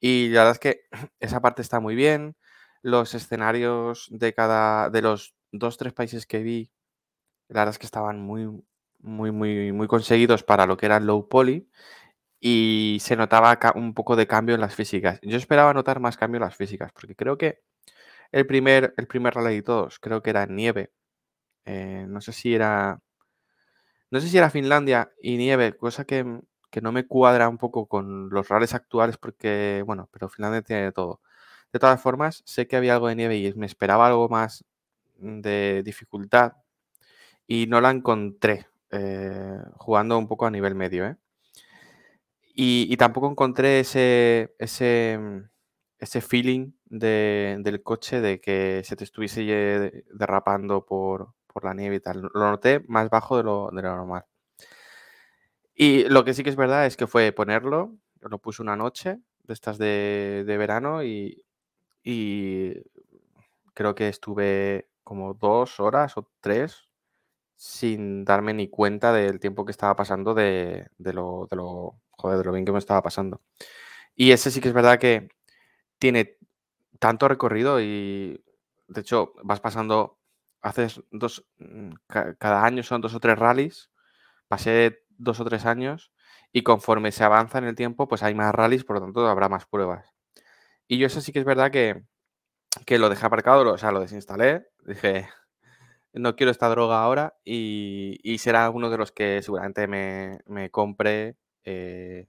Y 0.00 0.28
la 0.30 0.40
verdad 0.44 0.52
es 0.54 0.58
que 0.60 0.80
esa 1.20 1.40
parte 1.40 1.62
está 1.62 1.80
muy 1.80 1.94
bien. 1.94 2.36
Los 2.82 3.14
escenarios 3.14 4.06
de 4.10 4.34
cada, 4.34 4.90
de 4.90 5.02
los 5.02 5.34
dos, 5.52 5.76
tres 5.78 5.92
países 5.92 6.26
que 6.26 6.40
vi, 6.42 6.70
la 7.48 7.60
verdad 7.62 7.72
es 7.74 7.78
que 7.78 7.86
estaban 7.86 8.20
muy, 8.20 8.48
muy, 9.00 9.32
muy, 9.32 9.72
muy 9.72 9.88
conseguidos 9.88 10.42
para 10.44 10.66
lo 10.66 10.76
que 10.76 10.86
era 10.86 11.00
low 11.00 11.28
poly 11.28 11.68
y 12.40 12.98
se 13.02 13.16
notaba 13.16 13.58
un 13.76 13.94
poco 13.94 14.16
de 14.16 14.26
cambio 14.28 14.54
en 14.56 14.60
las 14.62 14.74
físicas. 14.74 15.20
Yo 15.22 15.36
esperaba 15.38 15.74
notar 15.74 16.00
más 16.00 16.16
cambio 16.16 16.38
en 16.38 16.44
las 16.44 16.56
físicas, 16.56 16.92
porque 16.92 17.16
creo 17.16 17.38
que 17.38 17.60
el 18.32 18.46
primer, 18.46 18.94
el 18.98 19.06
primer 19.08 19.34
rally 19.34 19.56
de 19.56 19.62
todos, 19.62 19.98
creo 20.00 20.22
que 20.22 20.30
era 20.30 20.46
nieve. 20.46 20.92
eh, 21.66 22.06
no 22.08 22.20
sé 22.22 22.32
si 22.32 22.54
era. 22.54 23.00
No 24.10 24.20
sé 24.20 24.28
si 24.28 24.38
era 24.38 24.50
Finlandia 24.50 25.12
y 25.22 25.36
nieve, 25.36 25.76
cosa 25.76 26.04
que, 26.04 26.24
que 26.70 26.80
no 26.80 26.92
me 26.92 27.06
cuadra 27.06 27.48
un 27.48 27.58
poco 27.58 27.86
con 27.88 28.30
los 28.30 28.48
rallies 28.48 28.74
actuales, 28.74 29.18
porque, 29.18 29.82
bueno, 29.86 30.08
pero 30.12 30.28
Finlandia 30.28 30.62
tiene 30.62 30.82
de 30.84 30.92
todo. 30.92 31.20
De 31.72 31.78
todas 31.78 32.00
formas, 32.00 32.42
sé 32.46 32.66
que 32.66 32.76
había 32.76 32.94
algo 32.94 33.08
de 33.08 33.16
nieve 33.16 33.36
y 33.38 33.52
me 33.54 33.66
esperaba 33.66 34.06
algo 34.06 34.28
más 34.28 34.64
mm, 35.18 35.40
de 35.40 35.82
dificultad 35.84 36.54
y 37.46 37.66
no 37.68 37.80
la 37.80 37.90
encontré 37.90 38.66
eh, 38.90 39.58
jugando 39.76 40.18
un 40.18 40.28
poco 40.28 40.46
a 40.46 40.50
nivel 40.50 40.74
medio, 40.74 41.06
¿eh? 41.06 41.16
Y, 42.54 42.96
tampoco 42.96 43.30
encontré 43.30 43.80
ese, 43.80 44.54
ese, 44.58 45.16
mm, 45.20 45.48
ese 46.00 46.20
feeling 46.20 46.72
de- 46.86 47.56
del 47.60 47.82
coche 47.82 48.20
de 48.20 48.40
que 48.40 48.82
se 48.84 48.96
te 48.96 49.04
estuviese 49.04 50.04
derrapando 50.12 50.84
por, 50.84 51.34
por 51.46 51.64
la 51.64 51.74
nieve 51.74 51.96
y 51.96 52.00
tal. 52.00 52.22
Lo 52.34 52.50
noté 52.50 52.80
más 52.88 53.10
bajo 53.10 53.36
de 53.36 53.44
lo, 53.44 53.70
de 53.72 53.82
lo 53.82 53.94
normal. 53.96 54.24
Y 55.74 56.04
lo 56.08 56.24
que 56.24 56.34
sí 56.34 56.42
que 56.42 56.50
es 56.50 56.56
verdad 56.56 56.86
es 56.86 56.96
que 56.96 57.06
fue 57.06 57.32
ponerlo, 57.32 57.94
lo 58.20 58.38
puse 58.38 58.62
una 58.62 58.76
noche 58.76 59.18
de 59.44 59.54
estas 59.54 59.78
de, 59.78 60.44
de 60.46 60.56
verano 60.56 61.04
y, 61.04 61.44
y 62.02 62.74
creo 63.74 63.94
que 63.94 64.08
estuve 64.08 64.88
como 65.04 65.34
dos 65.34 65.80
horas 65.80 66.16
o 66.16 66.30
tres 66.40 66.88
sin 67.56 68.24
darme 68.24 68.54
ni 68.54 68.68
cuenta 68.68 69.12
del 69.12 69.40
tiempo 69.40 69.64
que 69.66 69.72
estaba 69.72 69.96
pasando 69.96 70.34
de, 70.34 70.88
de 70.98 71.12
lo, 71.14 71.48
de 71.50 71.56
lo, 71.56 72.00
joder, 72.10 72.38
de 72.38 72.44
lo 72.44 72.52
bien 72.52 72.64
que 72.66 72.72
me 72.72 72.78
estaba 72.80 73.02
pasando. 73.02 73.42
Y 74.16 74.32
ese 74.32 74.50
sí 74.50 74.60
que 74.60 74.68
es 74.68 74.74
verdad 74.74 74.98
que 74.98 75.28
tiene 75.98 76.38
tanto 77.00 77.28
recorrido 77.28 77.80
y 77.82 78.42
de 78.88 79.00
hecho 79.02 79.34
vas 79.44 79.60
pasando, 79.60 80.18
haces 80.62 81.02
dos, 81.10 81.46
mm, 81.58 81.92
ca- 82.06 82.34
cada 82.36 82.64
año 82.66 82.82
son 82.84 83.00
dos 83.02 83.14
o 83.14 83.20
tres 83.20 83.38
rallies, 83.38 83.90
pasé 84.48 85.04
dos 85.18 85.40
o 85.40 85.46
tres 85.46 85.66
años 85.66 86.12
y 86.52 86.62
conforme 86.64 87.12
se 87.12 87.24
avanza 87.24 87.58
en 87.58 87.64
el 87.66 87.76
tiempo 87.76 88.08
pues 88.08 88.22
hay 88.24 88.34
más 88.34 88.54
rallies, 88.54 88.84
por 88.84 88.96
lo 88.98 89.02
tanto 89.02 89.26
habrá 89.28 89.48
más 89.50 89.66
pruebas. 89.66 90.14
Y 90.88 90.98
yo 90.98 91.06
eso 91.06 91.20
sí 91.20 91.32
que 91.32 91.38
es 91.40 91.44
verdad 91.44 91.70
que, 91.70 92.02
que 92.86 92.98
lo 92.98 93.08
dejé 93.10 93.26
aparcado, 93.26 93.72
o 93.72 93.78
sea, 93.78 93.92
lo 93.92 94.00
desinstalé, 94.00 94.68
dije, 94.86 95.28
no 96.14 96.36
quiero 96.36 96.52
esta 96.52 96.68
droga 96.68 97.02
ahora 97.02 97.36
y, 97.44 98.18
y 98.22 98.38
será 98.38 98.70
uno 98.70 98.90
de 98.90 98.98
los 98.98 99.12
que 99.12 99.42
seguramente 99.42 99.88
me, 99.88 100.40
me 100.46 100.70
compre 100.70 101.36
eh, 101.64 102.28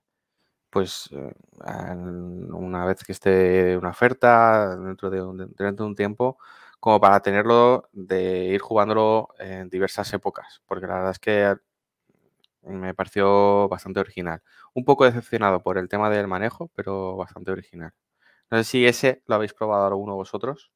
pues 0.70 1.10
eh, 1.14 1.34
una 2.54 2.86
vez 2.86 3.04
que 3.04 3.12
esté 3.14 3.78
una 3.78 3.90
oferta 3.92 4.76
dentro 4.78 5.10
de 5.10 5.20
dentro 5.58 5.86
de 5.86 5.90
un 5.92 5.96
tiempo 5.96 6.38
como 6.80 7.00
para 7.02 7.22
tenerlo 7.22 7.90
de 7.94 8.46
ir 8.48 8.62
jugándolo 8.62 9.30
en 9.40 9.70
diversas 9.70 10.14
épocas 10.14 10.62
porque 10.68 10.88
la 10.88 10.96
verdad 10.96 11.12
es 11.12 11.20
que 11.20 11.56
me 12.64 12.94
pareció 12.94 13.68
bastante 13.70 14.00
original. 14.00 14.42
Un 14.74 14.86
poco 14.86 15.06
decepcionado 15.06 15.62
por 15.64 15.78
el 15.78 15.90
tema 15.90 16.10
del 16.10 16.28
manejo 16.28 16.70
pero 16.76 17.16
bastante 17.18 17.52
original 17.52 17.92
no 18.52 18.58
sé 18.60 18.64
si 18.64 18.86
ese 18.86 19.24
lo 19.28 19.36
habéis 19.36 19.54
probado 19.54 19.86
alguno 19.88 20.16
vosotros 20.16 20.72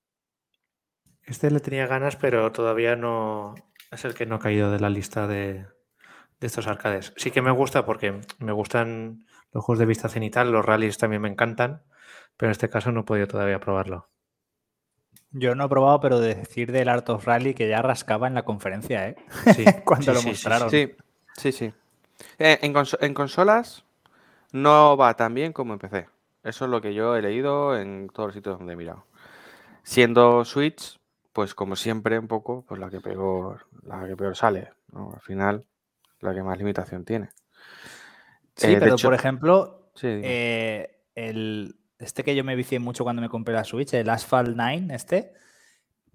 Este 1.23 1.51
le 1.51 1.59
tenía 1.59 1.87
ganas, 1.87 2.15
pero 2.15 2.51
todavía 2.51 2.95
no 2.95 3.55
es 3.91 4.05
el 4.05 4.13
que 4.13 4.25
no 4.25 4.35
ha 4.35 4.39
caído 4.39 4.71
de 4.71 4.79
la 4.79 4.89
lista 4.89 5.27
de, 5.27 5.65
de 6.39 6.47
estos 6.47 6.67
arcades. 6.67 7.13
Sí 7.17 7.31
que 7.31 7.41
me 7.41 7.51
gusta 7.51 7.85
porque 7.85 8.21
me 8.39 8.51
gustan 8.53 9.25
los 9.51 9.63
juegos 9.65 9.79
de 9.79 9.85
vista 9.87 10.09
cenital, 10.09 10.51
los 10.51 10.65
rallies 10.65 10.97
también 10.97 11.21
me 11.21 11.29
encantan, 11.29 11.83
pero 12.37 12.49
en 12.49 12.53
este 12.53 12.69
caso 12.69 12.91
no 12.91 13.01
he 13.01 13.05
podido 13.05 13.27
todavía 13.27 13.59
probarlo. 13.59 14.09
Yo 15.31 15.53
no 15.55 15.65
he 15.65 15.69
probado, 15.69 15.99
pero 15.99 16.19
de 16.19 16.35
decir 16.35 16.71
del 16.71 16.87
Art 16.89 17.09
of 17.09 17.25
Rally 17.25 17.53
que 17.53 17.67
ya 17.67 17.81
rascaba 17.81 18.27
en 18.27 18.35
la 18.35 18.45
conferencia, 18.45 19.09
¿eh? 19.09 19.15
Sí, 19.43 19.65
Cuando 19.83 20.11
sí, 20.11 20.13
lo 20.13 20.21
sí, 20.21 20.27
mostraron. 20.29 20.69
Sí, 20.69 20.95
sí, 21.33 21.51
sí. 21.51 21.73
Eh, 22.39 22.59
en, 22.61 22.73
en 23.01 23.13
consolas 23.13 23.85
no 24.51 24.97
va 24.97 25.15
tan 25.15 25.33
bien 25.33 25.53
como 25.53 25.73
en 25.73 25.79
PC. 25.79 26.09
Eso 26.43 26.65
es 26.65 26.71
lo 26.71 26.81
que 26.81 26.93
yo 26.93 27.15
he 27.15 27.21
leído 27.21 27.77
en 27.77 28.09
todos 28.13 28.27
los 28.27 28.35
sitios 28.35 28.57
donde 28.57 28.73
he 28.73 28.75
mirado. 28.77 29.05
Siendo 29.83 30.45
Switch, 30.45 30.99
pues 31.33 31.55
como 31.55 31.75
siempre, 31.75 32.19
un 32.19 32.27
poco, 32.27 32.65
pues 32.67 32.79
la 32.79 32.89
que 32.89 33.01
peor, 33.01 33.67
la 33.83 34.07
que 34.07 34.17
peor 34.17 34.35
sale, 34.35 34.71
¿no? 34.91 35.11
Al 35.13 35.21
final, 35.21 35.65
la 36.21 36.33
que 36.33 36.43
más 36.43 36.57
limitación 36.57 37.05
tiene. 37.05 37.29
Sí, 38.55 38.67
Eh, 38.67 38.77
pero 38.79 38.95
hecho- 38.95 39.07
por 39.07 39.13
ejemplo, 39.15 39.89
Sí, 39.95 40.07
eh, 40.07 40.99
el, 41.15 41.75
este 41.99 42.23
que 42.23 42.35
yo 42.35 42.43
me 42.43 42.55
vicié 42.55 42.79
mucho 42.79 43.03
cuando 43.03 43.21
me 43.21 43.29
compré 43.29 43.53
la 43.53 43.63
Switch, 43.63 43.93
el 43.93 44.09
Asphalt 44.09 44.55
9, 44.55 44.87
este, 44.93 45.33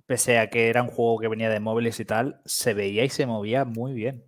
pese 0.06 0.38
a 0.38 0.50
que 0.50 0.68
era 0.68 0.82
un 0.82 0.90
juego 0.90 1.18
que 1.20 1.28
venía 1.28 1.50
de 1.50 1.60
móviles 1.60 2.00
y 2.00 2.04
tal, 2.04 2.40
se 2.44 2.74
veía 2.74 3.04
y 3.04 3.10
se 3.10 3.26
movía 3.26 3.64
muy 3.64 3.92
bien. 3.94 4.24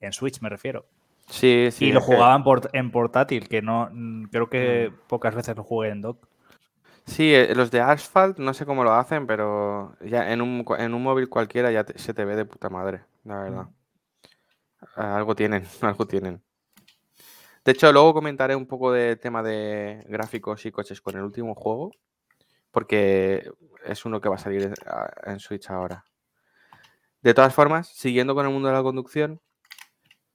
En 0.00 0.12
Switch 0.12 0.40
me 0.42 0.48
refiero. 0.50 0.86
Sí, 1.32 1.68
sí, 1.72 1.86
y 1.86 1.92
lo 1.92 1.98
es 2.00 2.06
que- 2.06 2.14
jugaba 2.14 2.34
en, 2.36 2.44
port- 2.44 2.70
en 2.72 2.90
portátil, 2.90 3.48
que 3.48 3.62
no 3.62 3.88
mm, 3.92 4.24
creo 4.26 4.48
que 4.48 4.90
Mm. 4.92 5.08
pocas 5.08 5.34
veces 5.34 5.56
lo 5.56 5.64
jugué 5.64 5.88
en 5.90 6.00
dock. 6.02 6.28
Sí, 7.04 7.34
eh, 7.34 7.52
los 7.56 7.70
de 7.72 7.80
Asphalt 7.80 8.38
no 8.38 8.54
sé 8.54 8.64
cómo 8.64 8.84
lo 8.84 8.92
hacen, 8.92 9.26
pero 9.26 9.96
ya 10.02 10.30
en 10.32 10.40
un, 10.40 10.64
en 10.78 10.94
un 10.94 11.02
móvil 11.02 11.28
cualquiera 11.28 11.70
ya 11.72 11.82
te- 11.84 11.98
se 11.98 12.14
te 12.14 12.24
ve 12.24 12.36
de 12.36 12.44
puta 12.44 12.68
madre, 12.70 13.02
la 13.24 13.38
verdad. 13.42 13.66
Algo 14.96 15.34
tienen, 15.34 15.64
algo 15.80 16.06
tienen. 16.06 16.42
De 17.64 17.72
hecho, 17.72 17.92
luego 17.92 18.12
comentaré 18.14 18.56
un 18.56 18.66
poco 18.66 18.92
de 18.92 19.16
tema 19.16 19.42
de 19.42 20.04
gráficos 20.08 20.64
y 20.66 20.72
coches 20.72 21.00
con 21.00 21.16
el 21.16 21.22
último 21.22 21.54
juego, 21.54 21.90
porque 22.70 23.50
es 23.84 24.04
uno 24.04 24.20
que 24.20 24.28
va 24.28 24.34
a 24.36 24.38
salir 24.38 24.72
a- 24.86 25.12
en 25.30 25.38
Switch 25.40 25.70
ahora. 25.70 26.04
De 27.20 27.34
todas 27.34 27.54
formas, 27.54 27.88
siguiendo 27.88 28.34
con 28.34 28.46
el 28.46 28.52
mundo 28.52 28.68
de 28.68 28.74
la 28.74 28.82
conducción 28.82 29.40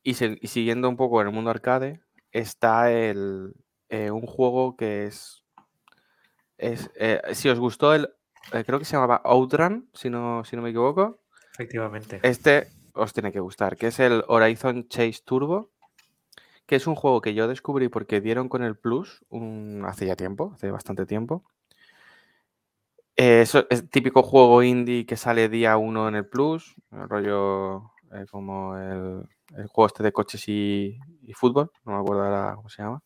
y, 0.03 0.13
se- 0.15 0.37
y 0.41 0.47
siguiendo 0.47 0.89
un 0.89 0.97
poco 0.97 1.21
en 1.21 1.27
el 1.27 1.33
mundo 1.33 1.49
arcade, 1.51 2.01
está 2.31 2.91
el, 2.91 3.53
eh, 3.89 4.11
un 4.11 4.21
juego 4.25 4.75
que 4.77 5.05
es. 5.05 5.43
es 6.57 6.89
eh, 6.95 7.21
si 7.33 7.49
os 7.49 7.59
gustó 7.59 7.93
el. 7.93 8.09
eh, 8.53 8.63
creo 8.65 8.79
que 8.79 8.85
se 8.85 8.93
llamaba 8.95 9.21
Outrun, 9.23 9.89
si 9.93 10.09
no, 10.09 10.43
si 10.45 10.55
no 10.55 10.61
me 10.61 10.69
equivoco. 10.69 11.19
Efectivamente. 11.53 12.19
Este 12.23 12.67
os 12.93 13.13
tiene 13.13 13.31
que 13.31 13.39
gustar, 13.39 13.77
que 13.77 13.87
es 13.87 13.99
el 13.99 14.23
Horizon 14.27 14.87
Chase 14.87 15.21
Turbo, 15.23 15.71
que 16.65 16.75
es 16.75 16.87
un 16.87 16.95
juego 16.95 17.21
que 17.21 17.33
yo 17.33 17.47
descubrí 17.47 17.89
porque 17.89 18.21
dieron 18.21 18.49
con 18.49 18.63
el 18.63 18.75
Plus 18.75 19.23
un- 19.29 19.83
hace 19.87 20.05
ya 20.05 20.15
tiempo, 20.15 20.51
hace 20.53 20.71
bastante 20.71 21.05
tiempo. 21.05 21.43
Eh, 23.15 23.41
eso 23.41 23.65
es 23.69 23.89
típico 23.89 24.21
juego 24.21 24.61
indie 24.61 25.05
que 25.05 25.17
sale 25.17 25.49
día 25.49 25.77
uno 25.77 26.07
en 26.07 26.15
el 26.15 26.25
Plus, 26.27 26.75
el 26.91 27.09
rollo 27.09 27.91
eh, 28.13 28.25
como 28.29 28.77
el, 28.77 29.23
el 29.55 29.67
juego 29.67 29.87
este 29.87 30.03
de 30.03 30.11
coches 30.13 30.47
y, 30.47 30.97
fútbol, 31.35 31.71
no 31.85 31.93
me 31.93 31.99
acuerdo 31.99 32.23
ahora 32.23 32.55
cómo 32.55 32.69
se 32.69 32.81
llama. 32.83 33.01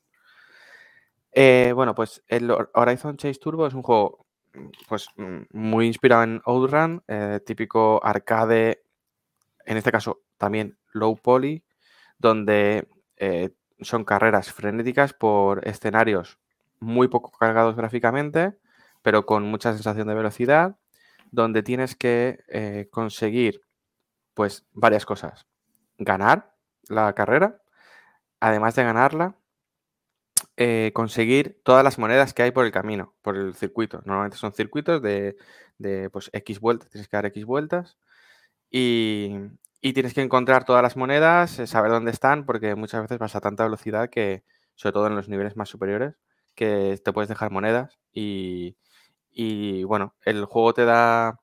Eh, 1.34 1.72
bueno, 1.76 1.96
pues 1.96 2.24
el 2.28 2.50
Hor- 2.50 2.70
Horizon 2.74 3.18
Chase 3.18 3.40
Turbo 3.40 3.68
es 3.68 3.74
un 3.74 3.84
juego 3.84 4.26
pues, 4.90 5.08
mm, 5.18 5.42
muy 5.54 5.88
inspirado 5.88 6.24
en 6.24 6.42
Outrun, 6.46 7.04
eh, 7.08 7.40
típico 7.46 8.04
arcade, 8.04 8.84
en 9.66 9.78
este 9.78 9.92
caso 9.92 10.22
también 10.38 10.78
low 10.94 11.18
poly, 11.18 11.64
donde 12.20 12.88
eh, 13.18 13.52
son 13.82 14.06
carreras 14.06 14.54
frenéticas 14.54 15.14
por 15.14 15.68
escenarios 15.68 16.40
muy 16.80 17.08
poco 17.10 17.32
cargados 17.32 17.76
gráficamente, 17.78 18.56
pero 19.04 19.26
con 19.26 19.44
mucha 19.46 19.74
sensación 19.74 20.08
de 20.10 20.16
velocidad, 20.16 20.78
donde 21.32 21.64
tienes 21.64 21.96
que 21.96 22.40
eh, 22.50 22.90
conseguir 22.92 23.62
pues 24.36 24.66
varias 24.74 25.06
cosas. 25.06 25.48
Ganar 26.04 26.56
la 26.90 27.14
carrera, 27.14 27.62
además 28.42 28.76
de 28.76 28.84
ganarla, 28.84 29.36
eh, 30.58 30.92
conseguir 30.94 31.62
todas 31.64 31.84
las 31.84 31.98
monedas 31.98 32.34
que 32.34 32.44
hay 32.44 32.52
por 32.52 32.66
el 32.66 32.72
camino, 32.72 33.14
por 33.22 33.38
el 33.38 33.56
circuito. 33.56 34.02
Normalmente 34.06 34.38
son 34.38 34.54
circuitos 34.54 35.02
de, 35.02 35.38
de, 35.78 36.10
pues, 36.10 36.30
X 36.34 36.60
vueltas, 36.60 36.90
tienes 36.90 37.08
que 37.08 37.18
dar 37.18 37.26
X 37.28 37.46
vueltas. 37.46 37.98
Y, 38.72 39.36
y 39.82 39.94
tienes 39.94 40.14
que 40.14 40.22
encontrar 40.22 40.66
todas 40.66 40.84
las 40.84 40.98
monedas, 40.98 41.60
eh, 41.60 41.68
saber 41.68 41.92
dónde 41.92 42.12
están, 42.12 42.46
porque 42.46 42.76
muchas 42.76 43.02
veces 43.04 43.20
vas 43.20 43.36
a 43.36 43.42
tanta 43.42 43.64
velocidad 43.66 44.10
que, 44.10 44.44
sobre 44.76 44.94
todo 44.94 45.08
en 45.08 45.16
los 45.16 45.30
niveles 45.30 45.58
más 45.58 45.70
superiores, 45.70 46.16
que 46.56 47.00
te 47.04 47.14
puedes 47.14 47.30
dejar 47.30 47.52
monedas. 47.52 48.00
Y, 48.14 48.78
y, 49.32 49.84
bueno, 49.86 50.16
el 50.26 50.46
juego 50.46 50.74
te 50.74 50.86
da 50.86 51.40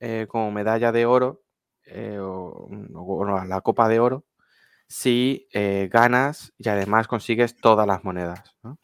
eh, 0.00 0.26
como 0.28 0.50
medalla 0.52 0.92
de 0.92 1.06
oro, 1.06 1.42
eh, 1.90 2.18
o, 2.20 2.68
o, 2.94 3.24
no, 3.24 3.44
la 3.44 3.60
copa 3.60 3.88
de 3.88 4.00
oro, 4.00 4.24
si 4.86 5.48
eh, 5.52 5.88
ganas 5.92 6.52
y 6.58 6.68
además 6.68 7.08
consigues 7.08 7.56
todas 7.56 7.86
las 7.86 8.04
monedas. 8.04 8.56
¿no? 8.62 8.78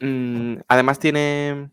Mm, 0.00 0.60
además 0.68 0.98
tiene 0.98 1.70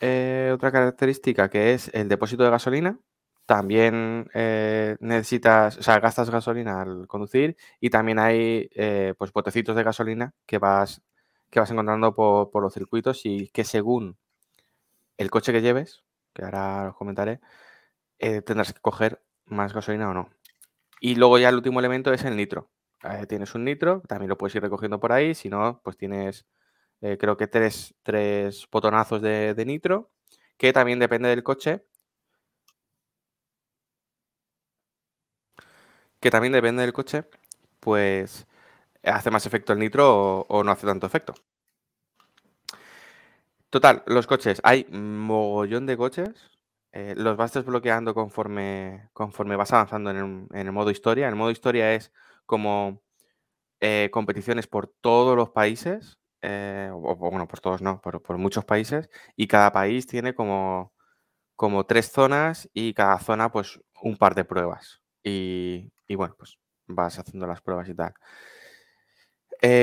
eh, 0.00 0.50
otra 0.54 0.72
característica 0.72 1.48
que 1.50 1.74
es 1.74 1.90
el 1.94 2.08
depósito 2.08 2.44
de 2.44 2.50
gasolina. 2.50 2.98
También 3.46 4.30
necesitas, 5.00 5.76
o 5.76 5.82
sea, 5.82 5.98
gastas 5.98 6.30
gasolina 6.30 6.80
al 6.80 7.06
conducir 7.08 7.56
y 7.80 7.90
también 7.90 8.18
hay 8.18 8.70
pues 9.18 9.32
botecitos 9.32 9.74
de 9.76 9.82
gasolina 9.82 10.32
que 10.46 10.58
vas, 10.58 11.02
que 11.50 11.60
vas 11.60 11.70
encontrando 11.70 12.14
por, 12.14 12.50
por, 12.50 12.62
los 12.62 12.72
circuitos 12.72 13.26
y 13.26 13.48
que 13.48 13.64
según 13.64 14.16
el 15.18 15.30
coche 15.30 15.52
que 15.52 15.60
lleves, 15.60 16.04
que 16.32 16.44
ahora 16.44 16.90
os 16.90 16.96
comentaré, 16.96 17.40
eh, 18.22 18.40
tendrás 18.40 18.72
que 18.72 18.80
coger 18.80 19.20
más 19.46 19.72
gasolina 19.72 20.10
o 20.10 20.14
no. 20.14 20.30
Y 21.00 21.16
luego 21.16 21.38
ya 21.38 21.48
el 21.48 21.56
último 21.56 21.80
elemento 21.80 22.12
es 22.12 22.24
el 22.24 22.36
nitro. 22.36 22.70
Eh, 23.04 23.26
tienes 23.26 23.54
un 23.54 23.64
nitro, 23.64 24.02
también 24.08 24.28
lo 24.28 24.38
puedes 24.38 24.54
ir 24.54 24.62
recogiendo 24.62 25.00
por 25.00 25.12
ahí, 25.12 25.34
si 25.34 25.48
no, 25.48 25.80
pues 25.84 25.96
tienes 25.96 26.46
eh, 27.02 27.18
creo 27.18 27.36
que 27.36 27.48
tres, 27.48 27.94
tres 28.04 28.68
botonazos 28.70 29.20
de, 29.22 29.54
de, 29.54 29.64
nitro, 29.66 30.12
que 30.56 30.72
también 30.72 30.98
depende 31.00 31.28
del 31.28 31.42
coche. 31.42 31.84
Que 36.20 36.30
también 36.30 36.52
depende 36.52 36.82
del 36.82 36.92
coche, 36.92 37.24
pues 37.80 38.46
hace 39.04 39.30
más 39.30 39.46
efecto 39.46 39.72
el 39.72 39.80
nitro 39.80 40.40
o, 40.40 40.46
o 40.48 40.64
no 40.64 40.72
hace 40.72 40.86
tanto 40.86 41.06
efecto. 41.06 41.34
Total, 43.70 44.02
los 44.06 44.26
coches, 44.26 44.60
hay 44.64 44.86
mogollón 44.90 45.86
de 45.86 45.96
coches, 45.96 46.51
eh, 46.92 47.14
los 47.16 47.36
vas 47.38 47.52
desbloqueando 47.54 48.14
conforme, 48.14 49.08
conforme 49.14 49.56
vas 49.56 49.72
avanzando 49.72 50.10
en 50.10 50.48
el, 50.52 50.72
modo 50.72 50.90
historia. 50.90 51.28
El 51.28 51.36
modo 51.36 51.50
historia 51.50 51.94
es 51.94 52.12
como 52.46 53.02
eh, 53.80 54.10
competiciones 54.12 54.66
por 54.66 54.88
todos 54.88 55.36
los 55.36 55.50
países, 55.50 56.18
eh, 56.42 56.90
o, 56.92 57.16
bueno, 57.16 57.48
por 57.48 57.60
todos 57.60 57.82
no, 57.82 58.00
por, 58.02 58.22
por, 58.22 58.38
muchos 58.38 58.64
países, 58.64 59.10
y 59.36 59.46
cada 59.48 59.72
país 59.72 60.06
tiene 60.06 60.34
como, 60.34 60.92
como 61.56 61.86
tres 61.86 62.10
zonas 62.12 62.68
y 62.74 62.94
cada 62.94 63.18
zona 63.20 63.50
pues 63.52 63.80
un 64.02 64.16
par 64.18 64.34
de 64.34 64.44
pruebas. 64.44 65.02
Y, 65.24 65.92
y 66.08 66.14
bueno, 66.16 66.34
pues 66.38 66.58
vas 66.86 67.18
haciendo 67.18 67.46
las 67.46 67.62
pruebas 67.62 67.88
y 67.88 67.94
tal. 67.94 68.14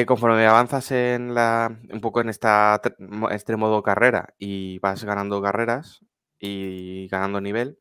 Conforme 0.05 0.45
avanzas 0.45 0.91
en 0.91 1.33
la, 1.33 1.79
un 1.91 2.01
poco 2.01 2.19
en 2.21 2.29
esta, 2.29 2.81
este 3.31 3.55
modo 3.55 3.81
carrera 3.81 4.35
y 4.37 4.77
vas 4.79 5.03
ganando 5.05 5.41
carreras 5.41 6.01
y 6.39 7.07
ganando 7.07 7.41
nivel, 7.41 7.79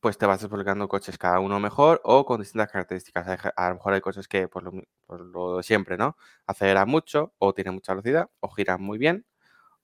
pues 0.00 0.18
te 0.18 0.26
vas 0.26 0.42
desbloqueando 0.42 0.88
coches 0.88 1.16
cada 1.16 1.38
uno 1.38 1.60
mejor 1.60 2.00
o 2.04 2.24
con 2.24 2.40
distintas 2.40 2.70
características. 2.70 3.52
A 3.56 3.68
lo 3.68 3.76
mejor 3.76 3.94
hay 3.94 4.00
coches 4.00 4.26
que, 4.26 4.48
por 4.48 4.64
lo, 4.64 4.72
por 5.06 5.20
lo 5.20 5.62
siempre, 5.62 5.96
¿no? 5.96 6.16
Aceleran 6.46 6.88
mucho 6.88 7.34
o 7.38 7.54
tienen 7.54 7.74
mucha 7.74 7.92
velocidad 7.92 8.28
o 8.40 8.48
giran 8.48 8.82
muy 8.82 8.98
bien 8.98 9.24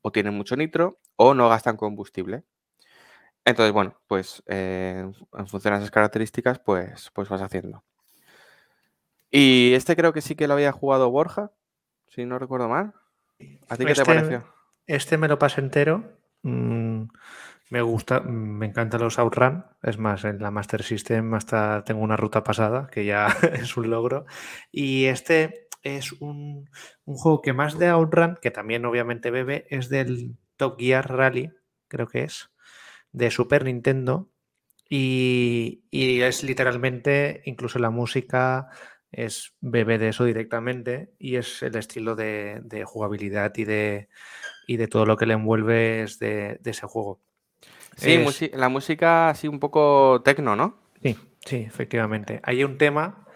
o 0.03 0.11
tienen 0.11 0.35
mucho 0.35 0.57
nitro 0.57 0.99
o 1.17 1.35
no 1.35 1.49
gastan 1.49 1.77
combustible. 1.77 2.45
Entonces, 3.45 3.73
bueno, 3.73 3.99
pues 4.07 4.43
eh, 4.47 5.09
en 5.33 5.47
función 5.47 5.75
de 5.75 5.79
esas 5.79 5.91
características, 5.91 6.59
pues, 6.59 7.11
pues 7.15 7.29
vas 7.29 7.41
haciendo. 7.41 7.85
Y 9.31 9.73
este 9.75 9.97
creo 9.97 10.13
que 10.13 10.21
sí 10.21 10.35
que 10.35 10.49
lo 10.49 10.55
había 10.55 10.73
jugado 10.73 11.11
Borja, 11.11 11.53
si 12.09 12.25
no 12.25 12.39
recuerdo 12.39 12.69
mal. 12.69 12.93
¿A 13.69 13.77
ti 13.77 13.85
qué 13.85 13.93
este, 13.93 14.05
te 14.05 14.15
pareció? 14.15 14.45
Este 14.87 15.17
me 15.17 15.29
lo 15.29 15.39
pasé 15.39 15.61
entero. 15.61 16.19
Mm, 16.43 17.05
me 17.71 17.83
gusta, 17.83 18.21
me 18.21 18.67
encantan 18.67 19.01
los 19.03 19.19
Outrun. 19.19 19.65
Es 19.83 19.99
más, 19.99 20.25
en 20.25 20.41
la 20.41 20.51
Master 20.51 20.83
System 20.83 21.35
hasta 21.35 21.85
tengo 21.85 22.01
una 22.01 22.17
ruta 22.17 22.43
pasada, 22.45 22.89
que 22.91 23.05
ya 23.05 23.27
es 23.53 23.77
un 23.77 23.91
logro. 23.91 24.27
Y 24.73 25.07
este 25.07 25.69
es 25.83 26.13
un, 26.13 26.69
juego 27.05 27.43
que 27.43 27.53
más 27.53 27.79
de 27.79 27.89
Outrun, 27.89 28.39
que 28.41 28.51
también 28.51 28.85
obviamente 28.85 29.31
bebe, 29.31 29.67
es 29.71 29.89
del 29.89 30.37
Top 30.57 30.79
Gear 30.79 31.11
Rally, 31.11 31.53
creo 31.89 32.09
que 32.09 32.25
es, 32.25 32.51
de 33.13 33.31
Super 33.31 33.65
Nintendo. 33.65 34.31
Y, 34.91 35.85
es 35.93 36.43
literalmente, 36.45 37.43
incluso 37.45 37.79
la 37.79 37.91
música 37.91 38.69
es 39.13 39.55
bebé 39.61 39.99
de 39.99 40.09
eso 40.09 40.25
directamente 40.25 41.15
y 41.19 41.37
es 41.37 41.63
el 41.63 41.77
estilo 41.77 42.15
de, 42.15 42.85
jugabilidad 42.87 43.53
y 43.57 43.65
de, 43.65 44.09
y 44.67 44.77
de, 44.79 44.89
todo 44.89 45.07
lo 45.07 45.17
que 45.17 45.27
le 45.27 45.35
envuelve 45.35 46.03
es 46.03 46.19
de 46.19 46.61
ese 46.65 46.87
juego. 46.87 47.21
Sí, 47.99 48.13
es... 48.13 48.57
la 48.57 48.69
música 48.69 49.29
así 49.29 49.49
un 49.49 49.59
poco 49.59 50.23
tecno, 50.25 50.55
¿no? 50.55 50.79
Sí, 51.03 51.17
sí, 51.45 51.57
efectivamente. 51.57 52.41
Hay 52.45 52.63
un 52.65 52.79
tema, 52.79 53.27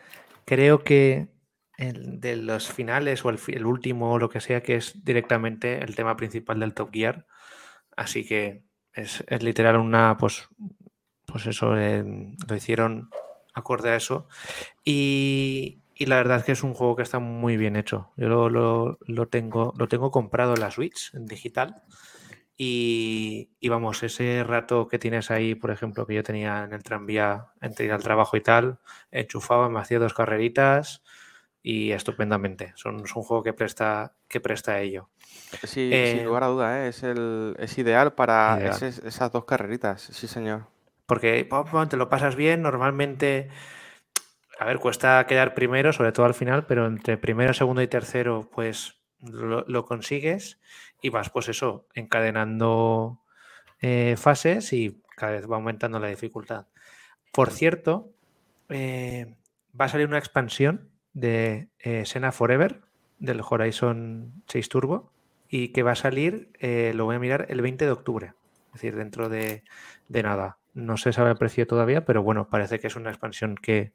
creo 0.44 0.84
que 0.84 1.28
el 1.76 2.20
de 2.20 2.36
los 2.36 2.70
finales 2.70 3.24
o 3.24 3.30
el, 3.30 3.39
el, 3.48 3.66
último 3.66 4.12
o 4.12 4.18
lo 4.18 4.28
que 4.28 4.40
sea, 4.40 4.62
que 4.62 4.76
es 4.76 5.05
directamente 5.05 5.82
el 5.82 5.97
tema 5.97 6.16
principal 6.16 6.60
del 6.60 6.74
Top 6.74 6.90
Gear. 6.93 7.26
Así 7.97 8.24
que 8.24 8.62
es, 8.93 9.24
es 9.26 9.43
literal 9.43 9.76
una, 9.76 10.16
pues, 10.16 10.48
pues 11.26 11.47
eso, 11.47 11.76
eh, 11.76 12.05
lo 12.48 12.56
hicieron 12.56 13.10
acorde 13.55 13.90
a 13.90 13.97
eso. 13.97 14.28
Y, 14.84 15.80
y, 15.94 16.06
la 16.06 16.16
verdad 16.16 16.39
es 16.39 16.44
que 16.44 16.52
es 16.52 16.62
un 16.62 16.74
juego 16.74 16.94
que 16.94 17.02
está 17.02 17.18
muy 17.18 17.56
bien 17.56 17.76
hecho. 17.76 18.12
Yo 18.16 18.28
lo, 18.28 18.48
lo, 18.48 18.98
lo, 19.06 19.28
tengo, 19.28 19.74
lo 19.76 19.89
tengo 19.89 20.10
comprado 20.10 20.55
en 20.55 20.60
la 20.60 20.70
Switch, 20.70 21.12
en 21.14 21.26
digital. 21.26 21.82
Y, 22.64 23.51
y, 23.59 23.68
vamos, 23.70 24.05
ese 24.05 24.44
rato 24.44 24.86
que 24.86 25.01
tienes 25.01 25.32
ahí, 25.32 25.56
por 25.56 25.72
ejemplo, 25.72 26.06
que 26.06 26.14
yo 26.14 26.22
tenía 26.22 26.62
en 26.62 26.72
el 26.72 26.84
tranvía 26.84 27.47
entre 27.60 27.86
ir 27.86 27.93
al 27.93 28.05
trabajo 28.05 28.36
y 28.36 28.40
tal, 28.40 28.78
enchufaba, 29.10 29.68
me 29.68 29.80
hacía 29.80 29.98
dos 29.98 30.14
carreritas 30.14 31.02
y 31.60 31.90
estupendamente. 31.90 32.72
Son, 32.76 33.05
es 33.05 33.16
un 33.16 33.24
juego 33.24 33.43
que 33.43 33.52
presta, 33.52 34.14
que 34.28 34.39
presta 34.39 34.74
a 34.74 34.80
ello. 34.80 35.09
Sí, 35.64 35.90
eh, 35.93 36.14
sin 36.14 36.24
lugar 36.24 36.44
a 36.44 36.47
duda, 36.47 36.84
¿eh? 36.84 36.90
es, 36.90 37.02
el, 37.02 37.56
es 37.59 37.76
ideal 37.78 38.14
para 38.14 38.56
ideal. 38.60 38.76
Ese, 38.80 39.09
esas 39.09 39.32
dos 39.32 39.44
carreritas, 39.44 40.01
sí 40.01 40.28
señor. 40.28 40.68
Porque 41.06 41.48
te 41.90 41.97
lo 41.97 42.09
pasas 42.09 42.36
bien, 42.36 42.62
normalmente, 42.62 43.48
a 44.60 44.66
ver, 44.66 44.78
cuesta 44.78 45.26
quedar 45.26 45.55
primero, 45.55 45.93
sobre 45.93 46.12
todo 46.12 46.26
al 46.26 46.34
final, 46.34 46.64
pero 46.66 46.86
entre 46.86 47.18
primero, 47.18 47.55
segundo 47.55 47.82
y 47.82 47.89
tercero, 47.89 48.48
pues 48.52 49.02
lo, 49.20 49.64
lo 49.66 49.84
consigues 49.84 50.60
y 51.03 51.11
vas, 51.11 51.29
pues 51.29 51.49
eso, 51.49 51.87
encadenando 51.95 53.20
eh, 53.81 54.15
fases 54.16 54.73
y 54.73 55.03
cada 55.16 55.33
vez 55.33 55.51
va 55.51 55.57
aumentando 55.57 55.99
la 55.99 56.09
dificultad. 56.09 56.66
Por 57.33 57.51
cierto, 57.51 58.12
eh, 58.69 59.35
va 59.79 59.87
a 59.87 59.89
salir 59.89 60.07
una 60.07 60.19
expansión 60.19 60.89
de 61.12 61.69
eh, 61.81 62.07
Sena 62.07 62.33
Forever 62.33 62.81
del 63.19 63.43
Horizon 63.47 64.43
6 64.47 64.69
Turbo 64.69 65.12
y 65.49 65.69
que 65.69 65.83
va 65.83 65.93
a 65.93 65.97
salir, 65.97 66.51
lo 66.61 67.05
voy 67.05 67.16
a 67.16 67.19
mirar, 67.19 67.47
el 67.51 67.61
20 67.61 67.85
de 67.85 67.91
octubre. 67.91 68.33
Es 68.69 68.81
decir, 68.81 68.97
dentro 68.97 69.29
de, 69.29 69.65
de 70.09 70.23
nada. 70.23 70.59
No 70.73 70.97
se 70.97 71.12
sabe 71.12 71.31
el 71.31 71.37
precio 71.37 71.66
todavía, 71.66 72.07
pero 72.07 72.23
bueno, 72.23 72.49
parece 72.49 72.81
que 72.81 72.87
es 72.87 72.97
una 72.97 73.11
expansión 73.11 73.57
que 73.57 73.93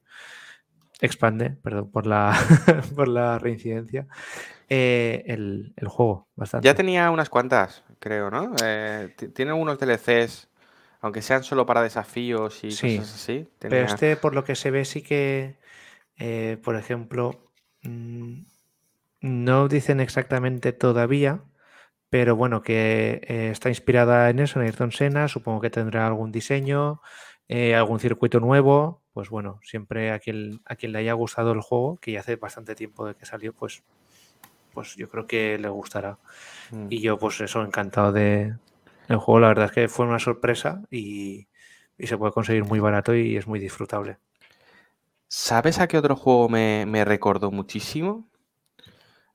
expande, 1.02 1.52
perdón 1.52 1.92
por 1.92 2.08
la, 2.08 2.34
por 2.96 3.08
la 3.08 3.40
reincidencia, 3.40 4.08
eh, 4.70 5.24
el, 5.28 5.74
el 5.76 5.88
juego 5.88 6.28
bastante. 6.36 6.66
Ya 6.68 6.76
tenía 6.76 7.10
unas 7.12 7.30
cuantas, 7.30 7.84
creo, 8.00 8.32
¿no? 8.32 8.54
Eh, 8.64 9.14
tiene 9.34 9.52
algunos 9.52 9.80
DLCs, 9.80 10.50
aunque 11.02 11.22
sean 11.22 11.44
solo 11.44 11.66
para 11.66 11.82
desafíos 11.82 12.64
y 12.64 12.72
Sí, 12.72 12.98
cosas 12.98 13.16
así. 13.16 13.48
Pero 13.60 13.78
este, 13.78 14.18
por 14.18 14.34
lo 14.34 14.44
que 14.44 14.56
se 14.56 14.72
ve, 14.72 14.86
sí 14.86 15.02
que, 15.02 15.58
eh, 16.18 16.58
por 16.64 16.76
ejemplo, 16.76 17.52
mm, 17.84 18.42
no 19.22 19.68
dicen 19.68 20.00
exactamente 20.00 20.74
todavía, 20.74 21.44
pero 22.10 22.36
bueno, 22.36 22.62
que 22.62 23.22
eh, 23.28 23.50
está 23.52 23.70
inspirada 23.70 24.30
en 24.30 24.40
eso, 24.40 24.60
en 24.60 24.66
Ayrton 24.66 24.92
Senna, 24.92 25.28
supongo 25.28 25.62
que 25.62 25.70
tendrá 25.70 26.08
algún 26.08 26.32
diseño, 26.32 27.02
algún 27.50 28.00
circuito 28.02 28.42
nuevo, 28.42 29.04
pues 29.18 29.32
bueno, 29.32 29.60
siempre 29.64 30.12
a 30.12 30.20
quien, 30.20 30.62
a 30.66 30.76
quien 30.76 30.92
le 30.92 31.00
haya 31.00 31.14
gustado 31.14 31.52
el 31.52 31.62
juego, 31.62 31.98
que 32.00 32.12
ya 32.12 32.20
hace 32.20 32.36
bastante 32.36 32.76
tiempo 32.76 33.08
de 33.08 33.16
que 33.16 33.26
salió, 33.26 33.52
pues, 33.52 33.82
pues 34.76 34.96
yo 34.96 35.10
creo 35.10 35.26
que 35.26 35.58
le 35.58 35.70
gustará. 35.70 36.20
Mm. 36.70 36.86
Y 36.92 37.02
yo, 37.02 37.18
pues 37.18 37.42
eso, 37.42 37.64
encantado 37.64 38.12
de 38.12 38.54
el 39.08 39.18
juego. 39.18 39.40
La 39.40 39.48
verdad 39.48 39.66
es 39.66 39.72
que 39.72 39.88
fue 39.88 40.06
una 40.06 40.20
sorpresa 40.20 40.84
y, 40.92 41.48
y 41.98 42.06
se 42.06 42.16
puede 42.16 42.32
conseguir 42.32 42.64
muy 42.64 42.80
barato 42.80 43.16
y 43.16 43.38
es 43.38 43.48
muy 43.48 43.60
disfrutable. 43.60 44.20
¿Sabes 45.28 45.80
a 45.80 45.88
qué 45.88 45.98
otro 45.98 46.16
juego 46.16 46.48
me, 46.48 46.86
me 46.86 47.04
recordó 47.04 47.50
muchísimo? 47.50 48.30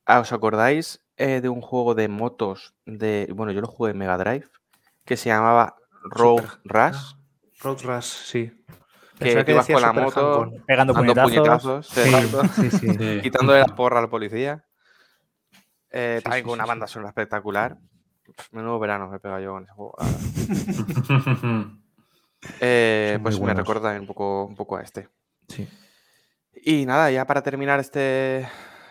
Ah, 0.07 0.21
¿os 0.21 0.33
acordáis 0.33 1.05
eh, 1.17 1.41
de 1.41 1.49
un 1.49 1.61
juego 1.61 1.97
de 1.97 2.07
motos 2.07 2.73
de. 2.87 3.29
Bueno, 3.35 3.51
yo 3.51 3.61
lo 3.61 3.67
jugué 3.67 3.91
en 3.91 3.99
Mega 3.99 4.17
Drive, 4.17 4.47
que 5.05 5.17
se 5.17 5.31
llamaba 5.31 5.75
Road 6.05 6.45
Super- 6.45 6.61
Rush? 6.67 6.95
ah, 6.95 7.19
Road 7.63 7.83
Rush, 7.83 8.05
sí. 8.05 8.53
Que 9.19 9.45
tú 9.45 9.51
ibas 9.53 9.67
con 9.67 9.83
la 9.83 9.93
moto. 9.93 10.51
Pegando 10.67 10.93
dando 10.93 11.15
puñetazos. 11.23 11.89
puñetazos, 11.89 12.81
Sí, 12.81 13.21
quitándole 13.23 13.61
la 13.61 13.67
porra 13.67 14.01
al 14.01 14.09
policía. 14.09 14.65
Eh, 15.91 16.17
Sí, 16.19 16.25
también 16.25 16.43
sí, 16.45 16.49
con 16.49 16.55
una 16.59 16.67
banda 16.67 16.87
sonora 16.87 17.11
espectacular. 17.11 17.77
Menudo 18.51 18.79
verano 18.79 19.09
me 19.09 19.17
he 19.19 19.21
pegado 19.21 19.41
yo 19.43 19.53
con 19.53 19.65
ese 19.65 19.73
juego. 19.73 19.95
Eh, 22.61 23.21
pues 23.23 23.39
me 23.41 23.55
recuerda 23.55 23.93
un 24.01 24.07
poco, 24.07 24.47
un 24.47 24.57
poco 24.57 24.77
a 24.77 24.83
este. 24.83 25.09
Sí. 25.47 25.69
Y 26.65 26.87
nada, 26.87 27.09
ya 27.11 27.25
para 27.25 27.43
terminar 27.43 27.79
este, 27.79 28.49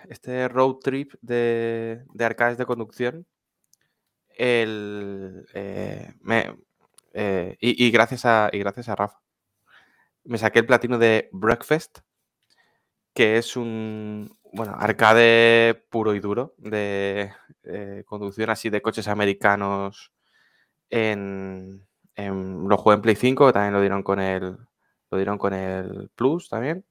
este 0.07 0.47
road 0.47 0.75
trip 0.81 1.11
de, 1.21 2.01
de 2.13 2.25
arcades 2.25 2.57
de 2.57 2.65
conducción, 2.65 3.27
el, 4.37 5.45
eh, 5.53 6.13
me- 6.21 6.55
eh, 7.13 7.57
y, 7.59 7.85
y 7.87 7.91
gracias 7.91 8.25
a, 8.25 8.49
y 8.53 8.59
gracias 8.59 8.87
a 8.87 8.95
Rafa, 8.95 9.19
me 10.23 10.37
saqué 10.37 10.59
el 10.59 10.65
platino 10.65 10.97
de 10.97 11.29
Breakfast, 11.31 11.99
que 13.13 13.37
es 13.37 13.55
un 13.55 14.37
bueno, 14.53 14.75
arcade 14.77 15.75
puro 15.89 16.13
y 16.13 16.19
duro 16.19 16.53
de 16.57 17.31
eh, 17.63 18.03
conducción 18.05 18.49
así 18.49 18.69
de 18.69 18.81
coches 18.81 19.07
americanos 19.07 20.11
en, 20.89 21.87
en- 22.15 22.67
lo 22.67 22.77
jugué 22.77 22.95
en 22.95 23.01
Play 23.01 23.15
5, 23.15 23.53
también 23.53 23.73
lo 23.73 23.79
dieron 23.81 24.03
con 24.03 24.19
el 24.19 24.57
lo 25.09 25.17
dieron 25.17 25.37
con 25.37 25.53
el 25.53 26.09
Plus 26.15 26.47
también. 26.49 26.85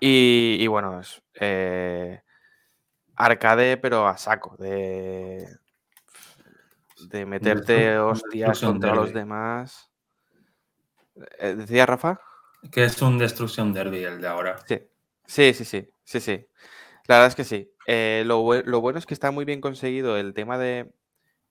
Y, 0.00 0.56
y 0.60 0.66
bueno, 0.66 1.00
es 1.00 1.22
eh, 1.40 2.20
arcade, 3.16 3.76
pero 3.76 4.06
a 4.08 4.16
saco, 4.16 4.56
de, 4.58 5.46
de 7.08 7.26
meterte 7.26 7.98
hostias 7.98 8.60
contra 8.60 8.94
los 8.96 9.12
demás. 9.12 9.91
Eh, 11.38 11.54
¿Decía 11.54 11.86
Rafa? 11.86 12.20
que 12.70 12.84
es 12.84 13.02
un 13.02 13.18
Destruction 13.18 13.72
Derby 13.72 14.04
el 14.04 14.20
de 14.20 14.28
ahora. 14.28 14.56
Sí, 14.66 14.78
sí, 15.26 15.52
sí, 15.54 15.64
sí, 15.64 15.88
sí, 16.04 16.20
sí. 16.20 16.46
La 17.06 17.16
verdad 17.16 17.28
es 17.28 17.34
que 17.34 17.44
sí. 17.44 17.72
Eh, 17.86 18.22
lo, 18.26 18.62
lo 18.62 18.80
bueno 18.80 18.98
es 18.98 19.06
que 19.06 19.14
está 19.14 19.30
muy 19.30 19.44
bien 19.44 19.60
conseguido 19.60 20.16
el 20.16 20.34
tema 20.34 20.58
de 20.58 20.92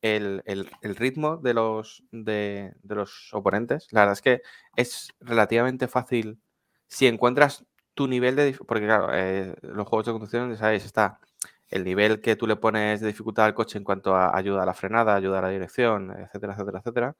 el, 0.01 0.41
el- 0.45 0.69
el 0.81 0.95
ritmo 0.95 1.37
de 1.37 1.53
los, 1.53 2.03
de, 2.11 2.73
de 2.83 2.95
los 2.95 3.29
oponentes. 3.33 3.87
La 3.91 4.01
verdad 4.01 4.13
es 4.13 4.21
que 4.21 4.41
es 4.77 5.09
relativamente 5.19 5.87
fácil 5.87 6.39
si 6.87 7.07
encuentras 7.07 7.65
tu 7.93 8.07
nivel 8.07 8.35
de... 8.35 8.57
Porque 8.67 8.85
claro, 8.85 9.09
eh, 9.13 9.55
los 9.61 9.87
juegos 9.87 10.05
de 10.07 10.11
conducción, 10.13 10.51
ya 10.51 10.57
sabéis, 10.57 10.85
está 10.85 11.19
el 11.69 11.83
nivel 11.83 12.21
que 12.21 12.35
tú 12.35 12.47
le 12.47 12.55
pones 12.57 13.01
de 13.01 13.07
dificultad 13.07 13.45
al 13.45 13.53
coche 13.53 13.77
en 13.77 13.83
cuanto 13.83 14.15
a 14.15 14.35
ayuda 14.37 14.63
a 14.63 14.65
la 14.65 14.73
frenada, 14.73 15.15
ayuda 15.15 15.39
a 15.39 15.43
la 15.43 15.49
dirección, 15.49 16.11
etcétera, 16.11 16.53
etcétera, 16.53 16.79
etcétera. 16.79 17.15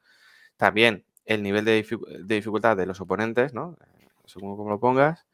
También 0.58 1.06
el 1.26 1.44
nivel 1.44 1.66
de, 1.66 1.84
dificu- 1.84 2.08
de 2.08 2.36
dificultad 2.36 2.78
de 2.78 2.86
los 2.86 3.02
oponentes, 3.02 3.54
¿no? 3.54 3.78
Según 4.26 4.58
como 4.58 4.70
lo 4.70 4.80
pongas. 4.80 5.26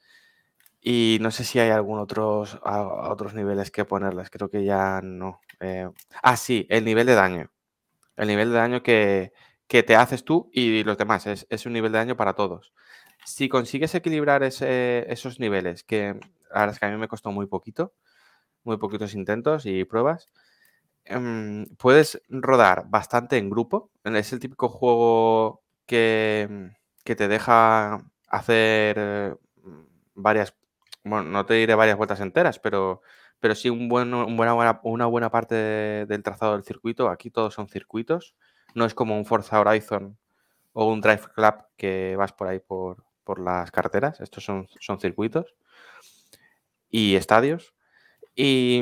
Y 0.81 1.17
no 1.21 1.31
sé 1.31 1.43
si 1.43 1.59
hay 1.59 1.69
algún 1.71 1.99
otros, 1.99 2.59
a- 2.63 2.77
a 2.81 3.11
otros 3.11 3.33
niveles 3.33 3.71
que 3.71 3.85
ponerles. 3.85 4.29
Creo 4.29 4.49
que 4.49 4.63
ya 4.65 5.01
no. 5.03 5.41
Eh, 5.59 5.89
ah, 6.23 6.37
sí, 6.37 6.65
el 6.69 6.85
nivel 6.85 7.07
de 7.07 7.15
daño. 7.15 7.51
El 8.17 8.27
nivel 8.27 8.49
de 8.51 8.55
daño 8.57 8.83
que, 8.83 9.33
que 9.67 9.83
te 9.83 9.95
haces 9.95 10.25
tú 10.25 10.49
y 10.53 10.83
los 10.83 10.97
demás. 10.97 11.27
Es, 11.27 11.47
es 11.49 11.65
un 11.65 11.73
nivel 11.73 11.91
de 11.91 11.99
daño 11.99 12.17
para 12.17 12.33
todos. 12.35 12.73
Si 13.25 13.49
consigues 13.49 13.95
equilibrar 13.95 14.43
ese- 14.43 15.05
esos 15.11 15.39
niveles, 15.39 15.83
que 15.83 16.15
la 16.51 16.61
verdad 16.61 16.71
es 16.75 16.79
que 16.79 16.85
a 16.87 16.89
mí 16.91 16.97
me 16.97 17.07
costó 17.09 17.31
muy 17.31 17.47
poquito, 17.47 17.93
muy 18.63 18.77
poquitos 18.77 19.15
intentos 19.15 19.65
y 19.65 19.85
pruebas, 19.85 20.27
em, 21.05 21.65
puedes 21.77 22.21
rodar 22.29 22.85
bastante 22.89 23.37
en 23.37 23.49
grupo. 23.49 23.91
Es 24.03 24.33
el 24.33 24.39
típico 24.39 24.69
juego 24.69 25.63
que, 25.87 26.71
que 27.05 27.15
te 27.15 27.27
deja 27.27 28.03
hacer 28.29 28.95
eh, 28.99 29.35
varias, 30.15 30.55
bueno, 31.03 31.29
no 31.29 31.45
te 31.45 31.55
diré 31.55 31.75
varias 31.75 31.97
vueltas 31.97 32.19
enteras, 32.21 32.59
pero, 32.59 33.01
pero 33.39 33.55
sí 33.55 33.69
un 33.69 33.89
buen, 33.89 34.13
una 34.13 35.05
buena 35.05 35.29
parte 35.31 35.55
de- 35.55 36.05
del 36.07 36.23
trazado 36.23 36.53
del 36.53 36.63
circuito. 36.63 37.09
Aquí 37.09 37.29
todos 37.31 37.53
son 37.53 37.67
circuitos. 37.69 38.35
No 38.75 38.85
es 38.85 38.93
como 38.93 39.17
un 39.17 39.25
Forza 39.25 39.59
Horizon 39.59 40.17
o 40.73 40.91
un 40.91 41.01
Drive 41.01 41.23
Club 41.35 41.55
que 41.77 42.15
vas 42.17 42.33
por 42.33 42.47
ahí 42.47 42.59
por, 42.59 43.05
por 43.23 43.39
las 43.39 43.71
carreteras. 43.71 44.21
Estos 44.21 44.43
son, 44.45 44.67
son 44.79 44.99
circuitos 44.99 45.55
y 46.89 47.15
estadios. 47.15 47.73
Y, 48.39 48.81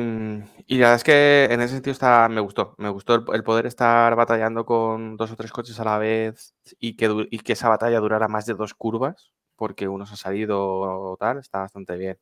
y 0.68 0.76
la 0.80 0.88
verdad 0.88 0.95
es 0.98 1.03
que 1.06 1.45
en 1.45 1.61
ese 1.61 1.76
sentido 1.76 1.94
está, 1.94 2.27
me 2.30 2.41
gustó. 2.41 2.76
Me 2.77 2.90
gustó 2.90 3.15
el, 3.15 3.23
el 3.34 3.44
poder 3.44 3.65
estar 3.65 4.14
batallando 4.15 4.65
con 4.65 5.15
dos 5.18 5.32
o 5.32 5.36
tres 5.38 5.52
coches 5.52 5.80
a 5.80 5.86
la 5.86 5.98
vez 5.98 6.53
y 6.80 6.95
que, 6.98 7.27
y 7.32 7.40
que 7.40 7.53
esa 7.53 7.69
batalla 7.69 7.99
durara 8.02 8.27
más 8.27 8.45
de 8.45 8.53
dos 8.53 8.73
curvas, 8.73 9.32
porque 9.56 9.88
uno 9.88 10.06
se 10.06 10.15
ha 10.15 10.18
salido 10.18 10.60
o 10.61 11.15
tal, 11.18 11.38
está 11.40 11.60
bastante 11.60 11.95
bien. 11.98 12.19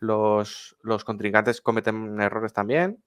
Los, 0.00 0.76
los 0.82 1.04
contrincantes 1.04 1.60
cometen 1.62 2.20
errores 2.20 2.52
también. 2.54 3.02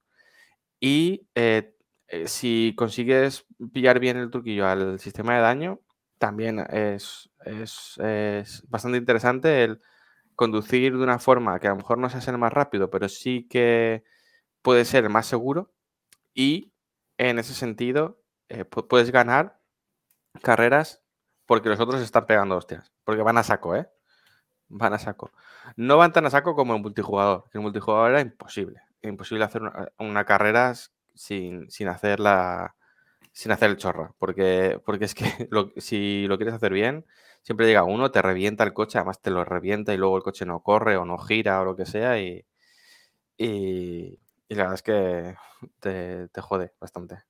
Y 0.79 1.27
eh, 1.35 1.73
eh, 2.07 2.27
si 2.27 2.73
consigues 2.77 3.45
pillar 3.73 3.99
bien 3.99 4.17
el 4.17 4.29
truquillo 4.31 4.67
al 4.67 4.99
sistema 4.99 5.35
de 5.35 5.41
daño, 5.41 5.79
también 6.19 6.59
es, 6.69 7.29
es- 7.45 7.97
es 7.99 8.63
bastante 8.69 8.97
interesante 8.97 9.63
el 9.63 9.81
conducir 10.37 10.97
de 10.97 11.03
una 11.03 11.19
forma 11.19 11.59
que 11.59 11.67
a 11.67 11.71
lo 11.71 11.77
mejor 11.77 11.99
no 11.99 12.09
sea 12.11 12.21
el 12.33 12.39
más 12.39 12.53
rápido, 12.53 12.91
pero 12.91 13.09
sí 13.09 13.47
que 13.49 14.05
puede 14.63 14.85
ser 14.85 15.05
el 15.05 15.11
más 15.11 15.27
seguro. 15.27 15.73
Y 16.35 16.73
en 17.17 17.39
ese 17.39 17.53
sentido, 17.55 18.21
eh, 18.49 18.65
pu- 18.69 18.87
puedes 18.87 19.11
ganar 19.11 19.59
carreras 20.43 21.01
porque 21.45 21.69
los 21.69 21.79
otros 21.79 22.01
están 22.01 22.25
pegando 22.25 22.57
hostias. 22.57 22.91
Porque 23.03 23.21
van 23.21 23.37
a 23.37 23.43
saco, 23.43 23.75
¿eh? 23.75 23.89
Van 24.69 24.93
a 24.93 24.99
saco. 24.99 25.31
No 25.77 25.97
van 25.97 26.13
tan 26.13 26.25
a 26.25 26.29
saco 26.29 26.55
como 26.55 26.75
en 26.75 26.81
multijugador. 26.81 27.45
Que 27.51 27.57
en 27.57 27.63
multijugador 27.63 28.11
era 28.11 28.21
imposible. 28.21 28.81
Imposible 29.01 29.45
hacer 29.45 29.61
una, 29.99 30.25
carrera 30.25 30.73
sin, 31.15 31.69
sin 31.71 31.87
hacer 31.87 32.19
la. 32.19 32.75
Sin 33.33 33.51
hacer 33.51 33.69
el 33.71 33.77
chorro. 33.77 34.15
Porque, 34.19 34.81
porque 34.85 35.05
es 35.05 35.15
que 35.15 35.25
si 35.77 36.27
lo 36.27 36.37
quieres 36.37 36.55
hacer 36.55 36.73
bien, 36.73 37.05
siempre 37.47 37.67
llega 37.67 37.85
uno, 37.85 38.11
te 38.11 38.21
revienta 38.23 38.65
el 38.65 38.73
coche, 38.73 38.99
además 38.99 39.21
te 39.21 39.31
lo 39.31 39.45
revienta 39.45 39.93
y 39.95 39.97
luego 39.97 40.17
el 40.17 40.23
coche 40.23 40.45
no 40.47 40.61
corre 40.63 40.97
o 40.97 41.05
no 41.05 41.17
gira 41.19 41.61
o 41.61 41.65
lo 41.65 41.77
que 41.77 41.87
sea. 41.87 42.19
Y, 42.21 42.45
y, 43.37 44.19
la 44.49 44.63
verdad 44.63 44.73
es 44.75 44.83
que 44.83 45.35
te, 45.79 46.29
te 46.29 46.41
jode 46.41 46.73
bastante. 46.79 47.23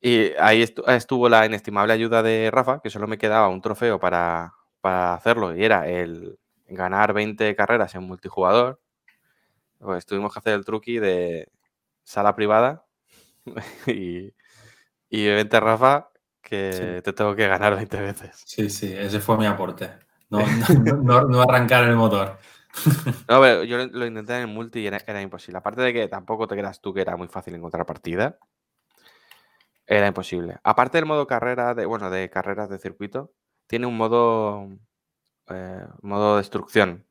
Y 0.00 0.32
ahí 0.38 0.62
estu- 0.62 0.84
estuvo 0.88 1.28
la 1.28 1.44
inestimable 1.46 1.92
ayuda 1.92 2.22
de 2.22 2.50
Rafa, 2.50 2.80
que 2.82 2.90
solo 2.90 3.06
me 3.06 3.18
quedaba 3.18 3.48
un 3.48 3.60
trofeo 3.60 4.00
para, 4.00 4.54
para 4.80 5.14
hacerlo, 5.14 5.54
y 5.56 5.64
era 5.64 5.88
el 5.88 6.38
ganar 6.66 7.12
20 7.12 7.54
carreras 7.56 7.94
en 7.94 8.04
multijugador. 8.04 8.80
Pues 9.78 10.06
tuvimos 10.06 10.32
que 10.32 10.38
hacer 10.40 10.54
el 10.54 10.64
truqui 10.64 10.98
de 10.98 11.48
sala 12.04 12.34
privada 12.36 12.86
y, 13.88 14.32
y 15.10 15.26
vente 15.28 15.60
Rafa, 15.60 16.09
que 16.50 16.72
Sí. 16.72 17.02
te 17.04 17.12
tengo 17.12 17.36
que 17.36 17.46
ganar 17.46 17.76
20 17.76 18.00
veces. 18.00 18.42
Sí, 18.44 18.68
sí, 18.68 18.92
ese 18.92 19.20
fue 19.20 19.38
mi 19.38 19.46
aporte. 19.46 19.88
No, 20.30 20.40
no, 20.84 20.96
no- 20.96 21.22
no 21.22 21.42
arrancar 21.42 21.84
el 21.84 21.96
motor. 21.96 22.38
No, 23.28 23.40
pero 23.40 23.64
yo 23.64 23.78
lo, 23.78 24.06
intenté 24.06 24.34
en 24.34 24.40
el 24.42 24.46
multi 24.48 24.80
y 24.80 24.86
era, 24.86 24.98
era 25.06 25.20
imposible. 25.22 25.58
Aparte 25.58 25.82
de 25.82 25.92
que 25.92 26.08
tampoco 26.08 26.46
te 26.48 26.56
creas 26.56 26.80
tú 26.80 26.92
que 26.92 27.00
era 27.00 27.16
muy 27.16 27.28
fácil 27.28 27.54
encontrar 27.54 27.86
partida. 27.86 28.38
Era 29.86 30.06
imposible. 30.06 30.58
Aparte 30.62 30.98
del 30.98 31.06
modo 31.06 31.26
carrera, 31.26 31.74
de, 31.74 31.86
bueno, 31.86 32.10
de 32.10 32.30
carreras 32.30 32.68
de 32.68 32.78
circuito, 32.78 33.32
tiene 33.66 33.86
un 33.86 33.96
modo, 33.96 34.68
eh, 35.48 35.84
modo 36.02 36.36
destrucción, 36.36 37.06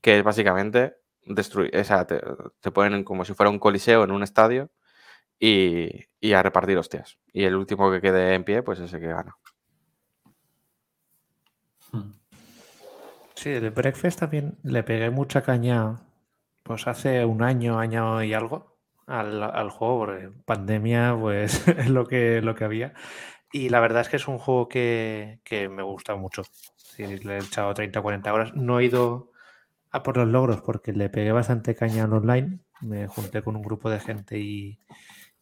que 0.00 0.18
es 0.18 0.24
básicamente 0.24 0.96
destruir, 1.24 1.76
o 1.76 1.84
sea, 1.84 2.06
te, 2.06 2.20
te 2.60 2.70
ponen 2.70 3.04
como 3.04 3.24
si 3.24 3.34
fuera 3.34 3.50
un 3.50 3.58
coliseo 3.60 4.04
en 4.04 4.10
un 4.12 4.22
estadio 4.22 4.70
y, 5.38 6.06
y 6.20 6.32
a 6.32 6.42
repartir 6.42 6.78
hostias. 6.78 7.18
Y 7.32 7.44
el 7.44 7.54
último 7.54 7.90
que 7.90 8.00
quede 8.00 8.34
en 8.34 8.44
pie, 8.44 8.62
pues 8.62 8.80
ese 8.80 9.00
que 9.00 9.08
gana. 9.08 9.36
Hmm. 11.92 12.12
Sí, 13.34 13.50
el 13.50 13.70
Breakfast 13.70 14.18
también 14.18 14.58
le 14.62 14.82
pegué 14.82 15.10
mucha 15.10 15.42
caña, 15.42 16.00
pues 16.62 16.86
hace 16.86 17.24
un 17.24 17.42
año, 17.42 17.78
año 17.78 18.22
y 18.22 18.32
algo, 18.32 18.78
al, 19.06 19.42
al 19.42 19.70
juego, 19.70 19.98
porque 20.06 20.30
pandemia, 20.44 21.16
pues 21.18 21.68
es 21.68 21.90
lo 21.90 22.06
que, 22.06 22.40
lo 22.42 22.54
que 22.54 22.64
había. 22.64 22.94
Y 23.52 23.68
la 23.68 23.80
verdad 23.80 24.02
es 24.02 24.08
que 24.08 24.16
es 24.16 24.28
un 24.28 24.38
juego 24.38 24.68
que, 24.68 25.40
que 25.44 25.68
me 25.68 25.82
gusta 25.82 26.16
mucho. 26.16 26.42
Sí, 26.76 27.06
le 27.06 27.36
he 27.36 27.38
echado 27.38 27.74
30 27.74 28.00
o 28.00 28.02
40 28.02 28.32
horas. 28.32 28.54
No 28.54 28.80
he 28.80 28.86
ido 28.86 29.32
a 29.90 30.02
por 30.02 30.16
los 30.16 30.28
logros 30.28 30.60
porque 30.62 30.92
le 30.92 31.08
pegué 31.08 31.32
bastante 31.32 31.74
caña 31.74 32.04
al 32.04 32.12
online. 32.12 32.60
Me 32.80 33.06
junté 33.06 33.42
con 33.42 33.56
un 33.56 33.62
grupo 33.62 33.90
de 33.90 34.00
gente 34.00 34.38
y, 34.38 34.78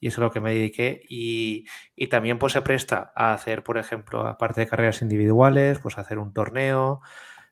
y 0.05 0.09
eso 0.09 0.21
es 0.21 0.25
lo 0.25 0.31
que 0.31 0.41
me 0.41 0.53
dediqué. 0.53 1.01
Y, 1.09 1.65
y 1.97 2.09
también 2.09 2.39
pues 2.39 2.53
se 2.53 2.61
presta 2.61 3.11
a 3.17 3.33
hacer, 3.33 3.63
por 3.65 3.79
ejemplo, 3.79 4.27
aparte 4.27 4.61
de 4.61 4.67
carreras 4.67 5.01
individuales, 5.01 5.79
pues 5.79 5.97
hacer 5.97 6.19
un 6.19 6.35
torneo. 6.35 7.01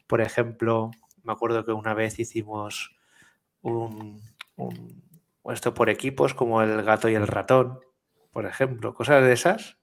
Por 0.07 0.21
ejemplo, 0.21 0.91
me 1.25 1.33
acuerdo 1.33 1.65
que 1.65 1.73
una 1.73 1.95
vez 1.95 2.19
hicimos 2.19 2.95
un, 3.63 4.21
un- 4.57 5.03
esto 5.51 5.73
por 5.73 5.89
equipos, 5.89 6.35
como 6.35 6.61
el 6.61 6.83
gato 6.83 7.09
y 7.09 7.15
el 7.15 7.27
ratón, 7.27 7.81
por 8.33 8.45
ejemplo, 8.45 8.93
cosas 8.93 9.25
de 9.25 9.33
esas. 9.33 9.79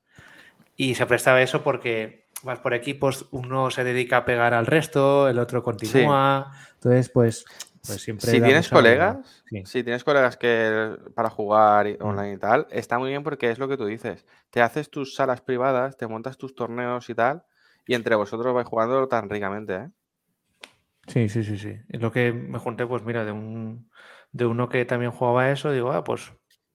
Y 0.75 0.93
se 0.93 1.07
prestaba 1.07 1.41
eso 1.41 1.63
porque 1.63 2.27
vas 2.43 2.59
por 2.59 2.75
equipos, 2.75 3.29
uno 3.31 3.71
se 3.71 3.83
dedica 3.83 4.17
a 4.17 4.25
pegar 4.25 4.53
al 4.53 4.67
resto, 4.67 5.27
el 5.27 5.39
otro 5.39 5.63
continúa. 5.63 6.51
Entonces, 6.75 7.09
pues, 7.09 7.45
pues 7.89 8.01
siempre. 8.03 8.31
Si 8.31 8.41
tienes 8.41 8.69
colegas, 8.69 9.43
Sí. 9.49 9.63
si 9.65 9.83
tienes 9.83 10.03
colegas 10.03 10.37
que 10.37 10.97
para 11.15 11.29
jugar 11.29 11.87
Mm. 11.99 12.03
online 12.05 12.33
y 12.33 12.37
tal, 12.37 12.67
está 12.71 12.97
muy 12.99 13.09
bien 13.09 13.23
porque 13.23 13.49
es 13.51 13.59
lo 13.59 13.67
que 13.67 13.77
tú 13.77 13.85
dices. 13.85 14.25
Te 14.49 14.61
haces 14.61 14.89
tus 14.89 15.15
salas 15.15 15.41
privadas, 15.41 15.97
te 15.97 16.07
montas 16.07 16.37
tus 16.37 16.55
torneos 16.55 17.09
y 17.09 17.15
tal, 17.15 17.43
y 17.85 17.95
entre 17.95 18.15
vosotros 18.15 18.53
vais 18.53 18.67
jugando 18.67 19.07
tan 19.07 19.29
ricamente, 19.29 19.75
¿eh? 19.75 19.89
Sí, 21.07 21.27
sí, 21.29 21.43
sí, 21.43 21.57
sí. 21.57 21.75
Es 21.89 22.01
lo 22.01 22.11
que 22.11 22.31
me 22.33 22.59
junté, 22.59 22.85
pues 22.85 23.03
mira, 23.03 23.25
de 23.25 23.31
un 23.31 23.89
de 24.31 24.45
uno 24.45 24.69
que 24.69 24.85
también 24.85 25.11
jugaba 25.11 25.49
eso, 25.49 25.71
digo, 25.71 25.91
ah, 25.91 26.03
pues 26.03 26.31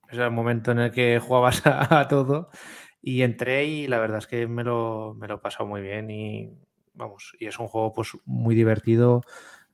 ese 0.09 0.16
era 0.16 0.24
el 0.27 0.32
momento 0.32 0.73
en 0.73 0.81
el 0.81 0.91
que 0.91 1.19
jugabas 1.20 1.65
a, 1.66 2.01
a 2.01 2.09
todo. 2.09 2.51
Y 3.01 3.23
entré 3.23 3.66
y 3.66 3.86
la 3.86 3.99
verdad 3.99 4.19
es 4.19 4.27
que 4.27 4.47
me 4.49 4.65
lo, 4.65 5.15
me 5.19 5.28
lo 5.28 5.36
he 5.36 5.39
pasado 5.39 5.66
muy 5.66 5.82
bien 5.82 6.11
y 6.11 6.51
vamos, 6.95 7.36
y 7.39 7.47
es 7.47 7.59
un 7.59 7.69
juego 7.69 7.93
pues 7.93 8.11
muy 8.24 8.55
divertido. 8.55 9.23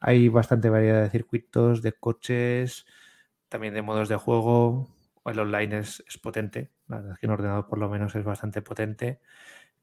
Hay 0.00 0.28
bastante 0.28 0.70
variedad 0.70 1.02
de 1.02 1.10
circuitos, 1.10 1.82
de 1.82 1.92
coches, 1.92 2.86
también 3.48 3.74
de 3.74 3.82
modos 3.82 4.08
de 4.08 4.16
juego. 4.16 4.88
El 5.26 5.38
online 5.38 5.78
es, 5.80 6.02
es 6.08 6.18
potente. 6.18 6.70
La 6.88 6.96
verdad 6.96 7.12
es 7.12 7.18
que 7.18 7.26
en 7.26 7.32
ordenador 7.32 7.66
por 7.68 7.78
lo 7.78 7.88
menos 7.88 8.14
es 8.14 8.24
bastante 8.24 8.62
potente. 8.62 9.20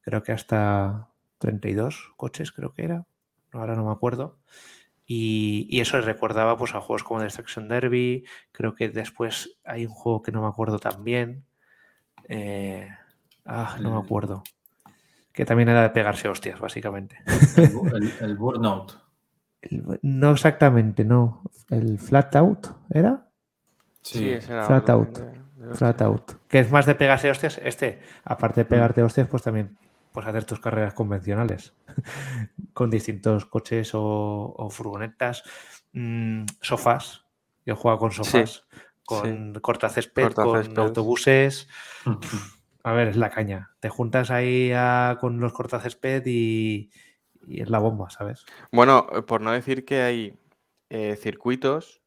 Creo 0.02 0.22
que 0.22 0.32
hasta 0.32 1.08
32 1.38 2.12
coches, 2.16 2.52
creo 2.52 2.72
que 2.74 2.84
era. 2.84 3.06
Ahora 3.52 3.76
no 3.76 3.84
me 3.86 3.92
acuerdo. 3.92 4.38
Y, 5.06 5.66
y 5.70 5.80
eso 5.80 6.00
recordaba 6.00 6.58
pues, 6.58 6.74
a 6.74 6.80
juegos 6.80 7.04
como 7.04 7.22
Destruction 7.22 7.68
Derby. 7.68 8.24
Creo 8.52 8.74
que 8.74 8.88
después 8.90 9.58
hay 9.64 9.86
un 9.86 9.92
juego 9.92 10.22
que 10.22 10.32
no 10.32 10.42
me 10.42 10.48
acuerdo 10.48 10.78
también. 10.78 11.44
Eh, 12.28 12.88
ah, 13.46 13.78
no 13.80 13.92
me 13.92 13.98
acuerdo. 14.04 14.42
Que 15.32 15.44
también 15.44 15.68
era 15.68 15.82
de 15.82 15.90
pegarse 15.90 16.28
hostias, 16.28 16.58
básicamente. 16.60 17.18
El, 17.26 17.72
bu- 17.72 17.96
el- 17.96 18.12
el 18.20 18.36
Burnout. 18.36 19.07
El- 19.62 19.98
No 20.02 20.32
exactamente, 20.32 21.04
no. 21.04 21.42
¿El 21.70 21.98
Flat 21.98 22.34
Out 22.36 22.68
era? 22.90 23.28
Sí, 24.02 24.30
ese 24.30 24.52
era 24.52 24.64
Flat 24.64 24.88
out. 24.90 25.12
también 25.12 25.44
de- 25.56 25.66
de 25.68 25.74
Flat. 25.74 26.00
Out. 26.02 26.32
Que 26.48 26.60
es 26.60 26.70
más 26.70 26.86
de 26.86 26.94
pegarse 26.94 27.30
hostias. 27.30 27.60
Este, 27.62 28.00
aparte 28.24 28.60
de 28.60 28.64
pegarte 28.64 29.02
hostias, 29.02 29.28
pues 29.28 29.42
también 29.42 29.76
pues 30.12 30.26
hacer 30.26 30.44
tus 30.44 30.58
carreras 30.60 30.94
convencionales 30.94 31.74
con 32.72 32.90
distintos 32.90 33.44
coches 33.46 33.94
o, 33.94 34.54
o 34.56 34.70
furgonetas, 34.70 35.42
mm, 35.92 36.44
sofás. 36.60 37.24
Yo 37.66 37.76
juego 37.76 37.98
con 37.98 38.12
sofás, 38.12 38.64
con 39.04 39.54
cortacésped, 39.60 40.22
con 40.32 40.78
autobuses. 40.80 41.68
A 42.84 42.92
ver, 42.92 43.08
es 43.08 43.16
la 43.16 43.28
caña. 43.30 43.72
Te 43.80 43.90
juntas 43.90 44.30
ahí 44.30 44.72
a- 44.74 45.18
con 45.20 45.38
los 45.40 45.52
cortacésped 45.52 46.22
y, 46.26 46.90
y 47.48 47.60
es 47.62 47.70
la 47.70 47.78
bomba, 47.78 48.10
¿sabes? 48.10 48.44
Bueno, 48.72 49.06
eh, 49.14 49.22
por 49.22 49.40
no 49.40 49.52
decir 49.52 49.84
que 49.84 50.02
hay 50.02 50.38
eh, 50.90 51.16
circuitos 51.16 52.00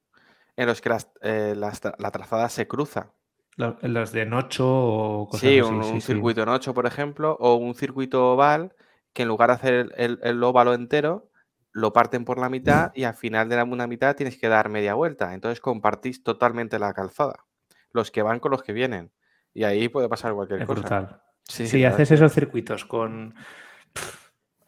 en 0.55 0.67
los 0.67 0.81
que 0.81 0.89
las- 0.89 1.11
eh, 1.21 1.53
las 1.55 1.81
la 1.97 2.11
trazada 2.11 2.49
se 2.49 2.67
cruza. 2.67 3.13
Lo- 3.57 3.77
Los 3.81 4.11
de 4.11 4.25
Nocho 4.25 4.65
o 4.67 5.27
cosas 5.27 5.41
Sí, 5.41 5.59
así. 5.59 5.61
un, 5.73 5.83
sí, 5.83 5.89
un 5.93 6.01
sí. 6.01 6.07
circuito 6.07 6.43
en 6.43 6.49
8, 6.49 6.73
por 6.73 6.85
ejemplo, 6.85 7.37
o 7.39 7.55
un 7.55 7.75
circuito 7.75 8.31
oval 8.33 8.73
que 9.13 9.23
en 9.23 9.27
lugar 9.27 9.49
de 9.49 9.55
hacer 9.55 9.73
el, 9.73 9.93
el- 9.97 10.19
el 10.23 10.43
óvalo 10.43 10.73
entero, 10.73 11.29
lo 11.73 11.93
parten 11.93 12.25
por 12.25 12.37
la 12.39 12.49
mitad 12.49 12.91
y 12.95 13.03
al 13.03 13.13
final 13.13 13.47
de 13.49 13.55
la 13.57 13.63
una 13.63 13.87
mitad 13.87 14.15
tienes 14.15 14.37
que 14.37 14.47
dar 14.49 14.69
media 14.69 14.93
vuelta. 14.93 15.33
Entonces 15.33 15.59
compartís 15.61 16.23
totalmente 16.23 16.79
la 16.79 16.93
calzada. 16.93 17.45
Los 17.93 18.11
que 18.11 18.21
van 18.23 18.39
con 18.39 18.51
los 18.51 18.63
que 18.63 18.73
vienen. 18.73 19.11
Y 19.53 19.63
ahí 19.63 19.89
puede 19.89 20.09
pasar 20.09 20.33
cualquier 20.33 20.61
Es 20.61 20.67
cosa. 20.67 20.81
brutal. 20.81 21.21
Sí, 21.47 21.67
si 21.67 21.83
haces 21.85 22.11
esos 22.11 22.33
circuitos 22.33 22.85
con 22.85 23.35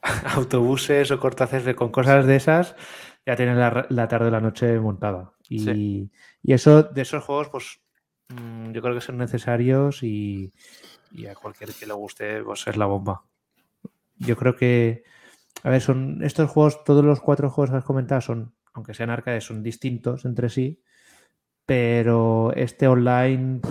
autobuses 0.36 1.12
o 1.12 1.20
cortacésped 1.20 1.76
con 1.76 1.92
cosas 1.92 2.26
de 2.26 2.36
esas, 2.36 2.76
ya 3.26 3.36
tienes 3.36 3.58
la, 3.58 4.08
tarde 4.08 4.28
o 4.28 4.32
la 4.32 4.42
noche 4.42 4.80
montada. 4.80 5.34
Y, 5.48 5.60
Sí. 5.60 6.12
y 6.44 6.54
eso, 6.54 6.84
de 6.84 7.02
esos 7.02 7.24
juegos, 7.24 7.50
pues 7.50 7.80
mm, 8.30 8.72
yo 8.72 8.82
creo 8.82 8.96
que 8.96 9.02
son 9.02 9.18
necesarios 9.18 10.04
y, 10.04 10.52
y 11.12 11.28
a 11.28 11.36
cualquier 11.36 11.74
que 11.74 11.86
le 11.86 11.94
guste, 11.94 12.44
pues 12.44 12.68
es 12.68 12.78
la 12.78 12.86
bomba. 12.86 13.24
Yo 14.18 14.36
creo 14.36 14.56
que, 14.56 15.04
a 15.64 15.70
ver, 15.70 15.82
son 15.82 16.24
estos 16.24 16.50
juegos, 16.50 16.84
todos 16.84 17.04
los 17.04 17.22
cuatro 17.22 17.50
juegos 17.50 17.72
que 17.72 17.78
has 17.78 17.86
comentado 17.86 18.22
son, 18.22 18.56
aunque 18.74 18.94
sean 18.94 19.10
arcades, 19.10 19.46
son 19.46 19.64
distintos 19.64 20.26
entre 20.26 20.50
sí, 20.50 20.82
pero 21.66 22.52
este 22.56 22.88
online 22.88 23.62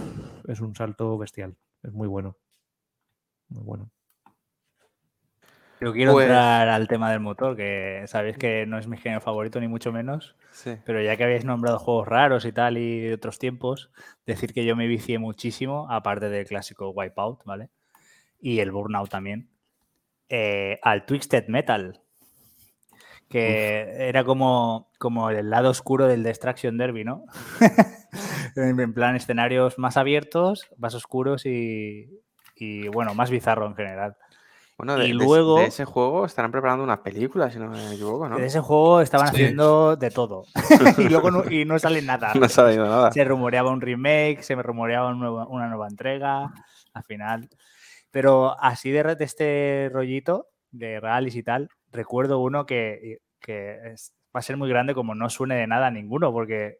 es 0.49 0.61
un 0.61 0.75
salto 0.75 1.19
bestial, 1.19 1.57
es 1.83 1.93
muy 1.93 2.09
bueno. 2.09 2.37
Muy 3.49 3.63
bueno. 3.65 3.91
Yo 5.83 5.93
quiero 5.93 6.13
Pues- 6.13 6.27
entrar 6.27 6.69
al 6.69 6.87
tema 6.87 7.11
del 7.11 7.21
motor, 7.21 7.57
que 7.57 8.05
sabéis 8.07 8.39
que 8.39 8.67
no 8.67 8.79
es 8.79 8.87
mi 8.87 8.97
género 8.97 9.21
favorito, 9.21 9.61
ni 9.61 9.67
mucho 9.69 9.91
menos. 9.93 10.37
Sí. 10.53 10.77
Pero 10.85 11.03
ya 11.03 11.17
que 11.17 11.25
habéis 11.25 11.45
nombrado 11.45 11.79
juegos 11.81 12.07
raros 12.07 12.45
y 12.45 12.53
tal 12.53 12.79
y 12.79 13.01
de 13.01 13.15
otros 13.15 13.39
tiempos, 13.39 13.91
decir 14.25 14.53
que 14.55 14.65
yo 14.65 14.77
me 14.77 14.87
vicié 14.87 15.19
muchísimo, 15.19 15.89
aparte 15.91 16.29
del 16.29 16.47
clásico 16.47 16.91
Wipeout, 16.91 17.45
¿vale? 17.45 17.69
Y 18.41 18.61
el 18.61 18.71
Burnout 18.71 19.11
también, 19.11 19.49
eh, 20.29 20.79
al 20.83 21.05
Twisted 21.05 21.49
Metal, 21.49 22.01
que 23.29 24.09
era 24.09 24.25
como, 24.25 24.91
como 24.99 25.31
el 25.31 25.49
lado 25.51 25.71
oscuro 25.71 26.07
del 26.07 26.23
Destruction 26.23 26.77
Derby, 26.77 27.05
¿no? 27.05 27.25
en 28.57 28.79
en 28.79 28.93
plan 28.95 29.17
escenarios 29.17 29.79
más 29.79 29.97
abiertos, 29.97 30.69
más 30.77 30.95
oscuros 30.95 31.47
y, 31.47 32.21
y, 32.57 32.89
bueno, 32.89 33.15
más 33.15 33.31
bizarro 33.31 33.67
en 33.67 33.75
general. 33.75 34.17
Bueno, 34.79 34.97
de, 34.97 35.07
Y 35.07 35.09
de- 35.09 35.15
luego- 35.15 35.59
de 35.59 35.67
ese 35.67 35.85
juego 35.85 36.25
estarán 36.27 36.51
preparando 36.51 36.83
una 36.83 37.03
película, 37.03 37.51
si 37.51 37.59
no 37.59 37.69
me 37.69 37.95
equivoco, 37.95 38.29
¿no? 38.29 38.37
De 38.39 38.47
ese 38.47 38.61
juego 38.61 39.01
estaban 39.01 39.29
Sí. 39.29 39.35
haciendo 39.43 39.97
de 39.97 40.11
todo. 40.11 40.45
y 40.99 41.09
luego 41.09 41.31
no, 41.31 41.49
y 41.51 41.65
no 41.65 41.79
sale 41.79 42.03
nada. 42.03 42.33
No 42.35 42.49
salido 42.49 42.85
nada. 42.87 43.13
Se 43.13 43.23
rumoreaba 43.25 43.71
un 43.71 43.81
remake, 43.81 44.43
se 44.43 44.57
me 44.57 44.63
rumoreaba 44.63 45.11
un 45.11 45.21
nuevo- 45.21 45.47
una 45.49 45.69
nueva 45.69 45.87
entrega, 45.89 46.53
al 46.95 47.05
final. 47.05 47.49
Pero 48.11 48.57
así 48.61 48.91
de, 48.91 49.17
este 49.21 49.91
rollito 49.93 50.49
de 50.71 51.01
Realis 51.01 51.37
y 51.37 51.43
tal, 51.43 51.69
recuerdo 51.93 52.41
uno 52.41 52.67
que, 52.67 53.19
que 53.41 53.79
es- 53.93 54.15
va 54.35 54.41
a 54.41 54.43
ser 54.43 54.57
muy 54.57 54.69
grande 54.69 54.95
como 54.95 55.15
no 55.15 55.29
suene 55.31 55.55
de 55.57 55.67
nada 55.67 55.89
a 55.89 55.91
ninguno, 55.91 56.33
porque 56.33 56.79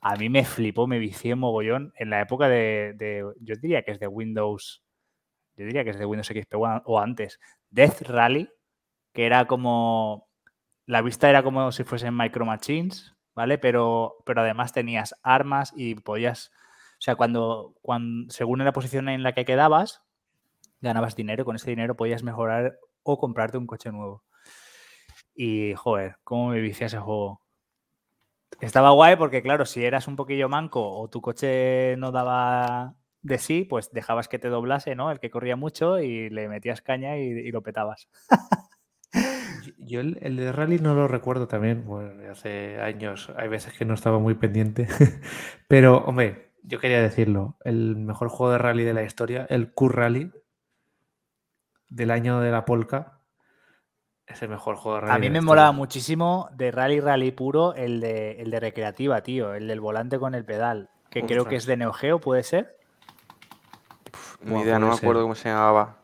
a 0.00 0.16
mí 0.16 0.28
me 0.28 0.44
flipó, 0.44 0.86
me 0.86 0.98
vicié 0.98 1.34
mogollón 1.34 1.92
en 1.96 2.10
la 2.10 2.20
época 2.20 2.48
de, 2.48 2.94
de- 2.96 3.24
yo 3.40 3.54
diría 3.56 3.82
que 3.82 3.92
es 3.92 4.00
de 4.00 4.06
Windows, 4.06 4.82
yo 5.56 5.66
diría 5.66 5.84
que 5.84 5.90
es 5.90 5.98
de 5.98 6.06
Windows 6.06 6.28
XP 6.28 6.54
o 6.54 6.98
antes, 6.98 7.40
Death 7.70 8.02
Rally, 8.02 8.50
que 9.12 9.26
era 9.26 9.46
como, 9.46 10.28
la 10.86 11.02
vista 11.02 11.30
era 11.30 11.42
como 11.42 11.72
si 11.72 11.84
fuesen 11.84 12.16
Micro 12.16 12.44
Machines, 12.44 13.14
¿vale? 13.34 13.58
Pero, 13.58 14.16
pero 14.24 14.42
además 14.42 14.72
tenías 14.72 15.14
armas 15.22 15.72
y 15.76 15.94
podías, 15.94 16.50
o 16.98 17.00
sea, 17.00 17.16
cuando, 17.16 17.74
cuando, 17.82 18.30
según 18.32 18.64
la 18.64 18.72
posición 18.72 19.08
en 19.08 19.22
la 19.22 19.32
que 19.32 19.44
quedabas, 19.44 20.02
ganabas 20.80 21.16
dinero, 21.16 21.44
con 21.44 21.56
ese 21.56 21.70
dinero 21.70 21.96
podías 21.96 22.22
mejorar 22.22 22.78
o 23.02 23.18
comprarte 23.18 23.58
un 23.58 23.66
coche 23.66 23.90
nuevo. 23.92 24.24
Y, 25.34 25.74
joder, 25.74 26.16
cómo 26.24 26.48
me 26.48 26.60
vicié 26.60 26.86
ese 26.86 26.98
juego. 26.98 27.40
Estaba 28.60 28.90
guay 28.90 29.16
porque, 29.16 29.42
claro, 29.42 29.66
si 29.66 29.84
eras 29.84 30.06
un 30.06 30.16
poquillo 30.16 30.48
manco 30.48 30.88
o 30.88 31.08
tu 31.08 31.20
coche 31.20 31.96
no 31.98 32.12
daba 32.12 32.94
de 33.24 33.38
sí, 33.38 33.64
pues 33.64 33.90
dejabas 33.90 34.28
que 34.28 34.38
te 34.38 34.48
doblase, 34.48 34.94
¿no? 34.94 35.10
El 35.10 35.18
que 35.18 35.30
corría 35.30 35.56
mucho 35.56 35.98
y 35.98 36.28
le 36.28 36.46
metías 36.46 36.82
caña 36.82 37.16
y, 37.16 37.22
y 37.22 37.50
lo 37.50 37.62
petabas. 37.62 38.08
Yo 39.78 40.00
el, 40.00 40.18
el, 40.20 40.36
de 40.36 40.52
rally 40.52 40.78
no 40.78 40.94
lo 40.94 41.08
recuerdo 41.08 41.48
también, 41.48 41.86
bueno, 41.86 42.30
hace 42.30 42.78
años, 42.80 43.32
hay 43.36 43.48
veces 43.48 43.72
que 43.72 43.86
no 43.86 43.94
estaba 43.94 44.18
muy 44.18 44.34
pendiente, 44.34 44.86
pero 45.68 45.98
hombre, 46.04 46.52
yo 46.62 46.78
quería 46.78 47.00
decirlo, 47.00 47.56
el 47.64 47.96
mejor 47.96 48.28
juego 48.28 48.52
de 48.52 48.58
rally 48.58 48.84
de 48.84 48.92
la 48.92 49.04
historia, 49.04 49.46
el 49.48 49.72
Q-Rally 49.72 50.30
del 51.88 52.10
año 52.10 52.40
de 52.40 52.50
la 52.50 52.66
Polka, 52.66 53.20
es 54.26 54.42
el 54.42 54.50
mejor 54.50 54.76
juego 54.76 54.96
de 54.96 55.00
rally. 55.02 55.14
A 55.14 55.18
mí 55.18 55.30
me 55.30 55.40
molaba 55.40 55.72
muchísimo 55.72 56.50
de 56.52 56.70
rally 56.70 57.00
rally 57.00 57.30
puro 57.30 57.74
el 57.74 58.00
de, 58.00 58.42
el 58.42 58.50
de 58.50 58.60
recreativa, 58.60 59.22
tío, 59.22 59.54
el 59.54 59.68
del 59.68 59.80
volante 59.80 60.18
con 60.18 60.34
el 60.34 60.44
pedal, 60.44 60.90
que 61.08 61.22
creo 61.22 61.46
que 61.46 61.56
es 61.56 61.64
de 61.64 61.78
Neo 61.78 61.92
Geo, 61.94 62.20
¿puede 62.20 62.42
ser? 62.42 62.83
Ni 64.44 64.60
idea, 64.60 64.78
no 64.78 64.88
me 64.88 64.94
acuerdo 64.94 65.22
cómo 65.22 65.34
se 65.34 65.48
llamaba, 65.48 65.98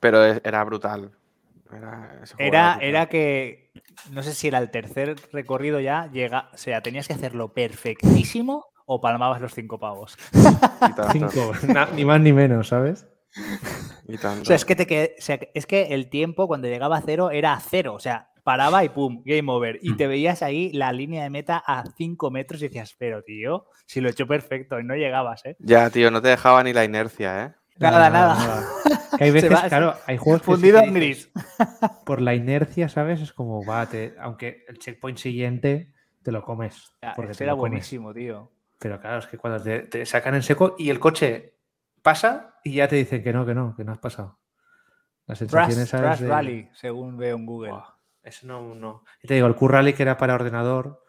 pero 0.00 0.22
era 0.24 0.64
brutal. 0.64 1.12
Era, 1.72 2.20
era, 2.38 2.78
era, 2.80 3.06
que 3.08 3.72
no 4.10 4.22
sé 4.22 4.34
si 4.34 4.48
era 4.48 4.58
el 4.58 4.70
tercer 4.70 5.16
recorrido 5.32 5.80
ya, 5.80 6.08
llega, 6.12 6.48
o 6.52 6.56
sea, 6.56 6.80
tenías 6.80 7.08
que 7.08 7.14
hacerlo 7.14 7.52
perfectísimo 7.52 8.66
o 8.86 9.00
palmabas 9.00 9.40
los 9.40 9.52
cinco 9.52 9.78
pavos. 9.78 10.16
cinco, 11.12 11.52
ni 11.94 12.04
más 12.04 12.20
ni 12.20 12.32
menos, 12.32 12.68
¿sabes? 12.68 13.06
Y 14.06 14.16
tanto. 14.16 14.42
O 14.42 14.44
sea, 14.44 14.56
es 14.56 14.64
que, 14.64 14.76
te, 14.76 15.16
o 15.18 15.22
sea, 15.22 15.38
es 15.54 15.66
que 15.66 15.94
el 15.94 16.08
tiempo 16.08 16.46
cuando 16.46 16.68
llegaba 16.68 16.96
a 16.96 17.02
cero 17.02 17.30
era 17.30 17.58
cero, 17.60 17.94
o 17.94 18.00
sea, 18.00 18.30
paraba 18.46 18.84
y 18.84 18.88
pum, 18.90 19.22
game 19.24 19.50
over. 19.50 19.80
Y 19.82 19.96
te 19.96 20.06
veías 20.06 20.40
ahí 20.40 20.72
la 20.72 20.92
línea 20.92 21.24
de 21.24 21.30
meta 21.30 21.60
a 21.66 21.82
5 21.96 22.30
metros 22.30 22.62
y 22.62 22.68
decías, 22.68 22.94
pero 22.96 23.24
tío, 23.24 23.66
si 23.86 24.00
lo 24.00 24.06
he 24.06 24.12
hecho 24.12 24.28
perfecto 24.28 24.78
y 24.78 24.84
no 24.84 24.94
llegabas, 24.94 25.44
¿eh? 25.46 25.56
Ya, 25.58 25.90
tío, 25.90 26.12
no 26.12 26.22
te 26.22 26.28
dejaba 26.28 26.62
ni 26.62 26.72
la 26.72 26.84
inercia, 26.84 27.44
¿eh? 27.44 27.54
Nada, 27.78 28.10
nada. 28.10 28.34
nada. 28.34 28.68
Que 29.18 29.24
hay 29.24 29.30
veces, 29.30 29.52
va, 29.52 29.68
claro, 29.68 29.94
hay 30.06 30.16
juegos 30.16 30.42
fundido 30.42 30.80
que 30.80 30.86
en 30.86 30.94
gris. 30.94 31.30
Por 32.04 32.20
la 32.20 32.34
inercia, 32.34 32.88
¿sabes? 32.88 33.20
Es 33.20 33.32
como, 33.32 33.64
va, 33.64 33.86
te, 33.86 34.14
aunque 34.18 34.64
el 34.68 34.78
checkpoint 34.78 35.18
siguiente 35.18 35.92
te 36.22 36.32
lo 36.32 36.42
comes. 36.42 36.92
Porque 37.14 37.34
te 37.34 37.44
era 37.44 37.54
buenísimo, 37.54 38.08
comes. 38.08 38.22
tío. 38.22 38.52
Pero 38.78 39.00
claro, 39.00 39.18
es 39.18 39.26
que 39.26 39.38
cuando 39.38 39.62
te, 39.62 39.80
te, 39.80 40.04
sacan 40.06 40.34
en 40.34 40.42
seco 40.42 40.74
y 40.78 40.90
el 40.90 40.98
coche 40.98 41.54
pasa 42.02 42.58
y 42.62 42.74
ya 42.74 42.88
te 42.88 42.96
dicen 42.96 43.22
que 43.22 43.32
no, 43.32 43.46
que 43.46 43.54
no, 43.54 43.74
que 43.76 43.84
no 43.84 43.92
has 43.92 43.98
pasado. 43.98 44.38
Las 45.26 45.38
sensaciones 45.38 45.90
Crash, 45.90 46.00
Crash 46.00 46.20
de... 46.20 46.28
Rally, 46.28 46.68
según 46.72 47.16
veo 47.16 47.36
en 47.36 47.46
Google. 47.46 47.70
Wow, 47.70 47.82
eso 48.22 48.46
no, 48.46 48.74
no. 48.74 49.04
Y 49.22 49.28
te 49.28 49.34
digo, 49.34 49.46
el 49.46 49.56
Q-Rally 49.56 49.92
que 49.92 50.02
era 50.02 50.16
para 50.18 50.34
ordenador 50.34 51.04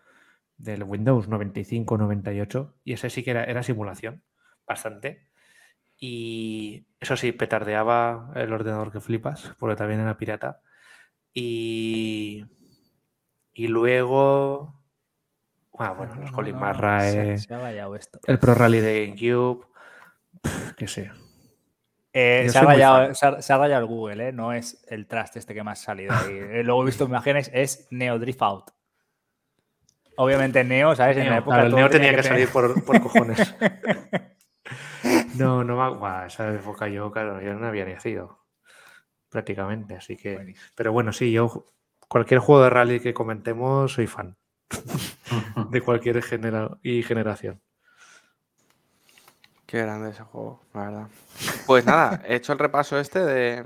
del 0.58 0.84
Windows 0.84 1.28
95, 1.28 1.98
98, 1.98 2.76
y 2.84 2.94
ese 2.94 3.10
sí 3.10 3.24
que 3.24 3.32
era, 3.32 3.44
era 3.44 3.62
simulación, 3.64 4.24
bastante. 4.66 5.28
Y 6.00 6.86
eso 7.00 7.18
sí, 7.18 7.32
petardeaba 7.32 8.32
el 8.36 8.54
ordenador 8.54 8.92
que 8.92 9.00
flipas, 9.00 9.54
porque 9.58 9.76
también 9.76 10.00
era 10.00 10.18
pirata. 10.18 10.62
Y, 11.34 12.46
y 13.54 13.68
luego. 13.68 14.76
Ah, 15.80 15.92
bueno, 15.92 16.16
los 16.16 16.32
Colin 16.32 16.56
no, 16.56 16.62
Marrae, 16.62 17.38
se, 17.38 17.48
se 17.48 17.96
esto. 17.98 18.20
el 18.26 18.40
Pro 18.40 18.56
Rally 18.56 18.80
de 18.80 19.08
GameCube, 19.08 19.68
qué 20.76 20.88
sé. 20.88 21.12
Eh, 22.14 22.48
se, 22.50 22.58
ha 22.58 22.64
rayado, 22.64 23.14
se, 23.14 23.28
ha, 23.28 23.42
se, 23.44 23.54
ha 23.54 23.58
rayado, 23.60 23.84
el 23.84 23.88
Google, 23.88 24.30
¿eh? 24.30 24.32
no 24.32 24.54
es 24.54 24.84
el 24.88 25.06
traste 25.06 25.38
este 25.38 25.54
que 25.54 25.64
me 25.64 25.70
ha 25.70 25.76
salido 25.76 26.16
ahí. 26.16 26.64
Luego 26.64 26.82
he 26.82 26.86
visto 26.88 27.06
imágenes, 27.06 27.52
es 27.54 27.88
Neo 27.92 28.18
Drift 28.18 28.42
Out. 28.42 28.72
Obviamente 30.16 30.64
Neo, 30.64 30.96
¿sabes? 30.96 31.18
En 31.18 31.24
Neo, 31.24 31.32
la 31.32 31.38
época 31.38 31.56
claro, 31.58 31.68
el 31.70 31.76
Neo 31.76 31.90
tenía 31.92 32.10
que, 32.10 32.18
que 32.18 32.24
salir 32.24 32.50
por, 32.50 32.84
por 32.84 33.00
cojones. 33.02 33.56
No, 35.40 35.64
no 35.64 35.78
me 35.78 35.98
bueno, 35.98 36.26
esa 36.26 36.54
época 36.54 36.88
yo, 36.88 37.12
claro, 37.12 37.42
yo 37.42 37.54
no 37.54 37.68
había 37.68 37.86
nacido 37.86 38.40
prácticamente, 39.30 39.96
así 39.96 40.18
que. 40.18 40.56
Pero 40.76 40.92
bueno, 40.92 41.14
sí, 41.14 41.32
yo 41.32 41.66
cualquier 42.08 42.40
juego 42.40 42.64
de 42.64 42.70
rally 42.70 43.00
que 43.00 43.14
comentemos 43.14 43.94
soy 43.94 44.08
fan 44.08 44.38
de 45.72 45.82
cualquier 45.82 46.22
genera 46.24 46.78
y 46.82 47.04
generación. 47.04 47.62
Qué 49.66 49.82
grande 49.82 50.12
ese 50.12 50.24
juego, 50.24 50.62
la 50.74 50.86
verdad. 50.86 51.08
Pues 51.66 51.86
nada, 51.86 52.22
he 52.26 52.36
hecho 52.36 52.54
el 52.54 52.60
repaso 52.60 52.98
este 52.98 53.20
de, 53.20 53.66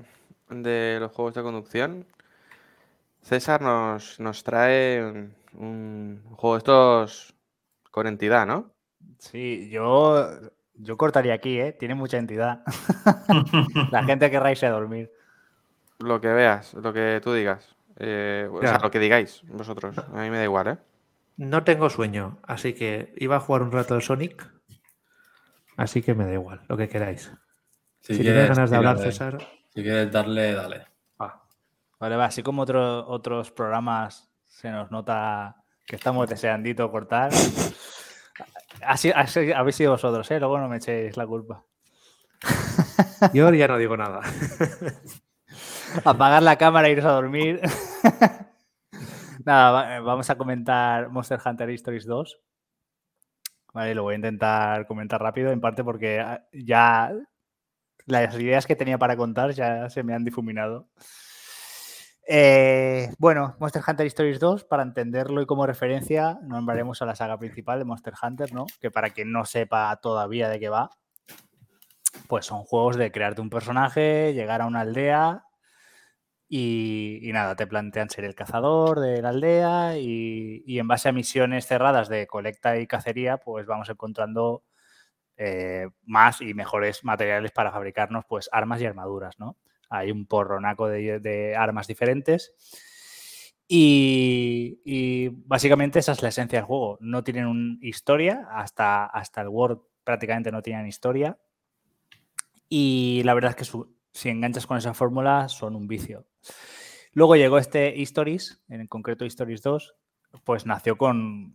de 0.49 0.97
los 0.99 1.11
juegos 1.11 1.35
de 1.35 1.43
conducción. 1.43 2.07
César 3.21 3.61
nos, 3.61 4.19
nos 4.19 4.43
trae 4.43 5.03
un, 5.03 5.35
un 5.53 6.23
juego 6.35 6.55
de 6.55 6.57
estos 6.57 7.35
con 7.91 8.07
entidad, 8.07 8.47
¿no? 8.47 8.71
Sí, 9.19 9.69
yo 9.69 10.27
yo 10.81 10.97
cortaría 10.97 11.33
aquí, 11.33 11.59
¿eh? 11.59 11.73
Tiene 11.73 11.95
mucha 11.95 12.17
entidad. 12.17 12.63
La 13.91 14.03
gente 14.03 14.31
querrá 14.31 14.51
irse 14.51 14.65
a 14.65 14.71
dormir. 14.71 15.11
Lo 15.99 16.19
que 16.19 16.29
veas, 16.29 16.73
lo 16.73 16.91
que 16.91 17.21
tú 17.23 17.33
digas. 17.33 17.75
Eh, 17.97 18.49
o 18.51 18.59
sea, 18.61 18.79
lo 18.79 18.89
que 18.89 18.99
digáis 18.99 19.43
vosotros. 19.47 19.97
A 19.97 20.21
mí 20.21 20.29
me 20.29 20.37
da 20.37 20.43
igual, 20.43 20.67
¿eh? 20.67 20.77
No 21.37 21.63
tengo 21.63 21.89
sueño, 21.89 22.39
así 22.43 22.73
que 22.73 23.13
iba 23.17 23.35
a 23.35 23.39
jugar 23.39 23.63
un 23.63 23.71
rato 23.71 23.95
de 23.95 24.01
Sonic. 24.01 24.47
Así 25.77 26.01
que 26.01 26.13
me 26.13 26.25
da 26.25 26.33
igual, 26.33 26.61
lo 26.67 26.77
que 26.77 26.89
queráis. 26.89 27.31
Si, 28.01 28.15
si 28.15 28.21
tienes 28.21 28.49
ganas 28.49 28.69
de 28.69 28.77
hablar, 28.77 28.97
César. 28.99 29.37
Si 29.73 29.83
quieres 29.83 30.11
darle, 30.11 30.53
dale. 30.53 30.87
Ah. 31.19 31.43
Vale, 31.99 32.15
va. 32.15 32.25
Así 32.25 32.43
como 32.43 32.63
otro, 32.63 33.07
otros 33.07 33.51
programas 33.51 34.29
se 34.47 34.69
nos 34.69 34.91
nota 34.91 35.63
que 35.85 35.95
estamos 35.95 36.29
deseandito 36.29 36.91
cortar. 36.91 37.31
Así, 38.83 39.11
así, 39.13 39.51
habéis 39.51 39.75
sido 39.75 39.91
vosotros, 39.91 40.29
¿eh? 40.31 40.39
Luego 40.39 40.57
no 40.59 40.67
me 40.67 40.77
echéis 40.77 41.17
la 41.17 41.27
culpa. 41.27 41.65
Yo 43.33 43.51
ya 43.53 43.67
no 43.67 43.77
digo 43.77 43.97
nada. 43.97 44.21
Apagar 46.05 46.41
la 46.43 46.57
cámara 46.57 46.87
e 46.87 46.91
iros 46.91 47.05
a 47.05 47.11
dormir. 47.11 47.61
nada, 49.45 49.99
vamos 49.99 50.29
a 50.29 50.37
comentar 50.37 51.09
Monster 51.09 51.39
Hunter 51.43 51.69
Stories 51.71 52.05
2. 52.05 52.39
Vale, 53.73 53.95
lo 53.95 54.03
voy 54.03 54.13
a 54.13 54.17
intentar 54.17 54.85
comentar 54.87 55.21
rápido, 55.21 55.51
en 55.51 55.61
parte 55.61 55.83
porque 55.83 56.19
ah, 56.19 56.45
ya 56.51 57.11
las 58.05 58.35
ideas 58.35 58.65
que 58.65 58.75
tenía 58.75 58.97
para 58.97 59.15
contar 59.15 59.51
ya 59.51 59.89
se 59.89 60.03
me 60.03 60.13
han 60.13 60.25
difuminado. 60.25 60.89
Eh, 62.27 63.09
bueno, 63.17 63.55
Monster 63.59 63.81
Hunter 63.85 64.07
Stories 64.07 64.39
2, 64.39 64.63
para 64.65 64.83
entenderlo 64.83 65.41
y 65.41 65.45
como 65.45 65.65
referencia, 65.65 66.39
nombraremos 66.43 67.01
a 67.01 67.05
la 67.05 67.15
saga 67.15 67.37
principal 67.37 67.79
de 67.79 67.85
Monster 67.85 68.13
Hunter, 68.21 68.53
¿no? 68.53 68.65
Que 68.79 68.91
para 68.91 69.09
quien 69.09 69.31
no 69.31 69.45
sepa 69.45 69.95
todavía 69.97 70.47
de 70.49 70.59
qué 70.59 70.69
va, 70.69 70.91
pues 72.27 72.45
son 72.45 72.63
juegos 72.63 72.97
de 72.97 73.11
crearte 73.11 73.41
un 73.41 73.49
personaje, 73.49 74.33
llegar 74.33 74.61
a 74.61 74.67
una 74.67 74.81
aldea 74.81 75.45
y, 76.47 77.29
nada, 77.33 77.55
te 77.55 77.65
plantean 77.65 78.09
ser 78.09 78.25
el 78.25 78.35
cazador 78.35 78.99
de 78.99 79.21
la 79.21 79.29
aldea 79.29 79.97
y, 79.97 80.63
y, 80.65 80.79
en 80.79 80.87
base 80.87 81.09
a 81.09 81.13
misiones 81.13 81.65
cerradas 81.65 82.09
de 82.09 82.27
colecta 82.27 82.77
y 82.77 82.87
cacería, 82.87 83.37
pues 83.37 83.65
vamos 83.65 83.89
encontrando 83.89 84.63
eh, 85.37 85.87
más 86.03 86.41
y 86.41 86.53
mejores 86.53 87.03
materiales 87.03 87.51
para 87.51 87.71
fabricarnos 87.71 88.25
pues 88.27 88.47
armas 88.51 88.79
y 88.79 88.85
armaduras, 88.85 89.39
¿no? 89.39 89.57
Hay 89.91 90.09
un 90.09 90.25
porronaco 90.25 90.87
de, 90.87 91.19
de 91.19 91.55
armas 91.55 91.85
diferentes. 91.85 92.55
Y, 93.73 95.29
básicamente 95.45 95.99
esa 95.99 96.11
es 96.11 96.21
la 96.21 96.27
esencia 96.27 96.59
del 96.59 96.65
juego. 96.65 96.97
No 96.99 97.23
tienen 97.23 97.45
una 97.45 97.77
historia, 97.81 98.49
hasta, 98.51 99.05
hasta 99.05 99.41
el 99.41 99.47
World 99.47 99.79
prácticamente 100.03 100.51
no 100.51 100.61
tienen 100.61 100.87
historia. 100.87 101.37
Y 102.67 103.21
la 103.23 103.33
verdad 103.33 103.51
es 103.51 103.55
que 103.55 103.79
si 104.11 104.29
enganchas 104.29 104.67
con 104.67 104.77
esa 104.77 104.93
fórmula 104.93 105.47
son 105.47 105.77
un 105.77 105.87
vicio. 105.87 106.25
Luego 107.13 107.37
llegó 107.37 107.57
este 107.57 107.95
Histories, 107.95 108.61
en 108.67 108.87
concreto 108.87 109.23
Histories 109.23 109.61
2, 109.61 109.95
pues 110.43 110.65
nació 110.65 110.97
con, 110.97 111.53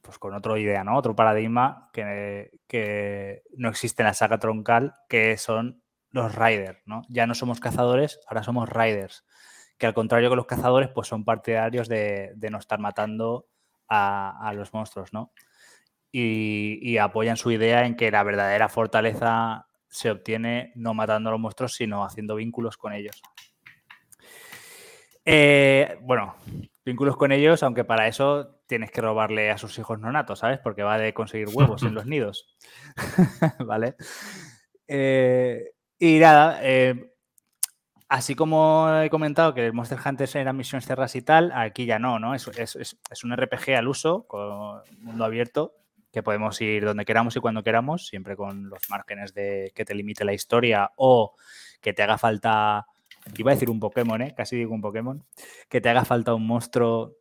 pues 0.00 0.18
con 0.18 0.32
otra 0.32 0.58
idea, 0.58 0.84
¿no? 0.84 0.96
Otro 0.96 1.14
paradigma 1.14 1.90
que, 1.92 2.60
que 2.66 3.42
no 3.56 3.68
existe 3.68 4.02
en 4.02 4.06
la 4.06 4.14
saga 4.14 4.38
troncal, 4.38 4.94
que 5.06 5.36
son 5.36 5.82
los 6.16 6.34
riders, 6.34 6.80
¿no? 6.86 7.02
Ya 7.08 7.26
no 7.26 7.34
somos 7.34 7.60
cazadores, 7.60 8.20
ahora 8.28 8.42
somos 8.42 8.68
riders. 8.68 9.24
Que 9.78 9.86
al 9.86 9.94
contrario 9.94 10.30
que 10.30 10.36
los 10.36 10.46
cazadores, 10.46 10.88
pues 10.88 11.08
son 11.08 11.24
partidarios 11.24 11.88
de, 11.88 12.32
de 12.34 12.50
no 12.50 12.58
estar 12.58 12.78
matando 12.78 13.46
a, 13.88 14.48
a 14.48 14.52
los 14.52 14.72
monstruos, 14.72 15.12
¿no? 15.12 15.32
Y, 16.10 16.78
y, 16.82 16.98
apoyan 16.98 17.36
su 17.36 17.50
idea 17.50 17.84
en 17.84 17.94
que 17.94 18.10
la 18.10 18.22
verdadera 18.22 18.68
fortaleza 18.68 19.66
se 19.88 20.10
obtiene 20.10 20.72
no 20.74 20.94
matando 20.94 21.28
a 21.28 21.32
los 21.32 21.40
monstruos, 21.40 21.74
sino 21.74 22.04
haciendo 22.04 22.36
vínculos 22.36 22.78
con 22.78 22.94
ellos. 22.94 23.20
Eh, 25.28 25.98
bueno, 26.02 26.36
vínculos 26.84 27.16
con 27.16 27.32
ellos, 27.32 27.62
aunque 27.64 27.84
para 27.84 28.06
eso 28.06 28.60
tienes 28.68 28.92
que 28.92 29.00
robarle 29.00 29.50
a 29.50 29.58
sus 29.58 29.76
hijos 29.78 29.98
nonatos, 29.98 30.38
¿sabes? 30.38 30.60
Porque 30.60 30.84
va 30.84 30.98
de 30.98 31.12
conseguir 31.12 31.48
huevos 31.52 31.82
en 31.82 31.94
los 31.94 32.06
nidos. 32.06 32.56
¿Vale? 33.66 33.96
Eh, 34.86 35.72
y 35.98 36.18
nada, 36.18 36.58
eh, 36.62 37.12
así 38.08 38.34
como 38.34 38.88
he 39.02 39.10
comentado 39.10 39.54
que 39.54 39.66
el 39.66 39.72
Monster 39.72 39.98
Hunter 40.04 40.28
eran 40.34 40.56
misiones 40.56 40.86
cerras 40.86 41.16
y 41.16 41.22
tal, 41.22 41.52
aquí 41.52 41.86
ya 41.86 41.98
no, 41.98 42.18
¿no? 42.18 42.34
Es, 42.34 42.46
es, 42.48 43.24
un 43.24 43.36
RPG 43.36 43.74
al 43.76 43.88
uso, 43.88 44.26
con 44.26 44.82
mundo 44.98 45.24
abierto, 45.24 45.74
que 46.12 46.22
podemos 46.22 46.60
ir 46.60 46.84
donde 46.84 47.04
queramos 47.04 47.36
y 47.36 47.40
cuando 47.40 47.62
queramos, 47.62 48.06
siempre 48.06 48.36
con 48.36 48.68
los 48.68 48.88
márgenes 48.90 49.34
de 49.34 49.72
que 49.74 49.84
te 49.84 49.94
limite 49.94 50.24
la 50.24 50.32
historia 50.32 50.92
o 50.96 51.34
que 51.80 51.92
te 51.92 52.02
haga 52.02 52.18
falta, 52.18 52.86
iba 53.36 53.50
a 53.50 53.54
decir 53.54 53.70
un 53.70 53.80
Pokémon, 53.80 54.22
¿eh? 54.22 54.34
casi 54.36 54.56
digo 54.56 54.74
un 54.74 54.80
Pokémon, 54.80 55.24
que 55.68 55.80
te 55.80 55.88
haga 55.88 56.04
falta 56.04 56.34
un 56.34 56.46
monstruo 56.46 57.16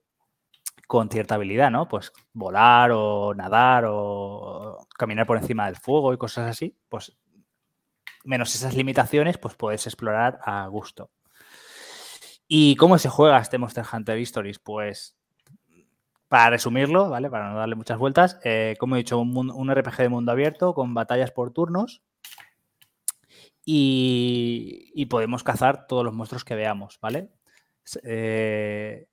con 0.88 1.10
cierta 1.10 1.35
habilidad, 1.35 1.72
¿no? 1.72 1.88
Pues 1.88 2.14
volar 2.34 2.91
o 2.93 3.34
nadar 3.34 3.85
o 3.88 4.88
caminar 4.97 5.26
por 5.26 5.38
encima 5.38 5.65
del 5.65 5.77
fuego 5.77 6.14
y 6.14 6.18
cosas 6.18 6.49
así, 6.49 6.77
pues 6.89 7.15
menos 8.26 8.53
esas 8.56 8.76
limitaciones, 8.76 9.38
pues 9.38 9.56
puedes 9.56 9.85
explorar 9.88 10.39
a 10.43 10.68
gusto. 10.68 11.11
¿Y 12.47 12.76
cómo 12.76 12.97
se 12.97 13.10
juega 13.10 13.39
este 13.39 13.57
Monster 13.57 13.85
Hunter 13.91 14.18
Stories? 14.19 14.60
Pues 14.60 15.15
para 16.27 16.52
resumirlo, 16.52 17.10
¿vale? 17.10 17.30
Para 17.30 17.49
no 17.49 17.57
darle 17.57 17.76
muchas 17.76 17.97
vueltas, 17.97 18.39
eh, 18.43 18.76
como 18.80 18.95
he 18.95 18.99
dicho, 18.99 19.19
un, 19.19 19.72
RPG 19.73 19.97
de 19.97 20.10
mundo 20.10 20.31
abierto 20.31 20.73
con 20.73 20.93
batallas 20.93 21.31
por 21.31 21.52
turnos 21.52 22.02
y, 23.64 25.06
podemos 25.10 25.43
cazar 25.43 25.88
todos 25.88 26.03
los 26.03 26.14
monstruos 26.14 26.43
que 26.43 26.56
veamos, 26.56 26.99
¿vale? 27.02 27.30
Eh, 28.03 29.07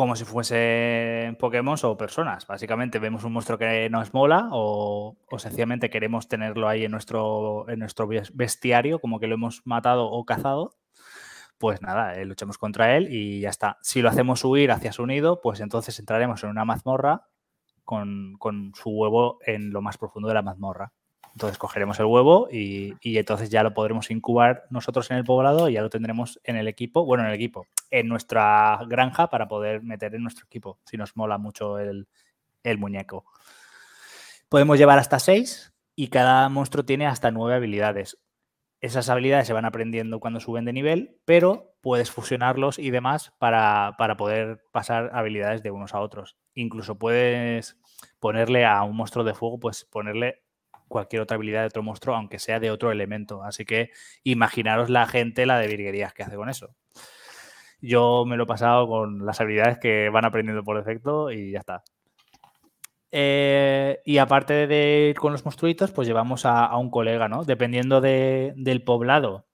como 0.00 0.16
si 0.16 0.24
fuesen 0.24 1.36
Pokémon 1.36 1.76
o 1.82 1.94
personas. 1.98 2.46
Básicamente 2.46 2.98
vemos 2.98 3.22
un 3.24 3.34
monstruo 3.34 3.58
que 3.58 3.90
nos 3.90 4.14
mola 4.14 4.48
o, 4.50 5.18
sencillamente 5.36 5.90
queremos 5.90 6.26
tenerlo 6.26 6.68
ahí 6.68 6.86
en 6.86 6.90
nuestro, 6.90 7.68
en 7.68 7.80
nuestro 7.80 8.08
bestiario, 8.32 8.98
como 8.98 9.20
que 9.20 9.26
lo 9.26 9.34
hemos 9.34 9.60
matado 9.66 10.06
o 10.06 10.24
cazado. 10.24 10.74
Pues 11.58 11.82
nada, 11.82 12.14
eh, 12.14 12.24
luchemos 12.24 12.56
contra 12.56 12.96
él 12.96 13.08
y 13.10 13.40
ya 13.40 13.50
está. 13.50 13.76
Si 13.82 14.00
lo 14.00 14.08
hacemos 14.08 14.42
huir 14.42 14.70
hacia 14.70 14.90
su 14.90 15.04
nido, 15.04 15.42
pues 15.42 15.60
entonces 15.60 15.98
entraremos 15.98 16.42
en 16.44 16.48
una 16.48 16.64
mazmorra 16.64 17.26
con, 17.84 18.36
con 18.38 18.72
su 18.74 18.88
huevo 18.88 19.38
en 19.44 19.70
lo 19.70 19.82
más 19.82 19.98
profundo 19.98 20.28
de 20.28 20.34
la 20.34 20.40
mazmorra. 20.40 20.94
Entonces 21.32 21.58
cogeremos 21.58 21.98
el 22.00 22.06
huevo 22.06 22.48
y, 22.50 22.96
entonces 23.02 23.50
ya 23.50 23.62
lo 23.62 23.72
podremos 23.72 24.10
incubar 24.10 24.64
nosotros 24.70 25.10
en 25.10 25.16
el 25.16 25.24
poblado 25.24 25.68
y 25.68 25.74
ya 25.74 25.82
lo 25.82 25.90
tendremos 25.90 26.40
en 26.44 26.56
el 26.56 26.68
equipo, 26.68 27.04
bueno, 27.04 27.24
en 27.24 27.30
el 27.30 27.34
equipo, 27.34 27.66
en 27.90 28.08
nuestra 28.08 28.80
granja 28.86 29.28
para 29.30 29.48
poder 29.48 29.82
meter 29.82 30.14
en 30.14 30.22
nuestro 30.22 30.46
equipo, 30.46 30.78
si 30.84 30.96
nos 30.96 31.16
mola 31.16 31.38
mucho 31.38 31.78
el, 31.78 32.06
muñeco. 32.78 33.24
Podemos 34.48 34.78
llevar 34.78 34.98
hasta 34.98 35.18
seis 35.18 35.72
y 35.94 36.08
cada 36.08 36.48
monstruo 36.48 36.84
tiene 36.84 37.06
hasta 37.06 37.30
nueve 37.30 37.54
habilidades. 37.54 38.18
Esas 38.80 39.08
habilidades 39.08 39.46
se 39.46 39.52
van 39.52 39.66
aprendiendo 39.66 40.20
cuando 40.20 40.40
suben 40.40 40.64
de 40.64 40.72
nivel, 40.72 41.18
pero 41.24 41.74
puedes 41.80 42.10
fusionarlos 42.10 42.78
y 42.78 42.90
demás 42.90 43.32
para, 43.38 43.94
para 43.98 44.16
poder 44.16 44.62
pasar 44.72 45.10
habilidades 45.14 45.62
de 45.62 45.70
unos 45.70 45.94
a 45.94 46.00
otros. 46.00 46.36
Incluso 46.54 46.98
puedes 46.98 47.76
ponerle 48.18 48.64
a 48.64 48.82
un 48.82 48.96
monstruo 48.96 49.24
de 49.24 49.34
fuego, 49.34 49.60
pues 49.60 49.84
ponerle 49.84 50.42
cualquier 50.90 51.22
otra 51.22 51.36
habilidad 51.36 51.60
de 51.60 51.68
otro 51.68 51.82
monstruo, 51.82 52.16
aunque 52.16 52.38
sea 52.38 52.60
de 52.60 52.70
otro 52.70 52.90
elemento. 52.92 53.42
Así 53.42 53.64
que 53.64 53.90
imaginaros 54.24 54.90
la 54.90 55.06
gente, 55.06 55.46
la 55.46 55.58
de 55.58 55.68
virguerías 55.68 56.12
que 56.12 56.24
hace 56.24 56.36
con 56.36 56.50
eso. 56.50 56.74
Yo 57.80 58.24
me 58.26 58.36
lo 58.36 58.42
he 58.42 58.46
pasado 58.46 58.86
con 58.88 59.24
las 59.24 59.40
habilidades 59.40 59.78
que 59.78 60.10
van 60.10 60.26
aprendiendo 60.26 60.62
por 60.62 60.76
defecto 60.76 61.30
y 61.30 61.52
ya 61.52 61.60
está. 61.60 61.82
Eh, 63.12 64.00
y 64.04 64.18
aparte 64.18 64.66
de 64.66 65.08
ir 65.10 65.18
con 65.18 65.32
los 65.32 65.44
monstruitos, 65.44 65.92
pues 65.92 66.06
llevamos 66.06 66.44
a, 66.44 66.76
un 66.76 66.90
colega, 66.90 67.28
¿no? 67.28 67.44
Dependiendo 67.44 68.00
del 68.00 68.82
poblado 68.84 69.46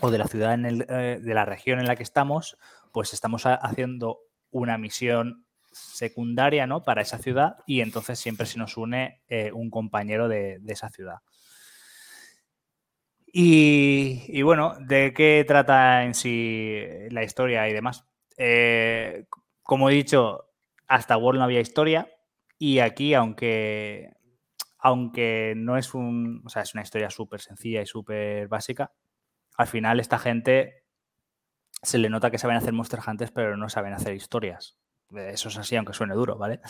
o 0.00 0.10
de 0.10 0.18
la 0.18 0.26
ciudad, 0.26 0.58
eh, 0.62 1.20
de 1.22 1.34
la 1.34 1.44
región 1.44 1.78
en 1.78 1.86
la 1.86 1.96
que 1.96 2.02
estamos, 2.02 2.58
pues 2.92 3.12
estamos 3.12 3.46
haciendo 3.46 4.18
una 4.50 4.76
misión 4.76 5.43
secundaria 5.74 6.66
¿no? 6.66 6.82
para 6.82 7.02
esa 7.02 7.18
ciudad 7.18 7.56
y 7.66 7.80
entonces 7.80 8.18
siempre 8.18 8.46
se 8.46 8.58
nos 8.58 8.76
une 8.76 9.22
eh, 9.28 9.50
un 9.52 9.70
compañero 9.70 10.28
de, 10.28 10.60
esa 10.66 10.88
ciudad. 10.88 11.18
Y, 13.36 14.42
bueno, 14.42 14.76
¿de 14.78 15.12
qué 15.12 15.44
trata 15.46 16.04
en 16.04 16.14
sí 16.14 16.78
la 17.10 17.24
historia 17.24 17.68
y 17.68 17.72
demás? 17.72 18.04
Eh, 18.36 19.26
como 19.62 19.90
he 19.90 19.94
dicho, 19.94 20.50
hasta 20.86 21.16
World 21.16 21.38
no 21.40 21.44
había 21.44 21.60
historia 21.60 22.08
y 22.58 22.78
aquí, 22.78 23.12
aunque, 23.14 24.12
aunque 24.78 25.54
no 25.56 25.76
es 25.76 25.94
un, 25.94 26.42
o 26.44 26.48
sea, 26.48 26.62
es 26.62 26.74
una 26.74 26.84
historia 26.84 27.10
súper 27.10 27.40
sencilla 27.40 27.82
y 27.82 27.86
súper 27.86 28.46
básica, 28.46 28.92
al 29.56 29.66
final 29.66 29.98
esta 29.98 30.18
gente 30.18 30.84
se 31.82 31.98
le 31.98 32.10
nota 32.10 32.30
que 32.30 32.38
saben 32.38 32.56
hacer 32.56 32.72
Monster 32.72 33.00
Hunters, 33.06 33.32
pero 33.32 33.56
no 33.56 33.68
saben 33.68 33.92
hacer 33.92 34.14
historias. 34.14 34.78
Eso 35.12 35.48
es 35.48 35.58
así, 35.58 35.76
aunque 35.76 35.92
suene 35.92 36.14
duro, 36.14 36.36
¿vale? 36.36 36.60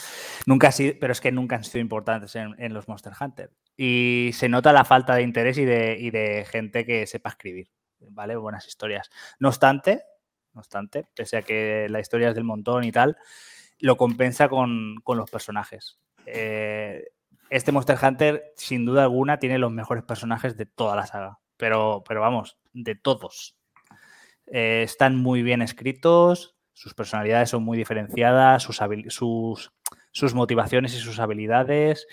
Nunca 0.47 0.69
ha 0.69 0.73
sido, 0.73 0.95
pero 1.01 1.13
es 1.13 1.21
que 1.21 1.33
nunca 1.33 1.57
han 1.57 1.65
sido 1.65 1.81
importantes 1.81 2.37
en, 2.37 2.75
los 2.75 2.89
Monster 2.89 3.13
Hunter. 3.19 3.51
Y 3.77 4.31
se 4.35 4.49
nota 4.49 4.73
la 4.73 4.85
falta 4.85 5.15
de 5.15 5.23
interés 5.23 5.57
y 5.59 5.65
de, 5.65 6.47
gente 6.51 6.85
que 6.85 7.07
sepa 7.07 7.31
escribir, 7.31 7.71
¿vale? 8.01 8.37
Buenas 8.37 8.67
historias. 8.67 9.11
No 9.39 9.49
obstante, 9.49 10.03
no 10.53 10.61
obstante, 10.61 11.07
pese 11.15 11.39
a 11.39 11.43
que 11.43 11.87
la 11.89 12.01
historia 12.01 12.29
es 12.29 12.35
del 12.35 12.45
montón 12.45 12.85
y 12.85 12.93
tal, 12.93 13.17
lo 13.81 13.97
compensa 13.97 14.49
con, 14.49 14.97
los 15.07 15.31
personajes. 15.31 15.99
Eh, 16.27 17.05
este 17.51 17.73
Monster 17.73 17.99
Hunter, 18.03 18.53
sin 18.57 18.85
duda 18.85 19.05
alguna, 19.05 19.39
tiene 19.39 19.59
los 19.59 19.73
mejores 19.73 20.05
personajes 20.05 20.57
de 20.57 20.67
toda 20.67 20.97
la 20.97 21.07
saga. 21.07 21.39
Pero, 21.57 22.03
pero 22.07 22.21
vamos, 22.21 22.59
de 22.73 22.95
todos. 22.95 23.57
Eh, 24.47 24.83
están 24.83 25.17
muy 25.17 25.43
bien 25.43 25.63
escritos, 25.63 26.54
sus 26.75 26.93
personalidades 26.93 27.51
son 27.51 27.63
muy 27.63 27.79
diferenciadas, 27.79 28.63
sus, 28.63 28.81
sus, 30.13 30.35
motivaciones 30.35 30.95
y 30.95 30.99
sus 30.99 31.21
habilidades 31.21 32.07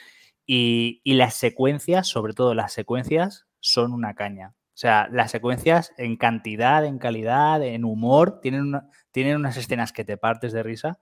y, 0.46 1.02
las 1.06 1.34
secuencias, 1.34 2.08
sobre 2.08 2.34
todo 2.34 2.54
las 2.54 2.72
secuencias, 2.72 3.48
son 3.60 3.92
una 3.92 4.14
caña. 4.14 4.54
O 4.74 4.78
sea, 4.82 5.10
las 5.12 5.32
secuencias 5.32 5.94
en 5.98 6.16
cantidad, 6.16 6.86
en 6.86 7.00
calidad, 7.00 7.62
en 7.64 7.84
humor, 7.84 8.40
tienen, 8.40 8.80
tienen 9.12 9.36
unas 9.36 9.58
escenas 9.58 9.92
que 9.92 10.06
te 10.06 10.18
partes 10.18 10.54
de 10.54 10.64
risa 10.64 11.00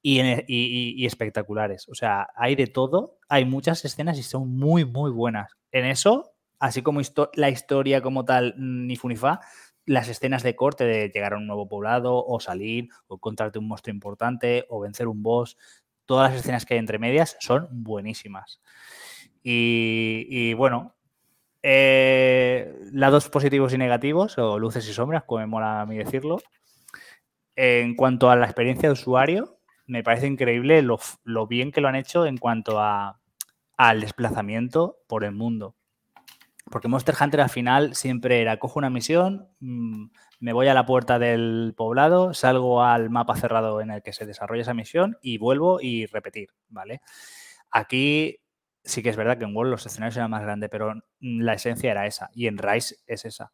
y, 0.00 0.20
y, 0.46 1.04
espectaculares. 1.06 1.88
O 1.88 1.94
sea, 1.94 2.28
hay 2.36 2.54
de 2.54 2.66
todo, 2.66 3.18
hay 3.28 3.44
muchas 3.44 3.84
escenas 3.84 4.18
y 4.18 4.22
son 4.22 4.56
muy, 4.56 4.84
muy 4.84 5.10
buenas. 5.10 5.52
En 5.70 5.84
eso, 5.86 6.34
así 6.58 6.82
como 6.82 7.00
la 7.34 7.50
historia 7.50 8.00
como 8.00 8.24
tal, 8.24 8.54
ni 8.56 8.96
funifa, 8.96 9.40
las 9.84 10.08
escenas 10.08 10.42
de 10.42 10.54
corte 10.54 10.84
de 10.84 11.08
llegar 11.08 11.34
a 11.34 11.38
un 11.38 11.46
nuevo 11.46 11.68
poblado 11.68 12.24
o 12.24 12.40
salir 12.40 12.88
o 13.08 13.16
encontrarte 13.16 13.58
un 13.58 13.68
monstruo 13.68 13.92
importante 13.92 14.66
o 14.68 14.80
vencer 14.80 15.08
un 15.08 15.22
boss, 15.22 15.56
todas 16.06 16.30
las 16.30 16.40
escenas 16.40 16.64
que 16.64 16.74
hay 16.74 16.80
entre 16.80 16.98
medias 16.98 17.36
son 17.40 17.68
buenísimas. 17.70 18.60
Y, 19.42 20.54
bueno, 20.54 20.94
eh, 21.62 22.78
lados 22.92 23.28
positivos 23.28 23.72
y 23.72 23.78
negativos, 23.78 24.38
o 24.38 24.58
luces 24.58 24.88
y 24.88 24.92
sombras, 24.92 25.24
como 25.24 25.40
me 25.40 25.46
mola 25.46 25.80
a 25.80 25.86
mí 25.86 25.96
decirlo. 25.96 26.38
En 27.56 27.96
cuanto 27.96 28.30
a 28.30 28.36
la 28.36 28.46
experiencia 28.46 28.88
de 28.88 28.94
usuario, 28.94 29.58
me 29.86 30.02
parece 30.02 30.26
increíble 30.26 30.82
lo, 30.82 30.98
bien 31.46 31.72
que 31.72 31.80
lo 31.80 31.88
han 31.88 31.96
hecho 31.96 32.24
en 32.24 32.38
cuanto 32.38 32.78
a, 32.80 33.20
al 33.76 34.00
desplazamiento 34.00 34.98
por 35.06 35.24
el 35.24 35.32
mundo. 35.32 35.74
Porque 36.72 36.88
Monster 36.88 37.14
Hunter 37.20 37.42
al 37.42 37.50
final 37.50 37.94
siempre 37.94 38.40
era, 38.40 38.58
cojo 38.58 38.78
una 38.78 38.88
misión, 38.88 39.50
mm, 39.60 40.06
me 40.40 40.52
voy 40.54 40.68
a 40.68 40.74
la 40.74 40.86
puerta 40.86 41.18
del 41.18 41.74
poblado, 41.76 42.32
salgo 42.32 42.82
al 42.82 43.10
mapa 43.10 43.36
cerrado 43.36 43.82
en 43.82 43.90
el 43.90 44.02
que 44.02 44.14
se 44.14 44.24
desarrolla 44.24 44.62
esa 44.62 44.72
misión 44.72 45.18
y 45.20 45.36
vuelvo 45.36 45.80
y 45.82 46.06
repetir, 46.06 46.48
¿vale? 46.68 47.02
Aquí 47.70 48.38
sí 48.82 49.02
que 49.02 49.10
es 49.10 49.16
verdad 49.16 49.36
que 49.38 49.44
en 49.44 49.54
World 49.54 49.70
los 49.70 49.84
escenarios 49.84 50.16
eran 50.16 50.30
más 50.30 50.42
grandes, 50.42 50.70
pero 50.70 50.94
la 51.20 51.52
esencia 51.52 51.90
era 51.90 52.06
esa 52.06 52.30
y 52.34 52.46
en 52.46 52.56
Rise 52.56 52.96
es 53.06 53.26
esa. 53.26 53.52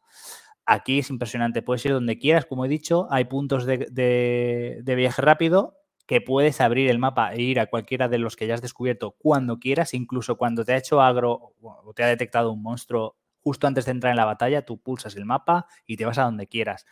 Aquí 0.65 0.99
es 0.99 1.09
impresionante, 1.09 1.61
puedes 1.61 1.85
ir 1.85 1.91
donde 1.91 2.17
quieras, 2.17 2.45
como 2.45 2.63
he 2.63 2.69
dicho, 2.69 3.07
hay 3.11 3.25
puntos 3.25 3.65
de 3.65 4.83
viaje 4.85 5.21
rápido 5.21 5.78
que 6.09 6.21
puedes 6.21 6.59
abrir 6.59 6.89
el 6.89 6.97
mapa 6.97 7.35
e 7.35 7.41
ir 7.43 7.59
a 7.59 7.67
cualquiera 7.67 8.07
de 8.07 8.17
los 8.17 8.35
que 8.35 8.47
ya 8.47 8.55
has 8.55 8.63
descubierto 8.63 9.11
cuando 9.19 9.59
quieras, 9.59 9.93
incluso 9.93 10.37
cuando 10.37 10.65
te 10.65 10.73
ha 10.73 10.77
hecho 10.77 11.01
agro 11.01 11.53
o 11.61 11.93
te 11.93 12.01
ha 12.01 12.07
detectado 12.07 12.51
un 12.51 12.63
monstruo 12.63 13.15
justo 13.43 13.67
antes 13.67 13.85
de 13.85 13.91
entrar 13.91 14.09
en 14.09 14.17
la 14.17 14.25
batalla, 14.25 14.65
tú 14.65 14.81
pulsas 14.81 15.15
el 15.15 15.25
mapa 15.25 15.67
y 15.85 15.97
te 15.97 16.05
vas 16.05 16.17
a 16.17 16.23
donde 16.23 16.47
quieras. 16.47 16.87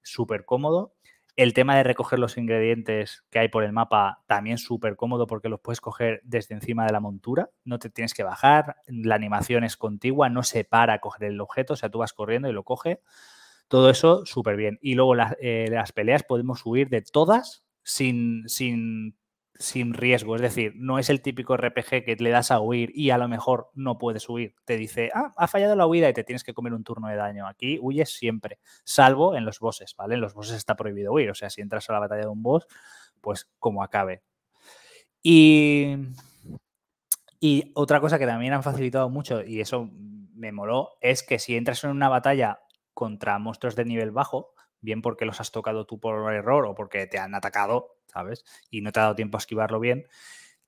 Súper 0.00 0.46
cómodo. 0.46 0.94
El 1.36 1.52
tema 1.52 1.76
de 1.76 1.82
recoger 1.82 2.18
los 2.18 2.38
ingredientes 2.38 3.26
que 3.28 3.38
hay 3.38 3.48
por 3.48 3.64
el 3.64 3.72
mapa 3.74 4.24
también 4.26 4.56
súper 4.56 4.96
cómodo 4.96 5.26
porque 5.26 5.50
los 5.50 5.60
puedes 5.60 5.82
coger 5.82 6.22
desde 6.24 6.54
encima 6.54 6.86
de 6.86 6.92
la 6.92 7.00
montura, 7.00 7.50
no 7.64 7.78
te 7.78 7.90
tienes 7.90 8.14
que 8.14 8.22
bajar, 8.22 8.76
la 8.86 9.14
animación 9.14 9.64
es 9.64 9.76
contigua, 9.76 10.30
no 10.30 10.42
se 10.42 10.64
para 10.64 10.94
a 10.94 11.00
coger 11.00 11.24
el 11.28 11.40
objeto, 11.42 11.74
o 11.74 11.76
sea, 11.76 11.90
tú 11.90 11.98
vas 11.98 12.14
corriendo 12.14 12.48
y 12.48 12.54
lo 12.54 12.64
coge. 12.64 13.02
Todo 13.68 13.90
eso 13.90 14.24
súper 14.24 14.56
bien. 14.56 14.78
Y 14.80 14.94
luego 14.94 15.14
eh, 15.38 15.66
las 15.70 15.92
peleas 15.92 16.22
podemos 16.22 16.60
subir 16.60 16.88
de 16.88 17.02
todas 17.02 17.63
sin, 17.84 18.48
sin 18.48 19.16
sin 19.58 19.94
riesgo. 19.94 20.36
Es 20.36 20.42
decir, 20.42 20.72
no 20.76 20.98
es 20.98 21.10
el 21.10 21.22
típico 21.22 21.56
RPG 21.56 22.04
que 22.04 22.16
le 22.18 22.30
das 22.30 22.50
a 22.50 22.60
huir 22.60 22.90
y 22.94 23.10
a 23.10 23.18
lo 23.18 23.28
mejor 23.28 23.70
no 23.74 23.98
puedes 23.98 24.28
huir. 24.28 24.54
Te 24.64 24.76
dice, 24.76 25.10
ah, 25.14 25.32
ha 25.36 25.48
fallado 25.48 25.76
la 25.76 25.86
huida 25.86 26.08
y 26.08 26.12
te 26.12 26.24
tienes 26.24 26.44
que 26.44 26.54
comer 26.54 26.74
un 26.74 26.84
turno 26.84 27.08
de 27.08 27.16
daño. 27.16 27.46
Aquí 27.46 27.78
huyes 27.80 28.10
siempre, 28.10 28.58
salvo 28.84 29.36
en 29.36 29.44
los 29.44 29.60
bosses, 29.60 29.94
¿vale? 29.96 30.14
En 30.14 30.20
los 30.20 30.34
bosses 30.34 30.56
está 30.56 30.76
prohibido 30.76 31.12
huir. 31.12 31.30
O 31.30 31.34
sea, 31.34 31.50
si 31.50 31.60
entras 31.60 31.88
a 31.88 31.92
la 31.92 32.00
batalla 32.00 32.22
de 32.22 32.28
un 32.28 32.42
boss, 32.42 32.66
pues 33.20 33.48
como 33.58 33.82
acabe. 33.82 34.22
Y, 35.22 35.96
y 37.40 37.72
otra 37.74 38.00
cosa 38.00 38.18
que 38.18 38.26
también 38.26 38.52
han 38.52 38.62
facilitado 38.62 39.08
mucho, 39.08 39.42
y 39.42 39.60
eso 39.60 39.90
me 40.34 40.52
moló, 40.52 40.90
es 41.00 41.22
que 41.22 41.38
si 41.38 41.56
entras 41.56 41.82
en 41.84 41.90
una 41.90 42.08
batalla 42.08 42.60
contra 42.92 43.38
monstruos 43.38 43.76
de 43.76 43.84
nivel 43.86 44.10
bajo, 44.10 44.53
bien 44.84 45.02
porque 45.02 45.24
los 45.24 45.40
has 45.40 45.50
tocado 45.50 45.86
tú 45.86 45.98
por 45.98 46.32
error 46.32 46.66
o 46.66 46.74
porque 46.74 47.06
te 47.06 47.18
han 47.18 47.34
atacado, 47.34 47.96
¿sabes? 48.06 48.44
Y 48.70 48.80
no 48.82 48.92
te 48.92 49.00
ha 49.00 49.04
dado 49.04 49.14
tiempo 49.14 49.36
a 49.36 49.40
esquivarlo 49.40 49.80
bien, 49.80 50.06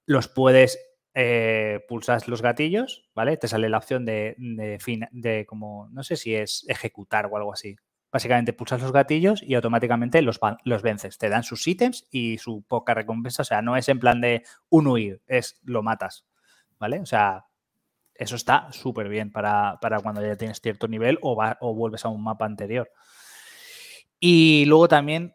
los 0.06 0.28
puedes 0.28 0.78
eh, 1.14 1.84
pulsar 1.88 2.28
los 2.28 2.42
gatillos, 2.42 3.08
¿vale? 3.14 3.36
Te 3.36 3.48
sale 3.48 3.68
la 3.68 3.78
opción 3.78 4.04
de, 4.04 4.34
de, 4.38 4.78
fin, 4.80 5.06
de 5.12 5.46
como, 5.46 5.88
no 5.90 6.02
sé 6.02 6.16
si 6.16 6.34
es 6.34 6.64
ejecutar 6.68 7.26
o 7.26 7.36
algo 7.36 7.52
así. 7.52 7.76
Básicamente 8.12 8.52
pulsas 8.52 8.80
los 8.80 8.92
gatillos 8.92 9.42
y 9.42 9.54
automáticamente 9.54 10.22
los, 10.22 10.40
los 10.64 10.82
vences. 10.82 11.18
Te 11.18 11.28
dan 11.28 11.42
sus 11.42 11.66
ítems 11.66 12.06
y 12.10 12.38
su 12.38 12.62
poca 12.62 12.94
recompensa. 12.94 13.42
O 13.42 13.44
sea, 13.44 13.62
no 13.62 13.76
es 13.76 13.88
en 13.88 13.98
plan 13.98 14.20
de 14.20 14.42
un 14.68 14.86
huir, 14.86 15.22
es 15.26 15.60
lo 15.64 15.82
matas. 15.82 16.24
¿Vale? 16.78 17.00
O 17.00 17.06
sea, 17.06 17.46
eso 18.14 18.36
está 18.36 18.70
súper 18.72 19.08
bien 19.08 19.32
para, 19.32 19.78
para, 19.80 20.00
cuando 20.00 20.22
ya 20.22 20.36
tienes 20.36 20.60
cierto 20.60 20.88
nivel 20.88 21.18
o, 21.22 21.36
va, 21.36 21.58
o 21.60 21.74
vuelves 21.74 22.04
a 22.04 22.08
un 22.08 22.22
mapa 22.22 22.44
anterior. 22.44 22.90
Y 24.20 24.64
luego 24.66 24.88
también 24.88 25.34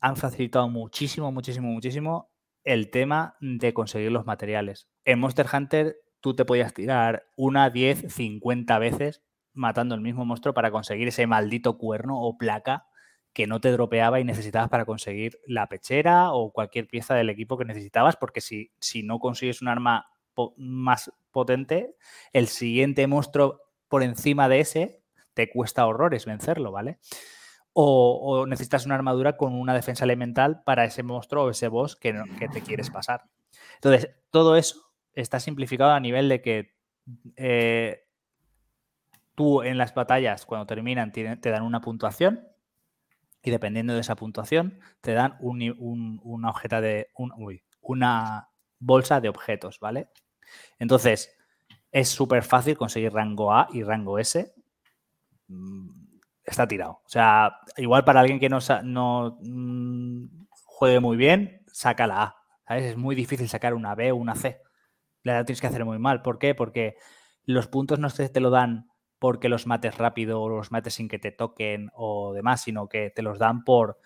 han 0.00 0.16
facilitado 0.16 0.68
muchísimo, 0.68 1.30
muchísimo, 1.32 1.68
muchísimo 1.68 2.30
el 2.64 2.90
tema 2.90 3.36
de 3.40 3.74
conseguir 3.74 4.10
los 4.10 4.26
materiales. 4.26 4.88
En 5.04 5.18
Monster 5.18 5.46
Hunter 5.52 5.96
tú 6.20 6.34
te 6.34 6.44
podías 6.44 6.72
tirar 6.72 7.26
una, 7.36 7.70
10, 7.70 8.12
50 8.12 8.78
veces 8.78 9.22
matando 9.52 9.94
el 9.94 10.00
mismo 10.00 10.24
monstruo 10.24 10.54
para 10.54 10.70
conseguir 10.70 11.08
ese 11.08 11.26
maldito 11.26 11.76
cuerno 11.78 12.20
o 12.20 12.36
placa 12.38 12.86
que 13.32 13.46
no 13.46 13.60
te 13.60 13.70
dropeaba 13.72 14.20
y 14.20 14.24
necesitabas 14.24 14.68
para 14.68 14.84
conseguir 14.84 15.38
la 15.46 15.68
pechera 15.68 16.32
o 16.32 16.52
cualquier 16.52 16.86
pieza 16.86 17.14
del 17.14 17.30
equipo 17.30 17.58
que 17.58 17.64
necesitabas, 17.64 18.16
porque 18.16 18.40
si, 18.40 18.72
si 18.80 19.02
no 19.02 19.18
consigues 19.18 19.60
un 19.60 19.68
arma 19.68 20.06
más 20.56 21.12
potente, 21.30 21.94
el 22.32 22.46
siguiente 22.46 23.06
monstruo 23.06 23.60
por 23.88 24.02
encima 24.02 24.48
de 24.48 24.60
ese 24.60 25.02
te 25.34 25.50
cuesta 25.50 25.86
horrores 25.86 26.26
vencerlo, 26.26 26.72
¿vale? 26.72 26.98
O, 27.76 28.46
necesitas 28.46 28.86
una 28.86 28.94
armadura 28.94 29.36
con 29.36 29.52
una 29.52 29.74
defensa 29.74 30.04
elemental 30.04 30.62
para 30.64 30.84
ese 30.84 31.02
monstruo 31.02 31.44
o 31.44 31.50
ese 31.50 31.68
boss 31.68 31.96
que, 31.96 32.14
te 32.52 32.62
quieres 32.62 32.90
pasar. 32.90 33.24
Entonces, 33.74 34.10
todo 34.30 34.56
eso 34.56 34.80
está 35.12 35.40
simplificado 35.40 35.90
a 35.90 36.00
nivel 36.00 36.28
de 36.28 36.40
que 36.40 36.76
eh, 37.36 38.04
tú 39.34 39.62
en 39.62 39.76
las 39.76 39.92
batallas, 39.92 40.46
cuando 40.46 40.66
terminan, 40.66 41.10
te 41.12 41.50
dan 41.50 41.62
una 41.62 41.80
puntuación 41.80 42.46
y 43.44 43.50
dependiendo 43.50 43.92
de 43.92 44.00
esa 44.00 44.16
puntuación, 44.16 44.80
te 45.02 45.12
dan 45.12 45.36
un, 45.38 46.18
una 46.24 46.48
objeta 46.48 46.80
de. 46.80 47.10
una 47.82 48.48
bolsa 48.78 49.20
de 49.20 49.28
objetos, 49.28 49.78
¿vale? 49.80 50.08
Entonces, 50.78 51.36
es 51.92 52.08
súper 52.08 52.42
fácil 52.42 52.78
conseguir 52.78 53.12
rango 53.12 53.52
A 53.52 53.68
y 53.70 53.82
rango 53.82 54.18
S. 54.18 54.54
Está 56.44 56.68
tirado. 56.68 57.00
O 57.04 57.08
sea, 57.08 57.58
igual 57.76 58.04
para 58.04 58.20
alguien 58.20 58.38
que 58.38 58.48
no, 58.48 58.58
no 58.82 59.38
mm, 59.40 60.46
juegue 60.64 61.00
muy 61.00 61.16
bien, 61.16 61.62
saca 61.72 62.06
la 62.06 62.22
A. 62.22 62.36
¿sabes? 62.66 62.84
Es 62.84 62.96
muy 62.96 63.14
difícil 63.14 63.48
sacar 63.48 63.74
una 63.74 63.94
B 63.94 64.12
o 64.12 64.16
una 64.16 64.34
C. 64.34 64.60
La 65.22 65.44
tienes 65.44 65.60
que 65.60 65.66
hacer 65.66 65.84
muy 65.84 65.98
mal. 65.98 66.22
¿Por 66.22 66.38
qué? 66.38 66.54
Porque 66.54 66.96
los 67.44 67.66
puntos 67.68 67.98
no 67.98 68.10
te 68.10 68.40
lo 68.40 68.50
dan 68.50 68.88
porque 69.18 69.48
los 69.48 69.66
mates 69.66 69.96
rápido 69.96 70.42
o 70.42 70.48
los 70.50 70.70
mates 70.70 70.94
sin 70.94 71.08
que 71.08 71.18
te 71.18 71.32
toquen 71.32 71.90
o 71.94 72.34
demás, 72.34 72.60
sino 72.60 72.88
que 72.88 73.10
te 73.10 73.22
los 73.22 73.38
dan 73.38 73.64
por 73.64 73.98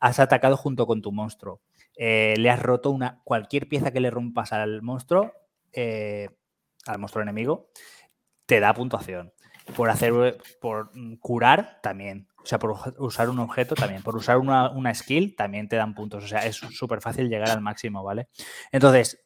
has 0.00 0.18
atacado 0.20 0.56
junto 0.56 0.86
con 0.86 1.02
tu 1.02 1.12
monstruo. 1.12 1.60
Eh, 1.96 2.34
le 2.38 2.50
has 2.50 2.60
roto 2.60 2.90
una 2.90 3.20
cualquier 3.24 3.68
pieza 3.68 3.92
que 3.92 4.00
le 4.00 4.10
rompas 4.10 4.52
al 4.52 4.82
monstruo, 4.82 5.32
eh, 5.72 6.28
al 6.86 6.98
monstruo 6.98 7.22
enemigo, 7.22 7.70
te 8.46 8.60
da 8.60 8.74
puntuación. 8.74 9.32
Por 9.76 9.90
hacer, 9.90 10.38
por 10.60 10.90
curar 11.20 11.80
también. 11.82 12.28
O 12.42 12.46
sea, 12.46 12.58
por 12.58 12.76
usar 12.98 13.28
un 13.28 13.38
objeto 13.38 13.74
también. 13.74 14.02
Por 14.02 14.16
usar 14.16 14.38
una, 14.38 14.70
una 14.70 14.94
skill 14.94 15.36
también 15.36 15.68
te 15.68 15.76
dan 15.76 15.94
puntos. 15.94 16.24
O 16.24 16.28
sea, 16.28 16.46
es 16.46 16.56
súper 16.56 17.00
fácil 17.00 17.28
llegar 17.28 17.50
al 17.50 17.60
máximo, 17.60 18.02
¿vale? 18.02 18.28
Entonces, 18.72 19.20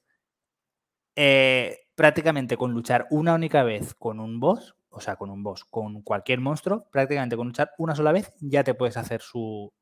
eh, 1.14 1.78
prácticamente 1.94 2.56
con 2.56 2.72
luchar 2.72 3.06
una 3.10 3.34
única 3.34 3.62
vez 3.62 3.94
con 3.94 4.18
un 4.18 4.40
boss, 4.40 4.74
o 4.88 5.00
sea, 5.00 5.16
con 5.16 5.30
un 5.30 5.42
boss, 5.42 5.64
con 5.64 6.02
cualquier 6.02 6.40
monstruo, 6.40 6.88
prácticamente 6.90 7.36
con 7.36 7.46
luchar 7.46 7.70
una 7.78 7.94
sola 7.94 8.12
vez 8.12 8.32
ya 8.40 8.64
te 8.64 8.74
puedes 8.74 8.96
hacer 8.96 9.20
su, 9.20 9.72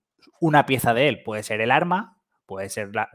una 0.41 0.66
pieza 0.66 0.95
de 0.95 1.09
él. 1.09 1.23
Puede 1.23 1.43
ser 1.43 1.61
el 1.61 1.70
arma, 1.70 2.20
puede 2.51 2.68
ser 2.68 2.90
la, 2.93 3.09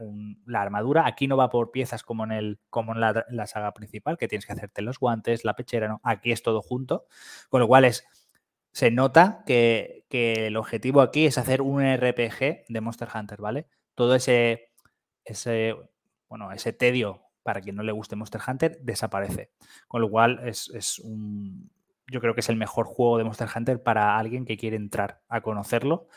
armadura. 0.54 1.06
Aquí 1.06 1.28
no 1.28 1.36
va 1.36 1.50
por 1.50 1.70
piezas 1.70 2.02
como 2.02 2.24
en, 2.24 2.32
el, 2.32 2.58
como 2.70 2.94
en 2.94 3.00
la, 3.00 3.46
saga 3.46 3.74
principal, 3.74 4.16
que 4.16 4.28
tienes 4.28 4.46
que 4.46 4.54
hacerte 4.54 4.80
los 4.80 4.98
guantes, 4.98 5.44
la 5.44 5.54
pechera, 5.54 5.88
no. 5.88 6.00
Aquí 6.02 6.32
es 6.32 6.42
todo 6.42 6.62
junto. 6.62 7.04
Con 7.50 7.60
lo 7.60 7.68
cual 7.68 7.84
es, 7.84 8.06
se 8.72 8.90
nota 8.90 9.42
que, 9.44 10.06
que 10.08 10.46
el 10.46 10.56
objetivo 10.56 11.02
aquí 11.02 11.26
es 11.26 11.36
hacer 11.36 11.60
un 11.60 11.82
RPG 11.82 12.64
de 12.66 12.80
Monster 12.80 13.08
Hunter, 13.14 13.42
¿vale? 13.42 13.66
Todo 13.94 14.14
ese, 14.14 14.70
ese, 15.22 15.76
bueno, 16.30 16.50
ese 16.50 16.72
tedio 16.72 17.20
para 17.42 17.60
quien 17.60 17.76
no 17.76 17.82
le 17.82 17.92
guste 17.92 18.16
Monster 18.16 18.40
Hunter 18.48 18.78
desaparece. 18.80 19.50
Con 19.86 20.00
lo 20.00 20.08
cual 20.08 20.40
es, 20.48 20.70
es 20.70 20.98
un, 21.00 21.70
yo 22.06 22.22
creo 22.22 22.32
que 22.32 22.40
es 22.40 22.48
el 22.48 22.56
mejor 22.56 22.86
juego 22.86 23.18
de 23.18 23.24
Monster 23.24 23.48
Hunter 23.54 23.82
para 23.82 24.16
alguien 24.16 24.46
que 24.46 24.56
quiere 24.56 24.76
entrar 24.76 25.20
a 25.28 25.42
conocerlo. 25.42 26.08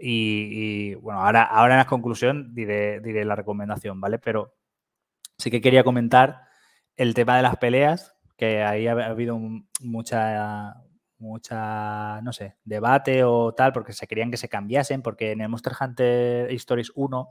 Y, 0.00 0.94
bueno, 0.94 1.20
ahora, 1.20 1.42
ahora 1.42 1.74
en 1.74 1.78
la 1.78 1.86
conclusión 1.86 2.54
diré, 2.54 3.00
diré 3.00 3.24
la 3.24 3.36
recomendación, 3.36 4.00
¿vale? 4.00 4.18
Pero 4.18 4.54
sí 5.36 5.50
que 5.50 5.60
quería 5.60 5.84
comentar 5.84 6.42
el 6.96 7.14
tema 7.14 7.36
de 7.36 7.42
las 7.42 7.56
peleas, 7.56 8.16
que 8.36 8.62
ahí 8.62 8.86
ha, 8.86 8.92
habido 8.92 9.38
mucha, 9.80 10.82
mucha, 11.18 12.20
no 12.22 12.32
sé, 12.32 12.56
debate 12.64 13.24
o 13.24 13.52
tal, 13.52 13.72
porque 13.72 13.92
se 13.92 14.06
querían 14.06 14.30
que 14.30 14.36
se 14.36 14.48
cambiasen, 14.48 15.02
porque 15.02 15.32
en 15.32 15.42
el 15.42 15.48
Monster 15.48 15.74
Hunter 15.78 16.50
Stories 16.52 16.92
1 16.94 17.30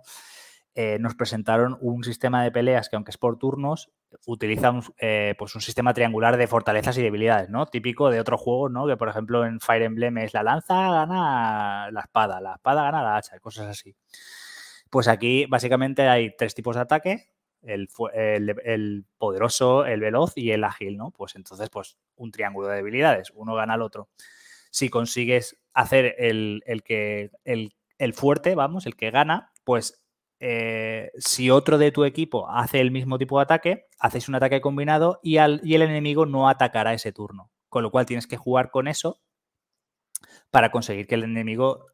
eh, 0.75 0.97
nos 0.99 1.15
presentaron 1.15 1.77
un 1.81 2.03
sistema 2.03 2.43
de 2.43 2.51
peleas 2.51 2.89
que, 2.89 2.95
aunque 2.95 3.11
es 3.11 3.17
por 3.17 3.37
turnos, 3.37 3.91
utiliza 4.25 4.71
un, 4.71 4.83
eh, 4.99 5.35
pues 5.37 5.55
un 5.55 5.61
sistema 5.61 5.93
triangular 5.93 6.37
de 6.37 6.47
fortalezas 6.47 6.97
y 6.97 7.01
debilidades, 7.01 7.49
¿no? 7.49 7.65
Típico 7.65 8.09
de 8.09 8.19
otro 8.19 8.37
juego, 8.37 8.69
¿no? 8.69 8.87
Que, 8.87 8.95
por 8.95 9.09
ejemplo, 9.09 9.45
en 9.45 9.59
Fire 9.59 9.81
Emblem 9.81 10.19
es 10.19 10.33
la 10.33 10.43
lanza 10.43 10.91
gana 10.91 11.89
la 11.91 12.01
espada, 12.01 12.39
la 12.39 12.53
espada 12.53 12.83
gana 12.83 13.01
la 13.01 13.17
hacha, 13.17 13.39
cosas 13.39 13.67
así. 13.67 13.95
Pues 14.89 15.07
aquí, 15.07 15.45
básicamente, 15.47 16.07
hay 16.07 16.35
tres 16.37 16.53
tipos 16.55 16.75
de 16.75 16.81
ataque. 16.81 17.25
El, 17.61 17.89
poderoso, 19.17 19.85
el 19.85 19.99
veloz 19.99 20.37
y 20.37 20.51
el 20.51 20.63
ágil, 20.63 20.95
¿no? 20.95 21.11
Pues 21.11 21.35
entonces, 21.35 21.69
pues 21.69 21.97
un 22.15 22.31
triángulo 22.31 22.69
de 22.69 22.77
debilidades, 22.77 23.33
uno 23.35 23.53
gana 23.53 23.73
al 23.73 23.81
otro. 23.81 24.07
Si 24.71 24.87
consigues 24.87 25.57
hacer 25.73 26.15
el, 26.19 26.63
el 26.65 26.83
que, 26.83 27.31
el 27.43 28.13
fuerte, 28.13 28.55
vamos, 28.55 28.85
el 28.85 28.95
que 28.95 29.11
gana, 29.11 29.51
pues 29.65 29.99
eh, 30.39 31.11
si 31.17 31.49
otro 31.49 31.77
de 31.77 31.91
tu 31.91 32.05
equipo 32.05 32.49
hace 32.49 32.79
el 32.79 32.91
mismo 32.91 33.17
tipo 33.17 33.37
de 33.37 33.43
ataque, 33.43 33.85
hacéis 33.99 34.29
un 34.29 34.35
ataque 34.35 34.61
combinado 34.61 35.19
y 35.21 35.37
el 35.37 35.61
enemigo 35.63 36.25
no 36.25 36.49
atacará 36.49 36.93
ese 36.93 37.11
turno. 37.11 37.51
Con 37.69 37.83
lo 37.83 37.91
cual 37.91 38.05
tienes 38.05 38.25
que 38.27 38.37
jugar 38.37 38.71
con 38.71 38.87
eso 38.87 39.21
para 40.51 40.71
conseguir 40.71 41.07
que 41.07 41.15
el 41.15 41.23
enemigo, 41.23 41.87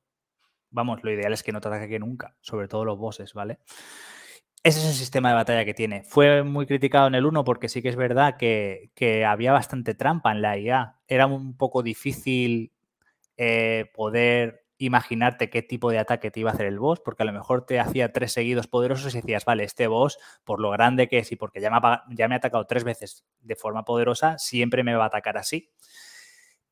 vamos, 0.70 1.04
lo 1.04 1.12
ideal 1.12 1.34
es 1.34 1.44
que 1.44 1.52
no 1.52 1.62
te 1.62 1.68
ataque 1.68 2.00
nunca, 2.00 2.36
sobre 2.42 2.68
todo 2.68 2.86
los 2.86 2.98
bosses, 2.98 3.34
¿vale? 3.34 3.60
Ese 4.64 4.80
es 4.80 4.86
el 4.88 4.94
sistema 4.94 5.30
de 5.30 5.36
batalla 5.36 5.64
que 5.64 5.76
tiene. 5.76 6.04
Fue 6.04 6.42
muy 6.44 6.66
criticado 6.66 7.08
en 7.08 7.16
el 7.16 7.26
1 7.26 7.44
porque 7.44 7.70
sí 7.70 7.84
que 7.84 7.90
es 7.90 7.96
verdad 7.96 8.36
que, 8.38 8.90
que 8.96 9.24
había 9.24 9.52
bastante 9.52 9.94
trampa 9.94 10.32
en 10.32 10.42
la 10.42 10.58
IA. 10.58 11.00
Era 11.08 11.28
un 11.28 11.56
poco 11.56 11.84
difícil 11.84 12.72
eh, 13.38 13.92
poder 13.94 14.65
imaginarte 14.78 15.50
qué 15.50 15.62
tipo 15.62 15.92
de 15.92 16.00
ataque 16.00 16.32
te 16.32 16.40
iba 16.40 16.52
a 16.52 16.54
hacer 16.54 16.66
el 16.66 16.80
boss, 16.80 17.00
porque 17.00 17.24
a 17.24 17.26
lo 17.26 17.34
mejor 17.34 17.66
te 17.66 17.80
hacía 17.80 18.12
tres 18.12 18.34
seguidos 18.34 18.68
poderosos 18.68 19.14
y 19.16 19.22
decías, 19.22 19.46
vale, 19.46 19.64
este 19.64 19.88
boss, 19.88 20.18
por 20.44 20.60
lo 20.60 20.70
grande 20.72 21.08
que 21.08 21.20
es 21.20 21.32
y 21.32 21.36
porque 21.36 21.62
ya 21.62 21.70
me 21.70 21.78
ha, 21.82 22.04
ya 22.10 22.28
me 22.28 22.36
ha 22.36 22.38
atacado 22.38 22.66
tres 22.66 22.84
veces 22.84 23.26
de 23.42 23.56
forma 23.56 23.86
poderosa, 23.86 24.38
siempre 24.38 24.84
me 24.84 24.96
va 24.96 25.06
a 25.06 25.08
atacar 25.08 25.38
así. 25.38 25.72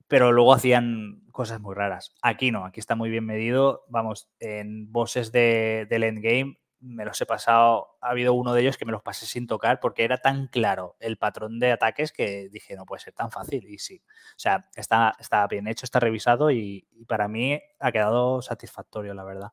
Pero 0.08 0.32
luego 0.32 0.54
hacían 0.54 1.22
cosas 1.32 1.60
muy 1.60 1.74
raras. 1.76 2.14
Aquí 2.22 2.52
no, 2.52 2.66
aquí 2.66 2.80
está 2.80 2.96
muy 2.96 3.10
bien 3.10 3.26
medido. 3.26 3.86
Vamos, 3.88 4.30
en 4.40 4.92
bosses 4.92 5.32
de, 5.32 5.88
del 5.90 6.04
endgame 6.04 6.60
me 6.84 7.06
los 7.06 7.20
he 7.22 7.26
pasado, 7.26 7.96
ha 8.02 8.10
habido 8.10 8.34
uno 8.34 8.54
de 8.54 8.62
ellos 8.62 8.78
que 8.78 8.86
me 8.86 8.92
los 8.92 9.02
pasé 9.02 9.26
sin 9.26 9.48
tocar 9.48 9.80
porque 9.80 10.04
era 10.04 10.18
tan 10.18 10.48
claro 10.48 10.98
el 11.00 11.18
patrón 11.18 11.58
de 11.60 11.72
ataques 11.72 12.12
que 12.12 12.50
dije, 12.50 12.76
no 12.76 12.86
puede 12.86 13.02
ser 13.02 13.14
tan 13.14 13.32
fácil. 13.32 13.66
Y 13.70 13.80
sí, 13.80 14.02
o 14.06 14.40
sea, 14.40 14.70
está, 14.76 15.16
está 15.18 15.48
bien 15.48 15.68
hecho, 15.68 15.86
está 15.86 16.00
revisado 16.02 16.52
y, 16.52 16.86
para 17.08 17.28
mí 17.28 17.60
ha 17.80 17.92
quedado 17.92 18.42
satisfactorio, 18.42 19.14
la 19.14 19.24
verdad. 19.24 19.52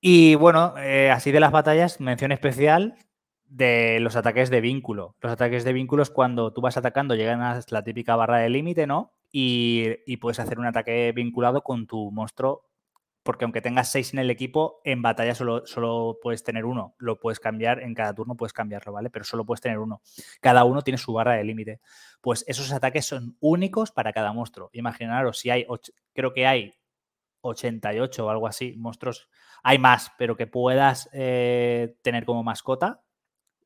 Y 0.00 0.34
bueno, 0.34 0.74
eh, 0.78 1.10
así 1.10 1.32
de 1.32 1.40
las 1.40 1.52
batallas, 1.52 1.98
mención 2.00 2.32
especial 2.32 2.96
de 3.46 4.00
los 4.00 4.16
ataques 4.16 4.50
de 4.50 4.60
vínculo. 4.60 5.16
Los 5.20 5.32
ataques 5.32 5.64
de 5.64 5.72
vínculo 5.72 6.02
es 6.02 6.10
cuando 6.10 6.52
tú 6.52 6.60
vas 6.60 6.76
atacando, 6.76 7.14
llegan 7.14 7.40
a 7.40 7.60
la 7.70 7.84
típica 7.84 8.16
barra 8.16 8.38
de 8.38 8.50
límite, 8.50 8.86
¿no? 8.86 9.14
Y, 9.32 9.96
y, 10.06 10.18
puedes 10.18 10.40
hacer 10.40 10.58
un 10.58 10.66
ataque 10.66 11.12
vinculado 11.12 11.62
con 11.62 11.86
tu 11.86 12.10
monstruo 12.12 12.66
porque 13.24 13.46
aunque 13.46 13.62
tengas 13.62 13.90
seis 13.90 14.12
en 14.12 14.18
el 14.18 14.30
equipo, 14.30 14.82
en 14.84 15.00
batalla 15.00 15.34
solo, 15.34 15.66
solo 15.66 16.18
puedes 16.22 16.44
tener 16.44 16.66
uno. 16.66 16.94
Lo 16.98 17.18
puedes 17.18 17.40
cambiar, 17.40 17.82
en 17.82 17.94
cada 17.94 18.14
turno 18.14 18.36
puedes 18.36 18.52
cambiarlo, 18.52 18.92
¿vale? 18.92 19.08
Pero 19.08 19.24
solo 19.24 19.46
puedes 19.46 19.62
tener 19.62 19.78
uno. 19.78 20.02
Cada 20.42 20.64
uno 20.64 20.82
tiene 20.82 20.98
su 20.98 21.12
barra 21.14 21.32
de 21.32 21.42
límite. 21.42 21.80
Pues 22.20 22.44
esos 22.46 22.70
ataques 22.70 23.06
son 23.06 23.36
únicos 23.40 23.92
para 23.92 24.12
cada 24.12 24.34
monstruo. 24.34 24.68
Imaginaros 24.74 25.38
si 25.38 25.48
hay, 25.48 25.66
creo 26.12 26.34
que 26.34 26.46
hay 26.46 26.74
88 27.40 28.26
o 28.26 28.28
algo 28.28 28.46
así, 28.46 28.74
monstruos. 28.76 29.30
Hay 29.62 29.78
más, 29.78 30.12
pero 30.18 30.36
que 30.36 30.46
puedas 30.46 31.08
eh, 31.14 31.96
tener 32.02 32.26
como 32.26 32.42
mascota. 32.42 33.00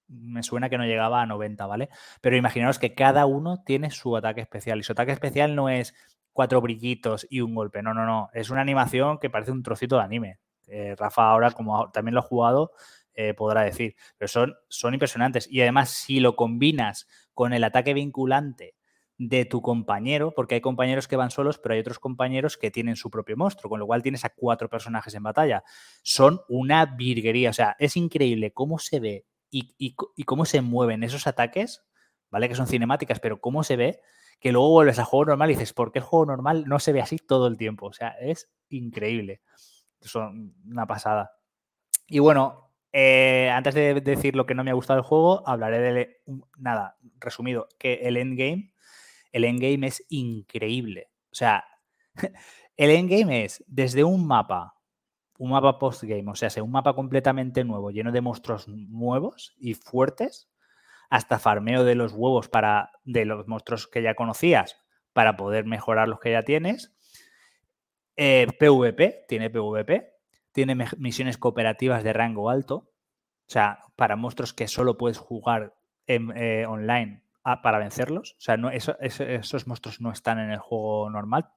Me 0.07 0.45
suena 0.45 0.71
que 0.71 0.79
no 0.79 0.85
llegaba 0.85 1.21
a 1.21 1.27
90, 1.27 1.67
¿vale? 1.67 1.89
Pero 2.21 2.37
imaginaros 2.37 2.79
que 2.79 2.95
cada 2.95 3.27
uno 3.27 3.65
tiene 3.65 3.91
su 3.91 4.17
ataque 4.17 4.41
especial. 4.41 4.79
Y 4.79 4.85
su 4.85 4.93
ataque 4.93 5.11
especial 5.11 5.57
no 5.57 5.69
es 5.69 5.95
cuatro 6.39 6.61
brillitos 6.61 7.27
y 7.29 7.41
un 7.41 7.53
golpe. 7.53 7.83
No, 7.83 7.93
no, 7.93 8.07
no. 8.07 8.31
Es 8.33 8.49
una 8.49 8.61
animación 8.61 9.19
que 9.19 9.29
parece 9.29 9.51
un 9.51 9.65
trocito 9.65 9.97
de 9.97 10.03
anime. 10.03 10.39
Eh, 10.69 10.95
Rafa 10.97 11.29
ahora, 11.29 11.51
como 11.51 11.91
también 11.91 12.15
lo 12.15 12.21
ha 12.21 12.23
jugado, 12.23 12.71
eh, 13.13 13.35
podrá 13.35 13.63
decir. 13.63 13.97
Pero 14.17 14.29
son, 14.29 14.55
son 14.69 14.95
impresionantes. 14.95 15.51
Y 15.51 15.63
además, 15.63 15.91
si 15.91 16.21
lo 16.21 16.37
combinas 16.37 17.09
con 17.35 17.55
el 17.55 17.65
ataque 17.65 17.93
vinculante 17.93 18.77
de 19.17 19.47
tu 19.47 19.63
compañero, 19.63 20.33
porque 20.33 20.55
hay 20.55 20.61
compañeros 20.61 21.09
que 21.09 21.17
van 21.17 21.33
solos, 21.33 21.59
pero 21.59 21.75
hay 21.75 21.81
otros 21.81 21.99
compañeros 21.99 22.57
que 22.57 22.71
tienen 22.71 22.95
su 22.95 23.11
propio 23.11 23.37
monstruo, 23.37 23.69
con 23.69 23.81
lo 23.81 23.89
cual 23.89 24.05
tienes 24.05 24.25
a 24.25 24.29
cuatro 24.29 24.71
personajes 24.71 25.13
en 25.17 25.25
batalla. 25.25 25.65
Son 26.05 26.41
una 26.49 26.87
virguería. 26.87 27.51
O 27.51 27.53
sea, 27.53 27.75
es 27.81 27.97
increíble 27.97 28.53
cómo 28.53 28.79
se 28.79 29.01
ve 29.01 29.27
y, 29.51 29.75
y 29.77 30.23
cómo 30.23 30.45
se 30.45 30.61
mueven 30.61 31.03
esos 31.03 31.27
ataques, 31.27 31.85
¿vale? 32.31 32.49
Que 32.49 32.55
son 32.55 32.69
cinemáticas, 32.69 33.19
pero 33.19 33.41
cómo 33.41 33.65
se 33.65 33.75
ve 33.75 34.01
que 34.41 34.53
luego 34.53 34.71
vuelves 34.71 34.99
al 34.99 35.05
juego 35.05 35.27
normal 35.27 35.51
y 35.51 35.55
dices, 35.55 35.73
¿por 35.73 35.93
qué 35.93 35.99
el 35.99 36.05
juego 36.05 36.27
normal 36.27 36.65
no 36.67 36.79
se 36.79 36.93
ve 36.93 37.01
así 37.01 37.19
todo 37.19 37.47
el 37.47 37.57
tiempo? 37.57 37.87
O 37.87 37.93
sea, 37.93 38.11
es 38.21 38.51
increíble. 38.69 39.43
Es 40.01 40.15
una 40.15 40.87
pasada. 40.87 41.33
Y 42.07 42.21
bueno, 42.21 42.69
eh, 42.93 43.51
antes 43.51 43.75
de 43.75 44.01
decir 44.01 44.35
lo 44.35 44.47
que 44.47 44.55
no 44.55 44.65
me 44.65 44.71
ha 44.71 44.75
gustado 44.75 44.99
del 44.99 45.05
juego, 45.05 45.47
hablaré 45.47 45.79
de, 45.81 46.21
nada, 46.57 46.97
resumido, 47.19 47.69
que 47.79 47.95
el 47.95 48.17
endgame, 48.17 48.73
el 49.33 49.45
endgame 49.45 49.87
es 49.87 50.05
increíble. 50.09 51.11
O 51.31 51.35
sea, 51.35 51.65
el 52.77 52.91
endgame 52.91 53.45
es 53.45 53.65
desde 53.67 54.05
un 54.05 54.27
mapa, 54.27 54.75
un 55.39 55.51
mapa 55.51 55.79
postgame, 55.79 56.31
o 56.31 56.35
sea, 56.35 56.51
un 56.63 56.71
mapa 56.71 56.95
completamente 56.95 57.65
nuevo, 57.65 57.91
lleno 57.91 58.11
de 58.11 58.21
monstruos 58.21 58.69
nuevos 58.69 59.55
y 59.59 59.75
fuertes, 59.75 60.49
hasta 61.11 61.39
farmeo 61.39 61.85
de 61.85 61.95
los 61.95 62.13
huevos 62.13 62.49
para, 62.49 62.91
de 63.05 63.25
los 63.25 63.47
monstruos 63.49 63.87
que 63.87 64.03
ya 64.03 64.15
conocías 64.15 64.77
para 65.13 65.37
poder 65.37 65.65
mejorar 65.65 66.09
los 66.09 66.21
que 66.21 66.33
ya 66.33 66.43
tienes. 66.43 66.95
PvP, 68.15 69.05
eh, 69.05 69.25
tiene 69.29 69.51
PvP, 69.51 70.13
tiene 70.53 70.75
misiones 70.99 71.39
cooperativas 71.39 72.03
de 72.03 72.13
rango 72.13 72.51
alto, 72.51 72.75
o 72.77 73.51
sea, 73.51 73.81
para 73.97 74.17
monstruos 74.17 74.53
que 74.53 74.69
solo 74.69 74.99
puedes 74.99 75.19
jugar 75.19 75.75
en, 76.07 76.37
eh, 76.37 76.67
online 76.67 77.23
para 77.63 77.79
vencerlos. 77.79 78.33
O 78.33 78.41
sea, 78.41 78.57
no, 78.57 78.71
esos 78.71 79.67
monstruos 79.67 80.01
no 80.01 80.13
están 80.13 80.39
en 80.39 80.51
el 80.51 80.59
juego 80.59 81.09
normal. 81.09 81.49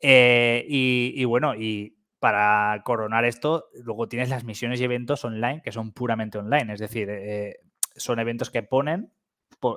Eh, 0.00 0.64
y, 0.68 1.14
y, 1.16 1.24
bueno, 1.24 1.54
y 1.54 1.96
para 2.18 2.82
coronar 2.84 3.24
esto, 3.24 3.68
luego 3.82 4.08
tienes 4.08 4.28
las 4.28 4.44
misiones 4.44 4.80
y 4.80 4.84
eventos 4.84 5.24
online 5.24 5.62
que 5.62 5.72
son 5.72 5.92
puramente 5.92 6.38
online. 6.38 6.74
Es 6.74 6.80
decir, 6.80 7.08
son 7.96 8.18
eventos 8.18 8.50
que 8.50 8.62
ponen, 8.62 9.12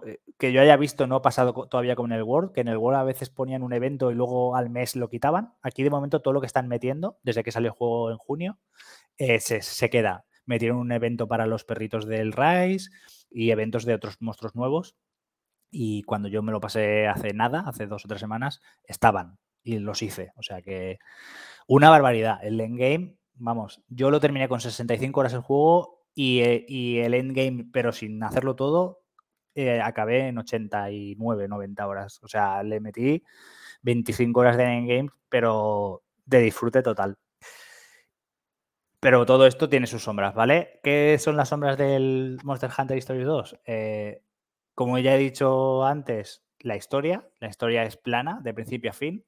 eh, 0.05 0.19
que 0.37 0.53
yo 0.53 0.61
haya 0.61 0.77
visto, 0.77 1.07
no 1.07 1.15
ha 1.15 1.21
pasado 1.21 1.67
todavía 1.67 1.95
como 1.95 2.07
en 2.07 2.13
el 2.13 2.23
World, 2.23 2.53
que 2.53 2.61
en 2.61 2.67
el 2.67 2.77
World 2.77 2.99
a 2.99 3.03
veces 3.03 3.29
ponían 3.29 3.63
un 3.63 3.73
evento 3.73 4.11
y 4.11 4.15
luego 4.15 4.55
al 4.55 4.69
mes 4.69 4.95
lo 4.95 5.09
quitaban. 5.09 5.53
Aquí 5.61 5.83
de 5.83 5.89
momento 5.89 6.21
todo 6.21 6.33
lo 6.33 6.41
que 6.41 6.47
están 6.47 6.67
metiendo, 6.67 7.17
desde 7.23 7.43
que 7.43 7.51
salió 7.51 7.67
el 7.69 7.75
juego 7.75 8.11
en 8.11 8.17
junio, 8.17 8.59
eh, 9.17 9.39
se, 9.39 9.89
queda. 9.89 10.25
Metieron 10.45 10.77
un 10.77 10.91
evento 10.91 11.27
para 11.27 11.47
los 11.47 11.63
perritos 11.63 12.05
del 12.05 12.33
Rise 12.33 12.89
y 13.29 13.51
eventos 13.51 13.85
de 13.85 13.93
otros 13.93 14.17
monstruos 14.21 14.55
nuevos. 14.55 14.95
Y 15.69 16.03
cuando 16.03 16.29
yo 16.29 16.43
me 16.43 16.51
lo 16.51 16.61
pasé 16.61 17.07
hace 17.07 17.33
nada, 17.33 17.63
hace 17.67 17.87
dos 17.87 18.05
o 18.05 18.07
tres 18.07 18.21
semanas, 18.21 18.61
estaban 18.83 19.37
y 19.63 19.79
los 19.79 20.01
hice. 20.01 20.31
O 20.35 20.43
sea 20.43 20.61
que 20.61 20.99
una 21.67 21.89
barbaridad. 21.89 22.39
El 22.43 22.59
endgame, 22.59 23.17
vamos, 23.35 23.81
yo 23.87 24.11
lo 24.11 24.19
terminé 24.19 24.47
con 24.47 24.61
65 24.61 25.19
horas 25.19 25.33
el 25.33 25.41
juego 25.41 26.02
eh, 26.15 26.65
y, 26.67 26.99
el 26.99 27.13
endgame, 27.13 27.65
pero 27.71 27.91
sin 27.91 28.21
hacerlo 28.23 28.55
todo, 28.55 29.01
eh, 29.55 29.81
acabé 29.81 30.27
en 30.27 30.37
89, 30.37 31.47
90 31.47 31.87
horas. 31.87 32.19
O 32.23 32.27
sea, 32.27 32.63
le 32.63 32.79
metí 32.79 33.23
25 33.81 34.39
horas 34.39 34.57
de 34.57 34.63
endgame, 34.63 35.09
pero 35.29 36.03
de 36.25 36.39
disfrute 36.41 36.81
total. 36.81 37.17
Pero 38.99 39.25
todo 39.25 39.45
esto 39.47 39.67
tiene 39.67 39.87
sus 39.87 40.03
sombras, 40.03 40.33
¿vale? 40.33 40.79
¿Qué 40.81 41.17
son 41.19 41.35
las 41.35 41.49
sombras 41.49 41.77
del 41.77 42.37
Monster 42.43 42.71
Hunter 42.77 42.97
Stories 42.97 43.25
2? 43.25 43.59
Eh, 43.65 44.21
como 44.75 44.97
ya 44.99 45.15
he 45.15 45.17
dicho 45.17 45.83
antes, 45.85 46.43
la 46.59 46.77
historia. 46.77 47.27
La 47.39 47.49
historia 47.49 47.83
es 47.83 47.97
plana, 47.97 48.39
de 48.41 48.53
principio 48.53 48.91
a 48.91 48.93
fin, 48.93 49.25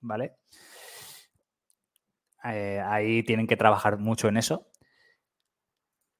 ¿vale? 0.00 0.36
ahí 2.48 3.24
tienen 3.24 3.48
que 3.48 3.56
trabajar 3.56 3.98
mucho 3.98 4.28
en 4.28 4.36
eso. 4.36 4.68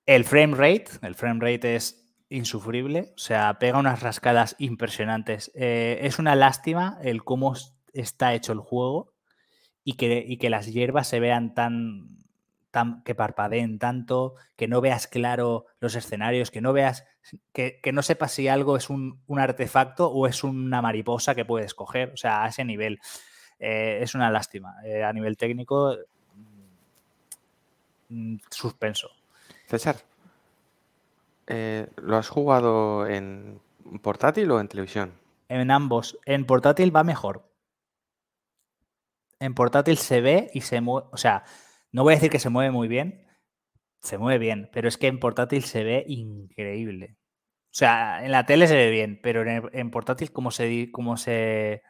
El 0.06 0.24
frame 0.24 0.54
rate, 0.54 0.86
el 1.02 1.16
frame 1.16 1.40
rate 1.40 1.74
es 1.74 2.06
insufrible, 2.28 3.12
o 3.16 3.18
sea, 3.18 3.58
pega 3.58 3.78
unas 3.78 4.02
rascadas 4.02 4.54
impresionantes. 4.58 5.50
Eh, 5.54 5.98
es 6.02 6.20
una 6.20 6.36
lástima 6.36 6.98
el 7.02 7.24
cómo 7.24 7.54
está 7.92 8.32
hecho 8.34 8.52
el 8.52 8.60
juego 8.60 9.14
y 9.82 9.94
que, 9.94 10.38
que 10.40 10.50
las 10.50 10.72
hierbas 10.72 11.08
se 11.08 11.18
vean 11.18 11.54
tan, 11.54 12.18
tan, 12.70 13.02
que 13.02 13.16
parpadeen 13.16 13.80
tanto, 13.80 14.34
que 14.54 14.68
no 14.68 14.80
veas 14.80 15.08
claro 15.08 15.66
los 15.80 15.96
escenarios, 15.96 16.52
que 16.52 16.60
no 16.60 16.72
veas, 16.72 17.04
que, 17.52 17.80
no 17.92 18.02
sepas 18.02 18.30
si 18.30 18.46
algo 18.46 18.76
es 18.76 18.90
un, 18.90 19.22
artefacto 19.36 20.08
o 20.08 20.28
es 20.28 20.44
una 20.44 20.82
mariposa 20.82 21.34
que 21.34 21.44
puedes 21.44 21.74
coger, 21.74 22.12
o 22.12 22.16
sea, 22.16 22.44
a 22.44 22.48
ese 22.48 22.64
nivel. 22.64 23.00
Eh, 23.58 23.98
es 24.02 24.14
una 24.14 24.30
lástima. 24.30 24.76
Eh, 24.84 25.02
a 25.02 25.12
nivel 25.12 25.36
técnico, 25.36 25.96
mm, 28.08 28.36
suspenso. 28.50 29.15
César, 29.66 29.96
eh, 31.48 31.88
¿lo 31.96 32.16
has 32.16 32.28
jugado 32.28 33.06
en 33.06 33.60
portátil 34.02 34.50
o 34.50 34.60
en 34.60 34.68
televisión? 34.68 35.12
En 35.48 35.70
ambos. 35.70 36.18
En 36.24 36.44
portátil 36.44 36.94
va 36.94 37.04
mejor. 37.04 37.50
En 39.40 39.54
portátil 39.54 39.98
se 39.98 40.20
ve 40.20 40.50
y 40.54 40.62
se 40.62 40.80
mueve. 40.80 41.08
O 41.12 41.16
sea, 41.16 41.44
no 41.92 42.04
voy 42.04 42.14
a 42.14 42.16
decir 42.16 42.30
que 42.30 42.38
se 42.38 42.48
mueve 42.48 42.70
muy 42.70 42.88
bien. 42.88 43.26
Se 44.00 44.18
mueve 44.18 44.38
bien, 44.38 44.70
pero 44.72 44.88
es 44.88 44.98
que 44.98 45.08
en 45.08 45.18
portátil 45.18 45.64
se 45.64 45.82
ve 45.82 46.04
increíble. 46.06 47.16
O 47.76 47.78
sea, 47.78 48.24
en 48.24 48.32
la 48.32 48.46
tele 48.46 48.68
se 48.68 48.76
ve 48.76 48.90
bien, 48.90 49.20
pero 49.22 49.44
en, 49.44 49.90
portátil, 49.90 50.32
como 50.32 50.50
se, 50.50 50.90
como 50.92 51.16
se 51.16 51.82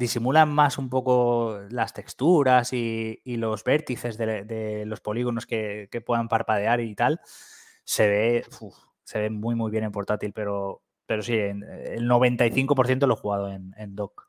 disimulan 0.00 0.50
más 0.50 0.78
un 0.78 0.88
poco 0.88 1.60
las 1.68 1.92
texturas 1.92 2.72
y, 2.72 3.20
los 3.26 3.62
vértices 3.64 4.16
de, 4.16 4.84
los 4.86 5.00
polígonos 5.00 5.44
que, 5.46 5.88
puedan 6.04 6.28
parpadear 6.28 6.80
y 6.80 6.94
tal, 6.94 7.20
se 7.84 8.08
ve, 8.08 8.44
se 9.04 9.18
ve 9.18 9.30
muy 9.30 9.54
muy 9.54 9.70
bien 9.70 9.84
en 9.84 9.92
portátil, 9.92 10.32
pero, 10.32 10.82
pero 11.04 11.22
sí, 11.22 11.34
el 11.34 12.08
95% 12.08 13.06
lo 13.06 13.14
he 13.14 13.18
jugado 13.18 13.52
en, 13.52 13.94
dock. 13.94 14.28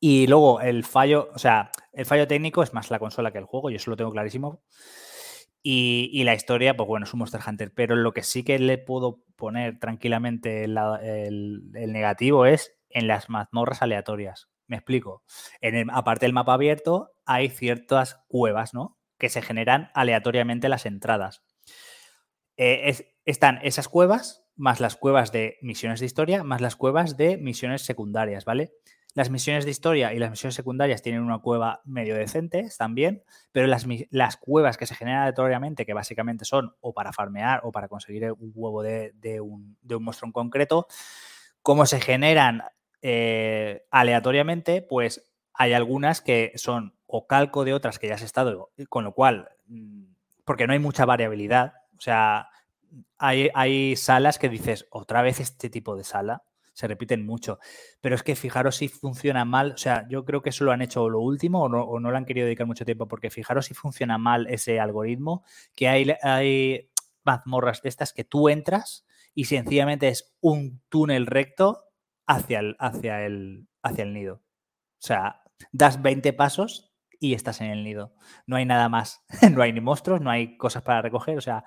Y 0.00 0.26
luego 0.26 0.62
el 0.62 0.82
fallo, 0.84 1.28
o 1.34 1.38
sea, 1.38 1.70
el 1.92 2.06
fallo 2.06 2.26
técnico 2.26 2.62
es 2.62 2.72
más 2.72 2.90
la 2.90 2.98
consola 2.98 3.32
que 3.32 3.38
el 3.38 3.44
juego, 3.44 3.68
yo 3.68 3.76
eso 3.76 3.90
lo 3.90 3.98
tengo 3.98 4.10
clarísimo. 4.10 4.62
Y, 5.62 6.24
la 6.24 6.34
historia, 6.34 6.74
pues 6.74 6.88
bueno, 6.88 7.04
es 7.04 7.12
un 7.12 7.18
Monster 7.18 7.42
Hunter, 7.46 7.70
pero 7.74 7.94
lo 7.94 8.14
que 8.14 8.22
sí 8.22 8.44
que 8.44 8.58
le 8.58 8.78
puedo 8.78 9.20
poner 9.36 9.78
tranquilamente 9.78 10.64
el 10.64 11.70
negativo 11.74 12.46
es 12.46 12.80
en 12.88 13.06
las 13.06 13.28
mazmorras 13.28 13.82
aleatorias. 13.82 14.48
Me 14.70 14.76
explico. 14.76 15.24
En 15.60 15.74
el, 15.74 15.88
aparte 15.90 16.26
del 16.26 16.32
mapa 16.32 16.54
abierto, 16.54 17.10
hay 17.26 17.48
ciertas 17.48 18.24
cuevas, 18.28 18.72
¿no? 18.72 18.96
Que 19.18 19.28
se 19.28 19.42
generan 19.42 19.90
aleatoriamente 19.94 20.68
las 20.68 20.86
entradas. 20.86 21.42
Eh, 22.56 23.16
están 23.24 23.58
esas 23.64 23.88
cuevas, 23.88 24.46
más 24.54 24.78
las 24.78 24.94
cuevas 24.94 25.32
de 25.32 25.58
misiones 25.60 25.98
de 25.98 26.06
historia, 26.06 26.44
más 26.44 26.60
las 26.60 26.76
cuevas 26.76 27.16
de 27.16 27.36
misiones 27.36 27.82
secundarias, 27.82 28.44
¿vale? 28.44 28.70
Las 29.12 29.28
misiones 29.28 29.64
de 29.64 29.72
historia 29.72 30.14
y 30.14 30.20
las 30.20 30.30
misiones 30.30 30.54
secundarias 30.54 31.02
tienen 31.02 31.22
una 31.22 31.40
cueva 31.40 31.80
medio 31.84 32.14
decente 32.14 32.68
también, 32.78 33.24
pero 33.50 33.66
las, 33.66 34.36
cuevas 34.36 34.76
que 34.76 34.86
se 34.86 34.94
generan 34.94 35.22
aleatoriamente, 35.22 35.84
que 35.84 35.94
básicamente 35.94 36.44
son 36.44 36.76
o 36.80 36.94
para 36.94 37.12
farmear 37.12 37.62
o 37.64 37.72
para 37.72 37.88
conseguir 37.88 38.30
un 38.30 38.52
huevo 38.54 38.84
de, 38.84 39.40
un, 39.40 39.76
de 39.82 39.96
un 39.96 40.04
monstruo 40.04 40.28
en 40.28 40.32
concreto, 40.32 40.86
como 41.60 41.86
se 41.86 42.00
generan 42.00 42.62
eh, 43.02 43.86
aleatoriamente, 43.90 44.82
pues 44.82 45.30
hay 45.54 45.72
algunas 45.72 46.20
que 46.20 46.52
son 46.56 46.94
o 47.06 47.26
calco 47.26 47.64
de 47.64 47.74
otras 47.74 47.98
que 47.98 48.08
ya 48.08 48.14
has 48.14 48.22
estado, 48.22 48.70
con 48.88 49.04
lo 49.04 49.12
cual, 49.12 49.48
mm, 49.66 50.04
porque 50.44 50.66
no 50.66 50.72
hay 50.72 50.78
mucha 50.78 51.04
variabilidad, 51.04 51.74
o 51.96 52.00
sea, 52.00 52.48
hay, 53.18 53.50
hay 53.54 53.96
salas 53.96 54.38
que 54.38 54.48
dices, 54.48 54.86
otra 54.90 55.22
vez 55.22 55.40
este 55.40 55.70
tipo 55.70 55.96
de 55.96 56.04
sala, 56.04 56.42
se 56.72 56.88
repiten 56.88 57.26
mucho. 57.26 57.58
Pero 58.00 58.14
es 58.14 58.22
que 58.22 58.36
fijaros 58.36 58.76
si 58.76 58.88
funciona 58.88 59.44
mal, 59.44 59.72
o 59.72 59.76
sea, 59.76 60.06
yo 60.08 60.24
creo 60.24 60.40
que 60.40 60.50
eso 60.50 60.64
lo 60.64 60.72
han 60.72 60.82
hecho 60.82 61.08
lo 61.08 61.20
último 61.20 61.62
o 61.64 61.68
no, 61.68 61.82
o 61.82 62.00
no 62.00 62.08
han 62.16 62.24
querido 62.24 62.46
dedicar 62.46 62.66
mucho 62.66 62.84
tiempo, 62.84 63.06
porque 63.06 63.30
fijaros 63.30 63.66
si 63.66 63.74
funciona 63.74 64.18
mal 64.18 64.46
ese 64.48 64.80
algoritmo, 64.80 65.44
que 65.74 65.88
hay, 65.88 66.10
hay 66.22 66.90
mazmorras 67.22 67.82
de 67.82 67.90
estas 67.90 68.12
que 68.12 68.24
tú 68.24 68.48
entras 68.48 69.04
y 69.34 69.44
sencillamente 69.44 70.08
es 70.08 70.34
un 70.40 70.80
túnel 70.88 71.26
recto 71.26 71.89
hacia 72.30 72.60
el, 72.60 72.76
hacia 72.78 73.26
el, 73.26 73.68
hacia 73.82 74.04
el 74.04 74.14
nido. 74.14 74.34
O 74.34 75.06
sea, 75.06 75.42
das 75.72 76.00
20 76.00 76.32
pasos 76.32 76.92
y 77.18 77.34
estás 77.34 77.60
en 77.60 77.70
el 77.70 77.84
nido. 77.84 78.14
No 78.46 78.56
hay 78.56 78.64
nada 78.64 78.88
más. 78.88 79.24
no 79.52 79.62
hay 79.62 79.72
ni 79.72 79.80
monstruos, 79.80 80.20
no 80.20 80.30
hay 80.30 80.56
cosas 80.56 80.82
para 80.82 81.02
recoger. 81.02 81.36
O 81.36 81.40
sea, 81.40 81.64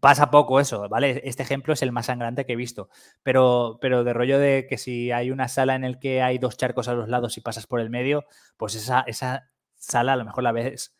pasa 0.00 0.30
poco 0.30 0.60
eso, 0.60 0.88
¿vale? 0.88 1.22
Este 1.24 1.42
ejemplo 1.42 1.72
es 1.72 1.82
el 1.82 1.90
más 1.90 2.06
sangrante 2.06 2.44
que 2.44 2.52
he 2.52 2.56
visto. 2.56 2.90
Pero, 3.22 3.78
pero 3.80 4.04
de 4.04 4.12
rollo 4.12 4.38
de 4.38 4.66
que 4.68 4.76
si 4.78 5.10
hay 5.10 5.30
una 5.30 5.48
sala 5.48 5.74
en 5.74 5.84
el 5.84 5.98
que 5.98 6.22
hay 6.22 6.38
dos 6.38 6.56
charcos 6.56 6.88
a 6.88 6.94
los 6.94 7.08
lados 7.08 7.36
y 7.38 7.40
pasas 7.40 7.66
por 7.66 7.80
el 7.80 7.90
medio, 7.90 8.24
pues 8.56 8.74
esa, 8.74 9.00
esa 9.06 9.50
sala 9.76 10.12
a 10.12 10.16
lo 10.16 10.24
mejor 10.24 10.44
la 10.44 10.52
ves 10.52 10.94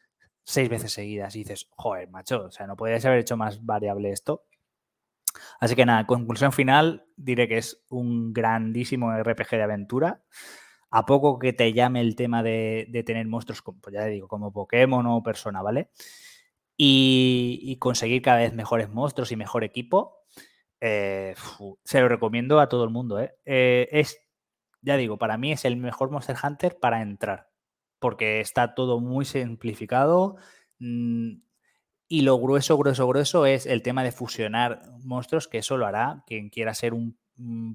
seis 0.45 0.69
veces 0.69 0.93
seguidas 0.93 1.37
y 1.37 1.41
dices, 1.41 1.69
joder, 1.77 2.09
macho, 2.09 2.47
o 2.47 2.51
sea, 2.51 2.67
no 2.67 2.77
podrías 2.77 3.05
haber 3.05 3.21
hecho 3.21 3.37
más 3.37 3.65
variable 3.65 4.11
esto. 4.11 4.45
Así 5.61 5.75
que 5.75 5.87
nada, 5.87 6.07
conclusión 6.07 6.53
final, 6.53 7.07
diré 7.17 7.49
que 7.49 7.59
es 7.59 7.85
un 7.89 8.33
grandísimo 8.33 9.13
RPG 9.13 9.51
de 9.51 9.63
aventura. 9.63 10.23
A 10.91 11.07
poco 11.07 11.39
que 11.39 11.53
te 11.53 11.73
llame 11.73 12.01
el 12.01 12.17
tema 12.17 12.43
de, 12.43 13.03
tener 13.07 13.27
monstruos, 13.27 13.63
como, 13.63 13.81
pues 13.81 13.95
ya 13.95 14.05
digo, 14.07 14.29
como 14.29 14.53
Pokémon 14.53 15.07
o 15.07 15.23
Persona, 15.23 15.63
¿vale? 15.63 15.91
y, 16.77 17.77
conseguir 17.79 18.23
cada 18.23 18.39
vez 18.39 18.53
mejores 18.55 18.89
monstruos 18.89 19.31
y 19.33 19.37
mejor 19.37 19.65
equipo, 19.65 20.19
eh, 20.81 21.35
se 21.85 22.01
lo 22.01 22.09
recomiendo 22.09 22.61
a 22.61 22.69
todo 22.69 22.85
el 22.85 22.91
mundo. 22.91 23.21
¿eh? 23.21 23.35
¿eh? 23.45 23.89
es, 23.93 24.19
ya 24.81 24.97
digo, 24.97 25.19
para 25.19 25.39
mí 25.39 25.53
es 25.53 25.65
el 25.65 25.77
mejor 25.77 26.11
Monster 26.11 26.37
Hunter 26.43 26.79
para 26.81 27.03
entrar, 27.03 27.51
porque 27.99 28.41
está 28.41 28.75
todo 28.75 29.01
muy 29.01 29.25
simplificado. 29.25 30.37
Mm, 30.79 31.35
y 32.13 32.21
lo 32.21 32.39
grueso, 32.39 32.77
grueso, 32.77 33.09
grueso 33.09 33.47
es 33.47 33.65
el 33.65 33.81
tema 33.81 34.05
de 34.05 34.13
fusionar 34.13 34.83
monstruos, 35.03 35.49
que 35.49 35.57
eso 35.57 35.79
lo 35.79 35.87
hará 35.87 36.23
quien 36.27 36.51
quiera 36.51 36.75
ser 36.75 36.93
un, 36.93 37.17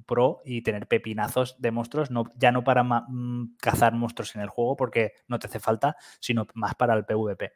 pro 0.05 0.43
y 0.45 0.61
tener 0.61 0.87
pepinazos 0.87 1.59
de 1.59 1.71
monstruos, 1.71 2.11
no, 2.11 2.25
ya 2.35 2.51
no 2.51 2.63
para 2.63 2.83
mm, 2.83 3.57
cazar 3.59 3.93
monstruos 3.93 4.35
en 4.35 4.43
el 4.43 4.49
juego, 4.49 4.75
porque 4.75 5.13
no 5.27 5.39
te 5.39 5.47
hace 5.47 5.59
falta, 5.59 5.97
sino 6.19 6.45
más 6.53 6.75
para 6.75 6.93
el 6.93 7.03
PvP. 7.03 7.51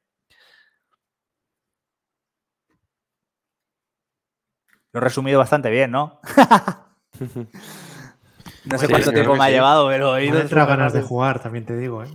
Lo 4.91 4.99
he 4.99 5.03
resumido 5.03 5.37
bastante 5.37 5.69
bien, 5.69 5.91
¿no? 5.91 6.19
no 8.65 8.77
sé 8.79 8.89
cuánto 8.89 9.11
tiempo 9.11 9.35
me 9.35 9.43
ha 9.43 9.51
llevado, 9.51 9.87
pero 9.87 10.17
he 10.17 10.25
ido. 10.25 10.41
ganas 10.49 10.93
de 10.93 11.03
jugar, 11.03 11.43
también 11.43 11.63
te 11.63 11.77
digo, 11.77 12.03
¿eh? 12.03 12.09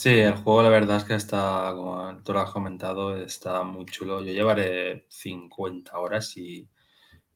Sí, 0.00 0.18
el 0.18 0.34
juego 0.34 0.62
la 0.62 0.70
verdad 0.70 0.96
es 0.96 1.04
que 1.04 1.14
está, 1.14 1.72
como 1.76 2.22
tú 2.24 2.32
lo 2.32 2.40
has 2.40 2.50
comentado, 2.50 3.16
está 3.16 3.62
muy 3.64 3.84
chulo. 3.84 4.22
Yo 4.22 4.32
llevaré 4.32 5.04
50 5.08 5.98
horas 5.98 6.36
y 6.38 6.66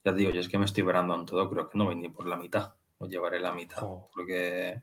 ya 0.03 0.13
digo, 0.13 0.31
yo 0.31 0.41
es 0.41 0.49
que 0.49 0.59
me 0.59 0.65
estoy 0.65 0.83
verando 0.83 1.15
en 1.15 1.27
todo, 1.27 1.51
creo 1.51 1.69
que 1.69 1.77
no 1.77 1.85
voy 1.85 1.97
ni 1.97 2.09
por 2.09 2.27
la 2.27 2.37
mitad, 2.37 2.75
o 2.99 3.07
llevaré 3.07 3.41
la 3.41 3.53
mitad, 3.53 3.83
oh. 3.83 4.09
porque... 4.15 4.83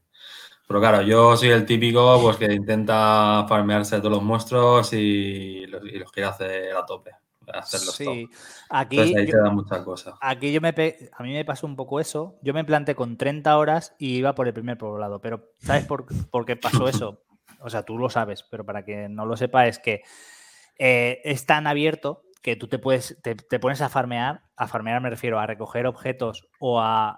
Pero 0.68 0.80
claro, 0.80 1.02
yo 1.02 1.36
soy 1.36 1.49
el 1.49 1.66
típico 1.66 2.20
pues 2.22 2.38
que 2.38 2.53
intenta 2.53 3.45
farmearse 3.49 3.98
todos 3.98 4.12
los 4.12 4.24
monstruos 4.24 4.94
y 4.94 5.66
los, 5.66 5.84
y 5.84 5.98
los 5.98 6.12
quiere 6.12 6.30
hacer 6.30 6.76
a 6.76 6.86
tope 6.86 7.12
sí. 7.64 8.30
Aquí, 8.70 8.99
ahí 8.99 9.26
te 9.26 9.38
da 9.38 9.49
muchas 9.49 9.84
cosas. 9.84 10.16
Aquí 10.22 10.52
yo 10.52 10.62
me 10.62 10.70
a 10.70 11.24
mí 11.24 11.34
me 11.34 11.45
pasó 11.45 11.68
un 11.68 11.76
poco 11.76 11.99
eso. 11.99 12.38
Yo 12.41 12.53
me 12.53 12.64
planté 12.64 12.95
con 12.95 13.18
30 13.18 13.58
horas 13.58 13.95
y 13.98 14.16
iba 14.16 14.36
por 14.36 14.48
el 14.48 14.53
primer 14.53 14.78
poblado. 14.78 15.20
Pero 15.20 15.52
¿sabes 15.60 15.86
por, 15.86 16.06
qué 16.45 16.56
pasó 16.56 16.88
eso? 16.88 17.22
O 17.61 17.69
sea, 17.69 17.83
tú 17.83 17.97
lo 17.97 18.09
sabes, 18.09 18.43
pero 18.43 18.65
para 18.65 18.83
que 18.83 19.09
no 19.09 19.25
lo 19.25 19.38
sepa 19.38 19.67
es 19.67 19.79
que 19.79 20.03
eh, 20.77 21.21
es 21.23 21.45
tan 21.45 21.67
abierto 21.67 22.23
que 22.41 22.55
tú 22.55 22.67
te 22.67 22.79
puedes, 22.79 23.21
te, 23.21 23.59
pones 23.59 23.81
a 23.81 23.89
farmear, 23.89 24.41
a 24.55 24.67
farmear 24.67 24.99
me 25.01 25.11
refiero 25.11 25.39
a 25.39 25.45
recoger 25.45 25.85
objetos 25.85 26.49
o 26.59 26.81
a, 26.81 27.17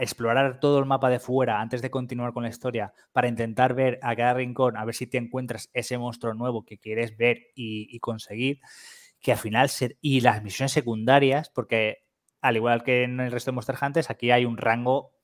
explorar 0.00 0.58
todo 0.58 0.80
el 0.80 0.84
mapa 0.84 1.08
de 1.10 1.20
fuera 1.20 1.60
antes 1.60 1.80
de 1.80 1.88
continuar 1.88 2.32
con 2.32 2.42
la 2.42 2.48
historia 2.48 2.92
para 3.12 3.28
intentar 3.28 3.72
ver 3.72 4.00
a 4.02 4.16
cada 4.16 4.34
rincón, 4.34 4.76
a 4.76 4.84
ver 4.84 4.96
si 4.96 5.06
te 5.06 5.16
encuentras 5.16 5.70
ese 5.74 5.96
monstruo 5.96 6.34
nuevo 6.34 6.64
que 6.64 6.78
quieres 6.78 7.16
ver 7.16 7.38
y 7.54 7.96
conseguir 8.00 8.58
que 9.24 9.32
al 9.32 9.38
final, 9.38 9.70
ser, 9.70 9.96
y 10.02 10.20
las 10.20 10.42
misiones 10.42 10.72
secundarias, 10.72 11.48
porque 11.48 12.04
al 12.42 12.56
igual 12.56 12.82
que 12.82 13.04
en 13.04 13.20
el 13.20 13.32
resto 13.32 13.50
de 13.50 13.54
Monster 13.54 13.76
Hunters, 13.80 14.10
aquí 14.10 14.30
hay 14.30 14.44
un 14.44 14.58
rango 14.58 15.14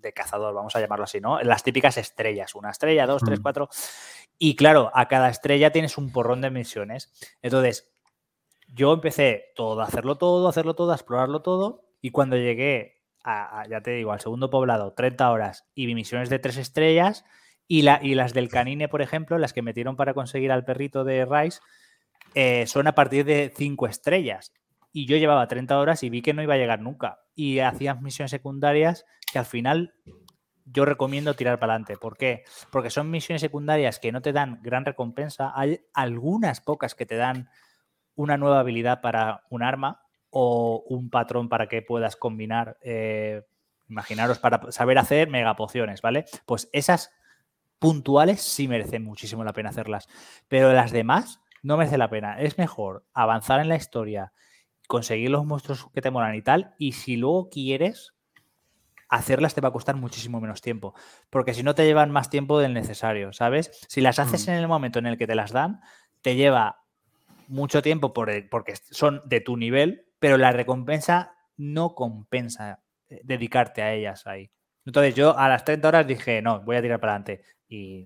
de 0.00 0.12
cazador, 0.12 0.54
vamos 0.54 0.74
a 0.76 0.80
llamarlo 0.80 1.04
así, 1.04 1.20
¿no? 1.20 1.40
Las 1.42 1.62
típicas 1.62 1.96
estrellas, 1.96 2.54
una 2.54 2.70
estrella, 2.70 3.06
dos, 3.06 3.22
tres, 3.22 3.40
mm. 3.40 3.42
cuatro. 3.42 3.68
Y 4.38 4.56
claro, 4.56 4.90
a 4.94 5.08
cada 5.08 5.28
estrella 5.28 5.70
tienes 5.70 5.98
un 5.98 6.12
porrón 6.12 6.40
de 6.40 6.50
misiones. 6.50 7.12
Entonces, 7.42 7.92
yo 8.68 8.92
empecé 8.92 9.52
todo, 9.54 9.80
a 9.80 9.84
hacerlo 9.84 10.16
todo, 10.16 10.46
a 10.46 10.50
hacerlo 10.50 10.74
todo, 10.74 10.92
a 10.92 10.94
explorarlo 10.94 11.42
todo. 11.42 11.84
Y 12.00 12.10
cuando 12.10 12.36
llegué 12.36 13.02
a, 13.24 13.64
ya 13.68 13.82
te 13.82 13.90
digo, 13.92 14.12
al 14.12 14.20
segundo 14.20 14.50
poblado, 14.50 14.92
30 14.94 15.30
horas 15.30 15.68
y 15.74 15.92
misiones 15.94 16.30
de 16.30 16.38
tres 16.38 16.56
estrellas, 16.56 17.24
y, 17.68 17.82
la, 17.82 18.00
y 18.02 18.14
las 18.14 18.34
del 18.34 18.48
canine, 18.48 18.88
por 18.88 19.02
ejemplo, 19.02 19.38
las 19.38 19.52
que 19.52 19.62
metieron 19.62 19.94
para 19.94 20.14
conseguir 20.14 20.50
al 20.50 20.64
perrito 20.64 21.04
de 21.04 21.24
Rice, 21.24 21.60
eh, 22.34 22.66
son 22.66 22.86
a 22.86 22.94
partir 22.94 23.24
de 23.24 23.52
5 23.54 23.86
estrellas. 23.86 24.52
Y 24.92 25.06
yo 25.06 25.16
llevaba 25.16 25.46
30 25.46 25.78
horas 25.78 26.02
y 26.02 26.10
vi 26.10 26.22
que 26.22 26.34
no 26.34 26.42
iba 26.42 26.54
a 26.54 26.58
llegar 26.58 26.80
nunca. 26.80 27.20
Y 27.34 27.60
hacías 27.60 28.00
misiones 28.00 28.30
secundarias 28.30 29.06
que 29.32 29.38
al 29.38 29.44
final 29.44 29.94
yo 30.64 30.84
recomiendo 30.84 31.34
tirar 31.34 31.58
para 31.58 31.74
adelante. 31.74 31.96
¿Por 31.96 32.16
qué? 32.16 32.44
Porque 32.70 32.90
son 32.90 33.10
misiones 33.10 33.40
secundarias 33.40 33.98
que 33.98 34.12
no 34.12 34.22
te 34.22 34.32
dan 34.32 34.60
gran 34.62 34.84
recompensa. 34.84 35.52
Hay 35.54 35.80
algunas 35.94 36.60
pocas 36.60 36.94
que 36.94 37.06
te 37.06 37.16
dan 37.16 37.48
una 38.14 38.36
nueva 38.36 38.60
habilidad 38.60 39.00
para 39.00 39.44
un 39.50 39.62
arma 39.62 40.02
o 40.30 40.84
un 40.88 41.10
patrón 41.10 41.48
para 41.48 41.68
que 41.68 41.82
puedas 41.82 42.16
combinar. 42.16 42.78
Eh, 42.82 43.42
imaginaros 43.88 44.38
para 44.38 44.70
saber 44.70 44.98
hacer 44.98 45.28
megapociones, 45.28 46.00
¿vale? 46.00 46.24
Pues 46.46 46.68
esas 46.72 47.12
puntuales 47.78 48.42
sí 48.42 48.68
merecen 48.68 49.04
muchísimo 49.04 49.42
la 49.42 49.52
pena 49.52 49.70
hacerlas. 49.70 50.08
Pero 50.48 50.72
las 50.72 50.92
demás 50.92 51.40
no 51.62 51.76
merece 51.76 51.98
la 51.98 52.10
pena. 52.10 52.38
Es 52.40 52.58
mejor 52.58 53.04
avanzar 53.12 53.60
en 53.60 53.68
la 53.68 53.76
historia, 53.76 54.32
conseguir 54.90 55.30
los 55.30 55.46
monstruos 55.46 55.88
que 55.94 56.02
te 56.02 56.10
molan 56.10 56.34
y 56.34 56.42
tal, 56.42 56.74
y 56.76 56.92
si 56.92 57.14
luego 57.14 57.48
quieres 57.48 58.12
hacerlas 59.08 59.54
te 59.54 59.60
va 59.60 59.68
a 59.68 59.72
costar 59.72 59.94
muchísimo 59.94 60.40
menos 60.40 60.62
tiempo, 60.62 60.94
porque 61.30 61.54
si 61.54 61.62
no 61.62 61.76
te 61.76 61.84
llevan 61.84 62.10
más 62.10 62.28
tiempo 62.28 62.58
del 62.58 62.74
necesario, 62.74 63.32
¿sabes? 63.32 63.70
Si 63.88 64.00
las 64.00 64.18
haces 64.18 64.48
mm. 64.48 64.50
en 64.50 64.56
el 64.56 64.66
momento 64.66 64.98
en 64.98 65.06
el 65.06 65.16
que 65.16 65.28
te 65.28 65.36
las 65.36 65.52
dan, 65.52 65.80
te 66.22 66.34
lleva 66.34 66.82
mucho 67.46 67.82
tiempo 67.82 68.12
por 68.12 68.32
porque 68.48 68.74
son 68.90 69.22
de 69.26 69.40
tu 69.40 69.56
nivel, 69.56 70.06
pero 70.18 70.36
la 70.36 70.50
recompensa 70.50 71.36
no 71.56 71.94
compensa 71.94 72.82
eh, 73.08 73.20
dedicarte 73.22 73.82
a 73.82 73.92
ellas 73.94 74.26
ahí. 74.26 74.50
Entonces 74.84 75.14
yo 75.14 75.38
a 75.38 75.48
las 75.48 75.64
30 75.64 75.86
horas 75.86 76.06
dije, 76.08 76.42
no, 76.42 76.62
voy 76.62 76.74
a 76.74 76.82
tirar 76.82 76.98
para 76.98 77.12
adelante 77.12 77.44
y, 77.68 78.04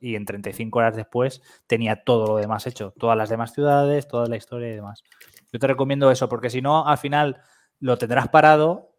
en 0.00 0.24
35 0.24 0.78
horas 0.78 0.94
después 0.94 1.42
tenía 1.66 2.04
todo 2.04 2.28
lo 2.28 2.36
demás 2.36 2.68
hecho, 2.68 2.94
todas 2.96 3.18
las 3.18 3.30
demás 3.30 3.52
ciudades, 3.52 4.06
toda 4.06 4.28
la 4.28 4.36
historia 4.36 4.68
y 4.68 4.76
demás. 4.76 5.02
Yo 5.52 5.58
te 5.58 5.66
recomiendo 5.66 6.10
eso, 6.10 6.28
porque 6.28 6.50
si 6.50 6.62
no, 6.62 6.86
al 6.86 6.98
final 6.98 7.40
lo 7.80 7.98
tendrás 7.98 8.28
parado 8.28 8.94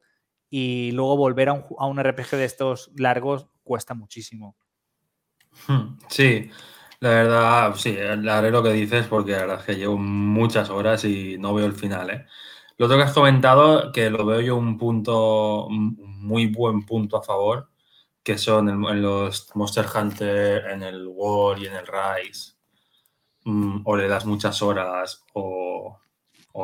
y 0.50 0.92
luego 0.92 1.16
volver 1.16 1.50
a 1.50 1.54
un, 1.54 2.00
RPG 2.00 2.32
de 2.32 2.46
estos 2.46 2.92
largos 2.96 3.48
cuesta 3.64 3.94
muchísimo. 3.94 4.58
Hmm, 5.68 5.98
sí, 6.10 6.50
la 7.00 7.10
verdad, 7.10 7.76
sí, 7.76 7.98
haré 7.98 8.52
lo 8.52 8.62
que 8.62 8.74
dices 8.74 9.08
porque 9.08 9.32
la 9.32 9.40
verdad 9.40 9.60
es 9.60 9.66
que 9.66 9.76
llevo 9.76 9.98
muchas 9.98 10.70
horas 10.70 11.06
y 11.06 11.38
no 11.38 11.54
veo 11.54 11.66
el 11.66 11.74
final. 11.74 12.10
¿eh? 12.10 12.26
Lo 12.78 12.86
otro 12.88 12.98
que 12.98 13.04
has 13.04 13.14
comentado, 13.14 13.92
que 13.92 14.10
lo 14.10 14.26
veo 14.26 14.42
yo 14.42 14.58
un 14.58 14.78
punto, 14.78 15.68
un 15.68 15.96
muy 15.98 16.48
buen 16.48 16.86
punto 16.86 17.18
a 17.18 17.24
favor, 17.24 17.70
que 18.24 18.38
son 18.38 18.70
en, 18.70 19.02
los 19.02 19.56
Monster 19.56 19.86
Hunter, 19.94 20.66
en 20.72 20.84
el 20.84 21.08
War 21.08 21.60
y 21.60 21.68
en 21.68 21.74
el 21.74 21.88
Rise, 21.88 22.54
mm, 23.46 23.82
o 23.86 23.96
le 23.96 24.08
das 24.08 24.26
muchas 24.26 24.62
horas 24.62 25.24
o, 25.34 26.00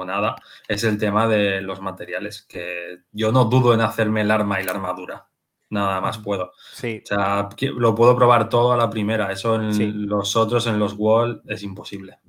nada, 0.06 0.36
es 0.68 0.84
el 0.84 0.98
tema 0.98 1.28
de 1.28 1.62
los 1.62 1.82
materiales, 1.82 2.44
que 2.44 3.00
yo 3.12 3.32
no 3.32 3.46
dudo 3.46 3.74
en 3.74 3.82
hacerme 3.82 4.22
el 4.22 4.32
arma 4.32 4.62
y 4.62 4.66
la 4.66 4.72
armadura. 4.72 5.28
Nada 5.70 6.00
más 6.00 6.18
puedo. 6.18 6.54
Sí. 6.74 7.02
O 7.04 7.08
sea, 7.08 7.50
lo 7.76 7.94
puedo 7.94 8.16
probar 8.16 8.48
todo 8.48 8.72
a 8.72 8.78
la 8.78 8.90
primera. 8.90 9.32
Eso 9.32 9.56
en 9.56 10.08
los 10.08 10.36
otros, 10.36 10.66
en 10.68 10.80
los 10.80 10.94
Wall, 10.94 11.42
es 11.46 11.62
imposible. 11.64 12.20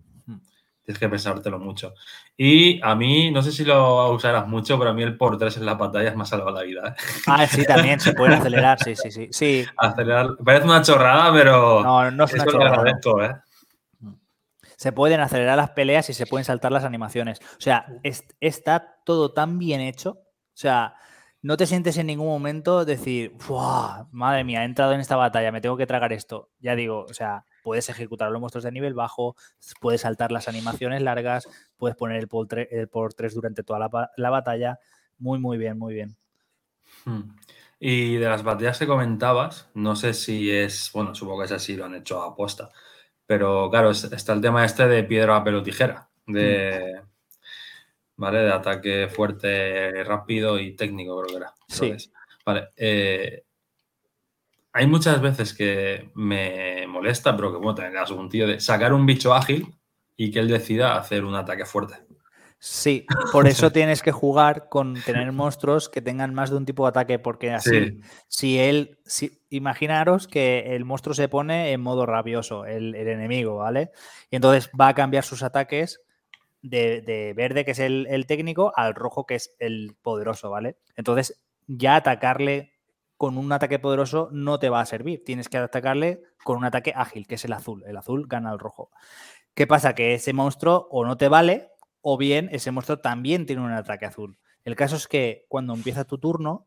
Tienes 0.89 1.01
que 1.01 1.09
pensártelo 1.11 1.59
mucho. 1.59 1.93
Y 2.35 2.81
a 2.83 2.95
mí, 2.95 3.31
no 3.31 3.43
sé 3.43 3.53
si 3.53 3.63
lo 3.63 4.11
usarás 4.11 4.49
mucho, 4.49 4.79
pero 4.79 4.91
a 4.91 4.95
mí 4.95 5.03
el 5.03 5.19
por 5.19 5.37
3 5.37 5.59
en 5.59 5.67
las 5.67 5.77
batallas 5.77 6.17
me 6.17 6.23
ha 6.23 6.25
salvado 6.25 6.53
la 6.53 6.63
vida. 6.63 6.89
¿eh? 6.89 7.03
Ah, 7.27 7.47
sí, 7.47 7.63
también 7.67 8.01
se 8.01 8.15
puede 8.15 8.35
acelerar, 8.37 8.83
sí, 8.83 8.97
sí, 8.97 9.11
sí. 9.11 9.29
sí. 9.31 9.67
Acelerar, 9.77 10.31
parece 10.43 10.65
una 10.65 10.81
chorrada, 10.81 11.31
pero. 11.31 11.83
No, 11.83 12.11
no 12.11 12.25
es 12.25 12.33
una 12.33 12.47
chorrada. 12.47 12.77
agradezco, 12.77 13.23
¿eh? 13.23 13.37
Se 14.79 14.93
pueden 14.93 15.19
acelerar 15.19 15.57
las 15.57 15.71
peleas 15.71 16.09
y 16.09 16.15
se 16.15 16.25
pueden 16.25 16.45
saltar 16.45 16.71
las 16.71 16.85
animaciones. 16.85 17.41
O 17.59 17.61
sea, 17.61 17.87
es- 18.05 18.25
está 18.41 19.01
todo 19.05 19.33
tan 19.33 19.59
bien 19.59 19.81
hecho. 19.81 20.11
O 20.11 20.55
sea, 20.61 20.95
no 21.43 21.57
te 21.57 21.67
sientes 21.67 21.97
en 21.99 22.07
ningún 22.07 22.29
momento 22.29 22.85
decir, 22.85 23.33
"Buah, 23.49 24.05
madre 24.13 24.45
mía, 24.45 24.63
he 24.63 24.65
entrado 24.65 24.93
en 24.93 25.01
esta 25.01 25.17
batalla, 25.17 25.51
me 25.51 25.61
tengo 25.61 25.77
que 25.77 25.87
tragar 25.89 26.13
esto. 26.13 26.51
Ya 26.61 26.77
digo, 26.77 27.07
o 27.11 27.13
sea, 27.13 27.45
puedes 27.65 27.89
ejecutar 27.89 28.31
los 28.31 28.41
monstruos 28.41 28.63
de 28.63 28.71
nivel 28.71 28.95
bajo, 28.95 29.35
puedes 29.81 30.03
saltar 30.03 30.31
las 30.31 30.47
animaciones 30.47 31.03
largas, 31.03 31.49
puedes 31.77 31.97
poner 31.97 32.19
el 32.19 32.29
por 32.29 32.47
3, 32.47 32.69
el 32.71 32.87
por 32.89 33.15
3 33.15 33.35
durante 33.35 33.65
toda 33.65 33.81
la 34.17 34.31
batalla. 34.31 34.79
Muy, 35.19 35.41
muy 35.41 35.59
bien, 35.59 35.77
muy 35.77 35.95
bien. 35.95 36.17
Hmm. 37.05 37.35
Y 37.81 38.17
de 38.17 38.29
las 38.29 38.45
batallas 38.45 38.79
que 38.79 38.87
comentabas, 38.87 39.71
no 39.75 39.97
sé 39.97 40.15
si 40.15 40.51
es, 40.51 40.91
bueno, 40.95 41.15
supongo 41.17 41.41
que 41.41 41.47
es 41.47 41.53
así, 41.53 41.77
lo 41.77 41.85
han 41.85 41.95
hecho 41.95 42.23
a 42.23 42.29
aposta, 42.29 42.71
pero 43.29 43.69
claro, 43.71 43.91
es- 43.91 44.11
está 44.11 44.33
el 44.33 44.41
tema 44.41 44.65
este 44.65 44.89
de 44.89 45.05
piedra, 45.05 45.39
papel 45.39 45.57
o 45.57 45.63
tijera, 45.63 46.09
de, 46.27 47.03
¿vale? 48.17 48.39
De 48.41 48.53
ataque 48.53 49.09
fuerte, 49.09 50.03
rápido 50.05 50.59
y 50.59 50.75
técnico, 50.75 51.17
creo 51.21 51.29
que 51.29 51.37
era. 51.37 51.55
Sí. 51.69 51.95
Vale, 52.45 52.71
eh, 52.77 53.45
hay 54.73 54.87
muchas 54.87 55.21
veces 55.21 55.55
que 55.55 56.11
me 56.15 56.87
molesta, 56.87 57.37
pero 57.37 57.53
que 57.53 57.59
bueno, 57.59 57.81
das 57.93 58.11
un 58.11 58.29
tío 58.29 58.47
de 58.47 58.61
sacar 58.61 58.93
un 58.93 59.07
bicho 59.07 59.35
ágil 59.35 59.75
y 60.17 60.31
que 60.31 60.39
él 60.41 60.49
decida 60.49 60.97
hacer 60.97 61.25
un 61.25 61.35
ataque 61.35 61.65
fuerte. 61.65 61.97
Sí, 62.61 63.07
por 63.33 63.47
eso 63.47 63.71
tienes 63.73 64.03
que 64.03 64.13
jugar 64.13 64.69
con 64.69 64.95
tener 65.03 65.31
monstruos 65.33 65.89
que 65.89 66.03
tengan 66.03 66.35
más 66.35 66.51
de 66.51 66.57
un 66.57 66.67
tipo 66.67 66.85
de 66.85 66.89
ataque, 66.91 67.19
porque 67.19 67.53
así, 67.53 67.71
Sí. 67.71 68.01
si 68.27 68.59
él, 68.59 68.99
si, 69.05 69.41
imaginaros 69.51 70.27
que 70.27 70.75
el 70.75 70.85
monstruo 70.85 71.15
se 71.15 71.29
pone 71.29 71.73
en 71.73 71.81
modo 71.81 72.05
rabioso, 72.05 72.65
el, 72.65 72.95
el 72.95 73.09
enemigo, 73.09 73.57
¿vale? 73.57 73.91
Y 74.31 74.37
entonces 74.37 74.71
va 74.79 74.89
a 74.89 74.95
cambiar 74.95 75.25
sus 75.25 75.43
ataques 75.43 76.01
de, 76.63 77.01
de 77.03 77.33
verde, 77.35 77.65
que 77.65 77.71
es 77.71 77.79
el, 77.79 78.07
el 78.11 78.27
técnico, 78.27 78.73
al 78.75 78.95
rojo, 78.95 79.25
que 79.25 79.37
es 79.37 79.55
el 79.61 79.97
poderoso, 80.03 80.51
¿vale? 80.51 80.77
Entonces, 80.97 81.41
ya 81.69 81.97
atacarle 81.97 82.73
con 83.17 83.37
un 83.37 83.53
ataque 83.53 83.79
poderoso 83.79 84.29
no 84.33 84.59
te 84.59 84.69
va 84.69 84.81
a 84.81 84.87
servir. 84.87 85.23
Tienes 85.25 85.49
que 85.49 85.59
atacarle 85.59 86.23
con 86.45 86.57
un 86.57 86.65
ataque 86.65 86.93
ágil, 86.95 87.27
que 87.27 87.35
es 87.35 87.45
el 87.45 87.53
azul. 87.53 87.85
El 87.87 87.97
azul 87.97 88.27
gana 88.29 88.51
al 88.51 88.59
rojo. 88.59 88.91
¿Qué 89.55 89.67
pasa? 89.67 89.95
Que 89.95 90.15
ese 90.15 90.33
monstruo 90.33 90.87
o 90.91 91.05
no 91.05 91.17
te 91.17 91.29
vale, 91.29 91.69
o 92.01 92.17
bien 92.17 92.49
ese 92.53 92.71
monstruo 92.71 92.99
también 92.99 93.47
tiene 93.47 93.63
un 93.63 93.73
ataque 93.73 94.07
azul. 94.07 94.39
El 94.65 94.77
caso 94.77 94.97
es 94.97 95.09
que 95.09 95.45
cuando 95.49 95.75
empieza 95.75 96.05
tu 96.05 96.19
turno, 96.19 96.67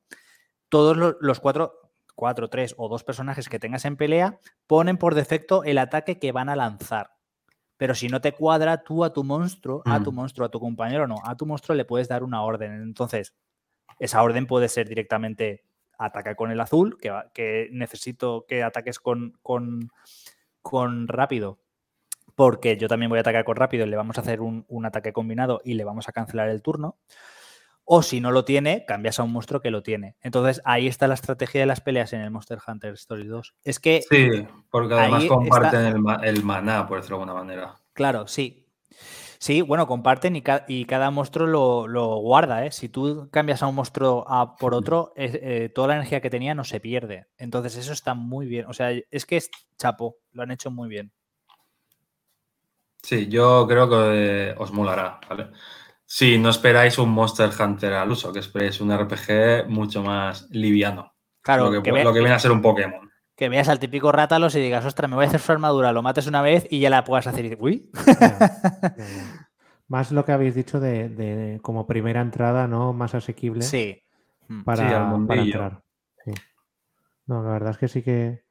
todos 0.69 0.97
lo- 0.97 1.17
los 1.21 1.39
cuatro, 1.39 1.73
cuatro, 2.15 2.49
tres 2.49 2.73
o 2.77 2.87
dos 2.89 3.03
personajes 3.03 3.49
que 3.49 3.59
tengas 3.59 3.85
en 3.85 3.97
pelea 3.97 4.39
ponen 4.67 4.97
por 4.97 5.15
defecto 5.15 5.63
el 5.63 5.77
ataque 5.77 6.19
que 6.19 6.31
van 6.31 6.49
a 6.49 6.55
lanzar. 6.55 7.11
Pero 7.77 7.95
si 7.95 8.07
no 8.09 8.21
te 8.21 8.31
cuadra, 8.33 8.83
tú 8.83 9.03
a 9.03 9.11
tu 9.11 9.23
monstruo, 9.23 9.81
a 9.85 10.01
tu 10.03 10.11
Mm. 10.11 10.15
monstruo, 10.15 10.45
a 10.45 10.51
tu 10.51 10.59
compañero, 10.59 11.07
no, 11.07 11.15
a 11.23 11.35
tu 11.35 11.45
monstruo 11.45 11.75
le 11.75 11.85
puedes 11.85 12.07
dar 12.07 12.23
una 12.23 12.43
orden. 12.43 12.73
Entonces, 12.81 13.33
esa 13.99 14.21
orden 14.21 14.45
puede 14.47 14.69
ser 14.69 14.87
directamente 14.87 15.63
ataca 15.97 16.33
con 16.35 16.49
el 16.51 16.59
azul, 16.59 16.97
que, 16.99 17.11
que 17.33 17.69
necesito 17.71 18.45
que 18.47 18.63
ataques 18.63 18.99
con, 18.99 19.37
con, 19.43 19.91
con 20.63 21.07
rápido, 21.07 21.59
porque 22.41 22.75
yo 22.75 22.87
también 22.87 23.09
voy 23.09 23.17
a 23.19 23.21
atacar 23.21 23.43
con 23.45 23.55
rápido 23.55 23.85
y 23.85 23.89
le 23.91 23.95
vamos 23.95 24.17
a 24.17 24.21
hacer 24.21 24.41
un, 24.41 24.65
un 24.67 24.83
ataque 24.87 25.13
combinado 25.13 25.61
y 25.63 25.75
le 25.75 25.83
vamos 25.83 26.09
a 26.09 26.11
cancelar 26.11 26.49
el 26.49 26.63
turno. 26.63 26.97
O 27.85 28.01
si 28.01 28.19
no 28.19 28.31
lo 28.31 28.45
tiene, 28.45 28.83
cambias 28.87 29.19
a 29.19 29.23
un 29.23 29.31
monstruo 29.31 29.61
que 29.61 29.69
lo 29.69 29.83
tiene. 29.83 30.15
Entonces 30.21 30.59
ahí 30.65 30.87
está 30.87 31.07
la 31.07 31.13
estrategia 31.13 31.59
de 31.61 31.67
las 31.67 31.81
peleas 31.81 32.13
en 32.13 32.21
el 32.21 32.31
Monster 32.31 32.57
Hunter 32.67 32.93
Story 32.95 33.27
2. 33.27 33.53
Es 33.63 33.79
que, 33.79 34.01
Sí, 34.09 34.27
porque 34.71 34.95
además 34.95 35.25
comparten 35.25 35.81
está- 35.81 35.87
el, 35.89 35.99
ma- 35.99 36.19
el 36.23 36.43
maná, 36.43 36.87
por 36.87 36.97
decirlo 36.97 37.17
de 37.17 37.23
alguna 37.25 37.39
manera. 37.43 37.75
claro, 37.93 38.27
sí. 38.27 38.65
Sí, 39.37 39.61
bueno, 39.61 39.85
comparten 39.85 40.35
y, 40.35 40.41
ca- 40.41 40.65
y 40.67 40.85
cada 40.85 41.11
monstruo 41.11 41.45
lo, 41.45 41.87
lo 41.87 42.15
guarda. 42.17 42.65
¿eh? 42.65 42.71
Si 42.71 42.89
tú 42.89 43.29
cambias 43.31 43.61
a 43.61 43.67
un 43.67 43.75
monstruo 43.75 44.25
a 44.27 44.55
por 44.55 44.73
otro, 44.73 45.13
es- 45.15 45.35
eh, 45.41 45.69
toda 45.69 45.89
la 45.89 45.95
energía 45.97 46.21
que 46.21 46.31
tenía 46.31 46.55
no 46.55 46.63
se 46.63 46.79
pierde. 46.79 47.27
Entonces 47.37 47.77
eso 47.77 47.93
está 47.93 48.15
muy 48.15 48.47
bien. 48.47 48.65
O 48.65 48.73
sea, 48.73 48.89
es 48.91 49.25
que 49.27 49.37
es 49.37 49.51
chapo, 49.77 50.17
lo 50.31 50.41
han 50.41 50.49
hecho 50.49 50.71
muy 50.71 50.89
bien. 50.89 51.11
Sí, 53.03 53.27
yo 53.27 53.65
creo 53.67 53.89
que 53.89 53.95
eh, 54.49 54.55
os 54.57 54.71
molará, 54.71 55.19
¿vale? 55.29 55.47
Si 56.05 56.37
no 56.37 56.49
esperáis 56.49 56.97
un 56.97 57.09
Monster 57.09 57.49
Hunter 57.59 57.93
al 57.93 58.11
uso, 58.11 58.31
que 58.33 58.39
esperéis 58.39 58.79
un 58.81 58.91
RPG 58.91 59.67
mucho 59.69 60.03
más 60.03 60.47
liviano. 60.51 61.13
Claro, 61.41 61.65
lo, 61.65 61.71
que, 61.71 61.81
que, 61.83 61.91
ve- 61.91 62.03
lo 62.03 62.13
que 62.13 62.19
viene 62.19 62.35
a 62.35 62.39
ser 62.39 62.51
un 62.51 62.61
Pokémon. 62.61 63.09
que 63.35 63.49
veas 63.49 63.69
al 63.69 63.79
típico 63.79 64.11
Rátalos 64.11 64.53
y 64.55 64.59
digas, 64.59 64.85
ostras, 64.85 65.09
me 65.09 65.15
voy 65.15 65.25
a 65.25 65.27
hacer 65.29 65.39
su 65.39 65.51
armadura, 65.51 65.91
lo 65.93 66.01
mates 66.03 66.27
una 66.27 66.41
vez 66.41 66.67
y 66.69 66.79
ya 66.79 66.89
la 66.89 67.03
puedas 67.03 67.25
hacer. 67.27 67.45
Y 67.45 67.49
dices, 67.49 67.59
uy. 67.61 67.89
Más 69.87 70.11
lo 70.11 70.23
que 70.23 70.31
habéis 70.31 70.55
dicho 70.55 70.79
de, 70.79 71.09
de 71.09 71.59
como 71.61 71.85
primera 71.87 72.21
entrada, 72.21 72.67
¿no? 72.67 72.93
Más 72.93 73.13
asequible 73.15 73.61
sí. 73.63 74.01
Mm. 74.47 74.63
para, 74.63 74.83
Sí, 74.89 75.25
para 75.27 75.41
entrar. 75.41 75.81
Sí. 76.23 76.31
No, 77.25 77.43
la 77.43 77.51
verdad 77.51 77.71
es 77.71 77.77
que 77.77 77.87
sí 77.87 78.01
que. 78.01 78.43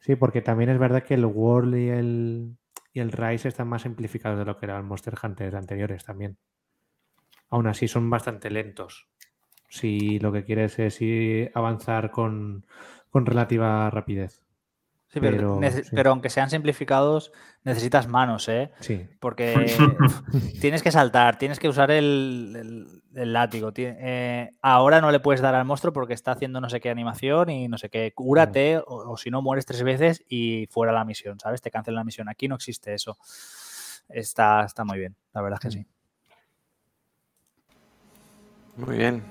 Sí, 0.00 0.14
porque 0.16 0.42
también 0.42 0.70
es 0.70 0.78
verdad 0.78 1.02
que 1.02 1.14
el 1.14 1.24
World 1.24 1.76
y 1.76 1.88
el, 1.88 2.56
y 2.94 3.00
el 3.00 3.12
Rise 3.12 3.48
están 3.48 3.68
más 3.68 3.82
simplificados 3.82 4.38
de 4.38 4.44
lo 4.44 4.56
que 4.56 4.66
eran 4.66 4.86
Monster 4.86 5.14
Hunter 5.20 5.56
anteriores 5.56 6.04
también. 6.04 6.38
Aún 7.50 7.66
así 7.66 7.88
son 7.88 8.08
bastante 8.08 8.50
lentos. 8.50 9.08
Si 9.68 10.20
lo 10.20 10.32
que 10.32 10.44
quieres 10.44 10.78
es 10.78 11.00
ir 11.02 11.50
avanzar 11.54 12.12
con, 12.12 12.64
con 13.10 13.26
relativa 13.26 13.90
rapidez. 13.90 14.43
Sí, 15.14 15.20
pero, 15.20 15.36
Pero, 15.36 15.60
nece- 15.60 15.84
sí. 15.84 15.90
pero 15.94 16.10
aunque 16.10 16.28
sean 16.28 16.50
simplificados, 16.50 17.30
necesitas 17.62 18.08
manos, 18.08 18.48
¿eh? 18.48 18.72
Sí. 18.80 19.06
Porque 19.20 19.54
tienes 20.60 20.82
que 20.82 20.90
saltar, 20.90 21.38
tienes 21.38 21.60
que 21.60 21.68
usar 21.68 21.92
el, 21.92 22.52
el- 22.58 23.02
el 23.22 23.32
látigo. 23.32 23.72
ti- 23.72 23.84
eh, 23.86 24.50
ahora 24.60 25.00
no 25.00 25.12
le 25.12 25.20
puedes 25.20 25.40
dar 25.40 25.54
al 25.54 25.64
monstruo 25.64 25.92
porque 25.92 26.14
está 26.14 26.32
haciendo 26.32 26.60
no 26.60 26.68
sé 26.68 26.80
qué 26.80 26.90
animación 26.90 27.48
y 27.48 27.68
no 27.68 27.78
sé 27.78 27.90
qué. 27.90 28.12
Cúrate 28.12 28.78
o, 28.78 29.12
o 29.12 29.16
si 29.16 29.30
no 29.30 29.40
mueres 29.40 29.66
tres 29.66 29.84
veces 29.84 30.24
y 30.28 30.66
fuera 30.66 30.92
la 30.92 31.04
misión, 31.04 31.38
¿sabes? 31.38 31.62
Te 31.62 31.70
cancelan 31.70 32.00
la 32.00 32.04
misión. 32.04 32.28
Aquí 32.28 32.48
no 32.48 32.56
existe 32.56 32.92
eso. 32.92 33.16
Está, 34.08 34.64
está 34.64 34.84
muy 34.84 34.98
bien, 34.98 35.14
la 35.32 35.42
verdad 35.42 35.60
es 35.62 35.70
que 35.70 35.78
sí. 35.78 35.86
Muy 38.76 38.96
bien. 38.98 39.22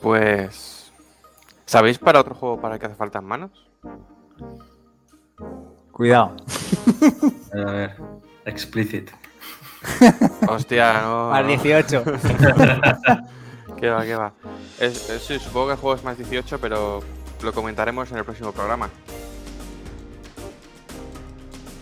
Pues. 0.00 0.92
¿Sabéis 1.66 1.98
para 1.98 2.20
otro 2.20 2.34
juego 2.34 2.60
para 2.60 2.74
el 2.76 2.80
que 2.80 2.86
hace 2.86 2.94
falta 2.94 3.20
manos? 3.20 3.65
Cuidado. 5.92 6.36
A 7.52 7.70
ver, 7.70 7.96
explicit. 8.44 9.10
Hostia, 10.48 11.00
no. 11.02 11.30
Más 11.30 11.42
no. 11.42 11.48
18. 11.48 12.04
¿Qué 13.80 13.88
va, 13.90 14.04
qué 14.04 14.14
va? 14.14 14.32
Es, 14.78 15.08
es- 15.10 15.22
sí, 15.22 15.38
supongo 15.38 15.66
que 15.68 15.72
el 15.74 15.78
juego 15.78 15.96
es 15.96 16.04
más 16.04 16.18
18, 16.18 16.58
pero 16.60 17.02
lo 17.42 17.52
comentaremos 17.52 18.10
en 18.10 18.18
el 18.18 18.24
próximo 18.24 18.52
programa. 18.52 18.90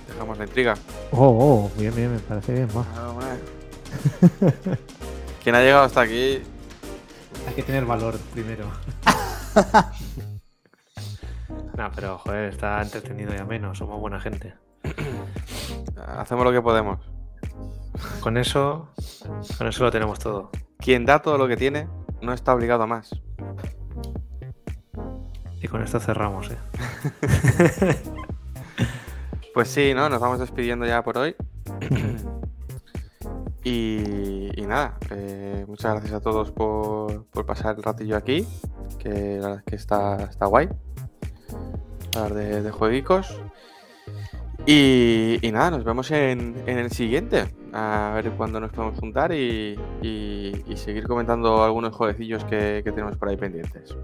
Dejamos 0.08 0.38
la 0.38 0.44
intriga. 0.44 0.74
Oh, 1.12 1.70
oh, 1.72 1.78
bien, 1.78 1.94
bien, 1.94 2.12
me 2.12 2.18
parece 2.20 2.52
bien. 2.52 2.68
va. 2.68 2.84
Ah, 2.96 3.10
hombre. 3.10 3.26
Quien 5.42 5.54
ha 5.54 5.60
llegado 5.60 5.84
hasta 5.84 6.00
aquí, 6.02 6.40
Hay 7.48 7.54
que 7.54 7.62
tener 7.62 7.84
valor 7.84 8.16
primero. 8.32 8.66
no, 11.76 11.90
pero 11.94 12.18
joder, 12.18 12.50
está 12.52 12.80
entretenido 12.82 13.34
y 13.34 13.38
ameno, 13.38 13.74
somos 13.74 14.00
buena 14.00 14.20
gente. 14.20 14.54
hacemos 15.96 16.44
lo 16.44 16.52
que 16.52 16.62
podemos. 16.62 17.00
Con 18.20 18.36
eso, 18.36 18.88
con 19.58 19.66
eso 19.66 19.84
lo 19.84 19.90
tenemos 19.90 20.18
todo. 20.18 20.50
Quien 20.78 21.04
da 21.04 21.20
todo 21.20 21.38
lo 21.38 21.48
que 21.48 21.56
tiene, 21.56 21.88
no 22.20 22.32
está 22.32 22.54
obligado 22.54 22.82
a 22.84 22.86
más. 22.86 23.10
Y 25.60 25.68
con 25.68 25.82
esto 25.82 26.00
cerramos, 26.00 26.50
¿eh? 26.50 26.58
Pues 29.54 29.68
sí, 29.68 29.94
¿no? 29.94 30.08
Nos 30.08 30.20
vamos 30.20 30.40
despidiendo 30.40 30.84
ya 30.84 31.04
por 31.04 31.16
hoy. 31.16 31.36
y, 33.62 34.60
y 34.60 34.66
nada, 34.66 34.98
eh, 35.10 35.64
muchas 35.68 35.92
gracias 35.92 36.12
a 36.12 36.20
todos 36.20 36.50
por, 36.50 37.26
por 37.26 37.46
pasar 37.46 37.76
el 37.76 37.84
ratillo 37.84 38.16
aquí, 38.16 38.44
que 38.98 39.38
la 39.38 39.46
verdad 39.46 39.58
es 39.58 39.64
que 39.64 39.76
está, 39.76 40.24
está 40.24 40.46
guay. 40.46 40.68
Hablar 42.14 42.34
de, 42.34 42.62
de 42.62 42.70
jueguicos. 42.70 43.40
Y, 44.66 45.38
y 45.42 45.52
nada, 45.52 45.70
nos 45.72 45.84
vemos 45.84 46.10
en, 46.10 46.62
en 46.66 46.78
el 46.78 46.90
siguiente. 46.90 47.44
A 47.72 48.12
ver 48.14 48.30
cuándo 48.32 48.60
nos 48.60 48.70
podemos 48.70 48.98
juntar 48.98 49.32
y, 49.32 49.78
y- 50.00 50.62
y 50.66 50.76
seguir 50.76 51.06
comentando 51.06 51.62
algunos 51.64 51.94
jueguecillos 51.94 52.44
que, 52.44 52.80
que 52.84 52.92
tenemos 52.92 53.16
por 53.16 53.28
ahí 53.28 53.36
pendientes. 53.36 53.96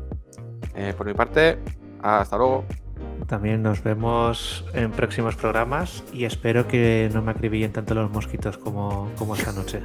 Eh, 0.75 0.93
por 0.97 1.07
mi 1.07 1.15
parte, 1.15 1.59
hasta 2.03 2.37
luego. 2.37 2.65
También 3.27 3.63
nos 3.63 3.83
vemos 3.85 4.65
en 4.75 4.91
próximos 4.91 5.37
programas 5.37 6.03
y 6.13 6.25
espero 6.25 6.67
que 6.67 7.09
no 7.15 7.23
me 7.23 7.31
acribillen 7.31 7.73
tanto 7.73 7.95
los 7.95 8.11
mosquitos 8.11 8.59
como, 8.59 9.11
como 9.17 9.37
esta 9.37 9.53
noche, 9.53 9.83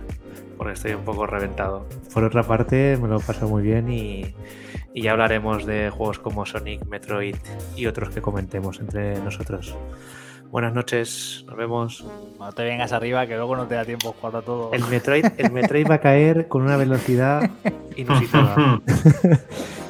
porque 0.57 0.73
estoy 0.73 0.93
un 0.93 1.03
poco 1.03 1.27
reventado. 1.27 1.85
Por 2.13 2.23
otra 2.23 2.43
parte, 2.43 2.97
me 2.99 3.07
lo 3.07 3.19
paso 3.19 3.47
muy 3.47 3.61
bien 3.61 3.91
y, 3.91 4.33
y 4.95 5.01
ya 5.01 5.11
hablaremos 5.11 5.65
de 5.65 5.89
juegos 5.89 6.19
como 6.19 6.45
Sonic, 6.45 6.85
Metroid 6.85 7.35
y 7.75 7.85
otros 7.85 8.09
que 8.09 8.21
comentemos 8.21 8.79
entre 8.79 9.19
nosotros. 9.19 9.75
Buenas 10.49 10.73
noches, 10.73 11.43
nos 11.47 11.57
vemos. 11.57 12.05
No 12.39 12.53
te 12.53 12.63
vengas 12.63 12.93
arriba 12.93 13.27
que 13.27 13.35
luego 13.35 13.57
no 13.57 13.67
te 13.67 13.75
da 13.75 13.83
tiempo 13.83 14.09
a 14.09 14.13
jugar 14.13 14.37
a 14.37 14.41
todo. 14.41 14.71
El 14.71 14.85
Metroid, 14.85 15.25
el 15.37 15.51
Metroid 15.51 15.85
va 15.89 15.95
a 15.95 15.99
caer 15.99 16.47
con 16.47 16.61
una 16.61 16.77
velocidad 16.77 17.49
inusitada. 17.97 18.81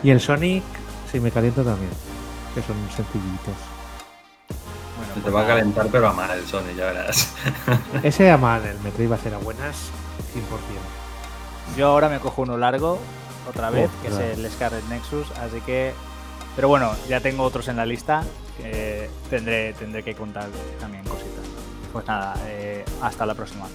y 0.02 0.10
el 0.10 0.20
Sonic, 0.20 0.64
si 1.12 1.20
me 1.20 1.30
caliento 1.30 1.64
también, 1.64 1.92
que 2.56 2.64
son 2.64 2.76
sencillitos. 2.90 3.54
Bueno, 4.98 5.14
Se 5.14 5.20
te 5.20 5.22
pues 5.22 5.36
va 5.36 5.44
a 5.44 5.48
calentar, 5.48 5.88
pero 5.92 6.08
a 6.08 6.14
mal 6.14 6.32
el 6.32 6.46
Sony, 6.46 6.74
ya 6.76 6.86
verás. 6.86 7.32
Ese 8.04 8.32
a 8.32 8.38
mal, 8.38 8.66
el 8.66 8.80
Metroid 8.80 9.12
va 9.12 9.16
a 9.16 9.20
ser 9.20 9.36
a 9.36 9.38
buenas 9.38 9.92
100%. 10.34 11.78
Yo 11.78 11.90
ahora 11.90 12.10
me 12.10 12.18
cojo 12.18 12.42
uno 12.42 12.58
largo, 12.58 13.00
otra 13.48 13.70
vez, 13.70 13.90
que 14.02 14.10
claro. 14.10 14.26
es 14.26 14.38
el 14.38 14.52
Scarlet 14.52 14.84
Nexus, 14.86 15.32
así 15.32 15.62
que... 15.62 15.94
Pero 16.56 16.70
bueno, 16.70 16.96
ya 17.10 17.20
tengo 17.20 17.44
otros 17.44 17.68
en 17.68 17.76
la 17.76 17.86
lista, 17.86 18.24
que 18.58 19.10
tendré, 19.30 19.74
tendré 19.74 20.04
que 20.04 20.16
contar 20.16 20.48
también 20.80 21.04
cositas. 21.04 21.46
Pues 21.92 22.08
nada, 22.08 22.36
eh, 22.48 22.86
hasta 23.02 23.26
la 23.26 23.36
próxima. 23.36 23.68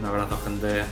Un 0.00 0.06
abrazo, 0.06 0.38
gente. 0.44 0.84